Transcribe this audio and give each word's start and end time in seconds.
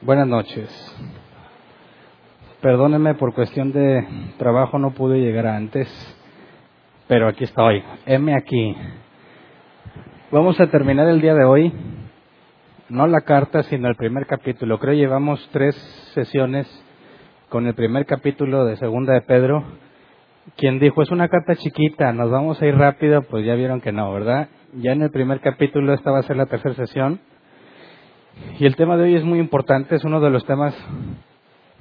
Buenas 0.00 0.28
noches. 0.28 0.96
Perdónenme 2.60 3.16
por 3.16 3.34
cuestión 3.34 3.72
de 3.72 4.06
trabajo 4.38 4.78
no 4.78 4.92
pude 4.92 5.18
llegar 5.18 5.48
antes, 5.48 5.88
pero 7.08 7.26
aquí 7.26 7.42
estoy. 7.42 7.82
M 8.06 8.32
aquí. 8.32 8.76
Vamos 10.30 10.60
a 10.60 10.68
terminar 10.68 11.08
el 11.08 11.20
día 11.20 11.34
de 11.34 11.44
hoy, 11.44 11.72
no 12.88 13.08
la 13.08 13.22
carta, 13.22 13.64
sino 13.64 13.88
el 13.88 13.96
primer 13.96 14.26
capítulo. 14.26 14.78
Creo 14.78 14.92
que 14.92 14.98
llevamos 14.98 15.46
tres 15.52 15.74
sesiones 16.14 16.68
con 17.48 17.66
el 17.66 17.74
primer 17.74 18.06
capítulo 18.06 18.66
de 18.66 18.76
Segunda 18.76 19.14
de 19.14 19.22
Pedro. 19.22 19.64
Quien 20.56 20.78
dijo, 20.78 21.02
es 21.02 21.10
una 21.10 21.26
carta 21.26 21.56
chiquita, 21.56 22.12
nos 22.12 22.30
vamos 22.30 22.62
a 22.62 22.66
ir 22.66 22.76
rápido, 22.76 23.22
pues 23.22 23.44
ya 23.44 23.56
vieron 23.56 23.80
que 23.80 23.90
no, 23.90 24.12
¿verdad? 24.12 24.48
Ya 24.74 24.92
en 24.92 25.02
el 25.02 25.10
primer 25.10 25.40
capítulo, 25.40 25.92
esta 25.92 26.12
va 26.12 26.20
a 26.20 26.22
ser 26.22 26.36
la 26.36 26.46
tercera 26.46 26.76
sesión. 26.76 27.18
Y 28.58 28.66
el 28.66 28.76
tema 28.76 28.96
de 28.96 29.04
hoy 29.04 29.14
es 29.14 29.24
muy 29.24 29.38
importante, 29.38 29.94
es 29.94 30.04
uno 30.04 30.20
de 30.20 30.30
los 30.30 30.44
temas 30.44 30.74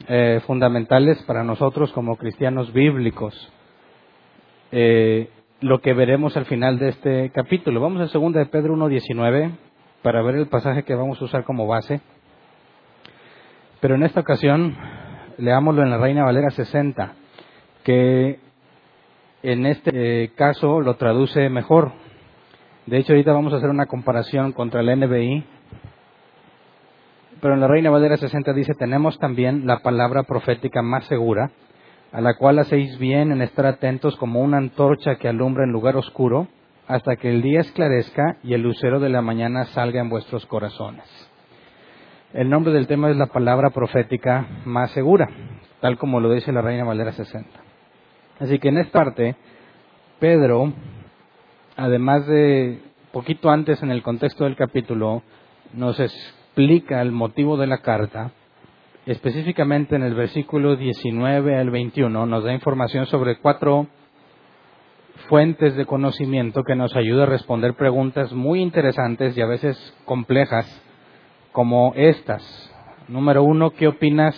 eh, 0.08 0.42
fundamentales 0.45 1.22
para 1.23 1.44
nosotros 1.44 1.92
como 1.92 2.18
cristianos 2.18 2.72
bíblicos. 2.72 3.52
Eh, 4.72 5.30
lo 5.59 5.82
que 5.82 5.94
veremos 5.94 6.38
al 6.38 6.45
final 6.45 6.78
de 6.78 6.90
este 6.90 7.32
capítulo. 7.32 7.82
Vamos 7.82 8.02
a 8.02 8.20
2 8.20 8.34
de 8.34 8.45
Pedro 8.45 8.76
1.19 8.76 9.52
para 10.04 10.22
ver 10.22 10.36
el 10.36 10.48
pasaje 10.48 10.84
que 10.84 10.94
vamos 10.94 11.22
a 11.22 11.26
usar 11.26 11.44
como 11.44 11.66
base. 11.66 12.00
Pero 13.80 13.95
en 13.95 14.04
esta 14.04 14.20
ocasión, 14.20 14.76
leámoslo 15.38 15.84
en 15.84 15.89
la 15.89 15.98
Reina 15.98 16.26
Valera 16.26 16.52
60, 16.52 17.14
que 17.84 18.39
en 19.44 19.66
este 19.66 19.92
eh, 20.23 20.32
caso 20.36 20.82
lo 20.82 20.95
traduce 20.95 21.50
mejor. 21.50 21.92
De 22.86 22.98
hecho, 22.98 23.14
ahorita 23.14 23.34
vamos 23.34 23.54
a 23.54 23.58
hacer 23.58 23.70
una 23.70 23.88
comparación 23.88 24.52
contra 24.52 24.82
el 24.82 25.00
NBI 25.00 25.57
pero 27.42 27.54
en 27.54 27.60
la 27.60 27.68
Reina 27.68 27.90
Valera 27.90 28.18
60 28.18 28.54
dice, 28.54 28.74
tenemos 28.74 29.18
también 29.20 29.68
la 29.68 29.80
palabra 29.80 30.24
profética 30.24 30.82
más 30.82 31.06
segura, 31.06 31.52
a 32.12 32.22
la 32.22 32.36
cual 32.36 32.60
hacéis 32.60 32.98
bien 32.98 33.32
en 33.32 33.42
estar 33.42 33.66
atentos 33.66 34.16
como 34.18 34.42
una 34.42 34.58
antorcha 34.58 35.16
que 35.16 35.28
alumbra 35.28 35.64
en 35.64 35.72
lugar 35.72 35.98
oscuro, 35.98 36.48
hasta 36.88 37.18
que 37.18 37.30
el 37.30 37.42
día 37.42 37.60
esclarezca 37.60 38.38
y 38.44 38.54
el 38.54 38.62
lucero 38.62 39.00
de 39.00 39.10
la 39.10 39.22
mañana 39.22 39.66
salga 39.66 40.00
en 40.00 40.10
vuestros 40.10 40.46
corazones. 40.46 41.06
El 42.34 42.50
nombre 42.50 42.74
del 42.74 42.88
tema 42.88 43.10
es 43.10 43.18
la 43.18 43.28
palabra 43.28 43.72
profética 43.72 44.48
más 44.66 44.92
segura, 44.92 45.28
tal 45.82 45.98
como 45.98 46.20
lo 46.20 46.32
dice 46.32 46.52
la 46.52 46.62
Reina 46.62 46.86
Valera 46.86 47.12
60. 47.12 47.50
Así 48.40 48.60
que 48.60 48.70
en 48.70 48.78
esta 48.78 49.00
parte, 49.00 49.36
Pedro, 50.20 50.72
además 51.76 52.26
de 52.28 52.82
poquito 53.12 53.50
antes 53.50 53.82
en 53.82 53.92
el 53.92 54.04
contexto 54.04 54.44
del 54.44 54.56
capítulo, 54.56 55.24
nos 55.74 56.00
explica 56.58 57.04
el 57.04 57.12
motivo 57.12 57.56
de 57.56 57.68
la 57.68 57.84
carta, 57.84 58.32
específicamente 59.06 59.96
en 59.96 60.02
el 60.02 60.16
versículo 60.16 60.76
19 60.76 61.56
al 61.56 61.70
21, 61.70 62.26
nos 62.26 62.44
da 62.44 62.52
información 62.52 63.06
sobre 63.06 63.38
cuatro 63.38 63.86
fuentes 65.30 65.76
de 65.76 65.86
conocimiento 65.86 66.64
que 66.64 66.76
nos 66.76 66.96
ayuda 66.96 67.23
a 67.23 67.28
responder 67.28 67.76
preguntas 67.76 68.34
muy 68.34 68.60
interesantes 68.60 69.38
y 69.38 69.42
a 69.42 69.46
veces 69.46 69.78
complejas 70.06 70.66
como 71.52 71.94
estas. 71.96 72.42
Número 73.08 73.44
uno, 73.44 73.70
¿qué 73.70 73.88
opinas? 73.88 74.36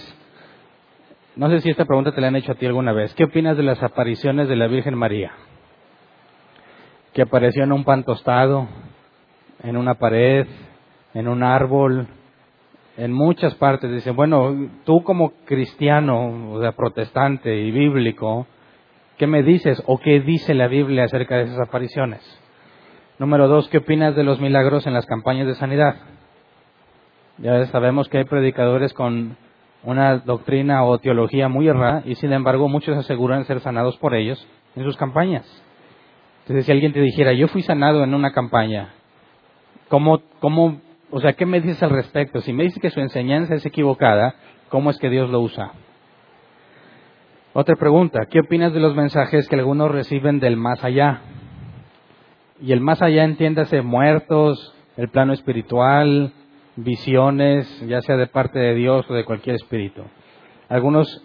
No 1.38 1.50
sé 1.50 1.62
si 1.62 1.70
esta 1.70 1.86
pregunta 1.86 2.12
te 2.12 2.20
la 2.20 2.28
han 2.28 2.36
hecho 2.36 2.52
a 2.52 2.56
ti 2.56 2.66
alguna 2.66 2.92
vez. 2.92 3.14
¿Qué 3.16 3.24
opinas 3.24 3.56
de 3.56 3.64
las 3.64 3.82
apariciones 3.82 4.50
de 4.50 4.58
la 4.58 4.68
Virgen 4.68 4.98
María? 4.98 5.32
Que 7.14 7.22
apareció 7.22 7.64
en 7.64 7.72
un 7.72 7.86
pan 7.86 8.04
tostado, 8.04 8.68
en 9.64 9.78
una 9.78 9.94
pared, 9.94 10.48
en 11.14 11.28
un 11.28 11.44
árbol, 11.44 12.08
en 12.98 13.14
muchas 13.14 13.56
partes. 13.56 13.92
Dicen, 13.92 14.16
bueno, 14.16 14.70
tú 14.86 15.04
como 15.04 15.32
cristiano, 15.46 16.54
o 16.54 16.62
sea, 16.62 16.74
protestante 16.74 17.56
y 17.56 17.72
bíblico, 17.72 18.48
¿qué 19.18 19.28
me 19.28 19.44
dices 19.44 19.82
o 19.86 20.00
qué 20.00 20.20
dice 20.20 20.54
la 20.54 20.68
Biblia 20.68 21.06
acerca 21.06 21.38
de 21.38 21.44
esas 21.44 21.68
apariciones? 21.68 22.22
Número 23.18 23.48
dos, 23.48 23.68
¿qué 23.70 23.80
opinas 23.80 24.16
de 24.16 24.24
los 24.24 24.40
milagros 24.40 24.88
en 24.88 24.94
las 24.94 25.06
campañas 25.06 25.48
de 25.48 25.56
sanidad? 25.56 25.96
Ya 27.38 27.66
sabemos 27.68 28.10
que 28.10 28.18
hay 28.18 28.26
predicadores 28.26 28.94
con 28.94 29.38
una 29.84 30.18
doctrina 30.18 30.84
o 30.84 30.98
teología 31.00 31.48
muy 31.48 31.68
errada 31.68 32.02
y 32.06 32.16
sin 32.16 32.34
embargo 32.34 32.68
muchos 32.68 32.98
aseguran 32.98 33.46
ser 33.46 33.62
sanados 33.62 33.98
por 33.98 34.14
ellos 34.14 34.46
en 34.76 34.84
sus 34.84 34.98
campañas. 34.98 35.46
Entonces 36.42 36.66
si 36.66 36.72
alguien 36.72 36.92
te 36.92 37.02
dijera, 37.02 37.34
yo 37.34 37.48
fui 37.48 37.62
sanado 37.62 38.04
en 38.04 38.14
una 38.14 38.34
campaña, 38.34 38.94
¿cómo, 39.88 40.22
cómo 40.40 40.82
o 41.12 41.20
sea, 41.20 41.34
¿qué 41.34 41.46
me 41.46 41.62
dices 41.62 41.82
al 41.84 41.90
respecto? 41.90 42.42
Si 42.42 42.54
me 42.54 42.64
dices 42.64 42.80
que 42.82 42.90
su 42.90 43.00
enseñanza 43.00 43.56
es 43.56 43.66
equivocada, 43.66 44.36
¿cómo 44.70 44.90
es 44.90 44.98
que 45.00 45.10
Dios 45.10 45.30
lo 45.30 45.42
usa? 45.42 45.72
Otra 47.54 47.76
pregunta, 47.76 48.28
¿qué 48.30 48.42
opinas 48.42 48.74
de 48.74 48.80
los 48.80 48.96
mensajes 48.96 49.48
que 49.48 49.56
algunos 49.56 49.92
reciben 49.92 50.40
del 50.40 50.56
más 50.56 50.84
allá? 50.84 51.22
Y 52.62 52.74
el 52.74 52.82
más 52.82 53.02
allá 53.02 53.24
entiéndase 53.24 53.82
muertos, 53.82 54.76
el 54.98 55.10
plano 55.10 55.34
espiritual, 55.34 56.32
visiones, 56.76 57.68
ya 57.88 58.02
sea 58.02 58.18
de 58.18 58.28
parte 58.28 58.60
de 58.60 58.76
Dios 58.76 59.10
o 59.10 59.14
de 59.14 59.26
cualquier 59.26 59.56
espíritu. 59.56 60.04
Algunos, 60.68 61.24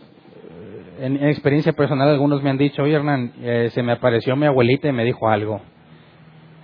eh, 1.01 1.05
en, 1.07 1.25
experiencia 1.29 1.73
personal, 1.73 2.09
algunos 2.09 2.43
me 2.43 2.51
han 2.51 2.59
dicho, 2.59 2.83
oye 2.83 2.95
Hernán, 2.95 3.33
eh, 3.43 3.69
se 3.73 3.83
me 3.83 3.93
apareció 3.93 4.35
mi 4.35 4.47
abuelita 4.47 4.89
y 4.89 4.93
me 4.93 5.05
dijo 5.05 5.29
algo. 5.29 5.61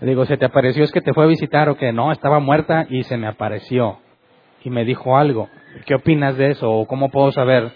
Digo, 0.00 0.25
¿se 0.25 0.38
te 0.38 0.47
apareció 0.47 0.83
es 0.83 0.93
que 0.93 1.03
te 1.03 1.12
fue 1.12 1.25
a 1.25 1.28
visitar 1.28 1.69
o 1.69 1.77
que 1.77 1.93
no? 1.93 2.11
Estaba 2.11 2.38
muerta 2.38 2.87
y 2.88 3.03
se 3.03 3.19
me 3.19 3.27
apareció 3.27 3.99
y 4.65 4.71
me 4.71 4.84
dijo 4.84 5.19
algo. 5.19 5.49
¿Qué 5.84 5.94
opinas 5.94 6.37
de 6.37 6.53
eso? 6.53 6.71
¿O 6.71 6.87
cómo 6.87 7.11
puedo 7.11 7.33
saber? 7.33 7.72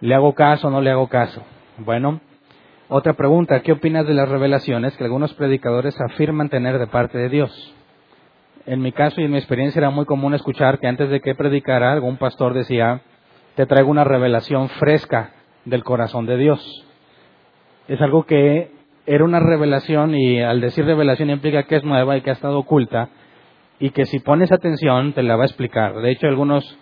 ¿Le 0.00 0.14
hago 0.14 0.34
caso 0.34 0.68
o 0.68 0.70
no 0.70 0.80
le 0.80 0.90
hago 0.90 1.08
caso? 1.08 1.42
Bueno, 1.76 2.20
otra 2.88 3.12
pregunta, 3.12 3.60
¿qué 3.60 3.72
opinas 3.72 4.06
de 4.06 4.14
las 4.14 4.28
revelaciones 4.28 4.96
que 4.96 5.04
algunos 5.04 5.34
predicadores 5.34 6.00
afirman 6.00 6.48
tener 6.48 6.78
de 6.78 6.86
parte 6.86 7.18
de 7.18 7.28
Dios? 7.28 7.74
En 8.64 8.80
mi 8.80 8.92
caso 8.92 9.20
y 9.20 9.24
en 9.24 9.30
mi 9.30 9.38
experiencia 9.38 9.80
era 9.80 9.90
muy 9.90 10.06
común 10.06 10.32
escuchar 10.32 10.78
que 10.78 10.88
antes 10.88 11.10
de 11.10 11.20
que 11.20 11.34
predicara 11.34 11.92
algún 11.92 12.16
pastor 12.16 12.54
decía, 12.54 13.02
te 13.54 13.66
traigo 13.66 13.90
una 13.90 14.04
revelación 14.04 14.70
fresca 14.70 15.32
del 15.66 15.84
corazón 15.84 16.24
de 16.24 16.38
Dios. 16.38 16.86
Es 17.86 18.00
algo 18.00 18.24
que 18.24 18.79
era 19.12 19.24
una 19.24 19.40
revelación 19.40 20.14
y 20.14 20.40
al 20.40 20.60
decir 20.60 20.84
revelación 20.84 21.30
implica 21.30 21.64
que 21.64 21.74
es 21.74 21.84
nueva 21.84 22.16
y 22.16 22.20
que 22.20 22.30
ha 22.30 22.34
estado 22.34 22.60
oculta 22.60 23.08
y 23.80 23.90
que 23.90 24.06
si 24.06 24.20
pones 24.20 24.52
atención 24.52 25.14
te 25.14 25.24
la 25.24 25.34
va 25.34 25.42
a 25.42 25.46
explicar. 25.46 25.96
De 25.96 26.12
hecho, 26.12 26.28
algunos 26.28 26.78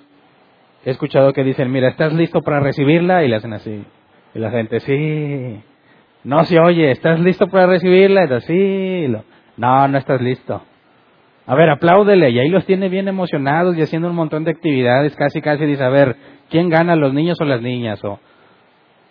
he 0.85 0.91
escuchado 0.91 1.33
que 1.33 1.43
dicen, 1.43 1.73
mira, 1.73 1.89
¿estás 1.89 2.13
listo 2.13 2.43
para 2.43 2.61
recibirla? 2.61 3.25
Y 3.25 3.29
le 3.29 3.37
hacen 3.37 3.55
así. 3.55 3.83
Y 4.35 4.39
la 4.41 4.51
gente, 4.51 4.81
sí. 4.81 5.63
No 6.23 6.45
se 6.45 6.61
oye, 6.61 6.91
¿estás 6.91 7.19
listo 7.19 7.49
para 7.49 7.67
recibirla? 7.67 8.25
Y 8.25 8.41
sí. 8.43 9.07
No, 9.57 9.89
no 9.89 9.97
estás 9.97 10.21
listo. 10.21 10.61
A 11.47 11.55
ver, 11.55 11.71
apláudele. 11.71 12.29
Y 12.29 12.41
ahí 12.41 12.51
los 12.51 12.67
tiene 12.67 12.91
bien 12.91 13.09
emocionados 13.09 13.75
y 13.79 13.81
haciendo 13.81 14.11
un 14.11 14.17
montón 14.17 14.45
de 14.45 14.51
actividades. 14.51 15.17
Casi, 15.17 15.41
casi 15.41 15.65
dice, 15.65 15.83
a 15.83 15.89
ver, 15.89 16.17
¿quién 16.51 16.69
gana, 16.69 16.95
los 16.95 17.15
niños 17.15 17.41
o 17.41 17.45
las 17.47 17.63
niñas? 17.63 18.05
O, 18.05 18.21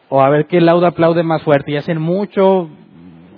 o 0.09 0.21
a 0.21 0.29
ver 0.29 0.45
qué 0.45 0.61
lauda 0.61 0.89
aplaude 0.89 1.23
más 1.23 1.41
fuerte. 1.41 1.71
Y 1.71 1.77
hacen 1.77 1.99
mucho 1.99 2.69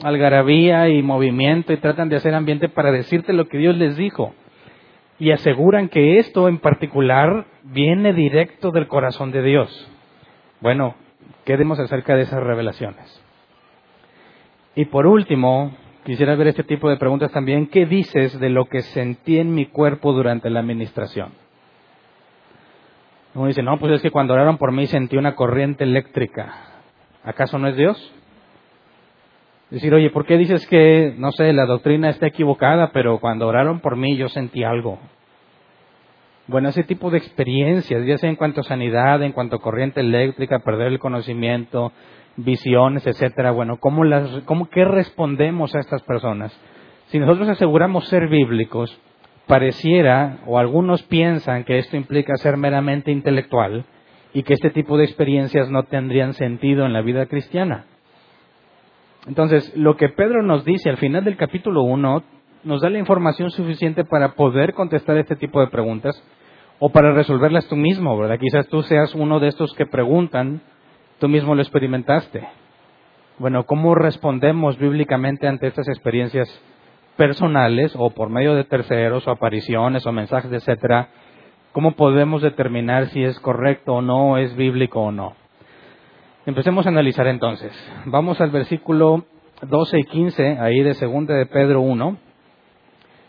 algarabía 0.04 0.90
y 0.90 1.02
movimiento 1.02 1.74
y 1.74 1.78
tratan 1.78 2.10
de 2.10 2.16
hacer 2.16 2.34
ambiente 2.34 2.70
para 2.70 2.92
decirte 2.92 3.34
lo 3.34 3.48
que 3.48 3.58
Dios 3.58 3.76
les 3.76 3.98
dijo. 3.98 4.34
Y 5.20 5.32
aseguran 5.32 5.90
que 5.90 6.18
esto 6.18 6.48
en 6.48 6.60
particular 6.60 7.46
viene 7.64 8.14
directo 8.14 8.72
del 8.72 8.88
corazón 8.88 9.32
de 9.32 9.44
Dios. 9.44 9.92
Bueno, 10.62 10.96
¿qué 11.46 11.58
demos 11.58 11.80
acerca 11.80 12.16
de 12.16 12.22
esas 12.22 12.42
revelaciones? 12.42 13.22
Y 14.76 14.86
por 14.86 15.08
último, 15.08 15.76
quisiera 16.06 16.36
ver 16.36 16.48
este 16.48 16.64
tipo 16.64 16.90
de 16.90 16.98
preguntas 16.98 17.32
también. 17.32 17.68
¿Qué 17.68 17.86
dices 17.86 18.40
de 18.40 18.50
lo 18.50 18.66
que 18.66 18.82
sentí 18.82 19.40
en 19.40 19.54
mi 19.54 19.66
cuerpo 19.66 20.14
durante 20.14 20.50
la 20.50 20.62
administración? 20.62 21.34
Uno 23.36 23.48
dice, 23.48 23.62
no, 23.62 23.78
pues 23.78 23.94
es 23.94 24.02
que 24.02 24.12
cuando 24.12 24.34
oraron 24.34 24.58
por 24.58 24.72
mí 24.72 24.88
sentí 24.88 25.18
una 25.18 25.36
corriente 25.36 25.84
eléctrica. 25.84 26.54
¿Acaso 27.24 27.58
no 27.58 27.68
es 27.68 27.76
Dios? 27.76 28.14
Decir, 29.70 29.94
oye, 29.94 30.10
¿por 30.10 30.26
qué 30.26 30.38
dices 30.38 30.66
que, 30.68 31.14
no 31.18 31.32
sé, 31.32 31.54
la 31.54 31.66
doctrina 31.66 32.10
está 32.10 32.28
equivocada, 32.28 32.92
pero 32.92 33.20
cuando 33.20 33.48
oraron 33.48 33.80
por 33.82 33.96
mí 33.96 34.18
yo 34.18 34.28
sentí 34.28 34.64
algo? 34.64 34.98
Bueno, 36.48 36.70
ese 36.70 36.84
tipo 36.84 37.12
de 37.12 37.20
experiencias, 37.20 38.04
ya 38.08 38.18
sea 38.18 38.30
en 38.30 38.36
cuanto 38.36 38.62
a 38.62 38.64
sanidad, 38.64 39.22
en 39.22 39.34
cuanto 39.34 39.58
a 39.58 39.62
corriente 39.62 40.00
eléctrica, 40.00 40.60
perder 40.60 40.88
el 40.88 40.98
conocimiento, 40.98 41.92
visiones, 42.38 43.06
etcétera. 43.06 43.52
Bueno, 43.52 43.78
¿cómo 43.78 44.04
las, 44.04 44.28
cómo, 44.46 44.68
¿qué 44.70 44.84
respondemos 44.84 45.76
a 45.76 45.80
estas 45.80 46.02
personas? 46.02 46.52
Si 47.10 47.20
nosotros 47.20 47.50
aseguramos 47.50 48.08
ser 48.08 48.28
bíblicos, 48.28 49.00
pareciera, 49.46 50.40
o 50.48 50.58
algunos 50.58 51.04
piensan 51.04 51.64
que 51.64 51.78
esto 51.78 51.96
implica 51.96 52.36
ser 52.38 52.58
meramente 52.58 53.12
intelectual 53.12 53.86
y 54.34 54.42
que 54.42 54.56
este 54.56 54.72
tipo 54.72 54.98
de 54.98 55.06
experiencias 55.06 55.70
no 55.70 55.84
tendrían 55.84 56.34
sentido 56.34 56.88
en 56.88 56.94
la 56.94 57.02
vida 57.02 57.28
cristiana. 57.28 57.86
Entonces, 59.30 59.72
lo 59.76 59.96
que 59.96 60.10
Pedro 60.10 60.42
nos 60.42 60.66
dice 60.66 60.90
al 60.90 60.98
final 60.98 61.24
del 61.24 61.38
capítulo 61.38 61.84
1 61.84 62.24
nos 62.64 62.82
da 62.82 62.90
la 62.90 62.98
información 62.98 63.52
suficiente 63.52 64.04
para 64.04 64.34
poder 64.34 64.74
contestar 64.74 65.18
este 65.18 65.36
tipo 65.36 65.60
de 65.60 65.68
preguntas 65.68 66.20
o 66.80 66.90
para 66.90 67.14
resolverlas 67.14 67.68
tú 67.68 67.76
mismo, 67.76 68.18
¿verdad? 68.18 68.40
Quizás 68.40 68.68
tú 68.70 68.82
seas 68.82 69.14
uno 69.14 69.40
de 69.40 69.50
estos 69.50 69.72
que 69.76 69.86
preguntan, 69.86 70.62
tú 71.20 71.30
mismo 71.30 71.54
lo 71.54 71.62
experimentaste. 71.62 72.48
Bueno, 73.38 73.68
¿cómo 73.68 73.94
respondemos 73.94 74.80
bíblicamente 74.80 75.48
ante 75.48 75.68
estas 75.68 75.88
experiencias 75.90 76.50
personales 77.16 77.94
o 77.96 78.10
por 78.10 78.32
medio 78.32 78.56
de 78.56 78.64
terceros 78.64 79.28
o 79.28 79.32
apariciones 79.32 80.08
o 80.08 80.12
mensajes, 80.12 80.52
etcétera? 80.52 81.10
¿Cómo 81.72 81.92
podemos 81.92 82.42
determinar 82.42 83.10
si 83.10 83.24
es 83.24 83.40
correcto 83.40 83.94
o 83.94 84.02
no, 84.02 84.40
es 84.40 84.56
bíblico 84.56 85.02
o 85.02 85.12
no? 85.12 85.36
Empecemos 86.50 86.88
a 86.88 86.90
analizar 86.90 87.28
entonces. 87.28 87.72
Vamos 88.06 88.42
al 88.42 88.50
versículo 88.50 89.24
12 89.62 90.00
y 90.00 90.04
15, 90.04 90.58
ahí 90.60 90.82
de 90.82 90.96
segunda 90.96 91.36
de 91.36 91.46
Pedro 91.46 91.82
1. 91.82 92.18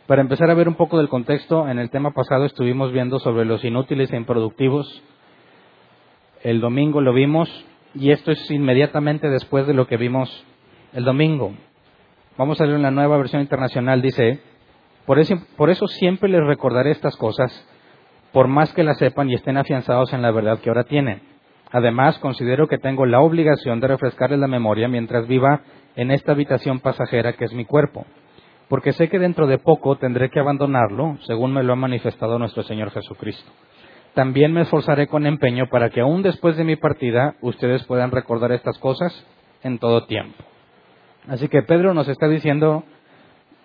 Para 0.06 0.22
empezar 0.22 0.50
a 0.50 0.54
ver 0.54 0.68
un 0.68 0.74
poco 0.74 0.96
del 0.96 1.10
contexto, 1.10 1.68
en 1.68 1.78
el 1.78 1.90
tema 1.90 2.12
pasado 2.12 2.46
estuvimos 2.46 2.92
viendo 2.92 3.18
sobre 3.18 3.44
los 3.44 3.62
inútiles 3.62 4.10
e 4.10 4.16
improductivos. 4.16 5.02
El 6.42 6.62
domingo 6.62 7.02
lo 7.02 7.12
vimos 7.12 7.50
y 7.94 8.10
esto 8.10 8.32
es 8.32 8.50
inmediatamente 8.50 9.28
después 9.28 9.66
de 9.66 9.74
lo 9.74 9.86
que 9.86 9.98
vimos 9.98 10.46
el 10.94 11.04
domingo. 11.04 11.52
Vamos 12.38 12.58
a 12.62 12.64
leer 12.64 12.78
una 12.78 12.90
nueva 12.90 13.18
versión 13.18 13.42
internacional, 13.42 14.00
dice, 14.00 14.40
por 15.04 15.18
eso, 15.18 15.34
por 15.58 15.68
eso 15.68 15.86
siempre 15.88 16.30
les 16.30 16.42
recordaré 16.46 16.92
estas 16.92 17.18
cosas, 17.18 17.68
por 18.32 18.48
más 18.48 18.72
que 18.72 18.82
las 18.82 18.96
sepan 18.96 19.28
y 19.28 19.34
estén 19.34 19.58
afianzados 19.58 20.10
en 20.14 20.22
la 20.22 20.30
verdad 20.30 20.58
que 20.60 20.70
ahora 20.70 20.84
tienen 20.84 21.29
Además, 21.72 22.18
considero 22.18 22.66
que 22.66 22.78
tengo 22.78 23.06
la 23.06 23.20
obligación 23.20 23.80
de 23.80 23.88
refrescarles 23.88 24.40
la 24.40 24.48
memoria 24.48 24.88
mientras 24.88 25.26
viva 25.28 25.60
en 25.96 26.10
esta 26.10 26.32
habitación 26.32 26.80
pasajera 26.80 27.34
que 27.34 27.44
es 27.44 27.52
mi 27.52 27.64
cuerpo, 27.64 28.06
porque 28.68 28.92
sé 28.92 29.08
que 29.08 29.18
dentro 29.18 29.46
de 29.46 29.58
poco 29.58 29.96
tendré 29.96 30.30
que 30.30 30.40
abandonarlo, 30.40 31.18
según 31.26 31.52
me 31.52 31.62
lo 31.62 31.72
ha 31.72 31.76
manifestado 31.76 32.38
nuestro 32.38 32.62
Señor 32.64 32.90
Jesucristo. 32.90 33.50
También 34.14 34.52
me 34.52 34.62
esforzaré 34.62 35.06
con 35.06 35.26
empeño 35.26 35.68
para 35.70 35.90
que 35.90 36.00
aún 36.00 36.22
después 36.22 36.56
de 36.56 36.64
mi 36.64 36.76
partida 36.76 37.36
ustedes 37.40 37.84
puedan 37.84 38.10
recordar 38.10 38.50
estas 38.50 38.76
cosas 38.78 39.24
en 39.62 39.78
todo 39.78 40.06
tiempo. 40.06 40.42
Así 41.28 41.48
que 41.48 41.62
Pedro 41.62 41.94
nos 41.94 42.08
está 42.08 42.26
diciendo, 42.26 42.82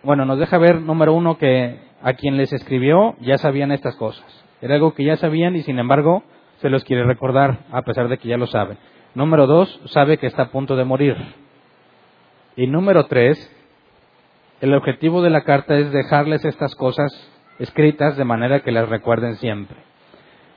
bueno, 0.04 0.26
nos 0.26 0.38
deja 0.38 0.60
ver, 0.60 0.82
número 0.82 1.14
uno, 1.14 1.38
que 1.38 1.80
a 2.04 2.14
quien 2.14 2.38
les 2.38 2.54
escribió 2.54 3.16
ya 3.22 3.38
sabían 3.38 3.72
estas 3.72 3.96
cosas. 3.96 4.26
Era 4.62 4.76
algo 4.76 4.94
que 4.94 5.04
ya 5.04 5.18
sabían 5.18 5.56
y 5.56 5.64
sin 5.64 5.80
embargo 5.80 6.24
se 6.62 6.70
los 6.70 6.84
quiere 6.84 7.04
recordar, 7.04 7.60
a 7.72 7.82
pesar 7.82 8.08
de 8.08 8.18
que 8.18 8.28
ya 8.28 8.38
lo 8.38 8.48
saben. 8.48 8.78
Número 9.14 9.48
dos, 9.48 9.82
sabe 9.86 10.18
que 10.18 10.28
está 10.28 10.44
a 10.44 10.52
punto 10.52 10.76
de 10.76 10.86
morir. 10.86 11.16
Y 12.56 12.68
número 12.68 13.06
tres, 13.06 13.52
el 14.62 14.74
objetivo 14.74 15.22
de 15.22 15.30
la 15.30 15.42
carta 15.42 15.78
es 15.78 15.92
dejarles 15.92 16.46
estas 16.46 16.76
cosas 16.76 17.12
escritas 17.60 18.18
de 18.18 18.26
manera 18.26 18.62
que 18.62 18.72
las 18.72 18.90
recuerden 18.90 19.36
siempre. 19.36 19.78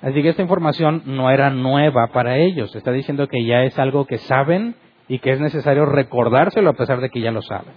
Así 0.00 0.22
que 0.22 0.28
esta 0.28 0.42
información 0.42 1.02
no 1.06 1.30
era 1.30 1.50
nueva 1.50 2.08
para 2.12 2.36
ellos. 2.36 2.74
Está 2.74 2.92
diciendo 2.92 3.26
que 3.26 3.44
ya 3.44 3.64
es 3.64 3.78
algo 3.78 4.06
que 4.06 4.18
saben 4.18 4.76
y 5.08 5.18
que 5.18 5.32
es 5.32 5.40
necesario 5.40 5.86
recordárselo 5.86 6.70
a 6.70 6.74
pesar 6.74 7.00
de 7.00 7.10
que 7.10 7.20
ya 7.20 7.32
lo 7.32 7.42
saben. 7.42 7.72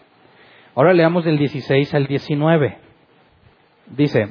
Ahora 0.76 0.94
leamos 0.94 1.26
del 1.26 1.38
16 1.38 1.94
al 1.96 2.08
19. 2.08 2.78
Dice, 3.88 4.30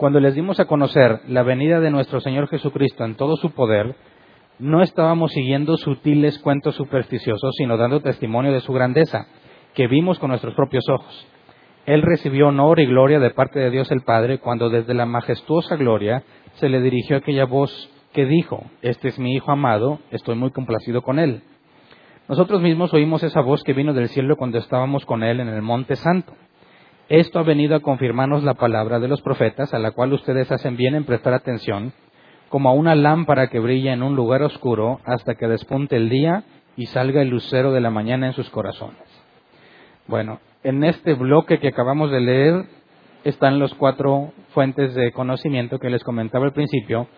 cuando 0.00 0.18
les 0.18 0.34
dimos 0.34 0.58
a 0.58 0.64
conocer 0.64 1.20
la 1.28 1.42
venida 1.42 1.78
de 1.78 1.90
nuestro 1.90 2.20
Señor 2.20 2.48
Jesucristo 2.48 3.04
en 3.04 3.16
todo 3.16 3.36
su 3.36 3.50
poder, 3.50 3.96
no 4.58 4.82
estábamos 4.82 5.30
siguiendo 5.32 5.76
sutiles 5.76 6.38
cuentos 6.38 6.74
supersticiosos, 6.76 7.54
sino 7.58 7.76
dando 7.76 8.00
testimonio 8.00 8.50
de 8.50 8.60
su 8.60 8.72
grandeza, 8.72 9.26
que 9.74 9.88
vimos 9.88 10.18
con 10.18 10.30
nuestros 10.30 10.54
propios 10.54 10.88
ojos. 10.88 11.28
Él 11.84 12.00
recibió 12.00 12.48
honor 12.48 12.80
y 12.80 12.86
gloria 12.86 13.18
de 13.18 13.28
parte 13.28 13.58
de 13.58 13.68
Dios 13.68 13.90
el 13.90 14.00
Padre 14.00 14.38
cuando 14.38 14.70
desde 14.70 14.94
la 14.94 15.04
majestuosa 15.04 15.76
gloria 15.76 16.22
se 16.54 16.70
le 16.70 16.80
dirigió 16.80 17.18
aquella 17.18 17.44
voz 17.44 17.70
que 18.14 18.24
dijo, 18.24 18.64
Este 18.80 19.08
es 19.08 19.18
mi 19.18 19.34
Hijo 19.34 19.52
amado, 19.52 19.98
estoy 20.12 20.34
muy 20.34 20.50
complacido 20.50 21.02
con 21.02 21.18
él. 21.18 21.42
Nosotros 22.26 22.62
mismos 22.62 22.94
oímos 22.94 23.22
esa 23.22 23.42
voz 23.42 23.62
que 23.64 23.74
vino 23.74 23.92
del 23.92 24.08
cielo 24.08 24.36
cuando 24.38 24.56
estábamos 24.56 25.04
con 25.04 25.22
él 25.22 25.40
en 25.40 25.48
el 25.48 25.60
Monte 25.60 25.96
Santo. 25.96 26.32
Esto 27.10 27.40
ha 27.40 27.42
venido 27.42 27.74
a 27.74 27.80
confirmarnos 27.80 28.44
la 28.44 28.54
palabra 28.54 29.00
de 29.00 29.08
los 29.08 29.20
profetas, 29.20 29.74
a 29.74 29.80
la 29.80 29.90
cual 29.90 30.12
ustedes 30.12 30.52
hacen 30.52 30.76
bien 30.76 30.94
en 30.94 31.02
prestar 31.02 31.34
atención, 31.34 31.92
como 32.48 32.68
a 32.68 32.72
una 32.72 32.94
lámpara 32.94 33.48
que 33.48 33.58
brilla 33.58 33.92
en 33.92 34.04
un 34.04 34.14
lugar 34.14 34.44
oscuro 34.44 35.00
hasta 35.04 35.34
que 35.34 35.48
despunte 35.48 35.96
el 35.96 36.08
día 36.08 36.44
y 36.76 36.86
salga 36.86 37.20
el 37.20 37.28
lucero 37.28 37.72
de 37.72 37.80
la 37.80 37.90
mañana 37.90 38.28
en 38.28 38.32
sus 38.32 38.48
corazones. 38.50 39.02
Bueno, 40.06 40.38
en 40.62 40.84
este 40.84 41.14
bloque 41.14 41.58
que 41.58 41.66
acabamos 41.66 42.12
de 42.12 42.20
leer 42.20 42.66
están 43.24 43.58
los 43.58 43.74
cuatro 43.74 44.32
fuentes 44.54 44.94
de 44.94 45.10
conocimiento 45.10 45.80
que 45.80 45.90
les 45.90 46.04
comentaba 46.04 46.44
al 46.44 46.52
principio, 46.52 47.08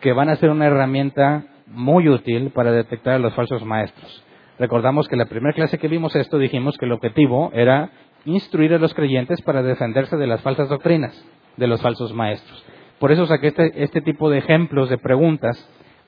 que 0.00 0.12
van 0.12 0.28
a 0.28 0.34
ser 0.34 0.50
una 0.50 0.66
herramienta 0.66 1.44
muy 1.68 2.08
útil 2.08 2.50
para 2.50 2.72
detectar 2.72 3.14
a 3.14 3.20
los 3.20 3.32
falsos 3.36 3.64
maestros. 3.64 4.24
Recordamos 4.58 5.06
que 5.06 5.16
la 5.16 5.26
primera 5.26 5.54
clase 5.54 5.78
que 5.78 5.86
vimos 5.86 6.16
esto 6.16 6.36
dijimos 6.38 6.76
que 6.78 6.86
el 6.86 6.92
objetivo 6.92 7.50
era 7.54 7.90
instruir 8.26 8.74
a 8.74 8.78
los 8.78 8.92
creyentes 8.92 9.40
para 9.40 9.62
defenderse 9.62 10.16
de 10.16 10.26
las 10.26 10.42
falsas 10.42 10.68
doctrinas, 10.68 11.24
de 11.56 11.66
los 11.66 11.80
falsos 11.80 12.12
maestros. 12.12 12.62
Por 12.98 13.12
eso 13.12 13.26
saqué 13.26 13.48
este, 13.48 13.82
este 13.82 14.00
tipo 14.02 14.28
de 14.28 14.38
ejemplos, 14.38 14.90
de 14.90 14.98
preguntas, 14.98 15.56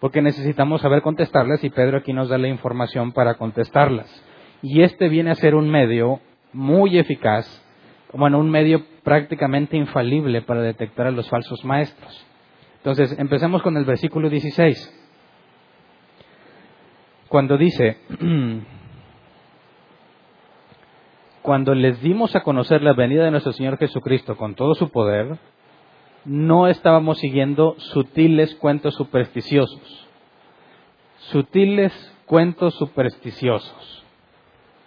porque 0.00 0.20
necesitamos 0.20 0.82
saber 0.82 1.02
contestarlas 1.02 1.62
y 1.64 1.70
Pedro 1.70 1.98
aquí 1.98 2.12
nos 2.12 2.28
da 2.28 2.38
la 2.38 2.48
información 2.48 3.12
para 3.12 3.34
contestarlas. 3.34 4.24
Y 4.62 4.82
este 4.82 5.08
viene 5.08 5.30
a 5.30 5.36
ser 5.36 5.54
un 5.54 5.70
medio 5.70 6.20
muy 6.52 6.98
eficaz, 6.98 7.46
bueno, 8.12 8.38
un 8.38 8.50
medio 8.50 8.84
prácticamente 9.02 9.76
infalible 9.76 10.42
para 10.42 10.62
detectar 10.62 11.06
a 11.06 11.10
los 11.10 11.28
falsos 11.28 11.64
maestros. 11.64 12.26
Entonces, 12.78 13.18
empecemos 13.18 13.62
con 13.62 13.76
el 13.76 13.84
versículo 13.84 14.30
16. 14.30 14.94
Cuando 17.28 17.58
dice, 17.58 17.98
cuando 21.48 21.74
les 21.74 22.02
dimos 22.02 22.36
a 22.36 22.42
conocer 22.42 22.82
la 22.82 22.92
venida 22.92 23.24
de 23.24 23.30
nuestro 23.30 23.54
Señor 23.54 23.78
Jesucristo 23.78 24.36
con 24.36 24.54
todo 24.54 24.74
su 24.74 24.90
poder, 24.90 25.38
no 26.26 26.68
estábamos 26.68 27.20
siguiendo 27.20 27.74
sutiles 27.78 28.54
cuentos 28.56 28.94
supersticiosos. 28.96 30.06
Sutiles 31.30 31.90
cuentos 32.26 32.74
supersticiosos. 32.74 34.04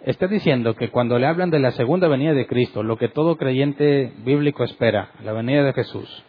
Está 0.02 0.28
diciendo 0.28 0.76
que 0.76 0.90
cuando 0.90 1.18
le 1.18 1.26
hablan 1.26 1.50
de 1.50 1.58
la 1.58 1.72
segunda 1.72 2.06
venida 2.06 2.32
de 2.32 2.46
Cristo, 2.46 2.84
lo 2.84 2.96
que 2.96 3.08
todo 3.08 3.34
creyente 3.34 4.12
bíblico 4.24 4.62
espera, 4.62 5.10
la 5.24 5.32
venida 5.32 5.64
de 5.64 5.72
Jesús, 5.72 6.22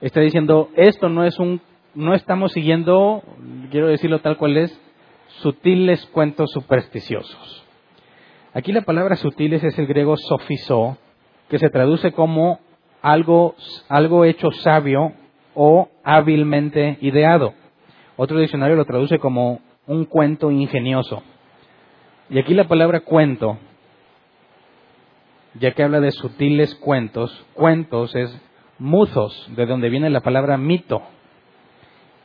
está 0.00 0.18
diciendo, 0.18 0.70
esto 0.74 1.08
no 1.08 1.24
es 1.24 1.38
un, 1.38 1.60
no 1.94 2.14
estamos 2.14 2.50
siguiendo, 2.50 3.22
quiero 3.70 3.86
decirlo 3.86 4.18
tal 4.18 4.36
cual 4.36 4.56
es, 4.56 4.76
sutiles 5.42 6.06
cuentos 6.06 6.50
supersticiosos. 6.50 7.63
Aquí 8.54 8.70
la 8.70 8.82
palabra 8.82 9.16
sutiles 9.16 9.64
es 9.64 9.76
el 9.80 9.88
griego 9.88 10.16
sofiso, 10.16 10.96
que 11.48 11.58
se 11.58 11.70
traduce 11.70 12.12
como 12.12 12.60
algo, 13.02 13.56
algo 13.88 14.24
hecho 14.24 14.52
sabio 14.52 15.12
o 15.56 15.88
hábilmente 16.04 16.96
ideado. 17.00 17.52
Otro 18.16 18.38
diccionario 18.38 18.76
lo 18.76 18.84
traduce 18.84 19.18
como 19.18 19.60
un 19.88 20.04
cuento 20.04 20.52
ingenioso. 20.52 21.24
Y 22.30 22.38
aquí 22.38 22.54
la 22.54 22.68
palabra 22.68 23.00
cuento, 23.00 23.58
ya 25.58 25.72
que 25.72 25.82
habla 25.82 25.98
de 25.98 26.12
sutiles 26.12 26.76
cuentos, 26.76 27.44
cuentos 27.54 28.14
es 28.14 28.40
muthos, 28.78 29.50
de 29.56 29.66
donde 29.66 29.88
viene 29.88 30.10
la 30.10 30.20
palabra 30.20 30.58
mito. 30.58 31.02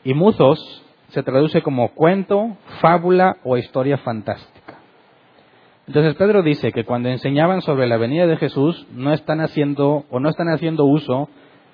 Y 0.03 0.13
muthos 0.13 0.85
se 1.07 1.23
traduce 1.23 1.63
como 1.63 1.89
cuento, 1.95 2.55
fábula 2.81 3.37
o 3.43 3.57
historia 3.57 3.97
fantástica. 3.97 4.58
Entonces 5.89 6.13
Pedro 6.13 6.43
dice 6.43 6.71
que 6.71 6.85
cuando 6.85 7.09
enseñaban 7.09 7.63
sobre 7.63 7.87
la 7.87 7.97
venida 7.97 8.27
de 8.27 8.37
Jesús 8.37 8.85
no 8.93 9.11
están 9.11 9.41
haciendo 9.41 10.05
o 10.11 10.19
no 10.19 10.29
están 10.29 10.49
haciendo 10.49 10.85
uso 10.85 11.29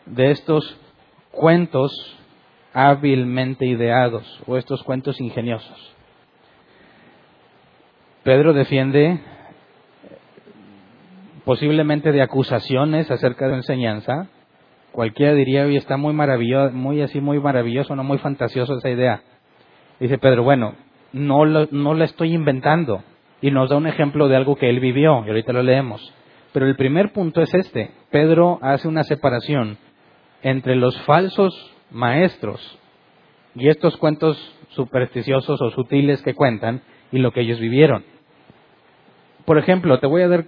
de 0.05 0.31
estos 0.31 0.79
cuentos 1.31 1.91
hábilmente 2.71 3.65
ideados 3.65 4.41
o 4.47 4.55
estos 4.55 4.83
cuentos 4.83 5.19
ingeniosos. 5.19 5.93
Pedro 8.23 8.53
defiende 8.53 9.19
posiblemente 11.43 12.13
de 12.13 12.21
acusaciones 12.21 13.11
acerca 13.11 13.47
de 13.47 13.51
su 13.51 13.57
enseñanza. 13.57 14.29
Cualquiera 14.93 15.33
diría, 15.33 15.65
hoy 15.65 15.75
está 15.75 15.97
muy 15.97 16.13
maravilloso, 16.13 16.73
muy 16.73 17.01
así, 17.01 17.19
muy 17.19 17.41
maravilloso, 17.41 17.97
no 17.97 18.05
muy 18.05 18.19
fantasioso 18.19 18.77
esa 18.77 18.89
idea. 18.89 19.23
Dice 19.99 20.17
Pedro, 20.19 20.43
bueno, 20.43 20.73
no, 21.11 21.43
lo, 21.43 21.67
no 21.69 21.93
la 21.95 22.05
estoy 22.05 22.31
inventando. 22.31 23.03
Y 23.41 23.51
nos 23.51 23.69
da 23.69 23.77
un 23.77 23.87
ejemplo 23.87 24.27
de 24.27 24.35
algo 24.35 24.55
que 24.55 24.69
él 24.69 24.79
vivió, 24.79 25.23
y 25.25 25.29
ahorita 25.29 25.53
lo 25.53 25.63
leemos. 25.63 26.13
Pero 26.53 26.67
el 26.67 26.75
primer 26.75 27.11
punto 27.11 27.41
es 27.41 27.53
este. 27.53 27.91
Pedro 28.11 28.59
hace 28.61 28.87
una 28.87 29.03
separación 29.03 29.77
entre 30.41 30.75
los 30.75 30.97
falsos 31.01 31.53
maestros 31.91 32.79
y 33.55 33.69
estos 33.69 33.97
cuentos 33.97 34.37
supersticiosos 34.69 35.61
o 35.61 35.71
sutiles 35.71 36.21
que 36.21 36.33
cuentan 36.33 36.81
y 37.11 37.19
lo 37.19 37.31
que 37.31 37.41
ellos 37.41 37.59
vivieron. 37.59 38.03
Por 39.45 39.57
ejemplo, 39.57 39.99
te 39.99 40.07
voy 40.07 40.21
a 40.21 40.27
dar 40.27 40.45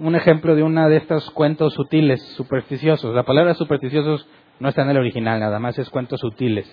un 0.00 0.14
ejemplo 0.14 0.54
de 0.54 0.62
una 0.62 0.88
de 0.88 0.96
estos 0.96 1.30
cuentos 1.30 1.74
sutiles, 1.74 2.22
supersticiosos. 2.36 3.14
La 3.14 3.22
palabra 3.24 3.54
supersticiosos 3.54 4.26
no 4.58 4.68
está 4.68 4.82
en 4.82 4.90
el 4.90 4.98
original, 4.98 5.40
nada 5.40 5.58
más 5.58 5.78
es 5.78 5.90
cuentos 5.90 6.20
sutiles. 6.20 6.70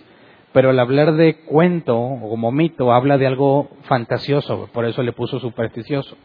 Pero 0.53 0.71
al 0.71 0.79
hablar 0.79 1.13
de 1.13 1.41
cuento 1.45 1.97
o 1.97 2.29
como 2.29 2.51
mito 2.51 2.91
habla 2.91 3.17
de 3.17 3.27
algo 3.27 3.69
fantasioso, 3.83 4.69
por 4.73 4.85
eso 4.85 5.03
le 5.03 5.13
puso 5.13 5.39
supersticioso. 5.39 6.17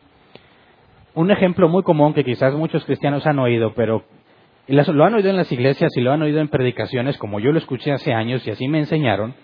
Un 1.15 1.31
ejemplo 1.31 1.69
muy 1.69 1.83
común 1.83 2.15
que 2.15 2.25
quizás 2.25 2.55
muchos 2.55 2.85
cristianos 2.85 3.27
han 3.27 3.39
oído, 3.39 3.75
pero 3.75 4.05
lo 4.67 5.05
han 5.05 5.15
oído 5.15 5.31
en 5.31 5.37
las 5.37 5.53
iglesias 5.53 5.93
y 5.97 6.01
lo 6.01 6.13
han 6.13 6.23
oído 6.23 6.41
en 6.41 6.49
predicaciones, 6.49 7.19
como 7.19 7.39
yo 7.39 7.53
lo 7.53 7.59
escuché 7.59 7.93
hace 7.93 8.13
años 8.13 8.47
y 8.47 8.51
así 8.51 8.67
me 8.67 8.79
enseñaron, 8.79 9.35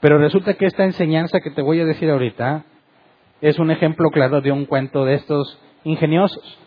pero 0.00 0.18
resulta 0.18 0.54
que 0.54 0.66
esta 0.66 0.84
enseñanza 0.84 1.40
que 1.40 1.50
te 1.50 1.62
voy 1.62 1.80
a 1.80 1.84
decir 1.84 2.10
ahorita 2.10 2.64
es 3.40 3.58
un 3.58 3.70
ejemplo 3.70 4.10
claro 4.10 4.40
de 4.40 4.52
un 4.52 4.64
cuento 4.64 5.04
de 5.04 5.14
estos 5.14 5.60
ingeniosos. 5.84 6.58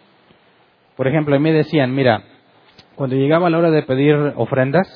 Por 0.95 1.07
ejemplo, 1.07 1.35
a 1.35 1.39
mí 1.39 1.43
me 1.43 1.53
decían, 1.53 1.93
mira, 1.93 2.23
cuando 2.95 3.15
llegaba 3.15 3.49
la 3.49 3.57
hora 3.57 3.71
de 3.71 3.83
pedir 3.83 4.15
ofrendas, 4.35 4.87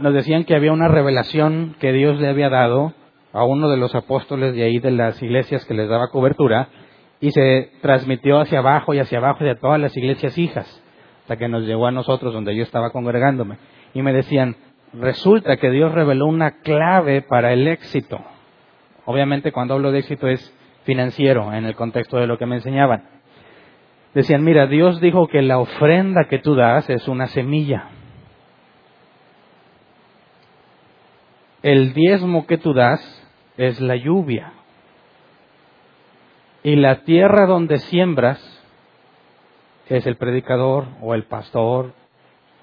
nos 0.00 0.14
decían 0.14 0.44
que 0.44 0.54
había 0.54 0.72
una 0.72 0.88
revelación 0.88 1.76
que 1.78 1.92
Dios 1.92 2.18
le 2.18 2.28
había 2.28 2.48
dado 2.48 2.94
a 3.32 3.44
uno 3.44 3.68
de 3.68 3.76
los 3.76 3.94
apóstoles 3.94 4.54
de 4.54 4.64
ahí 4.64 4.78
de 4.78 4.90
las 4.90 5.22
iglesias 5.22 5.64
que 5.66 5.74
les 5.74 5.88
daba 5.88 6.08
cobertura 6.08 6.68
y 7.20 7.32
se 7.32 7.70
transmitió 7.82 8.40
hacia 8.40 8.60
abajo 8.60 8.94
y 8.94 8.98
hacia 8.98 9.18
abajo 9.18 9.44
de 9.44 9.56
todas 9.56 9.78
las 9.78 9.94
iglesias 9.96 10.38
hijas, 10.38 10.82
hasta 11.20 11.36
que 11.36 11.48
nos 11.48 11.64
llegó 11.64 11.86
a 11.86 11.92
nosotros 11.92 12.32
donde 12.32 12.56
yo 12.56 12.62
estaba 12.62 12.90
congregándome. 12.90 13.58
Y 13.92 14.00
me 14.00 14.14
decían, 14.14 14.56
resulta 14.94 15.58
que 15.58 15.70
Dios 15.70 15.92
reveló 15.92 16.26
una 16.26 16.62
clave 16.62 17.20
para 17.20 17.52
el 17.52 17.68
éxito. 17.68 18.18
Obviamente 19.04 19.52
cuando 19.52 19.74
hablo 19.74 19.92
de 19.92 19.98
éxito 19.98 20.28
es 20.28 20.56
financiero 20.84 21.52
en 21.52 21.66
el 21.66 21.74
contexto 21.74 22.16
de 22.16 22.26
lo 22.26 22.38
que 22.38 22.46
me 22.46 22.56
enseñaban. 22.56 23.04
Decían, 24.14 24.42
mira, 24.42 24.66
Dios 24.66 24.98
dijo 25.00 25.28
que 25.28 25.42
la 25.42 25.58
ofrenda 25.58 26.24
que 26.24 26.38
tú 26.38 26.54
das 26.54 26.88
es 26.88 27.06
una 27.06 27.26
semilla. 27.26 27.90
El 31.62 31.92
diezmo 31.92 32.46
que 32.46 32.56
tú 32.56 32.72
das 32.72 33.00
es 33.56 33.80
la 33.80 33.96
lluvia. 33.96 34.52
Y 36.62 36.76
la 36.76 37.04
tierra 37.04 37.46
donde 37.46 37.78
siembras 37.78 38.38
es 39.88 40.06
el 40.06 40.16
predicador 40.16 40.86
o 41.02 41.14
el 41.14 41.24
pastor 41.24 41.92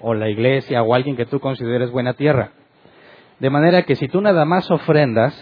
o 0.00 0.14
la 0.14 0.28
iglesia 0.28 0.82
o 0.82 0.94
alguien 0.94 1.16
que 1.16 1.26
tú 1.26 1.38
consideres 1.40 1.90
buena 1.90 2.14
tierra. 2.14 2.52
De 3.38 3.50
manera 3.50 3.82
que 3.82 3.94
si 3.94 4.08
tú 4.08 4.20
nada 4.20 4.44
más 4.44 4.68
ofrendas, 4.70 5.34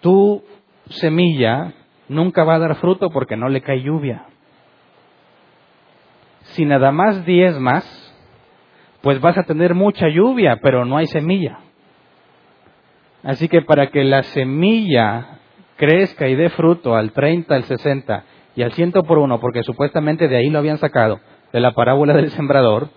tu 0.00 0.44
semilla 0.90 1.72
nunca 2.08 2.44
va 2.44 2.56
a 2.56 2.58
dar 2.58 2.76
fruto 2.76 3.08
porque 3.10 3.36
no 3.36 3.48
le 3.48 3.62
cae 3.62 3.82
lluvia. 3.82 4.26
Si 6.42 6.66
nada 6.66 6.92
más 6.92 7.24
diezmas, 7.24 7.84
pues 9.00 9.20
vas 9.20 9.38
a 9.38 9.44
tener 9.44 9.74
mucha 9.74 10.08
lluvia, 10.08 10.58
pero 10.62 10.84
no 10.84 10.98
hay 10.98 11.06
semilla. 11.06 11.63
Así 13.24 13.48
que 13.48 13.62
para 13.62 13.88
que 13.88 14.04
la 14.04 14.22
semilla 14.22 15.38
crezca 15.76 16.28
y 16.28 16.34
dé 16.34 16.50
fruto 16.50 16.94
al 16.94 17.12
30, 17.12 17.54
al 17.54 17.64
60 17.64 18.24
y 18.54 18.62
al 18.62 18.72
100 18.72 18.92
por 18.92 19.18
uno, 19.18 19.40
porque 19.40 19.62
supuestamente 19.62 20.28
de 20.28 20.36
ahí 20.36 20.50
lo 20.50 20.58
habían 20.58 20.78
sacado, 20.78 21.20
de 21.52 21.60
la 21.60 21.72
parábola 21.72 22.14
del 22.14 22.30
sembrador, 22.30 22.90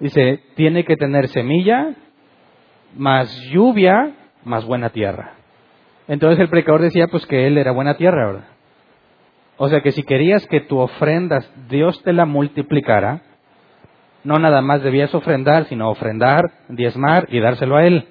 dice, 0.00 0.40
tiene 0.56 0.84
que 0.84 0.96
tener 0.96 1.28
semilla, 1.28 1.94
más 2.96 3.34
lluvia, 3.50 4.14
más 4.44 4.64
buena 4.64 4.90
tierra. 4.90 5.34
Entonces 6.08 6.40
el 6.40 6.48
predicador 6.48 6.82
decía 6.82 7.08
pues 7.08 7.26
que 7.26 7.46
él 7.46 7.58
era 7.58 7.72
buena 7.72 7.96
tierra, 7.96 8.26
¿verdad? 8.26 8.48
O 9.56 9.68
sea 9.68 9.80
que 9.82 9.92
si 9.92 10.02
querías 10.02 10.46
que 10.46 10.60
tu 10.60 10.78
ofrenda 10.78 11.44
Dios 11.68 12.02
te 12.02 12.12
la 12.12 12.24
multiplicara, 12.24 13.22
no 14.24 14.38
nada 14.38 14.62
más 14.62 14.82
debías 14.82 15.14
ofrendar, 15.14 15.66
sino 15.66 15.90
ofrendar, 15.90 16.42
diezmar 16.68 17.26
y 17.28 17.40
dárselo 17.40 17.76
a 17.76 17.86
él. 17.86 18.08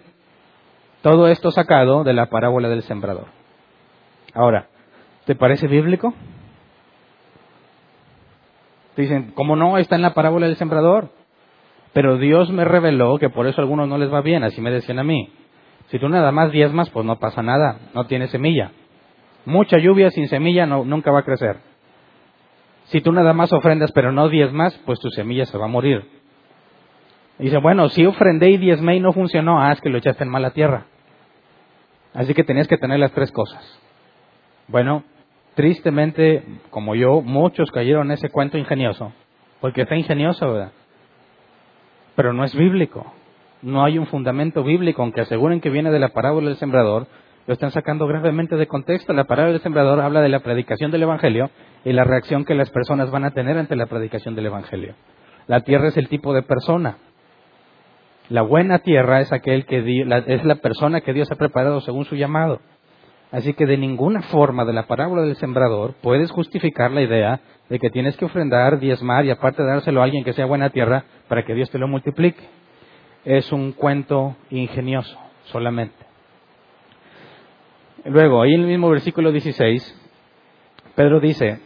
Todo 1.04 1.28
esto 1.28 1.52
sacado 1.52 2.06
de 2.06 2.14
la 2.14 2.28
parábola 2.28 2.70
del 2.70 2.82
sembrador. 2.84 3.26
Ahora, 4.34 4.68
¿te 5.26 5.36
parece 5.36 5.68
bíblico? 5.68 6.14
Dicen, 8.96 9.34
¿cómo 9.36 9.58
no? 9.58 9.78
Está 9.78 9.98
en 9.98 10.02
la 10.02 10.14
parábola 10.14 10.48
del 10.48 10.56
sembrador. 10.56 11.10
Pero 11.92 12.18
Dios 12.18 12.50
me 12.54 12.64
reveló 12.64 13.18
que 13.18 13.30
por 13.30 13.48
eso 13.48 13.60
a 13.60 13.64
algunos 13.64 13.90
no 13.90 13.98
les 13.98 14.14
va 14.14 14.22
bien, 14.22 14.46
así 14.46 14.62
me 14.62 14.72
decían 14.72 14.98
a 14.98 15.04
mí. 15.04 15.30
Si 15.88 16.00
tú 16.00 16.08
nada 16.08 16.32
más 16.32 16.54
diezmas, 16.54 16.90
pues 16.90 17.06
no 17.06 17.20
pasa 17.20 17.44
nada, 17.44 17.80
no 17.94 18.06
tiene 18.06 18.28
semilla. 18.28 18.72
Mucha 19.44 19.80
lluvia 19.80 20.10
sin 20.10 20.30
semilla 20.30 20.66
nunca 20.66 21.12
va 21.12 21.20
a 21.20 21.26
crecer. 21.26 21.58
Si 22.86 23.02
tú 23.02 23.12
nada 23.12 23.34
más 23.34 23.52
ofrendas 23.52 23.92
pero 23.92 24.14
no 24.14 24.30
diezmas, 24.30 24.80
pues 24.86 25.02
tu 25.02 25.10
semilla 25.10 25.46
se 25.48 25.58
va 25.58 25.66
a 25.66 25.68
morir. 25.68 26.10
dice, 27.40 27.58
bueno, 27.58 27.90
si 27.90 28.06
ofrendé 28.06 28.52
y 28.52 28.58
diezmé 28.58 28.96
y 28.96 29.00
no 29.02 29.12
funcionó, 29.12 29.62
ah, 29.62 29.74
es 29.74 29.82
que 29.82 29.90
lo 29.90 29.98
echaste 29.98 30.24
en 30.24 30.30
mala 30.30 30.52
tierra. 30.52 30.86
Así 32.14 32.34
que 32.34 32.44
tenías 32.44 32.68
que 32.68 32.78
tener 32.78 33.00
las 33.00 33.12
tres 33.12 33.32
cosas. 33.32 33.80
Bueno, 34.68 35.04
tristemente, 35.56 36.44
como 36.70 36.96
yo, 36.96 37.22
muchos 37.22 37.72
cayeron 37.72 38.08
en 38.08 38.14
ese 38.14 38.30
cuento 38.30 38.58
ingenioso. 38.58 39.12
Porque 39.60 39.82
está 39.82 39.96
ingenioso, 39.96 40.52
¿verdad? 40.52 40.72
Pero 42.16 42.34
no 42.34 42.44
es 42.44 42.56
bíblico. 42.56 43.14
No 43.62 43.84
hay 43.84 43.98
un 43.98 44.08
fundamento 44.08 44.64
bíblico, 44.64 45.02
aunque 45.02 45.22
aseguren 45.22 45.62
que 45.62 45.70
viene 45.70 45.90
de 45.90 46.00
la 46.00 46.10
parábola 46.10 46.50
del 46.50 46.58
sembrador, 46.58 47.08
lo 47.48 47.54
están 47.54 47.72
sacando 47.72 48.08
gravemente 48.08 48.56
de 48.56 48.68
contexto. 48.68 49.14
La 49.14 49.26
parábola 49.26 49.54
del 49.54 49.62
sembrador 49.62 50.00
habla 50.02 50.22
de 50.22 50.30
la 50.30 50.40
predicación 50.40 50.92
del 50.92 51.04
Evangelio 51.04 51.50
y 51.84 51.94
la 51.94 52.04
reacción 52.04 52.46
que 52.46 52.56
las 52.56 52.70
personas 52.70 53.10
van 53.12 53.26
a 53.26 53.32
tener 53.32 53.58
ante 53.58 53.76
la 53.76 53.88
predicación 53.88 54.36
del 54.36 54.48
Evangelio. 54.48 54.96
La 55.48 55.62
tierra 55.62 55.88
es 55.88 55.98
el 55.98 56.08
tipo 56.08 56.34
de 56.34 56.44
persona. 56.44 56.98
La 58.30 58.42
buena 58.42 58.80
tierra 58.80 59.22
es 59.22 59.32
aquel 59.32 59.66
que 59.66 59.80
es 60.28 60.46
la 60.46 60.56
persona 60.56 61.02
que 61.02 61.14
Dios 61.14 61.32
ha 61.32 61.36
preparado 61.36 61.82
según 61.82 62.06
su 62.06 62.16
llamado. 62.16 62.60
Así 63.32 63.54
que 63.54 63.66
de 63.66 63.78
ninguna 63.78 64.22
forma 64.22 64.64
de 64.64 64.74
la 64.74 64.84
parábola 64.84 65.24
del 65.24 65.36
sembrador 65.38 65.96
puedes 66.02 66.30
justificar 66.32 66.92
la 66.92 67.02
idea 67.02 67.40
de 67.68 67.80
que 67.80 67.90
tienes 67.90 68.16
que 68.16 68.26
ofrendar, 68.26 68.80
diezmar 68.80 69.26
y 69.26 69.32
aparte 69.32 69.64
dárselo 69.64 70.02
a 70.02 70.04
alguien 70.04 70.24
que 70.24 70.34
sea 70.34 70.46
buena 70.46 70.70
tierra 70.70 71.06
para 71.28 71.44
que 71.44 71.56
Dios 71.56 71.72
te 71.72 71.80
lo 71.80 71.88
multiplique. 71.88 72.44
Es 73.26 73.52
un 73.52 73.72
cuento 73.72 74.36
ingenioso 74.52 75.18
solamente. 75.46 75.96
Luego, 78.06 78.44
ahí 78.44 78.54
en 78.54 78.62
el 78.62 78.68
mismo 78.68 78.90
versículo 78.90 79.32
16, 79.32 80.00
Pedro 80.96 81.20
dice, 81.20 81.60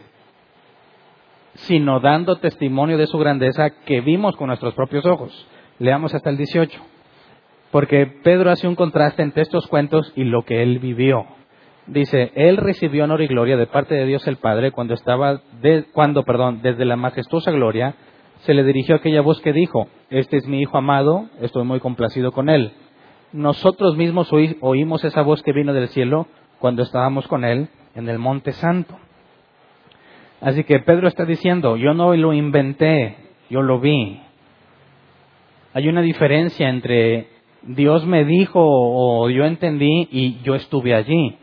sino 1.54 2.00
dando 2.00 2.36
testimonio 2.36 2.96
de 2.96 3.08
su 3.08 3.18
grandeza 3.18 3.70
que 3.84 4.00
vimos 4.00 4.36
con 4.36 4.46
nuestros 4.46 4.72
propios 4.74 5.04
ojos. 5.04 5.46
Leamos 5.78 6.14
hasta 6.14 6.30
el 6.30 6.36
18. 6.36 6.80
Porque 7.70 8.06
Pedro 8.06 8.50
hace 8.50 8.66
un 8.66 8.74
contraste 8.74 9.22
entre 9.22 9.42
estos 9.42 9.66
cuentos 9.66 10.12
y 10.16 10.24
lo 10.24 10.42
que 10.42 10.62
él 10.62 10.78
vivió. 10.78 11.26
Dice, 11.86 12.32
él 12.34 12.56
recibió 12.56 13.04
honor 13.04 13.22
y 13.22 13.26
gloria 13.26 13.56
de 13.56 13.66
parte 13.66 13.94
de 13.94 14.04
Dios 14.04 14.26
el 14.26 14.36
Padre 14.36 14.72
cuando 14.72 14.94
estaba, 14.94 15.40
cuando, 15.92 16.22
perdón, 16.24 16.60
desde 16.62 16.84
la 16.84 16.96
majestuosa 16.96 17.50
gloria 17.50 17.94
se 18.40 18.54
le 18.54 18.62
dirigió 18.62 18.96
aquella 18.96 19.20
voz 19.20 19.40
que 19.40 19.52
dijo, 19.52 19.88
este 20.10 20.36
es 20.36 20.46
mi 20.46 20.60
Hijo 20.60 20.78
amado, 20.78 21.28
estoy 21.40 21.64
muy 21.64 21.80
complacido 21.80 22.30
con 22.32 22.48
él. 22.48 22.72
Nosotros 23.32 23.96
mismos 23.96 24.30
oímos 24.60 25.04
esa 25.04 25.22
voz 25.22 25.42
que 25.42 25.52
vino 25.52 25.72
del 25.72 25.88
cielo 25.88 26.26
cuando 26.58 26.82
estábamos 26.82 27.26
con 27.26 27.44
él 27.44 27.68
en 27.94 28.08
el 28.08 28.18
Monte 28.18 28.52
Santo. 28.52 28.96
Así 30.40 30.64
que 30.64 30.78
Pedro 30.80 31.08
está 31.08 31.24
diciendo, 31.24 31.76
yo 31.76 31.94
no 31.94 32.14
lo 32.14 32.32
inventé, 32.32 33.16
yo 33.50 33.62
lo 33.62 33.80
vi. 33.80 34.20
Hay 35.74 35.88
una 35.88 36.02
diferencia 36.02 36.68
entre 36.68 37.28
Dios 37.62 38.06
me 38.06 38.24
dijo 38.24 38.60
o 38.62 39.28
yo 39.30 39.44
entendí 39.44 40.08
y 40.10 40.40
yo 40.42 40.54
estuve 40.54 40.94
allí. 40.94 41.36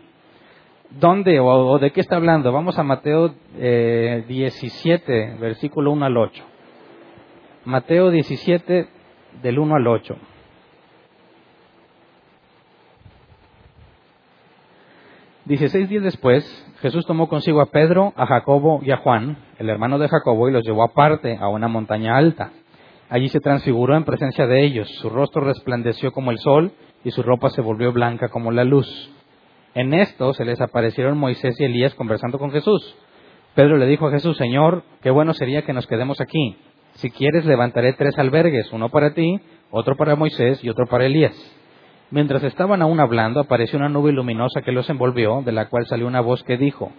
¿Dónde 0.89 1.39
o, 1.39 1.77
de 1.77 1.91
qué 1.91 2.01
está 2.01 2.15
hablando? 2.15 2.51
Vamos 2.51 2.79
a 2.79 2.83
Mateo 2.83 3.33
17, 3.57 5.23
eh, 5.23 5.37
versículo 5.39 5.91
1 5.91 6.05
al 6.05 6.17
8. 6.17 6.43
Mateo 7.65 8.11
17, 8.11 8.87
del 9.41 9.59
1 9.59 9.75
al 9.75 9.87
8. 9.87 10.15
Dieciséis 15.45 15.89
días 15.89 16.03
después, 16.03 16.43
Jesús 16.79 17.05
tomó 17.05 17.27
consigo 17.27 17.61
a 17.61 17.67
Pedro, 17.67 18.13
a 18.15 18.25
Jacobo 18.25 18.79
y 18.83 18.91
a 18.91 18.97
Juan, 18.97 19.37
el 19.59 19.69
hermano 19.69 19.99
de 19.99 20.07
Jacobo, 20.07 20.47
y 20.49 20.51
los 20.51 20.63
llevó 20.63 20.83
aparte 20.83 21.37
a 21.39 21.49
una 21.49 21.67
montaña 21.67 22.17
alta. 22.17 22.51
Allí 23.09 23.29
se 23.29 23.39
transfiguró 23.39 23.95
en 23.95 24.03
presencia 24.03 24.47
de 24.47 24.63
ellos. 24.63 24.89
Su 24.99 25.09
rostro 25.09 25.41
resplandeció 25.41 26.11
como 26.11 26.31
el 26.31 26.39
sol 26.39 26.71
y 27.03 27.11
su 27.11 27.21
ropa 27.21 27.49
se 27.51 27.61
volvió 27.61 27.91
blanca 27.91 28.29
como 28.29 28.51
la 28.51 28.63
luz. 28.63 28.87
En 29.75 29.93
esto 29.93 30.33
se 30.33 30.45
les 30.45 30.59
aparecieron 30.59 31.17
Moisés 31.17 31.59
y 31.59 31.65
Elías 31.65 31.93
conversando 31.95 32.39
con 32.39 32.51
Jesús. 32.51 32.95
Pedro 33.53 33.77
le 33.77 33.85
dijo 33.85 34.07
a 34.07 34.11
Jesús, 34.11 34.37
Señor, 34.37 34.83
qué 35.01 35.11
bueno 35.11 35.33
sería 35.33 35.61
que 35.61 35.73
nos 35.73 35.85
quedemos 35.87 36.19
aquí. 36.19 36.57
Si 36.95 37.11
quieres, 37.11 37.45
levantaré 37.45 37.93
tres 37.93 38.17
albergues, 38.17 38.71
uno 38.71 38.89
para 38.89 39.13
ti, 39.13 39.39
otro 39.69 39.95
para 39.95 40.15
Moisés 40.15 40.63
y 40.63 40.69
otro 40.69 40.87
para 40.87 41.05
Elías. 41.05 41.35
Mientras 42.09 42.43
estaban 42.43 42.81
aún 42.81 42.99
hablando, 42.99 43.41
apareció 43.41 43.77
una 43.77 43.89
nube 43.89 44.13
luminosa 44.13 44.61
que 44.61 44.71
los 44.71 44.89
envolvió, 44.89 45.41
de 45.43 45.51
la 45.51 45.67
cual 45.67 45.85
salió 45.87 46.07
una 46.07 46.21
voz 46.21 46.43
que 46.43 46.57
dijo, 46.57 46.91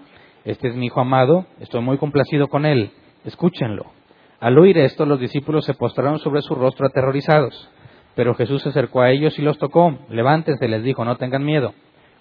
Este 0.44 0.68
es 0.68 0.76
mi 0.76 0.86
hijo 0.86 1.00
amado, 1.00 1.46
estoy 1.60 1.80
muy 1.80 1.96
complacido 1.96 2.48
con 2.48 2.66
él, 2.66 2.90
escúchenlo. 3.24 3.95
Al 4.40 4.58
oír 4.58 4.78
esto, 4.78 5.06
los 5.06 5.20
discípulos 5.20 5.64
se 5.64 5.74
postraron 5.74 6.18
sobre 6.18 6.42
su 6.42 6.54
rostro 6.54 6.86
aterrorizados. 6.86 7.70
Pero 8.14 8.34
Jesús 8.34 8.62
se 8.62 8.70
acercó 8.70 9.00
a 9.00 9.10
ellos 9.10 9.38
y 9.38 9.42
los 9.42 9.58
tocó. 9.58 9.98
Levántense, 10.08 10.68
les 10.68 10.82
dijo, 10.82 11.04
no 11.04 11.16
tengan 11.16 11.44
miedo. 11.44 11.74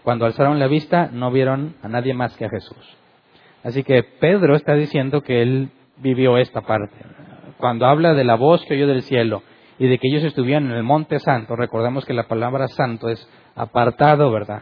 Cuando 0.04 0.26
alzaron 0.26 0.60
la 0.60 0.68
vista, 0.68 1.10
no 1.12 1.32
vieron 1.32 1.76
a 1.82 1.88
nadie 1.88 2.14
más 2.14 2.36
que 2.38 2.46
a 2.46 2.50
Jesús. 2.50 2.98
Así 3.64 3.84
que 3.84 4.04
Pedro 4.04 4.56
está 4.56 4.76
diciendo 4.76 5.22
que 5.22 5.42
él 5.42 5.70
vivió 5.98 6.38
esta 6.38 6.62
parte. 6.62 6.96
Cuando 7.58 7.88
habla 7.88 8.14
de 8.14 8.24
la 8.24 8.36
voz 8.36 8.64
que 8.66 8.76
oyó 8.76 8.88
del 8.88 9.02
cielo 9.02 9.42
y 9.80 9.88
de 9.88 9.98
que 9.98 10.08
ellos 10.08 10.24
estuvieron 10.24 10.70
en 10.70 10.78
el 10.78 10.84
monte 10.84 11.20
santo, 11.20 11.56
recordemos 11.56 12.06
que 12.06 12.14
la 12.14 12.28
palabra 12.28 12.68
santo 12.68 13.10
es 13.10 13.28
apartado, 13.56 14.32
¿verdad? 14.32 14.62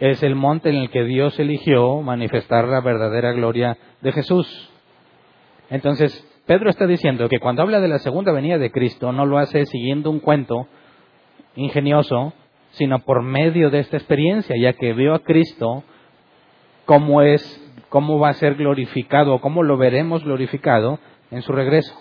Es 0.00 0.22
el 0.22 0.34
monte 0.34 0.70
en 0.70 0.76
el 0.76 0.90
que 0.90 1.04
Dios 1.04 1.38
eligió 1.38 2.00
manifestar 2.00 2.66
la 2.66 2.80
verdadera 2.80 3.32
gloria 3.32 3.78
de 4.00 4.12
Jesús. 4.12 4.70
Entonces, 5.70 6.33
Pedro 6.46 6.68
está 6.68 6.86
diciendo 6.86 7.28
que 7.28 7.38
cuando 7.38 7.62
habla 7.62 7.80
de 7.80 7.88
la 7.88 7.98
segunda 7.98 8.32
venida 8.32 8.58
de 8.58 8.70
Cristo 8.70 9.12
no 9.12 9.24
lo 9.24 9.38
hace 9.38 9.64
siguiendo 9.64 10.10
un 10.10 10.20
cuento 10.20 10.66
ingenioso, 11.56 12.34
sino 12.72 12.98
por 12.98 13.22
medio 13.22 13.70
de 13.70 13.78
esta 13.78 13.96
experiencia, 13.96 14.54
ya 14.60 14.74
que 14.74 14.92
vio 14.92 15.14
a 15.14 15.20
Cristo 15.20 15.84
cómo 16.84 17.22
es, 17.22 17.42
cómo 17.88 18.18
va 18.18 18.30
a 18.30 18.34
ser 18.34 18.56
glorificado, 18.56 19.40
cómo 19.40 19.62
lo 19.62 19.78
veremos 19.78 20.24
glorificado 20.24 20.98
en 21.30 21.40
su 21.42 21.52
regreso. 21.52 21.94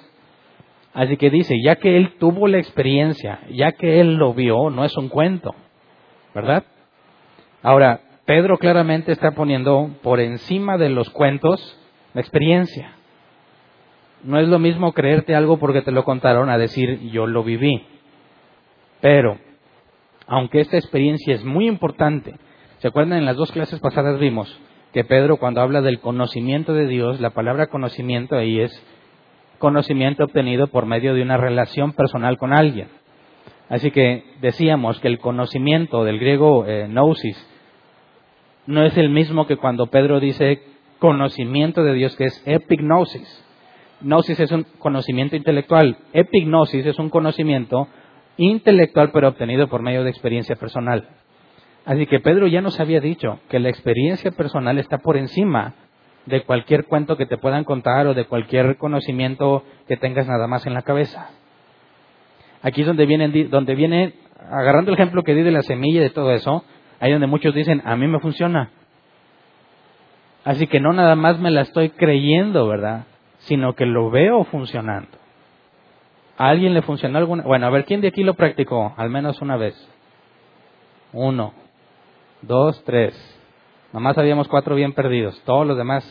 Así 0.93 1.15
que 1.17 1.29
dice, 1.29 1.55
ya 1.63 1.77
que 1.77 1.95
él 1.95 2.15
tuvo 2.19 2.47
la 2.47 2.57
experiencia, 2.57 3.39
ya 3.49 3.71
que 3.71 4.01
él 4.01 4.15
lo 4.15 4.33
vio, 4.33 4.69
no 4.69 4.83
es 4.83 4.95
un 4.97 5.09
cuento, 5.09 5.55
¿verdad? 6.35 6.65
Ahora, 7.61 8.01
Pedro 8.25 8.57
claramente 8.57 9.11
está 9.11 9.31
poniendo 9.31 9.89
por 10.01 10.19
encima 10.19 10.77
de 10.77 10.89
los 10.89 11.09
cuentos 11.09 11.79
la 12.13 12.21
experiencia. 12.21 12.93
No 14.23 14.39
es 14.39 14.47
lo 14.47 14.59
mismo 14.59 14.93
creerte 14.93 15.35
algo 15.35 15.57
porque 15.57 15.81
te 15.81 15.91
lo 15.91 16.03
contaron 16.03 16.49
a 16.49 16.57
decir 16.57 17.09
yo 17.11 17.27
lo 17.27 17.43
viví. 17.43 17.85
Pero, 19.01 19.37
aunque 20.27 20.61
esta 20.61 20.77
experiencia 20.77 21.35
es 21.35 21.43
muy 21.43 21.67
importante, 21.67 22.35
¿se 22.77 22.87
acuerdan? 22.87 23.19
En 23.19 23.25
las 23.25 23.35
dos 23.35 23.51
clases 23.51 23.79
pasadas 23.79 24.19
vimos 24.19 24.59
que 24.93 25.03
Pedro 25.03 25.37
cuando 25.37 25.61
habla 25.61 25.81
del 25.81 25.99
conocimiento 25.99 26.73
de 26.73 26.87
Dios, 26.87 27.19
la 27.19 27.31
palabra 27.31 27.67
conocimiento 27.67 28.35
ahí 28.37 28.59
es 28.59 28.71
conocimiento 29.57 30.23
obtenido 30.23 30.67
por 30.67 30.85
medio 30.85 31.13
de 31.13 31.21
una 31.21 31.37
relación 31.37 31.93
personal 31.93 32.37
con 32.37 32.53
alguien. 32.53 32.87
Así 33.69 33.91
que 33.91 34.23
decíamos 34.39 34.99
que 34.99 35.07
el 35.07 35.19
conocimiento 35.19 36.03
del 36.03 36.19
griego 36.19 36.65
eh, 36.67 36.87
gnosis 36.87 37.49
no 38.67 38.83
es 38.83 38.95
el 38.97 39.09
mismo 39.09 39.47
que 39.47 39.57
cuando 39.57 39.87
Pedro 39.87 40.19
dice 40.19 40.61
conocimiento 40.99 41.83
de 41.83 41.93
Dios, 41.93 42.15
que 42.15 42.25
es 42.25 42.43
epignosis. 42.45 43.42
Gnosis 44.03 44.39
es 44.39 44.51
un 44.51 44.63
conocimiento 44.79 45.35
intelectual. 45.35 45.97
Epignosis 46.13 46.85
es 46.85 46.99
un 46.99 47.09
conocimiento 47.09 47.87
intelectual 48.37 49.11
pero 49.11 49.29
obtenido 49.29 49.67
por 49.67 49.81
medio 49.81 50.03
de 50.03 50.09
experiencia 50.09 50.55
personal. 50.55 51.07
Así 51.85 52.05
que 52.05 52.19
Pedro 52.19 52.47
ya 52.47 52.61
nos 52.61 52.79
había 52.79 52.99
dicho 52.99 53.39
que 53.49 53.59
la 53.59 53.69
experiencia 53.69 54.31
personal 54.31 54.77
está 54.79 54.99
por 54.99 55.17
encima 55.17 55.73
de 56.25 56.43
cualquier 56.43 56.85
cuento 56.85 57.17
que 57.17 57.25
te 57.25 57.37
puedan 57.37 57.63
contar 57.65 58.07
o 58.07 58.13
de 58.13 58.25
cualquier 58.25 58.77
conocimiento 58.77 59.63
que 59.87 59.97
tengas 59.97 60.27
nada 60.27 60.47
más 60.47 60.65
en 60.65 60.73
la 60.73 60.83
cabeza. 60.83 61.29
Aquí 62.61 62.81
es 62.81 62.87
donde 62.87 63.05
viene, 63.05 63.27
donde 63.45 63.75
viene 63.75 64.13
agarrando 64.49 64.91
el 64.91 64.95
ejemplo 64.95 65.23
que 65.23 65.35
di 65.35 65.41
de 65.41 65.51
la 65.51 65.61
semilla 65.61 65.99
y 65.99 66.03
de 66.03 66.09
todo 66.09 66.31
eso, 66.31 66.63
ahí 66.99 67.11
donde 67.11 67.27
muchos 67.27 67.53
dicen, 67.53 67.81
a 67.85 67.97
mí 67.97 68.07
me 68.07 68.19
funciona. 68.19 68.71
Así 70.45 70.67
que 70.67 70.79
no 70.79 70.93
nada 70.93 71.15
más 71.15 71.39
me 71.39 71.51
la 71.51 71.61
estoy 71.61 71.89
creyendo, 71.89 72.67
¿verdad? 72.67 73.05
Sino 73.45 73.73
que 73.73 73.85
lo 73.85 74.09
veo 74.09 74.43
funcionando. 74.45 75.17
¿A 76.37 76.49
alguien 76.49 76.73
le 76.73 76.81
funcionó 76.81 77.17
alguna? 77.17 77.43
Bueno, 77.43 77.67
a 77.67 77.69
ver, 77.69 77.85
¿quién 77.85 78.01
de 78.01 78.07
aquí 78.07 78.23
lo 78.23 78.33
practicó? 78.33 78.93
Al 78.97 79.09
menos 79.09 79.41
una 79.41 79.55
vez. 79.55 79.75
Uno, 81.11 81.53
dos, 82.41 82.83
tres. 82.85 83.13
Nomás 83.91 84.17
habíamos 84.17 84.47
cuatro 84.47 84.75
bien 84.75 84.93
perdidos. 84.93 85.39
Todos 85.45 85.67
los 85.67 85.77
demás, 85.77 86.03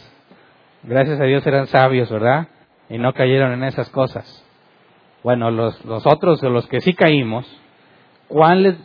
gracias 0.85 1.21
a 1.21 1.25
Dios, 1.25 1.45
eran 1.47 1.67
sabios, 1.67 2.11
¿verdad? 2.11 2.49
Y 2.89 2.99
no 2.99 3.13
cayeron 3.13 3.53
en 3.53 3.65
esas 3.65 3.91
cosas. 3.91 4.45
Bueno, 5.25 5.51
los, 5.51 5.85
los 5.85 6.07
otros, 6.07 6.43
los 6.43 6.67
que 6.69 6.81
sí 6.81 6.95
caímos, 6.95 7.47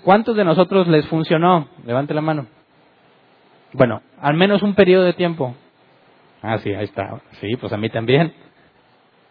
¿cuántos 0.04 0.36
de 0.36 0.44
nosotros 0.44 0.88
les 0.88 1.08
funcionó? 1.08 1.68
Levante 1.86 2.14
la 2.14 2.22
mano. 2.22 2.48
Bueno, 3.74 4.02
al 4.22 4.36
menos 4.36 4.64
un 4.64 4.74
periodo 4.74 5.04
de 5.04 5.14
tiempo. 5.14 5.56
Ah, 6.42 6.58
sí, 6.60 6.74
ahí 6.74 6.86
está. 6.86 7.22
Sí, 7.40 7.56
pues 7.60 7.74
a 7.74 7.78
mí 7.78 7.90
también. 7.90 8.34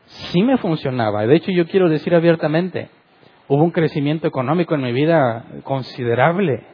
Sí 0.07 0.43
me 0.43 0.57
funcionaba. 0.59 1.27
De 1.27 1.37
hecho, 1.37 1.51
yo 1.51 1.67
quiero 1.67 1.89
decir 1.89 2.15
abiertamente, 2.15 2.89
hubo 3.49 3.63
un 3.63 3.71
crecimiento 3.71 4.27
económico 4.27 4.75
en 4.75 4.83
mi 4.83 4.93
vida 4.93 5.45
considerable. 5.65 6.65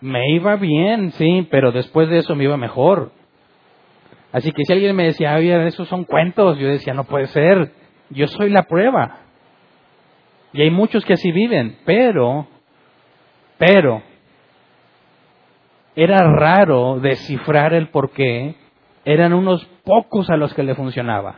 Me 0.00 0.30
iba 0.30 0.56
bien, 0.56 1.10
sí, 1.12 1.46
pero 1.50 1.72
después 1.72 2.08
de 2.08 2.18
eso 2.18 2.34
me 2.34 2.44
iba 2.44 2.56
mejor. 2.56 3.12
Así 4.32 4.52
que 4.52 4.64
si 4.64 4.72
alguien 4.72 4.94
me 4.94 5.04
decía, 5.04 5.34
oye, 5.36 5.66
esos 5.66 5.88
son 5.88 6.04
cuentos, 6.04 6.58
yo 6.58 6.68
decía, 6.68 6.92
no 6.92 7.04
puede 7.04 7.26
ser, 7.28 7.72
yo 8.10 8.26
soy 8.26 8.50
la 8.50 8.64
prueba. 8.64 9.20
Y 10.52 10.62
hay 10.62 10.70
muchos 10.70 11.04
que 11.04 11.14
así 11.14 11.32
viven, 11.32 11.78
pero, 11.84 12.46
pero, 13.58 14.02
era 15.94 16.30
raro 16.30 17.00
descifrar 17.00 17.72
el 17.72 17.88
por 17.88 18.10
qué 18.10 18.54
eran 19.06 19.32
unos 19.32 19.64
pocos 19.84 20.28
a 20.28 20.36
los 20.36 20.52
que 20.52 20.64
le 20.64 20.74
funcionaba. 20.74 21.36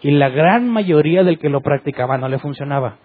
Y 0.00 0.10
la 0.12 0.30
gran 0.30 0.68
mayoría 0.68 1.22
del 1.22 1.38
que 1.38 1.50
lo 1.50 1.60
practicaba 1.60 2.16
no 2.16 2.28
le 2.28 2.38
funcionaba. 2.38 2.96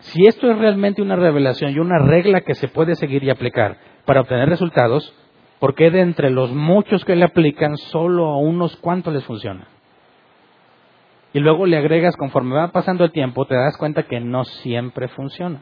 Si 0.00 0.26
esto 0.26 0.50
es 0.50 0.58
realmente 0.58 1.00
una 1.00 1.16
revelación 1.16 1.70
y 1.70 1.78
una 1.78 1.98
regla 1.98 2.42
que 2.42 2.54
se 2.54 2.68
puede 2.68 2.96
seguir 2.96 3.22
y 3.22 3.30
aplicar 3.30 3.78
para 4.04 4.20
obtener 4.20 4.48
resultados, 4.48 5.14
¿por 5.60 5.74
qué 5.74 5.90
de 5.90 6.00
entre 6.00 6.30
los 6.30 6.52
muchos 6.52 7.04
que 7.04 7.14
le 7.16 7.24
aplican 7.24 7.76
solo 7.76 8.26
a 8.26 8.38
unos 8.38 8.76
cuantos 8.76 9.14
les 9.14 9.24
funciona? 9.24 9.68
Y 11.32 11.38
luego 11.38 11.66
le 11.66 11.78
agregas, 11.78 12.16
conforme 12.16 12.56
va 12.56 12.72
pasando 12.72 13.04
el 13.04 13.12
tiempo, 13.12 13.46
te 13.46 13.54
das 13.54 13.76
cuenta 13.78 14.02
que 14.02 14.20
no 14.20 14.44
siempre 14.44 15.06
funciona. 15.08 15.60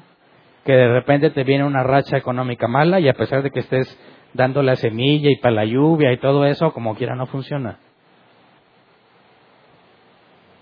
Que 0.64 0.72
de 0.72 0.88
repente 0.88 1.30
te 1.30 1.44
viene 1.44 1.64
una 1.64 1.82
racha 1.82 2.16
económica 2.16 2.68
mala 2.68 3.00
y 3.00 3.08
a 3.08 3.14
pesar 3.14 3.42
de 3.42 3.50
que 3.50 3.60
estés 3.60 3.98
dando 4.34 4.62
la 4.62 4.76
semilla 4.76 5.30
y 5.30 5.36
para 5.36 5.54
la 5.54 5.64
lluvia 5.64 6.12
y 6.12 6.18
todo 6.18 6.44
eso, 6.44 6.72
como 6.72 6.94
quiera 6.94 7.14
no 7.14 7.26
funciona. 7.26 7.78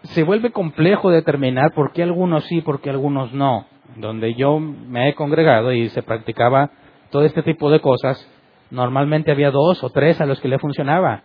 Se 0.03 0.23
vuelve 0.23 0.51
complejo 0.51 1.11
determinar 1.11 1.73
por 1.73 1.93
qué 1.93 2.03
algunos 2.03 2.45
sí, 2.45 2.63
por 2.63 2.81
qué 2.81 2.91
algunos 2.91 3.33
no. 3.33 3.67
Donde 3.97 4.35
yo 4.35 4.59
me 4.59 5.09
he 5.09 5.15
congregado 5.15 5.73
y 5.73 5.89
se 5.91 6.03
practicaba 6.03 6.71
todo 7.11 7.25
este 7.25 7.43
tipo 7.43 7.71
de 7.71 7.81
cosas, 7.81 8.27
normalmente 8.71 9.31
había 9.31 9.51
dos 9.51 9.83
o 9.83 9.91
tres 9.91 10.21
a 10.21 10.27
los 10.27 10.41
que 10.41 10.49
le 10.49 10.59
funcionaba 10.59 11.25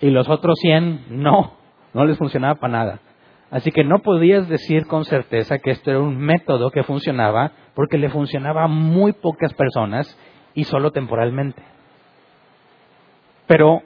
y 0.00 0.10
los 0.10 0.28
otros 0.28 0.58
cien 0.60 1.04
no, 1.10 1.54
no 1.92 2.04
les 2.04 2.16
funcionaba 2.16 2.54
para 2.54 2.72
nada. 2.72 3.00
Así 3.50 3.70
que 3.70 3.84
no 3.84 3.98
podías 3.98 4.48
decir 4.48 4.86
con 4.86 5.04
certeza 5.04 5.58
que 5.58 5.70
esto 5.70 5.90
era 5.90 6.00
un 6.00 6.18
método 6.18 6.70
que 6.70 6.82
funcionaba 6.82 7.52
porque 7.74 7.98
le 7.98 8.08
funcionaba 8.08 8.64
a 8.64 8.68
muy 8.68 9.12
pocas 9.12 9.52
personas 9.54 10.18
y 10.54 10.64
solo 10.64 10.92
temporalmente. 10.92 11.62
Pero 13.46 13.82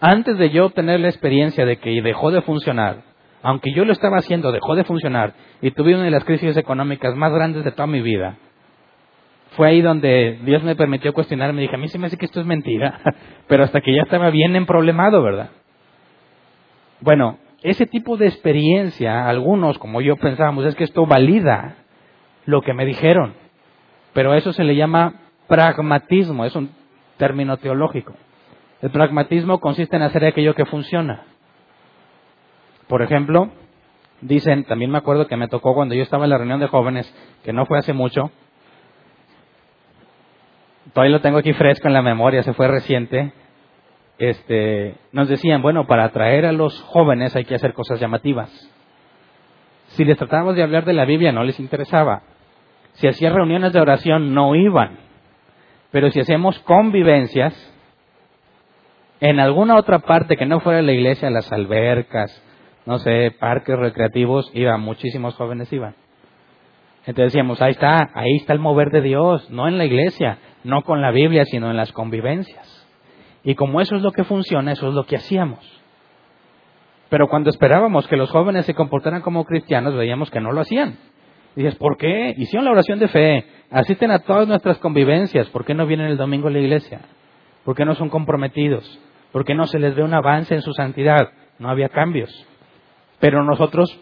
antes 0.00 0.38
de 0.38 0.50
yo 0.50 0.70
tener 0.70 1.00
la 1.00 1.08
experiencia 1.08 1.64
de 1.64 1.78
que 1.78 2.02
dejó 2.02 2.30
de 2.30 2.42
funcionar, 2.42 3.02
aunque 3.42 3.72
yo 3.72 3.84
lo 3.84 3.92
estaba 3.92 4.18
haciendo, 4.18 4.52
dejó 4.52 4.74
de 4.74 4.84
funcionar 4.84 5.34
y 5.60 5.70
tuve 5.70 5.94
una 5.94 6.04
de 6.04 6.10
las 6.10 6.24
crisis 6.24 6.56
económicas 6.56 7.14
más 7.14 7.32
grandes 7.32 7.64
de 7.64 7.72
toda 7.72 7.86
mi 7.86 8.00
vida, 8.00 8.36
fue 9.56 9.68
ahí 9.68 9.80
donde 9.80 10.38
Dios 10.42 10.62
me 10.62 10.76
permitió 10.76 11.12
cuestionarme. 11.12 11.62
Dije, 11.62 11.74
a 11.74 11.78
mí 11.78 11.88
se 11.88 11.98
me 11.98 12.06
hace 12.06 12.16
que 12.16 12.26
esto 12.26 12.40
es 12.40 12.46
mentira, 12.46 13.00
pero 13.48 13.64
hasta 13.64 13.80
que 13.80 13.94
ya 13.94 14.02
estaba 14.02 14.30
bien 14.30 14.54
emproblemado, 14.56 15.22
¿verdad? 15.22 15.50
Bueno, 17.00 17.38
ese 17.62 17.86
tipo 17.86 18.16
de 18.16 18.26
experiencia, 18.26 19.28
algunos 19.28 19.78
como 19.78 20.00
yo 20.00 20.16
pensábamos, 20.16 20.64
es 20.64 20.74
que 20.74 20.84
esto 20.84 21.06
valida 21.06 21.76
lo 22.44 22.62
que 22.62 22.72
me 22.72 22.84
dijeron, 22.84 23.34
pero 24.12 24.34
eso 24.34 24.52
se 24.52 24.64
le 24.64 24.76
llama 24.76 25.14
pragmatismo, 25.48 26.44
es 26.44 26.54
un 26.54 26.70
término 27.16 27.56
teológico. 27.56 28.14
El 28.80 28.90
pragmatismo 28.90 29.60
consiste 29.60 29.96
en 29.96 30.02
hacer 30.02 30.24
aquello 30.24 30.54
que 30.54 30.64
funciona. 30.64 31.24
Por 32.86 33.02
ejemplo, 33.02 33.50
dicen, 34.20 34.64
también 34.64 34.90
me 34.90 34.98
acuerdo 34.98 35.26
que 35.26 35.36
me 35.36 35.48
tocó 35.48 35.74
cuando 35.74 35.94
yo 35.94 36.02
estaba 36.02 36.24
en 36.24 36.30
la 36.30 36.38
reunión 36.38 36.60
de 36.60 36.68
jóvenes, 36.68 37.12
que 37.44 37.52
no 37.52 37.66
fue 37.66 37.78
hace 37.78 37.92
mucho, 37.92 38.30
todavía 40.92 41.16
lo 41.16 41.20
tengo 41.20 41.38
aquí 41.38 41.52
fresco 41.52 41.88
en 41.88 41.94
la 41.94 42.02
memoria, 42.02 42.42
se 42.42 42.54
fue 42.54 42.68
reciente, 42.68 43.32
este, 44.18 44.96
nos 45.12 45.28
decían, 45.28 45.62
bueno, 45.62 45.86
para 45.86 46.04
atraer 46.04 46.46
a 46.46 46.52
los 46.52 46.80
jóvenes 46.82 47.36
hay 47.36 47.44
que 47.44 47.54
hacer 47.54 47.72
cosas 47.72 48.00
llamativas. 48.00 48.50
Si 49.88 50.04
les 50.04 50.18
tratábamos 50.18 50.56
de 50.56 50.62
hablar 50.62 50.84
de 50.84 50.92
la 50.92 51.04
Biblia 51.04 51.32
no 51.32 51.44
les 51.44 51.60
interesaba. 51.60 52.22
Si 52.94 53.06
hacían 53.06 53.34
reuniones 53.34 53.72
de 53.72 53.80
oración 53.80 54.34
no 54.34 54.54
iban. 54.54 54.98
Pero 55.90 56.10
si 56.10 56.20
hacemos 56.20 56.58
convivencias, 56.60 57.54
en 59.20 59.40
alguna 59.40 59.76
otra 59.76 60.00
parte 60.00 60.36
que 60.36 60.46
no 60.46 60.60
fuera 60.60 60.82
la 60.82 60.92
iglesia, 60.92 61.30
las 61.30 61.50
albercas, 61.52 62.42
no 62.86 62.98
sé, 62.98 63.34
parques 63.38 63.76
recreativos, 63.76 64.50
iban, 64.54 64.80
muchísimos 64.80 65.34
jóvenes 65.34 65.72
iban. 65.72 65.94
Entonces 67.00 67.32
decíamos, 67.32 67.60
ahí 67.62 67.72
está, 67.72 68.10
ahí 68.14 68.36
está 68.36 68.52
el 68.52 68.58
mover 68.58 68.90
de 68.90 69.00
Dios, 69.00 69.50
no 69.50 69.66
en 69.66 69.78
la 69.78 69.86
iglesia, 69.86 70.38
no 70.64 70.82
con 70.82 71.00
la 71.00 71.10
Biblia, 71.10 71.44
sino 71.46 71.70
en 71.70 71.76
las 71.76 71.92
convivencias. 71.92 72.86
Y 73.44 73.54
como 73.54 73.80
eso 73.80 73.96
es 73.96 74.02
lo 74.02 74.12
que 74.12 74.24
funciona, 74.24 74.72
eso 74.72 74.88
es 74.88 74.94
lo 74.94 75.04
que 75.04 75.16
hacíamos. 75.16 75.58
Pero 77.08 77.28
cuando 77.28 77.50
esperábamos 77.50 78.06
que 78.06 78.16
los 78.16 78.30
jóvenes 78.30 78.66
se 78.66 78.74
comportaran 78.74 79.22
como 79.22 79.44
cristianos, 79.44 79.94
veíamos 79.94 80.30
que 80.30 80.40
no 80.40 80.52
lo 80.52 80.60
hacían. 80.60 80.98
Y 81.56 81.62
dices, 81.62 81.76
¿por 81.76 81.96
qué? 81.96 82.34
Hicieron 82.36 82.66
la 82.66 82.72
oración 82.72 82.98
de 82.98 83.08
fe, 83.08 83.44
asisten 83.70 84.10
a 84.10 84.20
todas 84.20 84.46
nuestras 84.46 84.78
convivencias, 84.78 85.48
¿por 85.48 85.64
qué 85.64 85.74
no 85.74 85.86
vienen 85.86 86.06
el 86.06 86.16
domingo 86.16 86.48
a 86.48 86.50
la 86.50 86.58
iglesia? 86.58 87.00
¿Por 87.64 87.74
qué 87.74 87.84
no 87.84 87.94
son 87.94 88.10
comprometidos? 88.10 89.00
¿Por 89.32 89.44
qué 89.44 89.54
no 89.54 89.66
se 89.66 89.78
les 89.78 89.94
ve 89.94 90.02
un 90.02 90.14
avance 90.14 90.54
en 90.54 90.62
su 90.62 90.72
santidad? 90.72 91.30
No 91.58 91.68
había 91.68 91.88
cambios. 91.88 92.30
Pero 93.20 93.42
nosotros 93.42 93.98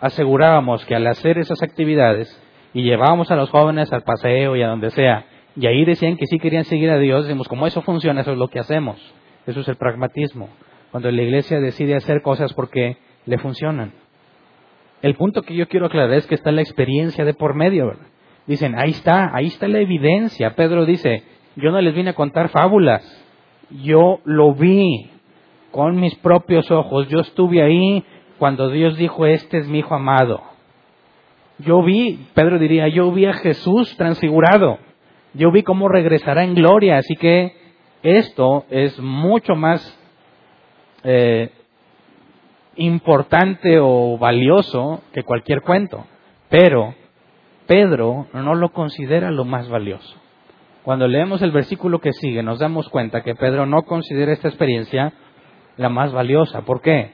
asegurábamos 0.00 0.84
que 0.84 0.94
al 0.94 1.06
hacer 1.06 1.38
esas 1.38 1.62
actividades 1.62 2.28
y 2.74 2.82
llevábamos 2.82 3.30
a 3.30 3.36
los 3.36 3.50
jóvenes 3.50 3.92
al 3.92 4.02
paseo 4.02 4.56
y 4.56 4.62
a 4.62 4.68
donde 4.68 4.90
sea, 4.90 5.24
y 5.56 5.66
ahí 5.66 5.84
decían 5.84 6.16
que 6.16 6.26
sí 6.26 6.38
querían 6.38 6.64
seguir 6.64 6.90
a 6.90 6.98
Dios, 6.98 7.24
decimos, 7.24 7.48
como 7.48 7.66
eso 7.66 7.82
funciona, 7.82 8.20
eso 8.20 8.32
es 8.32 8.38
lo 8.38 8.48
que 8.48 8.60
hacemos. 8.60 8.96
Eso 9.46 9.60
es 9.60 9.68
el 9.68 9.76
pragmatismo. 9.76 10.50
Cuando 10.90 11.10
la 11.10 11.22
iglesia 11.22 11.58
decide 11.58 11.96
hacer 11.96 12.22
cosas 12.22 12.52
porque 12.52 12.98
le 13.26 13.38
funcionan. 13.38 13.92
El 15.02 15.14
punto 15.14 15.42
que 15.42 15.54
yo 15.54 15.66
quiero 15.68 15.86
aclarar 15.86 16.12
es 16.14 16.26
que 16.26 16.34
está 16.34 16.52
la 16.52 16.62
experiencia 16.62 17.24
de 17.24 17.34
por 17.34 17.54
medio. 17.54 17.92
Dicen, 18.46 18.78
ahí 18.78 18.90
está, 18.90 19.34
ahí 19.34 19.46
está 19.46 19.68
la 19.68 19.80
evidencia. 19.80 20.54
Pedro 20.54 20.86
dice, 20.86 21.22
yo 21.56 21.70
no 21.70 21.80
les 21.80 21.94
vine 21.94 22.10
a 22.10 22.14
contar 22.14 22.48
fábulas. 22.48 23.02
Yo 23.70 24.20
lo 24.24 24.54
vi 24.54 25.10
con 25.70 26.00
mis 26.00 26.14
propios 26.16 26.70
ojos. 26.70 27.08
Yo 27.08 27.20
estuve 27.20 27.62
ahí 27.62 28.04
cuando 28.38 28.70
Dios 28.70 28.96
dijo, 28.96 29.26
este 29.26 29.58
es 29.58 29.68
mi 29.68 29.80
hijo 29.80 29.94
amado. 29.94 30.42
Yo 31.58 31.82
vi, 31.82 32.26
Pedro 32.34 32.58
diría, 32.58 32.88
yo 32.88 33.10
vi 33.12 33.26
a 33.26 33.34
Jesús 33.34 33.96
transfigurado. 33.96 34.78
Yo 35.34 35.50
vi 35.50 35.62
cómo 35.62 35.88
regresará 35.88 36.44
en 36.44 36.54
gloria. 36.54 36.98
Así 36.98 37.16
que 37.16 37.52
esto 38.02 38.64
es 38.70 38.98
mucho 39.00 39.54
más 39.54 39.98
eh, 41.04 41.50
importante 42.76 43.78
o 43.80 44.16
valioso 44.18 45.02
que 45.12 45.24
cualquier 45.24 45.62
cuento. 45.62 46.06
Pero 46.48 46.94
Pedro 47.66 48.26
no 48.32 48.54
lo 48.54 48.70
considera 48.70 49.30
lo 49.30 49.44
más 49.44 49.68
valioso. 49.68 50.17
Cuando 50.88 51.06
leemos 51.06 51.42
el 51.42 51.50
versículo 51.50 52.00
que 52.00 52.14
sigue, 52.14 52.42
nos 52.42 52.60
damos 52.60 52.88
cuenta 52.88 53.22
que 53.22 53.34
Pedro 53.34 53.66
no 53.66 53.82
considera 53.82 54.32
esta 54.32 54.48
experiencia 54.48 55.12
la 55.76 55.90
más 55.90 56.12
valiosa. 56.12 56.62
¿Por 56.62 56.80
qué? 56.80 57.12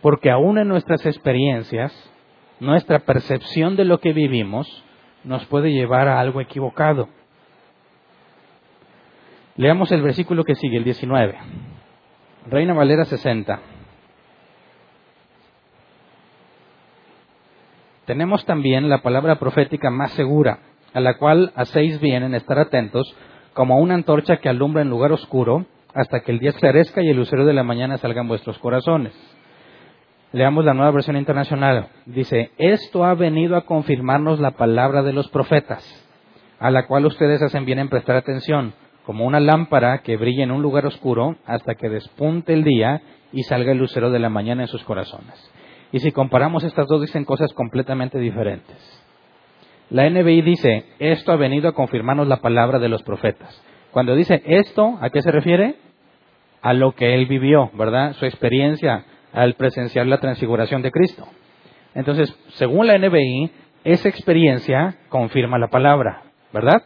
Porque 0.00 0.30
aún 0.30 0.56
en 0.56 0.68
nuestras 0.68 1.04
experiencias, 1.04 1.92
nuestra 2.60 3.00
percepción 3.00 3.76
de 3.76 3.84
lo 3.84 4.00
que 4.00 4.14
vivimos 4.14 4.82
nos 5.22 5.44
puede 5.44 5.70
llevar 5.70 6.08
a 6.08 6.18
algo 6.18 6.40
equivocado. 6.40 7.10
Leamos 9.56 9.92
el 9.92 10.00
versículo 10.00 10.42
que 10.42 10.54
sigue, 10.54 10.78
el 10.78 10.84
19. 10.84 11.36
Reina 12.46 12.72
Valera 12.72 13.04
60. 13.04 13.60
Tenemos 18.06 18.46
también 18.46 18.88
la 18.88 19.02
palabra 19.02 19.38
profética 19.38 19.90
más 19.90 20.12
segura, 20.12 20.60
a 20.94 21.00
la 21.00 21.18
cual 21.18 21.52
hacéis 21.56 22.00
bien 22.00 22.22
en 22.22 22.34
estar 22.34 22.58
atentos, 22.58 23.14
como 23.52 23.78
una 23.78 23.94
antorcha 23.94 24.38
que 24.38 24.48
alumbra 24.48 24.82
en 24.82 24.90
lugar 24.90 25.12
oscuro, 25.12 25.66
hasta 25.92 26.20
que 26.20 26.32
el 26.32 26.38
día 26.38 26.50
esclarezca 26.50 27.02
y 27.02 27.08
el 27.08 27.16
lucero 27.16 27.44
de 27.44 27.52
la 27.52 27.64
mañana 27.64 27.98
salga 27.98 28.22
en 28.22 28.28
vuestros 28.28 28.58
corazones. 28.58 29.12
Leamos 30.32 30.64
la 30.64 30.74
nueva 30.74 30.90
versión 30.90 31.16
internacional. 31.16 31.88
Dice, 32.06 32.50
esto 32.58 33.04
ha 33.04 33.14
venido 33.14 33.56
a 33.56 33.66
confirmarnos 33.66 34.40
la 34.40 34.52
palabra 34.52 35.02
de 35.02 35.12
los 35.12 35.28
profetas, 35.28 35.84
a 36.58 36.70
la 36.70 36.86
cual 36.86 37.06
ustedes 37.06 37.42
hacen 37.42 37.64
bien 37.64 37.78
en 37.78 37.88
prestar 37.88 38.16
atención, 38.16 38.72
como 39.04 39.26
una 39.26 39.38
lámpara 39.38 39.98
que 39.98 40.16
brilla 40.16 40.44
en 40.44 40.50
un 40.50 40.62
lugar 40.62 40.86
oscuro 40.86 41.36
hasta 41.44 41.74
que 41.74 41.88
despunte 41.88 42.52
el 42.52 42.64
día 42.64 43.02
y 43.32 43.42
salga 43.42 43.72
el 43.72 43.78
lucero 43.78 44.10
de 44.10 44.18
la 44.18 44.28
mañana 44.28 44.62
en 44.62 44.68
sus 44.68 44.82
corazones. 44.84 45.50
Y 45.92 46.00
si 46.00 46.10
comparamos 46.10 46.64
estas 46.64 46.88
dos, 46.88 47.00
dicen 47.00 47.24
cosas 47.24 47.52
completamente 47.52 48.18
diferentes. 48.18 49.03
La 49.94 50.10
NBI 50.10 50.42
dice, 50.42 50.86
esto 50.98 51.30
ha 51.30 51.36
venido 51.36 51.68
a 51.68 51.72
confirmarnos 51.72 52.26
la 52.26 52.38
palabra 52.38 52.80
de 52.80 52.88
los 52.88 53.04
profetas. 53.04 53.62
Cuando 53.92 54.16
dice 54.16 54.42
esto, 54.44 54.98
¿a 55.00 55.10
qué 55.10 55.22
se 55.22 55.30
refiere? 55.30 55.76
A 56.62 56.72
lo 56.72 56.96
que 56.96 57.14
él 57.14 57.26
vivió, 57.26 57.70
¿verdad? 57.74 58.12
Su 58.14 58.24
experiencia 58.24 59.04
al 59.32 59.54
presenciar 59.54 60.08
la 60.08 60.18
transfiguración 60.18 60.82
de 60.82 60.90
Cristo. 60.90 61.28
Entonces, 61.94 62.36
según 62.54 62.88
la 62.88 62.98
NBI, 62.98 63.52
esa 63.84 64.08
experiencia 64.08 64.96
confirma 65.10 65.60
la 65.60 65.68
palabra, 65.68 66.22
¿verdad? 66.52 66.82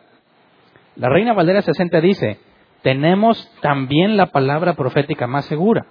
La 0.94 1.08
Reina 1.08 1.32
Valera 1.32 1.62
60 1.62 2.02
dice, 2.02 2.38
tenemos 2.82 3.50
también 3.62 4.18
la 4.18 4.26
palabra 4.26 4.74
profética 4.74 5.26
más 5.26 5.46
segura. 5.46 5.86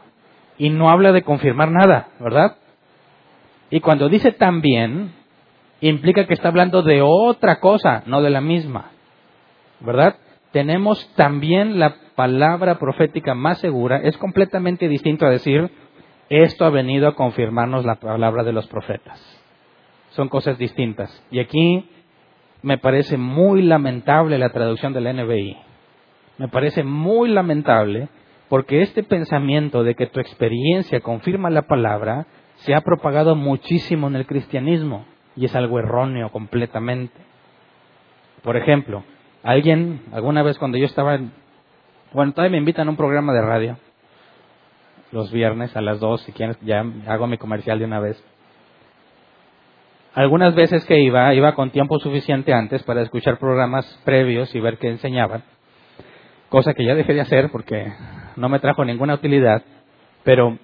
Y 0.59 0.69
no 0.69 0.91
habla 0.91 1.11
de 1.13 1.23
confirmar 1.23 1.71
nada, 1.71 2.09
¿verdad? 2.19 2.57
Y 3.71 3.79
cuando 3.79 4.07
dice 4.07 4.33
también, 4.33 5.16
implica 5.81 6.25
que 6.25 6.33
está 6.33 6.49
hablando 6.49 6.81
de 6.81 7.01
otra 7.01 7.59
cosa, 7.59 8.03
no 8.05 8.21
de 8.21 8.29
la 8.29 8.41
misma. 8.41 8.91
¿Verdad? 9.79 10.15
Tenemos 10.51 11.13
también 11.15 11.79
la 11.79 11.95
palabra 12.15 12.79
profética 12.79 13.35
más 13.35 13.59
segura. 13.59 13.97
Es 13.97 14.17
completamente 14.17 14.87
distinto 14.87 15.25
a 15.25 15.29
decir, 15.29 15.69
esto 16.29 16.65
ha 16.65 16.69
venido 16.69 17.07
a 17.07 17.15
confirmarnos 17.15 17.85
la 17.85 17.95
palabra 17.95 18.43
de 18.43 18.53
los 18.53 18.67
profetas. 18.67 19.21
Son 20.09 20.29
cosas 20.29 20.57
distintas. 20.57 21.23
Y 21.29 21.39
aquí 21.39 21.87
me 22.63 22.77
parece 22.77 23.17
muy 23.17 23.61
lamentable 23.61 24.37
la 24.39 24.49
traducción 24.49 24.93
del 24.93 25.15
NBI. 25.15 25.57
Me 26.39 26.47
parece 26.47 26.83
muy 26.83 27.29
lamentable 27.29 28.09
porque 28.49 28.81
este 28.81 29.03
pensamiento 29.03 29.83
de 29.83 29.95
que 29.95 30.07
tu 30.07 30.19
experiencia 30.19 31.01
confirma 31.01 31.49
la 31.49 31.63
palabra 31.63 32.25
se 32.57 32.73
ha 32.73 32.81
propagado 32.81 33.35
muchísimo 33.35 34.07
en 34.07 34.15
el 34.15 34.25
cristianismo 34.25 35.05
y 35.37 35.45
es 35.45 35.55
algo 35.55 35.79
erróneo 35.79 36.29
completamente. 36.31 37.15
Por 38.43 38.57
ejemplo, 38.57 39.03
alguien, 39.43 40.01
alguna 40.11 40.43
vez 40.43 40.57
cuando 40.57 40.77
yo 40.77 40.85
estaba 40.85 41.15
en, 41.15 41.31
bueno, 42.11 42.33
todavía 42.33 42.53
me 42.53 42.57
invitan 42.57 42.87
a 42.87 42.91
un 42.91 42.97
programa 42.97 43.33
de 43.33 43.41
radio 43.41 43.77
los 45.11 45.31
viernes 45.31 45.75
a 45.77 45.81
las 45.81 45.99
dos, 45.99 46.21
si 46.23 46.33
quieres, 46.33 46.57
ya 46.61 46.83
hago 47.07 47.27
mi 47.27 47.37
comercial 47.37 47.79
de 47.79 47.85
una 47.85 47.99
vez. 47.99 48.21
Algunas 50.13 50.55
veces 50.55 50.83
que 50.85 50.99
iba, 50.99 51.33
iba 51.33 51.53
con 51.53 51.69
tiempo 51.69 51.99
suficiente 51.99 52.51
antes 52.51 52.83
para 52.83 53.03
escuchar 53.03 53.37
programas 53.37 53.85
previos 54.03 54.53
y 54.55 54.59
ver 54.59 54.77
qué 54.79 54.89
enseñaban, 54.89 55.43
cosa 56.49 56.73
que 56.73 56.83
ya 56.83 56.95
dejé 56.95 57.13
de 57.13 57.21
hacer 57.21 57.49
porque 57.51 57.93
no 58.35 58.49
me 58.49 58.59
trajo 58.59 58.83
ninguna 58.83 59.13
utilidad, 59.13 59.61
pero 60.23 60.57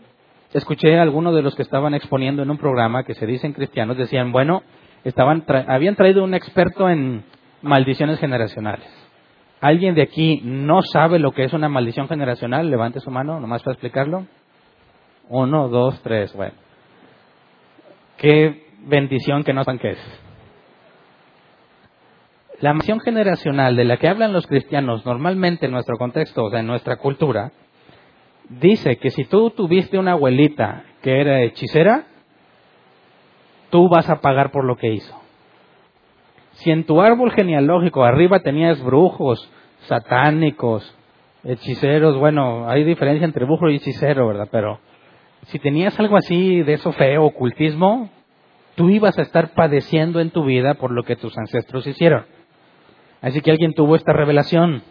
escuché 0.54 0.98
a 0.98 1.02
algunos 1.02 1.36
de 1.36 1.42
los 1.42 1.56
que 1.56 1.64
estaban 1.64 1.94
exponiendo 1.94 2.44
en 2.44 2.52
un 2.52 2.58
programa 2.58 3.04
que 3.04 3.16
se 3.16 3.26
dicen 3.26 3.54
cristianos, 3.54 3.98
decían, 3.98 4.32
bueno, 4.32 4.64
estaban 5.04 5.44
habían 5.68 5.96
traído 5.96 6.24
un 6.24 6.34
experto 6.34 6.90
en 6.90 7.24
maldiciones 7.62 8.20
generacionales. 8.20 8.88
¿Alguien 9.62 9.96
de 9.96 10.02
aquí 10.02 10.42
no 10.44 10.82
sabe 10.82 11.20
lo 11.20 11.32
que 11.32 11.46
es 11.46 11.54
una 11.54 11.70
maldición 11.70 12.08
generacional? 12.10 12.70
Levante 12.70 13.00
su 13.00 13.10
mano, 13.10 13.40
nomás 13.40 13.64
para 13.64 13.74
explicarlo. 13.74 14.28
Uno, 15.30 15.70
dos, 15.70 16.02
tres, 16.04 16.34
bueno. 16.34 16.54
Qué 18.18 18.68
bendición 18.86 19.44
que 19.44 19.54
no 19.54 19.62
sepan 19.62 19.80
qué 19.80 19.92
es. 19.92 20.22
La 22.60 22.74
maldición 22.74 23.00
generacional 23.00 23.76
de 23.76 23.86
la 23.86 23.98
que 23.98 24.10
hablan 24.10 24.34
los 24.34 24.48
cristianos 24.48 25.06
normalmente 25.06 25.66
en 25.66 25.72
nuestro 25.72 25.98
contexto, 25.98 26.44
o 26.44 26.50
sea, 26.50 26.60
en 26.60 26.68
nuestra 26.68 26.98
cultura, 26.98 27.52
dice 28.60 28.98
que 28.98 29.10
si 29.10 29.26
tú 29.26 29.50
tuviste 29.52 29.98
una 29.98 30.14
abuelita 30.14 30.84
que 31.02 31.20
era 31.20 31.42
hechicera, 31.42 32.06
tú 33.70 33.90
vas 33.90 34.10
a 34.10 34.22
pagar 34.22 34.52
por 34.52 34.66
lo 34.66 34.78
que 34.78 34.94
hizo. 34.94 35.16
Si 36.54 36.72
en 36.72 36.86
tu 36.86 37.02
árbol 37.02 37.32
genealógico 37.32 38.04
arriba 38.04 38.40
tenías 38.40 38.82
brujos, 38.84 39.50
satánicos, 39.88 40.96
hechiceros, 41.44 42.18
bueno, 42.18 42.70
hay 42.70 42.84
diferencia 42.84 43.26
entre 43.26 43.46
brujo 43.46 43.70
y 43.70 43.78
hechicero, 43.78 44.28
¿verdad? 44.28 44.48
Pero 44.52 44.80
si 45.48 45.60
tenías 45.60 46.00
algo 46.00 46.16
así 46.16 46.62
de 46.62 46.74
eso 46.74 46.92
feo, 46.94 47.26
ocultismo, 47.26 48.10
tú 48.76 48.90
ibas 48.90 49.18
a 49.18 49.24
estar 49.24 49.54
padeciendo 49.54 50.20
en 50.20 50.30
tu 50.30 50.46
vida 50.46 50.76
por 50.76 50.92
lo 50.92 51.04
que 51.04 51.16
tus 51.16 51.38
ancestros 51.38 51.86
hicieron. 51.88 52.26
Así 53.22 53.42
que 53.42 53.52
alguien 53.52 53.74
tuvo 53.74 53.96
esta 53.96 54.14
revelación 54.14 54.84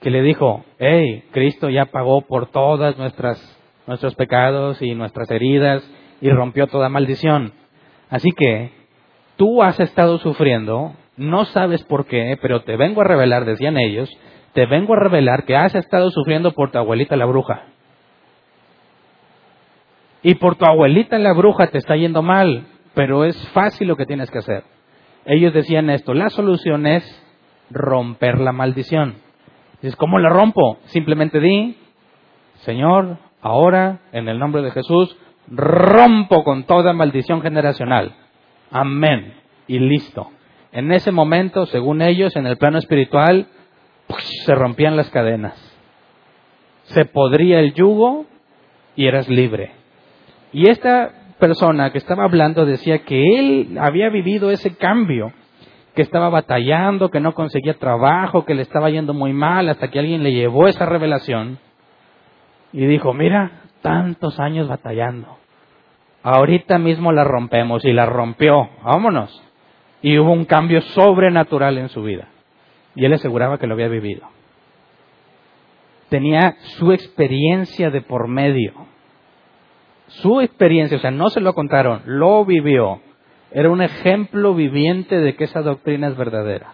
que 0.00 0.10
le 0.10 0.22
dijo, 0.22 0.64
hey, 0.78 1.24
Cristo 1.32 1.68
ya 1.68 1.86
pagó 1.86 2.22
por 2.22 2.50
todas 2.50 2.96
nuestras, 2.98 3.40
nuestros 3.86 4.14
pecados 4.14 4.82
y 4.82 4.94
nuestras 4.94 5.30
heridas 5.30 5.88
y 6.20 6.30
rompió 6.30 6.66
toda 6.66 6.88
maldición. 6.88 7.52
Así 8.10 8.30
que 8.36 8.72
tú 9.36 9.62
has 9.62 9.80
estado 9.80 10.18
sufriendo, 10.18 10.94
no 11.16 11.44
sabes 11.46 11.82
por 11.84 12.06
qué, 12.06 12.38
pero 12.40 12.62
te 12.62 12.76
vengo 12.76 13.00
a 13.00 13.04
revelar, 13.04 13.44
decían 13.44 13.78
ellos, 13.78 14.10
te 14.52 14.66
vengo 14.66 14.94
a 14.94 15.00
revelar 15.00 15.44
que 15.44 15.56
has 15.56 15.74
estado 15.74 16.10
sufriendo 16.10 16.52
por 16.52 16.70
tu 16.70 16.78
abuelita 16.78 17.16
la 17.16 17.26
bruja. 17.26 17.64
Y 20.22 20.34
por 20.36 20.56
tu 20.56 20.64
abuelita 20.64 21.18
la 21.18 21.32
bruja 21.32 21.68
te 21.68 21.78
está 21.78 21.96
yendo 21.96 22.22
mal, 22.22 22.66
pero 22.94 23.24
es 23.24 23.36
fácil 23.50 23.88
lo 23.88 23.96
que 23.96 24.06
tienes 24.06 24.30
que 24.30 24.38
hacer. 24.38 24.64
Ellos 25.24 25.52
decían 25.52 25.90
esto, 25.90 26.14
la 26.14 26.30
solución 26.30 26.86
es 26.86 27.04
romper 27.70 28.38
la 28.38 28.52
maldición. 28.52 29.25
Dices, 29.86 30.00
¿cómo 30.00 30.18
la 30.18 30.30
rompo? 30.30 30.78
Simplemente 30.86 31.38
di, 31.38 31.76
Señor, 32.64 33.18
ahora, 33.40 34.00
en 34.10 34.28
el 34.28 34.36
nombre 34.36 34.60
de 34.62 34.72
Jesús, 34.72 35.16
rompo 35.46 36.42
con 36.42 36.64
toda 36.64 36.92
maldición 36.92 37.40
generacional. 37.40 38.16
Amén. 38.72 39.34
Y 39.68 39.78
listo. 39.78 40.32
En 40.72 40.90
ese 40.90 41.12
momento, 41.12 41.66
según 41.66 42.02
ellos, 42.02 42.34
en 42.34 42.48
el 42.48 42.56
plano 42.56 42.78
espiritual, 42.78 43.46
se 44.44 44.56
rompían 44.56 44.96
las 44.96 45.08
cadenas. 45.10 45.54
Se 46.86 47.04
podría 47.04 47.60
el 47.60 47.72
yugo 47.72 48.26
y 48.96 49.06
eras 49.06 49.28
libre. 49.28 49.70
Y 50.52 50.68
esta 50.68 51.12
persona 51.38 51.92
que 51.92 51.98
estaba 51.98 52.24
hablando 52.24 52.66
decía 52.66 53.04
que 53.04 53.38
él 53.38 53.78
había 53.80 54.08
vivido 54.08 54.50
ese 54.50 54.74
cambio, 54.74 55.32
que 55.96 56.02
estaba 56.02 56.28
batallando, 56.28 57.10
que 57.10 57.20
no 57.20 57.32
conseguía 57.34 57.74
trabajo, 57.74 58.44
que 58.44 58.54
le 58.54 58.62
estaba 58.62 58.90
yendo 58.90 59.14
muy 59.14 59.32
mal, 59.32 59.68
hasta 59.70 59.88
que 59.88 59.98
alguien 59.98 60.22
le 60.22 60.32
llevó 60.32 60.68
esa 60.68 60.84
revelación 60.84 61.58
y 62.72 62.84
dijo, 62.86 63.14
mira, 63.14 63.62
tantos 63.80 64.38
años 64.38 64.68
batallando. 64.68 65.38
Ahorita 66.22 66.78
mismo 66.78 67.12
la 67.12 67.24
rompemos 67.24 67.84
y 67.84 67.92
la 67.92 68.04
rompió. 68.04 68.68
Vámonos. 68.84 69.42
Y 70.02 70.18
hubo 70.18 70.32
un 70.32 70.44
cambio 70.44 70.82
sobrenatural 70.82 71.78
en 71.78 71.88
su 71.88 72.02
vida. 72.02 72.28
Y 72.94 73.06
él 73.06 73.14
aseguraba 73.14 73.58
que 73.58 73.66
lo 73.66 73.74
había 73.74 73.88
vivido. 73.88 74.28
Tenía 76.10 76.56
su 76.78 76.92
experiencia 76.92 77.90
de 77.90 78.02
por 78.02 78.28
medio. 78.28 78.74
Su 80.08 80.42
experiencia, 80.42 80.98
o 80.98 81.00
sea, 81.00 81.10
no 81.10 81.30
se 81.30 81.40
lo 81.40 81.54
contaron, 81.54 82.02
lo 82.04 82.44
vivió. 82.44 83.00
Era 83.50 83.70
un 83.70 83.82
ejemplo 83.82 84.54
viviente 84.54 85.16
de 85.18 85.36
que 85.36 85.44
esa 85.44 85.62
doctrina 85.62 86.08
es 86.08 86.16
verdadera. 86.16 86.72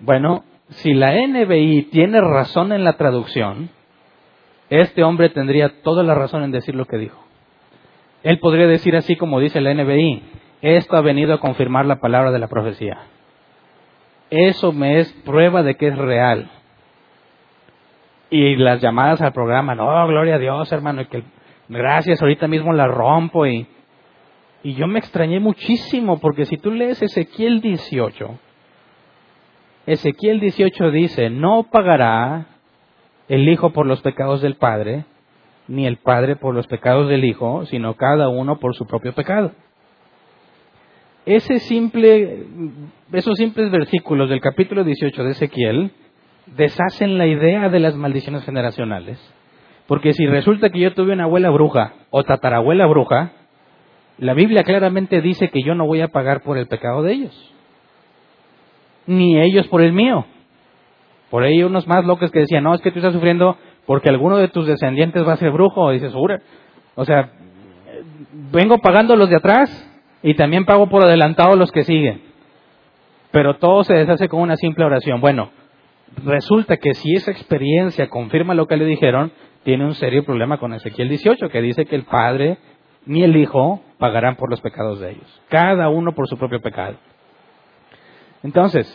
Bueno, 0.00 0.44
si 0.68 0.94
la 0.94 1.12
NBI 1.26 1.88
tiene 1.90 2.20
razón 2.20 2.72
en 2.72 2.84
la 2.84 2.94
traducción, 2.94 3.70
este 4.70 5.02
hombre 5.02 5.28
tendría 5.30 5.82
toda 5.82 6.02
la 6.02 6.14
razón 6.14 6.42
en 6.42 6.50
decir 6.50 6.74
lo 6.74 6.86
que 6.86 6.98
dijo. 6.98 7.22
Él 8.22 8.38
podría 8.38 8.66
decir 8.66 8.96
así 8.96 9.16
como 9.16 9.40
dice 9.40 9.60
la 9.60 9.74
NBI, 9.74 10.22
esto 10.62 10.96
ha 10.96 11.00
venido 11.00 11.34
a 11.34 11.40
confirmar 11.40 11.86
la 11.86 11.96
palabra 11.96 12.30
de 12.30 12.38
la 12.38 12.48
profecía. 12.48 12.98
Eso 14.30 14.72
me 14.72 15.00
es 15.00 15.12
prueba 15.24 15.62
de 15.62 15.74
que 15.74 15.88
es 15.88 15.98
real. 15.98 16.50
Y 18.30 18.56
las 18.56 18.80
llamadas 18.80 19.20
al 19.20 19.32
programa, 19.32 19.74
no, 19.74 19.84
gloria 20.06 20.36
a 20.36 20.38
Dios, 20.38 20.72
hermano, 20.72 21.02
y 21.02 21.06
que 21.06 21.22
gracias, 21.68 22.22
ahorita 22.22 22.48
mismo 22.48 22.72
la 22.72 22.86
rompo. 22.86 23.46
Y, 23.46 23.66
y 24.62 24.74
yo 24.74 24.86
me 24.86 24.98
extrañé 24.98 25.40
muchísimo, 25.40 26.20
porque 26.20 26.46
si 26.46 26.56
tú 26.56 26.70
lees 26.70 27.02
Ezequiel 27.02 27.60
18, 27.60 28.38
Ezequiel 29.86 30.38
18 30.38 30.90
dice, 30.92 31.30
no 31.30 31.64
pagará 31.64 32.46
el 33.28 33.48
Hijo 33.48 33.72
por 33.72 33.86
los 33.86 34.00
pecados 34.02 34.40
del 34.40 34.54
Padre, 34.54 35.04
ni 35.66 35.86
el 35.86 35.96
Padre 35.96 36.36
por 36.36 36.54
los 36.54 36.66
pecados 36.66 37.08
del 37.08 37.24
Hijo, 37.24 37.66
sino 37.66 37.94
cada 37.94 38.28
uno 38.28 38.58
por 38.60 38.74
su 38.74 38.86
propio 38.86 39.12
pecado. 39.14 39.52
Ese 41.26 41.58
simple, 41.60 42.46
esos 43.12 43.36
simples 43.36 43.70
versículos 43.70 44.28
del 44.28 44.40
capítulo 44.40 44.84
18 44.84 45.24
de 45.24 45.30
Ezequiel 45.30 45.92
deshacen 46.46 47.18
la 47.18 47.26
idea 47.26 47.68
de 47.68 47.80
las 47.80 47.94
maldiciones 47.94 48.44
generacionales. 48.44 49.20
Porque 49.86 50.12
si 50.12 50.26
resulta 50.26 50.70
que 50.70 50.80
yo 50.80 50.94
tuve 50.94 51.12
una 51.12 51.24
abuela 51.24 51.50
bruja 51.50 51.94
o 52.10 52.24
tatarabuela 52.24 52.86
bruja, 52.86 53.32
la 54.18 54.34
Biblia 54.34 54.62
claramente 54.62 55.20
dice 55.20 55.48
que 55.48 55.62
yo 55.62 55.74
no 55.74 55.86
voy 55.86 56.00
a 56.00 56.08
pagar 56.08 56.42
por 56.42 56.58
el 56.58 56.66
pecado 56.68 57.02
de 57.02 57.12
ellos, 57.12 57.54
ni 59.06 59.40
ellos 59.40 59.66
por 59.68 59.82
el 59.82 59.92
mío. 59.92 60.26
Por 61.30 61.44
ahí 61.44 61.62
unos 61.62 61.86
más 61.86 62.04
locos 62.04 62.30
que 62.30 62.40
decían, 62.40 62.64
no, 62.64 62.74
es 62.74 62.82
que 62.82 62.90
tú 62.90 62.98
estás 62.98 63.14
sufriendo 63.14 63.56
porque 63.86 64.10
alguno 64.10 64.36
de 64.36 64.48
tus 64.48 64.66
descendientes 64.66 65.26
va 65.26 65.32
a 65.32 65.38
ser 65.38 65.50
brujo. 65.50 65.90
Y 65.90 65.94
dices, 65.94 66.12
o 66.14 67.04
sea, 67.04 67.32
vengo 68.52 68.78
pagando 68.78 69.16
los 69.16 69.30
de 69.30 69.36
atrás 69.36 69.90
y 70.22 70.34
también 70.34 70.66
pago 70.66 70.88
por 70.88 71.02
adelantado 71.02 71.56
los 71.56 71.72
que 71.72 71.84
siguen. 71.84 72.22
Pero 73.30 73.56
todo 73.56 73.82
se 73.82 73.94
deshace 73.94 74.28
con 74.28 74.40
una 74.40 74.56
simple 74.56 74.84
oración. 74.84 75.20
Bueno, 75.20 75.50
resulta 76.24 76.76
que 76.76 76.94
si 76.94 77.14
esa 77.14 77.30
experiencia 77.30 78.08
confirma 78.08 78.54
lo 78.54 78.66
que 78.66 78.76
le 78.76 78.84
dijeron, 78.84 79.32
tiene 79.64 79.84
un 79.86 79.94
serio 79.94 80.24
problema 80.24 80.58
con 80.58 80.74
Ezequiel 80.74 81.08
18, 81.08 81.48
que 81.48 81.62
dice 81.62 81.86
que 81.86 81.96
el 81.96 82.04
Padre 82.04 82.58
ni 83.06 83.22
el 83.22 83.36
Hijo 83.36 83.80
pagarán 83.98 84.36
por 84.36 84.50
los 84.50 84.60
pecados 84.60 85.00
de 85.00 85.12
ellos. 85.12 85.42
Cada 85.48 85.88
uno 85.88 86.12
por 86.12 86.28
su 86.28 86.36
propio 86.36 86.60
pecado. 86.60 86.96
Entonces, 88.42 88.86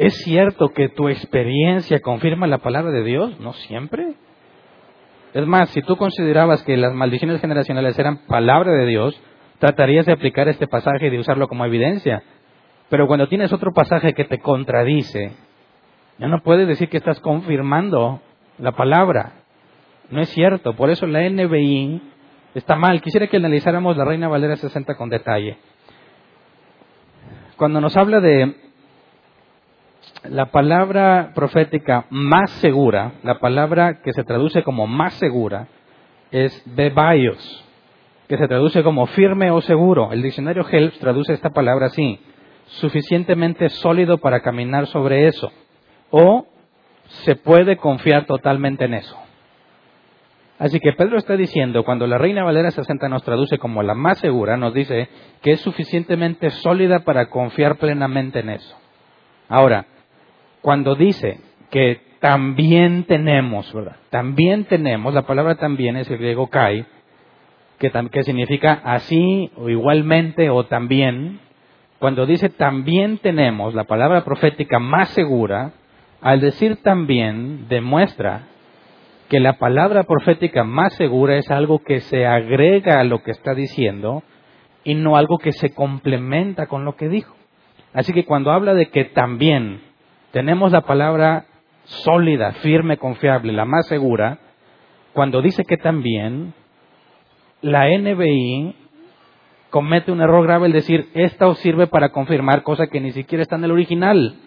¿Es 0.00 0.14
cierto 0.22 0.70
que 0.70 0.88
tu 0.88 1.10
experiencia 1.10 2.00
confirma 2.00 2.46
la 2.46 2.56
palabra 2.56 2.90
de 2.90 3.04
Dios? 3.04 3.38
No 3.38 3.52
siempre. 3.52 4.14
Es 5.34 5.46
más, 5.46 5.68
si 5.68 5.82
tú 5.82 5.98
considerabas 5.98 6.62
que 6.62 6.78
las 6.78 6.94
maldiciones 6.94 7.38
generacionales 7.38 7.98
eran 7.98 8.24
palabra 8.26 8.72
de 8.72 8.86
Dios, 8.86 9.22
tratarías 9.58 10.06
de 10.06 10.12
aplicar 10.12 10.48
este 10.48 10.66
pasaje 10.66 11.08
y 11.08 11.10
de 11.10 11.18
usarlo 11.18 11.48
como 11.48 11.66
evidencia. 11.66 12.22
Pero 12.88 13.06
cuando 13.06 13.28
tienes 13.28 13.52
otro 13.52 13.74
pasaje 13.74 14.14
que 14.14 14.24
te 14.24 14.38
contradice, 14.38 15.32
ya 16.16 16.28
no 16.28 16.40
puedes 16.42 16.66
decir 16.66 16.88
que 16.88 16.96
estás 16.96 17.20
confirmando 17.20 18.22
la 18.56 18.72
palabra. 18.72 19.39
No 20.10 20.20
es 20.20 20.28
cierto. 20.30 20.74
Por 20.74 20.90
eso 20.90 21.06
la 21.06 21.28
NBI 21.28 22.02
está 22.54 22.76
mal. 22.76 23.00
Quisiera 23.00 23.28
que 23.28 23.36
analizáramos 23.36 23.96
la 23.96 24.04
Reina 24.04 24.28
Valera 24.28 24.56
60 24.56 24.96
con 24.96 25.08
detalle. 25.08 25.56
Cuando 27.56 27.80
nos 27.80 27.96
habla 27.96 28.20
de 28.20 28.56
la 30.24 30.46
palabra 30.46 31.32
profética 31.34 32.06
más 32.10 32.50
segura, 32.52 33.12
la 33.22 33.38
palabra 33.38 34.00
que 34.02 34.12
se 34.12 34.24
traduce 34.24 34.62
como 34.62 34.86
más 34.86 35.14
segura, 35.14 35.68
es 36.30 36.62
bebaios, 36.66 37.64
que 38.28 38.36
se 38.36 38.48
traduce 38.48 38.82
como 38.82 39.06
firme 39.06 39.50
o 39.50 39.60
seguro. 39.60 40.12
El 40.12 40.22
diccionario 40.22 40.66
Helps 40.68 40.98
traduce 40.98 41.32
esta 41.32 41.50
palabra 41.50 41.86
así, 41.86 42.20
suficientemente 42.66 43.68
sólido 43.68 44.18
para 44.18 44.40
caminar 44.40 44.86
sobre 44.86 45.26
eso, 45.26 45.50
o 46.10 46.46
se 47.24 47.36
puede 47.36 47.76
confiar 47.76 48.26
totalmente 48.26 48.84
en 48.84 48.94
eso. 48.94 49.16
Así 50.60 50.78
que 50.78 50.92
Pedro 50.92 51.16
está 51.16 51.38
diciendo, 51.38 51.84
cuando 51.84 52.06
la 52.06 52.18
Reina 52.18 52.44
Valera 52.44 52.70
60 52.70 53.08
nos 53.08 53.22
traduce 53.22 53.56
como 53.56 53.82
la 53.82 53.94
más 53.94 54.18
segura, 54.18 54.58
nos 54.58 54.74
dice 54.74 55.08
que 55.40 55.52
es 55.52 55.60
suficientemente 55.62 56.50
sólida 56.50 56.98
para 56.98 57.30
confiar 57.30 57.78
plenamente 57.78 58.40
en 58.40 58.50
eso. 58.50 58.76
Ahora, 59.48 59.86
cuando 60.60 60.94
dice 60.96 61.40
que 61.70 62.02
también 62.20 63.04
tenemos, 63.04 63.72
¿verdad? 63.72 63.96
También 64.10 64.64
tenemos, 64.66 65.14
la 65.14 65.22
palabra 65.22 65.54
también 65.54 65.96
es 65.96 66.10
el 66.10 66.18
griego 66.18 66.48
kai, 66.48 66.84
que, 67.78 67.90
que 68.12 68.22
significa 68.24 68.82
así 68.84 69.50
o 69.56 69.70
igualmente 69.70 70.50
o 70.50 70.66
también. 70.66 71.40
Cuando 71.98 72.26
dice 72.26 72.50
también 72.50 73.16
tenemos, 73.16 73.72
la 73.72 73.84
palabra 73.84 74.24
profética 74.24 74.78
más 74.78 75.08
segura, 75.08 75.72
al 76.20 76.42
decir 76.42 76.82
también 76.82 77.66
demuestra 77.70 78.42
que 79.30 79.38
la 79.38 79.58
palabra 79.58 80.02
profética 80.02 80.64
más 80.64 80.92
segura 80.94 81.36
es 81.36 81.48
algo 81.52 81.84
que 81.84 82.00
se 82.00 82.26
agrega 82.26 82.98
a 82.98 83.04
lo 83.04 83.22
que 83.22 83.30
está 83.30 83.54
diciendo 83.54 84.24
y 84.82 84.96
no 84.96 85.16
algo 85.16 85.38
que 85.38 85.52
se 85.52 85.72
complementa 85.72 86.66
con 86.66 86.84
lo 86.84 86.96
que 86.96 87.08
dijo. 87.08 87.36
Así 87.94 88.12
que 88.12 88.24
cuando 88.24 88.50
habla 88.50 88.74
de 88.74 88.90
que 88.90 89.04
también 89.04 89.82
tenemos 90.32 90.72
la 90.72 90.80
palabra 90.80 91.46
sólida, 91.84 92.54
firme, 92.54 92.96
confiable, 92.96 93.52
la 93.52 93.64
más 93.64 93.86
segura, 93.86 94.40
cuando 95.12 95.42
dice 95.42 95.64
que 95.64 95.76
también 95.76 96.52
la 97.62 97.86
NBI 97.86 98.74
comete 99.70 100.10
un 100.10 100.22
error 100.22 100.42
grave 100.42 100.66
el 100.66 100.72
decir, 100.72 101.08
esta 101.14 101.46
os 101.46 101.60
sirve 101.60 101.86
para 101.86 102.08
confirmar 102.08 102.64
cosa 102.64 102.88
que 102.88 103.00
ni 103.00 103.12
siquiera 103.12 103.42
está 103.42 103.54
en 103.54 103.64
el 103.64 103.70
original. 103.70 104.40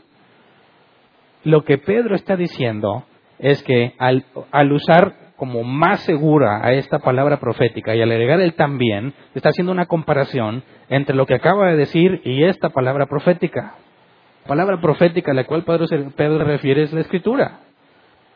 Lo 1.46 1.64
que 1.64 1.78
Pedro 1.78 2.16
está 2.16 2.36
diciendo 2.36 3.06
es 3.40 3.62
que 3.64 3.94
al, 3.98 4.24
usar 4.72 5.14
como 5.36 5.64
más 5.64 6.02
segura 6.02 6.66
a 6.66 6.74
esta 6.74 7.00
palabra 7.00 7.40
profética 7.40 7.96
y 7.96 8.02
al 8.02 8.12
agregar 8.12 8.40
el 8.40 8.54
también, 8.54 9.14
está 9.36 9.50
haciendo 9.50 9.72
una 9.72 9.88
comparación 9.88 10.64
entre 10.90 11.16
lo 11.16 11.26
que 11.26 11.36
acaba 11.36 11.68
de 11.68 11.78
decir 11.78 12.22
y 12.24 12.44
esta 12.44 12.70
palabra 12.70 13.08
profética. 13.08 13.76
La 14.44 14.48
palabra 14.48 14.80
profética 14.80 15.32
a 15.32 15.36
la 15.36 15.46
cual 15.46 15.64
Pedro 15.64 15.86
Pedro 16.16 16.44
refiere 16.44 16.84
es 16.84 16.94
la 16.94 17.02
escritura. 17.02 17.60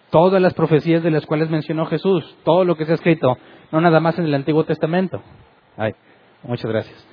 Todas 0.10 0.42
las 0.42 0.54
profecías 0.54 1.04
de 1.04 1.12
las 1.12 1.26
cuales 1.26 1.50
mencionó 1.50 1.86
Jesús, 1.86 2.38
todo 2.44 2.64
lo 2.64 2.76
que 2.76 2.86
se 2.86 2.94
ha 2.94 2.96
escrito, 2.96 3.38
no 3.72 3.82
nada 3.82 4.00
más 4.00 4.18
en 4.18 4.26
el 4.26 4.34
Antiguo 4.34 4.64
Testamento. 4.64 5.22
Ay, 5.78 5.94
muchas 6.44 6.72
gracias. 6.72 7.08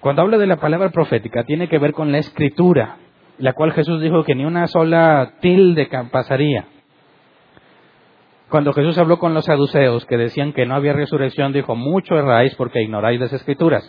Cuando 0.00 0.22
habla 0.22 0.38
de 0.38 0.46
la 0.46 0.56
palabra 0.56 0.90
profética, 0.90 1.44
tiene 1.44 1.68
que 1.68 1.78
ver 1.78 1.92
con 1.92 2.10
la 2.10 2.18
escritura, 2.18 2.96
la 3.38 3.52
cual 3.52 3.72
Jesús 3.72 4.00
dijo 4.00 4.24
que 4.24 4.34
ni 4.34 4.44
una 4.44 4.66
sola 4.66 5.34
tilde 5.40 5.88
pasaría. 6.10 6.66
Cuando 8.50 8.72
Jesús 8.72 8.98
habló 8.98 9.18
con 9.20 9.32
los 9.32 9.44
saduceos 9.44 10.04
que 10.06 10.16
decían 10.16 10.52
que 10.52 10.66
no 10.66 10.74
había 10.74 10.92
resurrección, 10.92 11.52
dijo, 11.52 11.76
mucho 11.76 12.16
erráis 12.16 12.54
porque 12.56 12.82
ignoráis 12.82 13.20
las 13.20 13.32
escrituras. 13.32 13.84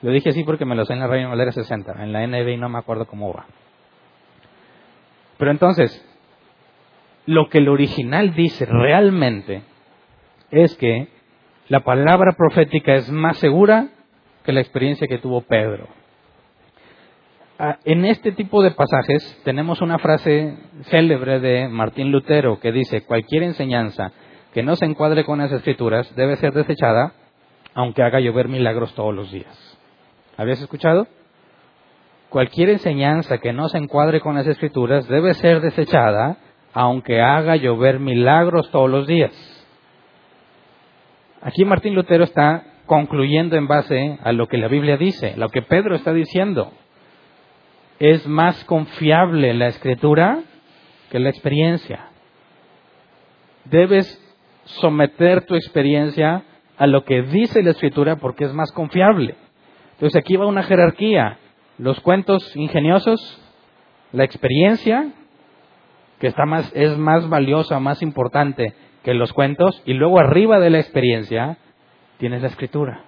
Lo 0.00 0.12
dije 0.12 0.30
así 0.30 0.44
porque 0.44 0.64
me 0.64 0.76
lo 0.76 0.84
sé 0.84 0.92
en 0.92 1.00
la 1.00 1.08
Reina 1.08 1.28
Valera 1.28 1.50
60, 1.50 2.02
en 2.02 2.12
la 2.12 2.24
NB 2.24 2.48
y 2.48 2.56
no 2.56 2.68
me 2.68 2.78
acuerdo 2.78 3.06
cómo 3.06 3.34
va. 3.34 3.46
Pero 5.38 5.50
entonces, 5.50 6.06
lo 7.26 7.48
que 7.48 7.58
el 7.58 7.68
original 7.68 8.32
dice 8.34 8.64
realmente 8.64 9.62
es 10.52 10.76
que 10.76 11.08
la 11.68 11.80
palabra 11.80 12.32
profética 12.36 12.94
es 12.94 13.10
más 13.10 13.38
segura 13.38 13.88
que 14.44 14.52
la 14.52 14.60
experiencia 14.60 15.08
que 15.08 15.18
tuvo 15.18 15.42
Pedro. 15.42 15.88
Ah, 17.62 17.76
en 17.84 18.06
este 18.06 18.32
tipo 18.32 18.62
de 18.62 18.70
pasajes 18.70 19.38
tenemos 19.44 19.82
una 19.82 19.98
frase 19.98 20.56
célebre 20.84 21.40
de 21.40 21.68
Martín 21.68 22.10
Lutero 22.10 22.58
que 22.58 22.72
dice, 22.72 23.02
cualquier 23.02 23.42
enseñanza 23.42 24.12
que 24.54 24.62
no 24.62 24.76
se 24.76 24.86
encuadre 24.86 25.26
con 25.26 25.40
las 25.40 25.52
escrituras 25.52 26.10
debe 26.16 26.36
ser 26.36 26.54
desechada, 26.54 27.12
aunque 27.74 28.02
haga 28.02 28.18
llover 28.18 28.48
milagros 28.48 28.94
todos 28.94 29.14
los 29.14 29.30
días. 29.30 29.78
¿Habías 30.38 30.62
escuchado? 30.62 31.06
Cualquier 32.30 32.70
enseñanza 32.70 33.36
que 33.36 33.52
no 33.52 33.68
se 33.68 33.76
encuadre 33.76 34.22
con 34.22 34.36
las 34.36 34.46
escrituras 34.46 35.06
debe 35.06 35.34
ser 35.34 35.60
desechada, 35.60 36.38
aunque 36.72 37.20
haga 37.20 37.56
llover 37.56 38.00
milagros 38.00 38.70
todos 38.70 38.88
los 38.88 39.06
días. 39.06 39.32
Aquí 41.42 41.66
Martín 41.66 41.94
Lutero 41.94 42.24
está 42.24 42.64
concluyendo 42.86 43.56
en 43.56 43.68
base 43.68 44.18
a 44.22 44.32
lo 44.32 44.46
que 44.48 44.56
la 44.56 44.68
Biblia 44.68 44.96
dice, 44.96 45.34
lo 45.36 45.50
que 45.50 45.60
Pedro 45.60 45.94
está 45.94 46.14
diciendo 46.14 46.72
es 48.00 48.26
más 48.26 48.64
confiable 48.64 49.54
la 49.54 49.68
escritura 49.68 50.42
que 51.10 51.20
la 51.20 51.28
experiencia. 51.28 52.06
Debes 53.66 54.18
someter 54.64 55.44
tu 55.44 55.54
experiencia 55.54 56.42
a 56.78 56.86
lo 56.86 57.04
que 57.04 57.22
dice 57.22 57.62
la 57.62 57.70
escritura 57.70 58.16
porque 58.16 58.46
es 58.46 58.54
más 58.54 58.72
confiable. 58.72 59.36
Entonces 59.92 60.16
aquí 60.18 60.36
va 60.36 60.46
una 60.46 60.62
jerarquía. 60.62 61.38
Los 61.76 62.00
cuentos 62.00 62.56
ingeniosos, 62.56 63.20
la 64.12 64.24
experiencia, 64.24 65.12
que 66.18 66.26
está 66.26 66.46
más, 66.46 66.72
es 66.74 66.96
más 66.96 67.28
valiosa, 67.28 67.80
más 67.80 68.00
importante 68.00 68.74
que 69.02 69.14
los 69.14 69.32
cuentos, 69.32 69.82
y 69.84 69.92
luego 69.92 70.18
arriba 70.20 70.58
de 70.58 70.70
la 70.70 70.78
experiencia 70.78 71.58
tienes 72.18 72.40
la 72.42 72.48
escritura. 72.48 73.04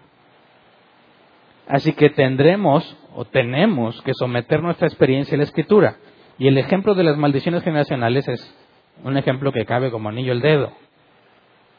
Así 1.68 1.92
que 1.92 2.10
tendremos 2.10 2.96
o 3.14 3.24
tenemos 3.24 4.00
que 4.02 4.12
someter 4.14 4.62
nuestra 4.62 4.86
experiencia 4.86 5.34
a 5.34 5.38
la 5.38 5.44
escritura. 5.44 5.96
Y 6.38 6.48
el 6.48 6.58
ejemplo 6.58 6.94
de 6.94 7.04
las 7.04 7.16
maldiciones 7.16 7.62
generacionales 7.62 8.26
es 8.28 8.56
un 9.04 9.16
ejemplo 9.16 9.52
que 9.52 9.64
cabe 9.64 9.90
como 9.90 10.08
anillo 10.08 10.32
al 10.32 10.40
dedo. 10.40 10.72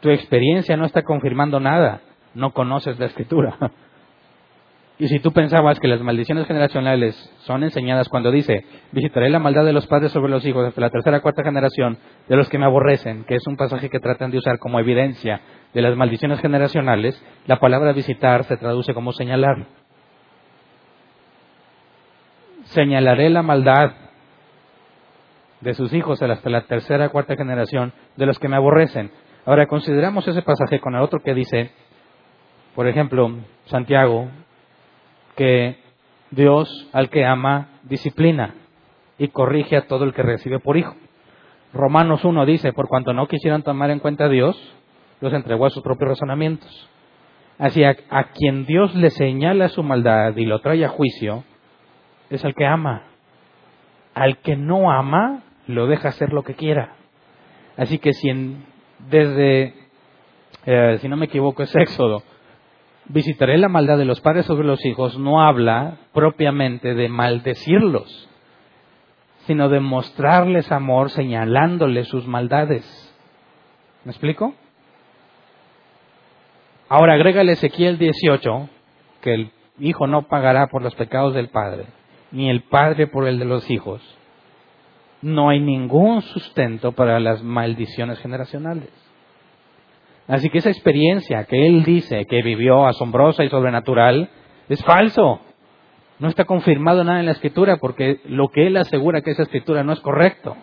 Tu 0.01 0.09
experiencia 0.09 0.77
no 0.77 0.85
está 0.85 1.01
confirmando 1.01 1.59
nada, 1.59 2.01
no 2.33 2.53
conoces 2.53 2.99
la 2.99 3.05
escritura. 3.05 3.57
Y 4.99 5.07
si 5.07 5.19
tú 5.19 5.31
pensabas 5.31 5.79
que 5.79 5.87
las 5.87 6.01
maldiciones 6.01 6.45
generacionales 6.45 7.15
son 7.39 7.63
enseñadas 7.63 8.07
cuando 8.09 8.29
dice, 8.29 8.63
visitaré 8.91 9.29
la 9.29 9.39
maldad 9.39 9.65
de 9.65 9.73
los 9.73 9.87
padres 9.87 10.11
sobre 10.11 10.31
los 10.31 10.45
hijos 10.45 10.67
hasta 10.67 10.79
la 10.79 10.91
tercera 10.91 11.19
cuarta 11.19 11.43
generación 11.43 11.97
de 12.29 12.35
los 12.35 12.47
que 12.47 12.59
me 12.59 12.65
aborrecen, 12.65 13.23
que 13.23 13.35
es 13.35 13.47
un 13.47 13.57
pasaje 13.57 13.89
que 13.89 13.99
tratan 13.99 14.29
de 14.29 14.37
usar 14.37 14.59
como 14.59 14.79
evidencia 14.79 15.41
de 15.73 15.81
las 15.81 15.95
maldiciones 15.95 16.39
generacionales, 16.39 17.21
la 17.45 17.59
palabra 17.59 17.93
visitar 17.93 18.43
se 18.43 18.57
traduce 18.57 18.93
como 18.93 19.11
señalar 19.11 19.67
señalaré 22.65 23.29
la 23.29 23.43
maldad 23.43 23.91
de 25.61 25.73
sus 25.73 25.93
hijos 25.93 26.21
hasta 26.21 26.49
la 26.49 26.61
tercera, 26.61 27.09
cuarta 27.09 27.35
generación 27.35 27.93
de 28.17 28.25
los 28.25 28.39
que 28.39 28.49
me 28.49 28.57
aborrecen. 28.57 29.11
Ahora 29.45 29.67
consideramos 29.67 30.27
ese 30.27 30.41
pasaje 30.41 30.79
con 30.79 30.95
el 30.95 31.01
otro 31.01 31.21
que 31.21 31.33
dice, 31.33 31.71
por 32.75 32.87
ejemplo, 32.87 33.31
Santiago, 33.65 34.29
que 35.35 35.77
Dios 36.31 36.89
al 36.91 37.09
que 37.09 37.25
ama 37.25 37.69
disciplina 37.83 38.55
y 39.17 39.29
corrige 39.29 39.77
a 39.77 39.87
todo 39.87 40.03
el 40.03 40.13
que 40.13 40.23
recibe 40.23 40.59
por 40.59 40.77
hijo. 40.77 40.95
Romanos 41.73 42.23
1 42.23 42.45
dice, 42.45 42.73
por 42.73 42.87
cuanto 42.87 43.13
no 43.13 43.27
quisieron 43.27 43.63
tomar 43.63 43.89
en 43.89 43.99
cuenta 43.99 44.25
a 44.25 44.29
Dios, 44.29 44.57
los 45.23 45.33
entregó 45.33 45.65
a 45.65 45.69
sus 45.69 45.81
propios 45.81 46.09
razonamientos. 46.09 46.89
Así 47.57 47.81
a, 47.85 47.95
quien 48.35 48.65
Dios 48.65 48.93
le 48.93 49.09
señala 49.09 49.69
su 49.69 49.81
maldad 49.81 50.35
y 50.35 50.45
lo 50.45 50.59
trae 50.59 50.83
a 50.83 50.89
juicio, 50.89 51.45
es 52.29 52.43
al 52.43 52.53
que 52.53 52.65
ama. 52.65 53.03
Al 54.13 54.39
que 54.39 54.57
no 54.57 54.91
ama, 54.91 55.43
lo 55.65 55.87
deja 55.87 56.09
hacer 56.09 56.33
lo 56.33 56.43
que 56.43 56.55
quiera. 56.55 56.95
Así 57.77 57.99
que 57.99 58.11
si 58.11 58.57
desde, 59.09 59.73
eh, 60.65 60.97
si 60.99 61.07
no 61.07 61.15
me 61.15 61.27
equivoco, 61.27 61.63
es 61.63 61.73
Éxodo, 61.73 62.23
visitaré 63.05 63.57
la 63.57 63.69
maldad 63.69 63.97
de 63.97 64.05
los 64.05 64.19
padres 64.19 64.45
sobre 64.45 64.67
los 64.67 64.83
hijos, 64.85 65.17
no 65.17 65.41
habla 65.41 65.99
propiamente 66.11 66.95
de 66.95 67.07
maldecirlos, 67.07 68.29
sino 69.45 69.69
de 69.69 69.79
mostrarles 69.79 70.69
amor 70.69 71.11
señalándoles 71.11 72.09
sus 72.09 72.27
maldades. 72.27 72.83
¿Me 74.03 74.11
explico? 74.11 74.53
Ahora 76.95 77.15
agrégale 77.15 77.53
Ezequiel 77.53 77.97
18, 77.97 78.69
que 79.21 79.33
el 79.33 79.51
hijo 79.79 80.05
no 80.05 80.27
pagará 80.27 80.67
por 80.67 80.83
los 80.83 80.93
pecados 80.93 81.33
del 81.33 81.49
padre 81.49 81.85
ni 82.29 82.51
el 82.51 82.61
padre 82.61 83.07
por 83.07 83.27
el 83.27 83.39
de 83.39 83.45
los 83.45 83.67
hijos, 83.71 83.99
no 85.23 85.49
hay 85.49 85.59
ningún 85.59 86.21
sustento 86.21 86.91
para 86.91 87.19
las 87.19 87.41
maldiciones 87.41 88.19
generacionales. 88.19 88.91
Así 90.27 90.51
que 90.51 90.59
esa 90.59 90.69
experiencia 90.69 91.45
que 91.45 91.65
él 91.65 91.83
dice 91.83 92.25
que 92.25 92.43
vivió 92.43 92.85
asombrosa 92.85 93.43
y 93.43 93.49
sobrenatural 93.49 94.29
es 94.69 94.83
falso. 94.83 95.41
No 96.19 96.27
está 96.27 96.45
confirmado 96.45 97.03
nada 97.03 97.21
en 97.21 97.25
la 97.25 97.31
escritura 97.31 97.77
porque 97.77 98.21
lo 98.25 98.49
que 98.49 98.67
él 98.67 98.77
asegura 98.77 99.23
que 99.23 99.31
esa 99.31 99.41
escritura 99.41 99.83
no 99.83 99.93
es 99.93 99.99
correcto. 99.99 100.55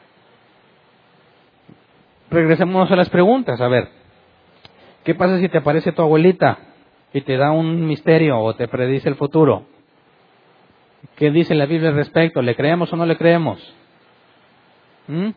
Regresemos 2.30 2.88
a 2.88 2.94
las 2.94 3.10
preguntas. 3.10 3.60
A 3.60 3.66
ver, 3.66 3.99
¿qué 5.04 5.14
pasa 5.14 5.38
si 5.38 5.48
te 5.48 5.58
aparece 5.58 5.92
tu 5.92 6.02
abuelita 6.02 6.58
y 7.12 7.22
te 7.22 7.36
da 7.36 7.50
un 7.50 7.86
misterio 7.86 8.38
o 8.38 8.54
te 8.54 8.68
predice 8.68 9.08
el 9.08 9.16
futuro? 9.16 9.66
¿Qué 11.16 11.30
dice 11.30 11.54
la 11.54 11.66
Biblia 11.66 11.90
al 11.90 11.96
respecto? 11.96 12.42
¿Le 12.42 12.54
creemos 12.54 12.92
o 12.92 12.96
no 12.96 13.06
le 13.06 13.16
creemos? 13.16 13.60
¿Mm? 15.08 15.30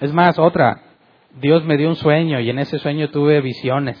Es 0.00 0.12
más, 0.12 0.38
otra. 0.38 0.82
Dios 1.40 1.64
me 1.64 1.76
dio 1.76 1.88
un 1.88 1.96
sueño 1.96 2.40
y 2.40 2.50
en 2.50 2.58
ese 2.58 2.78
sueño 2.78 3.10
tuve 3.10 3.40
visiones. 3.40 3.98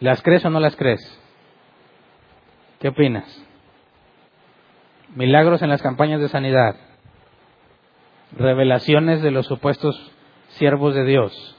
¿Las 0.00 0.22
crees 0.22 0.44
o 0.44 0.50
no 0.50 0.60
las 0.60 0.76
crees? 0.76 1.00
¿Qué 2.80 2.88
opinas? 2.88 3.44
Milagros 5.14 5.62
en 5.62 5.68
las 5.68 5.82
campañas 5.82 6.20
de 6.20 6.28
sanidad. 6.28 6.76
Revelaciones 8.36 9.22
de 9.22 9.30
los 9.30 9.46
supuestos 9.46 10.12
siervos 10.48 10.94
de 10.94 11.04
Dios, 11.04 11.57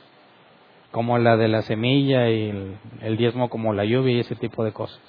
como 0.92 1.18
la 1.18 1.38
de 1.38 1.48
la 1.48 1.62
semilla 1.62 2.30
y 2.30 2.78
el, 3.02 3.18
diezmo 3.18 3.50
como 3.50 3.74
la 3.74 3.86
lluvia 3.86 4.18
y 4.18 4.20
ese 4.20 4.36
tipo 4.36 4.64
de 4.64 4.72
cosas. 4.72 5.00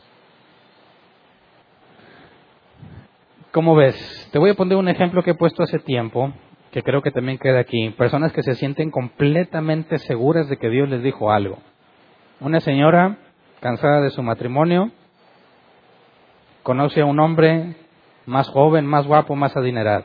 ¿Cómo 3.52 3.74
ves? 3.74 4.28
Te 4.32 4.38
voy 4.38 4.50
a 4.50 4.54
poner 4.54 4.76
un 4.76 4.88
ejemplo 4.88 5.22
que 5.22 5.32
he 5.32 5.34
puesto 5.34 5.62
hace 5.62 5.78
tiempo, 5.78 6.32
que 6.70 6.82
creo 6.82 7.02
que 7.02 7.10
también 7.10 7.38
queda 7.38 7.60
aquí. 7.60 7.90
Personas 7.90 8.32
que 8.32 8.42
se 8.42 8.54
sienten 8.54 8.90
completamente 8.90 9.98
seguras 9.98 10.48
de 10.48 10.56
que 10.56 10.68
Dios 10.70 10.88
les 10.88 11.02
dijo 11.02 11.32
algo. 11.32 11.58
Una 12.40 12.60
señora 12.60 13.18
cansada 13.60 14.00
de 14.00 14.10
su 14.10 14.22
matrimonio, 14.22 14.90
conoce 16.62 17.02
a 17.02 17.06
un 17.06 17.20
hombre 17.20 17.76
más 18.26 18.48
joven, 18.48 18.86
más 18.86 19.06
guapo, 19.06 19.34
más 19.36 19.56
adinerado, 19.56 20.04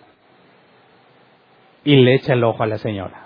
y 1.83 1.95
le 1.95 2.15
echa 2.15 2.33
el 2.33 2.43
ojo 2.43 2.63
a 2.63 2.67
la 2.67 2.77
señora. 2.77 3.24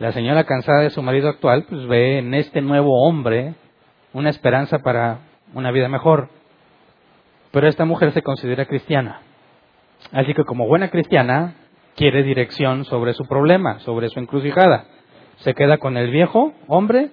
La 0.00 0.10
señora 0.10 0.42
cansada 0.42 0.80
de 0.80 0.90
su 0.90 1.02
marido 1.02 1.28
actual, 1.28 1.66
pues 1.68 1.86
ve 1.86 2.18
en 2.18 2.34
este 2.34 2.60
nuevo 2.60 3.06
hombre 3.06 3.54
una 4.12 4.28
esperanza 4.30 4.80
para 4.80 5.18
una 5.54 5.70
vida 5.70 5.88
mejor. 5.88 6.30
Pero 7.52 7.68
esta 7.68 7.84
mujer 7.84 8.10
se 8.10 8.22
considera 8.22 8.66
cristiana. 8.66 9.20
Así 10.10 10.34
que 10.34 10.44
como 10.44 10.66
buena 10.66 10.90
cristiana, 10.90 11.54
quiere 11.94 12.24
dirección 12.24 12.84
sobre 12.84 13.12
su 13.12 13.24
problema, 13.26 13.78
sobre 13.80 14.08
su 14.08 14.18
encrucijada. 14.18 14.86
Se 15.36 15.54
queda 15.54 15.78
con 15.78 15.96
el 15.96 16.10
viejo 16.10 16.52
hombre 16.66 17.10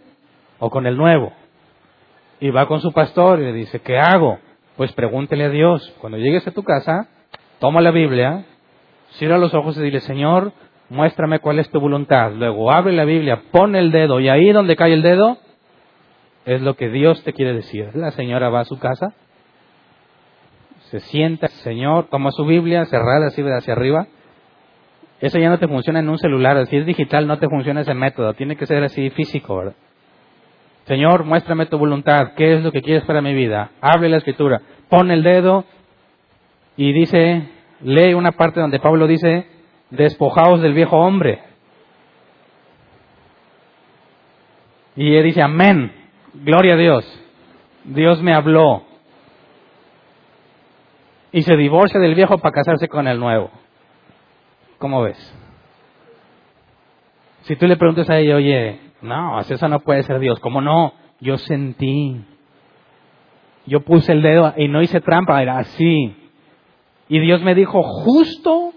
o 0.57 0.71
con 0.71 0.87
el 0.87 0.97
nuevo. 0.97 1.33
Y 2.39 2.49
va 2.49 2.67
con 2.67 2.81
su 2.81 2.91
pastor 2.91 3.39
y 3.39 3.45
le 3.45 3.53
dice, 3.53 3.81
¿qué 3.81 3.99
hago? 3.99 4.39
Pues 4.75 4.91
pregúntele 4.93 5.45
a 5.45 5.49
Dios. 5.49 5.93
Cuando 5.99 6.17
llegues 6.17 6.47
a 6.47 6.51
tu 6.51 6.63
casa, 6.63 7.07
toma 7.59 7.81
la 7.81 7.91
Biblia, 7.91 8.45
cierra 9.11 9.37
los 9.37 9.53
ojos 9.53 9.77
y 9.77 9.81
dile, 9.81 9.99
Señor, 9.99 10.51
muéstrame 10.91 11.39
cuál 11.39 11.59
es 11.59 11.69
tu 11.71 11.79
voluntad. 11.79 12.33
Luego 12.33 12.71
abre 12.71 12.91
la 12.91 13.05
Biblia, 13.05 13.43
pone 13.51 13.79
el 13.79 13.91
dedo 13.91 14.19
y 14.19 14.27
ahí 14.27 14.51
donde 14.51 14.75
cae 14.75 14.93
el 14.93 15.01
dedo 15.01 15.37
es 16.45 16.61
lo 16.61 16.75
que 16.75 16.89
Dios 16.89 17.23
te 17.23 17.33
quiere 17.33 17.53
decir. 17.53 17.95
La 17.95 18.11
señora 18.11 18.49
va 18.49 18.59
a 18.59 18.65
su 18.65 18.77
casa, 18.77 19.13
se 20.89 20.99
sienta, 20.99 21.47
Señor, 21.47 22.07
toma 22.09 22.31
su 22.31 22.45
Biblia 22.45 22.83
cerrada 22.85 23.27
así 23.27 23.41
hacia 23.41 23.73
arriba. 23.73 24.07
Eso 25.21 25.39
ya 25.39 25.49
no 25.49 25.59
te 25.59 25.67
funciona 25.67 25.99
en 25.99 26.09
un 26.09 26.17
celular, 26.17 26.65
si 26.67 26.75
es 26.75 26.85
digital 26.85 27.25
no 27.25 27.37
te 27.39 27.47
funciona 27.47 27.81
ese 27.81 27.93
método, 27.93 28.33
tiene 28.33 28.57
que 28.57 28.65
ser 28.65 28.83
así 28.83 29.11
físico, 29.11 29.55
¿verdad? 29.55 29.75
Señor, 30.85 31.23
muéstrame 31.23 31.67
tu 31.67 31.77
voluntad, 31.77 32.33
¿qué 32.35 32.55
es 32.55 32.63
lo 32.63 32.71
que 32.71 32.81
quieres 32.81 33.05
para 33.05 33.21
mi 33.21 33.33
vida? 33.33 33.69
Hable 33.79 34.09
la 34.09 34.17
escritura, 34.17 34.61
pone 34.89 35.13
el 35.13 35.23
dedo 35.23 35.63
y 36.75 36.91
dice, 36.91 37.47
lee 37.81 38.13
una 38.13 38.31
parte 38.31 38.59
donde 38.59 38.79
Pablo 38.79 39.05
dice, 39.07 39.60
despojaos 39.91 40.61
del 40.61 40.73
viejo 40.73 40.97
hombre. 40.97 41.43
Y 44.95 45.15
él 45.15 45.23
dice, 45.23 45.41
amén, 45.41 45.91
gloria 46.33 46.73
a 46.73 46.77
Dios, 46.77 47.23
Dios 47.85 48.21
me 48.21 48.33
habló. 48.33 48.83
Y 51.31 51.43
se 51.43 51.55
divorcia 51.55 51.99
del 51.99 52.15
viejo 52.15 52.37
para 52.39 52.53
casarse 52.53 52.89
con 52.89 53.07
el 53.07 53.19
nuevo. 53.19 53.51
¿Cómo 54.79 55.03
ves? 55.03 55.37
Si 57.43 57.55
tú 57.55 57.67
le 57.67 57.77
preguntas 57.77 58.09
a 58.09 58.17
ella, 58.17 58.35
oye, 58.35 58.79
no, 59.01 59.39
eso 59.39 59.67
no 59.67 59.79
puede 59.79 60.03
ser 60.03 60.19
Dios. 60.19 60.39
¿Cómo 60.39 60.61
no? 60.61 60.93
Yo 61.21 61.37
sentí. 61.37 62.21
Yo 63.65 63.81
puse 63.81 64.11
el 64.11 64.21
dedo 64.21 64.53
y 64.57 64.67
no 64.67 64.81
hice 64.81 64.99
trampa, 64.99 65.41
era 65.41 65.59
así. 65.59 66.15
Y 67.07 67.19
Dios 67.19 67.41
me 67.41 67.55
dijo 67.55 67.81
justo 67.81 68.70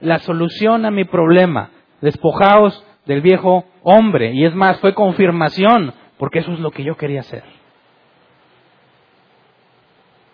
la 0.00 0.18
solución 0.18 0.84
a 0.84 0.90
mi 0.90 1.04
problema. 1.04 1.70
Despojaos 2.00 2.84
del 3.06 3.20
viejo 3.20 3.64
hombre. 3.82 4.32
Y 4.32 4.44
es 4.44 4.54
más, 4.54 4.80
fue 4.80 4.94
confirmación, 4.94 5.94
porque 6.18 6.40
eso 6.40 6.52
es 6.52 6.60
lo 6.60 6.70
que 6.70 6.84
yo 6.84 6.96
quería 6.96 7.20
hacer. 7.20 7.42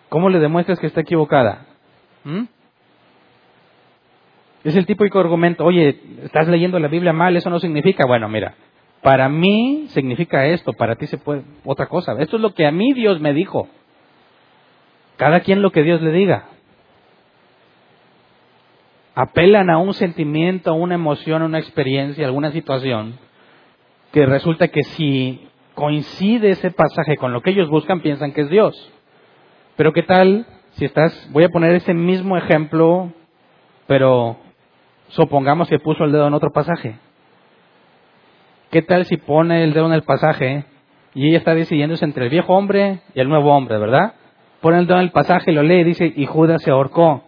¿Cómo 0.09 0.29
le 0.29 0.39
demuestras 0.39 0.79
que 0.79 0.87
está 0.87 1.01
equivocada? 1.01 1.65
¿Mm? 2.23 2.43
Es 4.63 4.75
el 4.75 4.85
típico 4.85 5.19
argumento, 5.19 5.63
oye, 5.63 5.99
estás 6.23 6.47
leyendo 6.47 6.79
la 6.79 6.87
Biblia 6.87 7.13
mal, 7.13 7.37
eso 7.37 7.49
no 7.49 7.59
significa, 7.59 8.05
bueno, 8.05 8.27
mira, 8.27 8.55
para 9.01 9.29
mí 9.29 9.87
significa 9.89 10.45
esto, 10.45 10.73
para 10.73 10.95
ti 10.95 11.07
se 11.07 11.17
puede 11.17 11.43
otra 11.63 11.87
cosa. 11.87 12.13
Esto 12.19 12.37
es 12.37 12.41
lo 12.41 12.53
que 12.53 12.65
a 12.65 12.71
mí 12.71 12.93
Dios 12.93 13.21
me 13.21 13.33
dijo. 13.33 13.69
Cada 15.15 15.39
quien 15.39 15.61
lo 15.61 15.71
que 15.71 15.83
Dios 15.83 16.01
le 16.01 16.11
diga 16.11 16.45
apelan 19.19 19.71
a 19.71 19.79
un 19.79 19.95
sentimiento, 19.95 20.69
a 20.69 20.73
una 20.73 20.93
emoción, 20.93 21.41
a 21.41 21.45
una 21.45 21.57
experiencia, 21.57 22.23
a 22.23 22.27
alguna 22.27 22.51
situación, 22.51 23.17
que 24.11 24.27
resulta 24.27 24.67
que 24.67 24.83
si 24.83 25.47
coincide 25.73 26.51
ese 26.51 26.69
pasaje 26.69 27.17
con 27.17 27.33
lo 27.33 27.41
que 27.41 27.49
ellos 27.49 27.67
buscan, 27.67 28.01
piensan 28.01 28.31
que 28.31 28.41
es 28.41 28.49
Dios. 28.51 28.93
Pero 29.75 29.91
¿qué 29.91 30.03
tal 30.03 30.45
si 30.73 30.85
estás, 30.85 31.27
voy 31.31 31.43
a 31.43 31.49
poner 31.49 31.73
ese 31.73 31.95
mismo 31.95 32.37
ejemplo, 32.37 33.11
pero 33.87 34.37
supongamos 35.07 35.67
que 35.67 35.79
puso 35.79 36.03
el 36.03 36.11
dedo 36.11 36.27
en 36.27 36.35
otro 36.35 36.51
pasaje. 36.51 36.99
¿Qué 38.69 38.83
tal 38.83 39.05
si 39.05 39.17
pone 39.17 39.63
el 39.63 39.73
dedo 39.73 39.87
en 39.87 39.93
el 39.93 40.03
pasaje 40.03 40.65
y 41.15 41.29
ella 41.29 41.39
está 41.39 41.55
decidiéndose 41.55 42.05
entre 42.05 42.25
el 42.25 42.29
viejo 42.29 42.53
hombre 42.53 42.99
y 43.15 43.19
el 43.19 43.29
nuevo 43.29 43.51
hombre, 43.55 43.79
¿verdad? 43.79 44.13
Pone 44.61 44.77
el 44.77 44.85
dedo 44.85 44.99
en 44.99 45.05
el 45.05 45.11
pasaje, 45.11 45.51
lo 45.51 45.63
lee 45.63 45.79
y 45.79 45.85
dice, 45.85 46.13
y 46.15 46.27
Judas 46.27 46.61
se 46.61 46.69
ahorcó. 46.69 47.23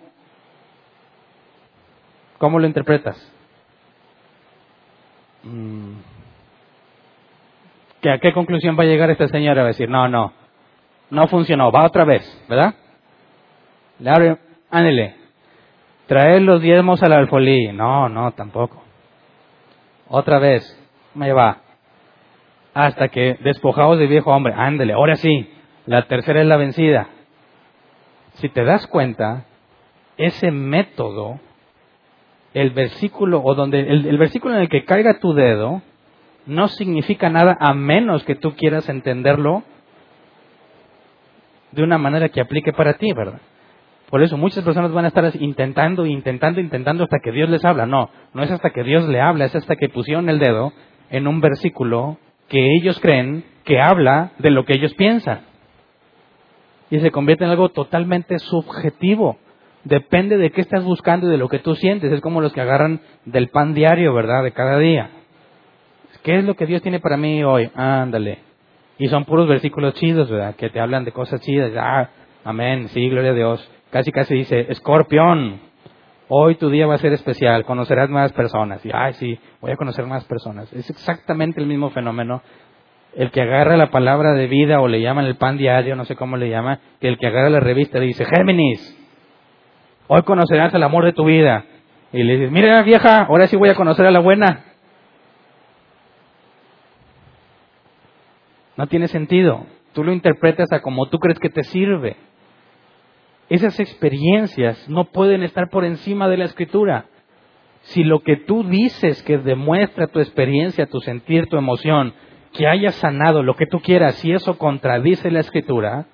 ¿Cómo 2.40 2.58
lo 2.58 2.66
interpretas? 2.66 3.16
Mm. 5.44 5.94
¿Que 8.02 8.12
¿A 8.12 8.18
qué 8.20 8.34
conclusión 8.34 8.78
va 8.80 8.84
a 8.84 8.88
llegar 8.88 9.10
esta 9.10 9.28
señora? 9.28 9.62
Va 9.62 9.68
a 9.68 9.74
decir, 9.74 9.90
no, 9.90 10.08
no, 10.08 10.34
no 11.10 11.28
funcionó, 11.28 11.70
va 11.72 11.86
otra 11.86 12.06
vez, 12.06 12.24
¿verdad? 12.48 12.74
Le 14.00 14.10
abre, 14.10 14.38
ándele, 14.72 15.16
traer 16.08 16.42
los 16.42 16.62
diezmos 16.62 17.04
al 17.04 17.12
alfolí. 17.12 17.74
No, 17.74 18.08
no, 18.08 18.32
tampoco. 18.32 18.82
Otra 20.08 20.40
vez, 20.40 20.64
me 21.14 21.34
va. 21.34 21.58
Hasta 22.74 23.10
que 23.10 23.38
despojados 23.42 24.00
de 24.00 24.08
viejo 24.08 24.32
hombre, 24.32 24.54
ándele, 24.56 24.94
ahora 24.94 25.16
sí, 25.16 25.52
la 25.86 26.08
tercera 26.08 26.40
es 26.40 26.48
la 26.48 26.56
vencida. 26.56 27.10
Si 28.36 28.48
te 28.48 28.64
das 28.64 28.88
cuenta, 28.88 29.44
ese 30.16 30.52
método 30.52 31.42
el 32.60 32.72
versículo 32.72 33.42
o 33.44 33.56
donde 33.56 33.80
el, 33.80 34.18
versículo 34.18 34.56
en 34.56 34.62
el 34.62 34.70
que 34.70 34.84
caiga 34.84 35.20
tu 35.20 35.34
dedo 35.34 35.82
no 36.46 36.68
significa 36.68 37.30
nada 37.30 37.58
a 37.60 37.74
menos 37.74 38.24
que 38.24 38.36
tú 38.36 38.56
quieras 38.56 38.90
entenderlo 38.90 39.64
de 41.72 41.84
una 41.84 41.98
manera 41.98 42.30
que 42.30 42.42
aplique 42.42 42.74
para 42.74 42.94
ti, 42.94 43.14
¿verdad? 43.14 43.40
Por 44.10 44.24
eso 44.24 44.38
muchas 44.38 44.64
personas 44.64 44.92
van 44.92 45.06
a 45.06 45.10
estar 45.10 45.32
intentando, 45.40 46.06
intentando, 46.06 46.60
intentando 46.60 47.04
hasta 47.04 47.20
que 47.20 47.32
Dios 47.32 47.48
les 47.50 47.64
habla. 47.64 47.86
No, 47.86 48.10
no 48.34 48.42
es 48.42 48.50
hasta 48.50 48.72
que 48.72 48.84
Dios 48.84 49.08
le 49.08 49.22
habla, 49.22 49.46
es 49.46 49.56
hasta 49.56 49.76
que 49.76 49.88
pusieron 49.88 50.30
el 50.30 50.40
dedo 50.40 50.74
en 51.12 51.28
un 51.28 51.42
versículo 51.42 52.18
que 52.48 52.76
ellos 52.76 53.00
creen 53.00 53.46
que 53.64 53.80
habla 53.80 54.32
de 54.40 54.50
lo 54.50 54.66
que 54.66 54.74
ellos 54.74 54.96
piensan. 54.96 55.42
Y 56.90 57.00
se 57.00 57.12
convierte 57.12 57.44
en 57.44 57.52
algo 57.52 57.70
totalmente 57.70 58.40
subjetivo. 58.40 59.38
Depende 59.84 60.38
de 60.38 60.52
qué 60.52 60.62
estás 60.62 60.84
buscando 60.84 61.28
y 61.28 61.32
de 61.32 61.38
lo 61.38 61.48
que 61.48 61.60
tú 61.60 61.76
sientes. 61.76 62.12
Es 62.12 62.22
como 62.22 62.42
los 62.42 62.54
que 62.54 62.62
agarran 62.62 63.00
del 63.26 63.50
pan 63.50 63.74
diario, 63.74 64.14
¿verdad? 64.14 64.44
De 64.44 64.52
cada 64.52 64.78
día. 64.78 65.10
¿Qué 66.24 66.40
es 66.40 66.44
lo 66.44 66.56
que 66.56 66.66
Dios 66.66 66.82
tiene 66.82 67.00
para 67.00 67.18
mí 67.18 67.44
hoy? 67.44 67.70
Ándale. 67.76 68.40
Y 68.98 69.08
son 69.08 69.24
puros 69.24 69.48
versículos 69.48 69.94
chidos, 69.94 70.30
¿verdad? 70.30 70.56
Que 70.56 70.70
te 70.70 70.80
hablan 70.82 71.06
de 71.06 71.14
cosas 71.14 71.40
chidas. 71.42 71.72
Ah, 71.78 72.10
amén, 72.44 72.90
sí, 72.90 73.08
gloria 73.10 73.32
a 73.32 73.34
Dios. 73.34 73.72
Casi, 73.90 74.12
casi 74.12 74.36
dice, 74.36 74.66
escorpión, 74.70 75.62
hoy 76.28 76.56
tu 76.56 76.70
día 76.70 76.86
va 76.86 76.96
a 76.96 77.00
ser 77.00 77.14
especial, 77.14 77.64
conocerás 77.64 78.10
más 78.10 78.34
personas. 78.34 78.86
Y, 78.86 78.92
ay, 78.94 79.14
sí, 79.14 79.40
voy 79.62 79.72
a 79.72 79.78
conocer 79.78 80.06
más 80.06 80.26
personas. 80.26 80.72
Es 80.74 80.90
exactamente 80.90 81.62
el 81.62 81.68
mismo 81.68 81.90
fenómeno. 81.92 82.42
El 83.16 83.32
que 83.32 83.42
agarra 83.42 83.78
la 83.78 83.90
palabra 83.90 84.34
de 84.34 84.48
vida 84.48 84.82
o 84.82 84.88
le 84.90 85.02
llaman 85.02 85.26
el 85.26 85.38
pan 85.38 85.58
diario, 85.58 85.96
no 85.96 86.04
sé 86.04 86.16
cómo 86.16 86.36
le 86.36 86.50
llama, 86.50 86.80
que 87.00 87.08
el 87.08 87.18
que 87.18 87.28
agarra 87.28 87.50
la 87.50 87.62
revista 87.62 87.98
le 87.98 88.06
dice, 88.06 88.26
Géminis, 88.26 88.99
Hoy 90.12 90.24
conocerás 90.24 90.74
el 90.74 90.82
amor 90.82 91.06
de 91.06 91.14
tu 91.14 91.26
vida. 91.26 91.66
Y 92.12 92.24
le 92.24 92.38
dices, 92.38 92.52
mira 92.52 92.82
vieja, 92.82 93.26
ahora 93.26 93.46
sí 93.46 93.56
voy 93.56 93.70
a 93.70 93.76
conocer 93.76 94.08
a 94.08 94.12
la 94.12 94.20
buena. 94.20 94.66
No 98.76 98.88
tiene 98.88 99.08
sentido. 99.08 99.68
Tú 99.94 100.04
lo 100.04 100.12
interpretas 100.12 100.72
a 100.72 100.82
como 100.82 101.10
tú 101.10 101.20
crees 101.20 101.38
que 101.38 101.52
te 101.52 101.64
sirve. 101.64 102.16
Esas 103.50 103.80
experiencias 103.80 104.90
no 104.90 105.06
pueden 105.06 105.44
estar 105.44 105.70
por 105.70 105.86
encima 105.86 106.28
de 106.28 106.38
la 106.38 106.46
escritura. 106.46 107.06
Si 107.82 108.04
lo 108.04 108.22
que 108.22 108.36
tú 108.36 108.64
dices 108.64 109.22
que 109.22 109.38
demuestra 109.38 110.08
tu 110.08 110.20
experiencia, 110.20 110.88
tu 110.88 111.02
sentir, 111.02 111.46
tu 111.46 111.58
emoción, 111.58 112.16
que 112.54 112.66
hayas 112.66 112.96
sanado 112.96 113.44
lo 113.44 113.56
que 113.56 113.68
tú 113.68 113.80
quieras, 113.80 114.16
si 114.16 114.32
eso 114.32 114.58
contradice 114.58 115.30
la 115.30 115.42
escritura, 115.42 116.08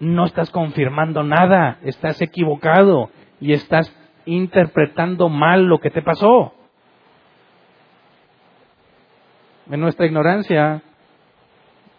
no 0.00 0.26
estás 0.26 0.50
confirmando 0.50 1.22
nada, 1.22 1.78
estás 1.82 2.20
equivocado 2.20 3.10
y 3.40 3.52
estás 3.52 3.92
interpretando 4.24 5.28
mal 5.28 5.64
lo 5.64 5.78
que 5.78 5.90
te 5.90 6.02
pasó. 6.02 6.52
En 9.70 9.80
nuestra 9.80 10.06
ignorancia 10.06 10.82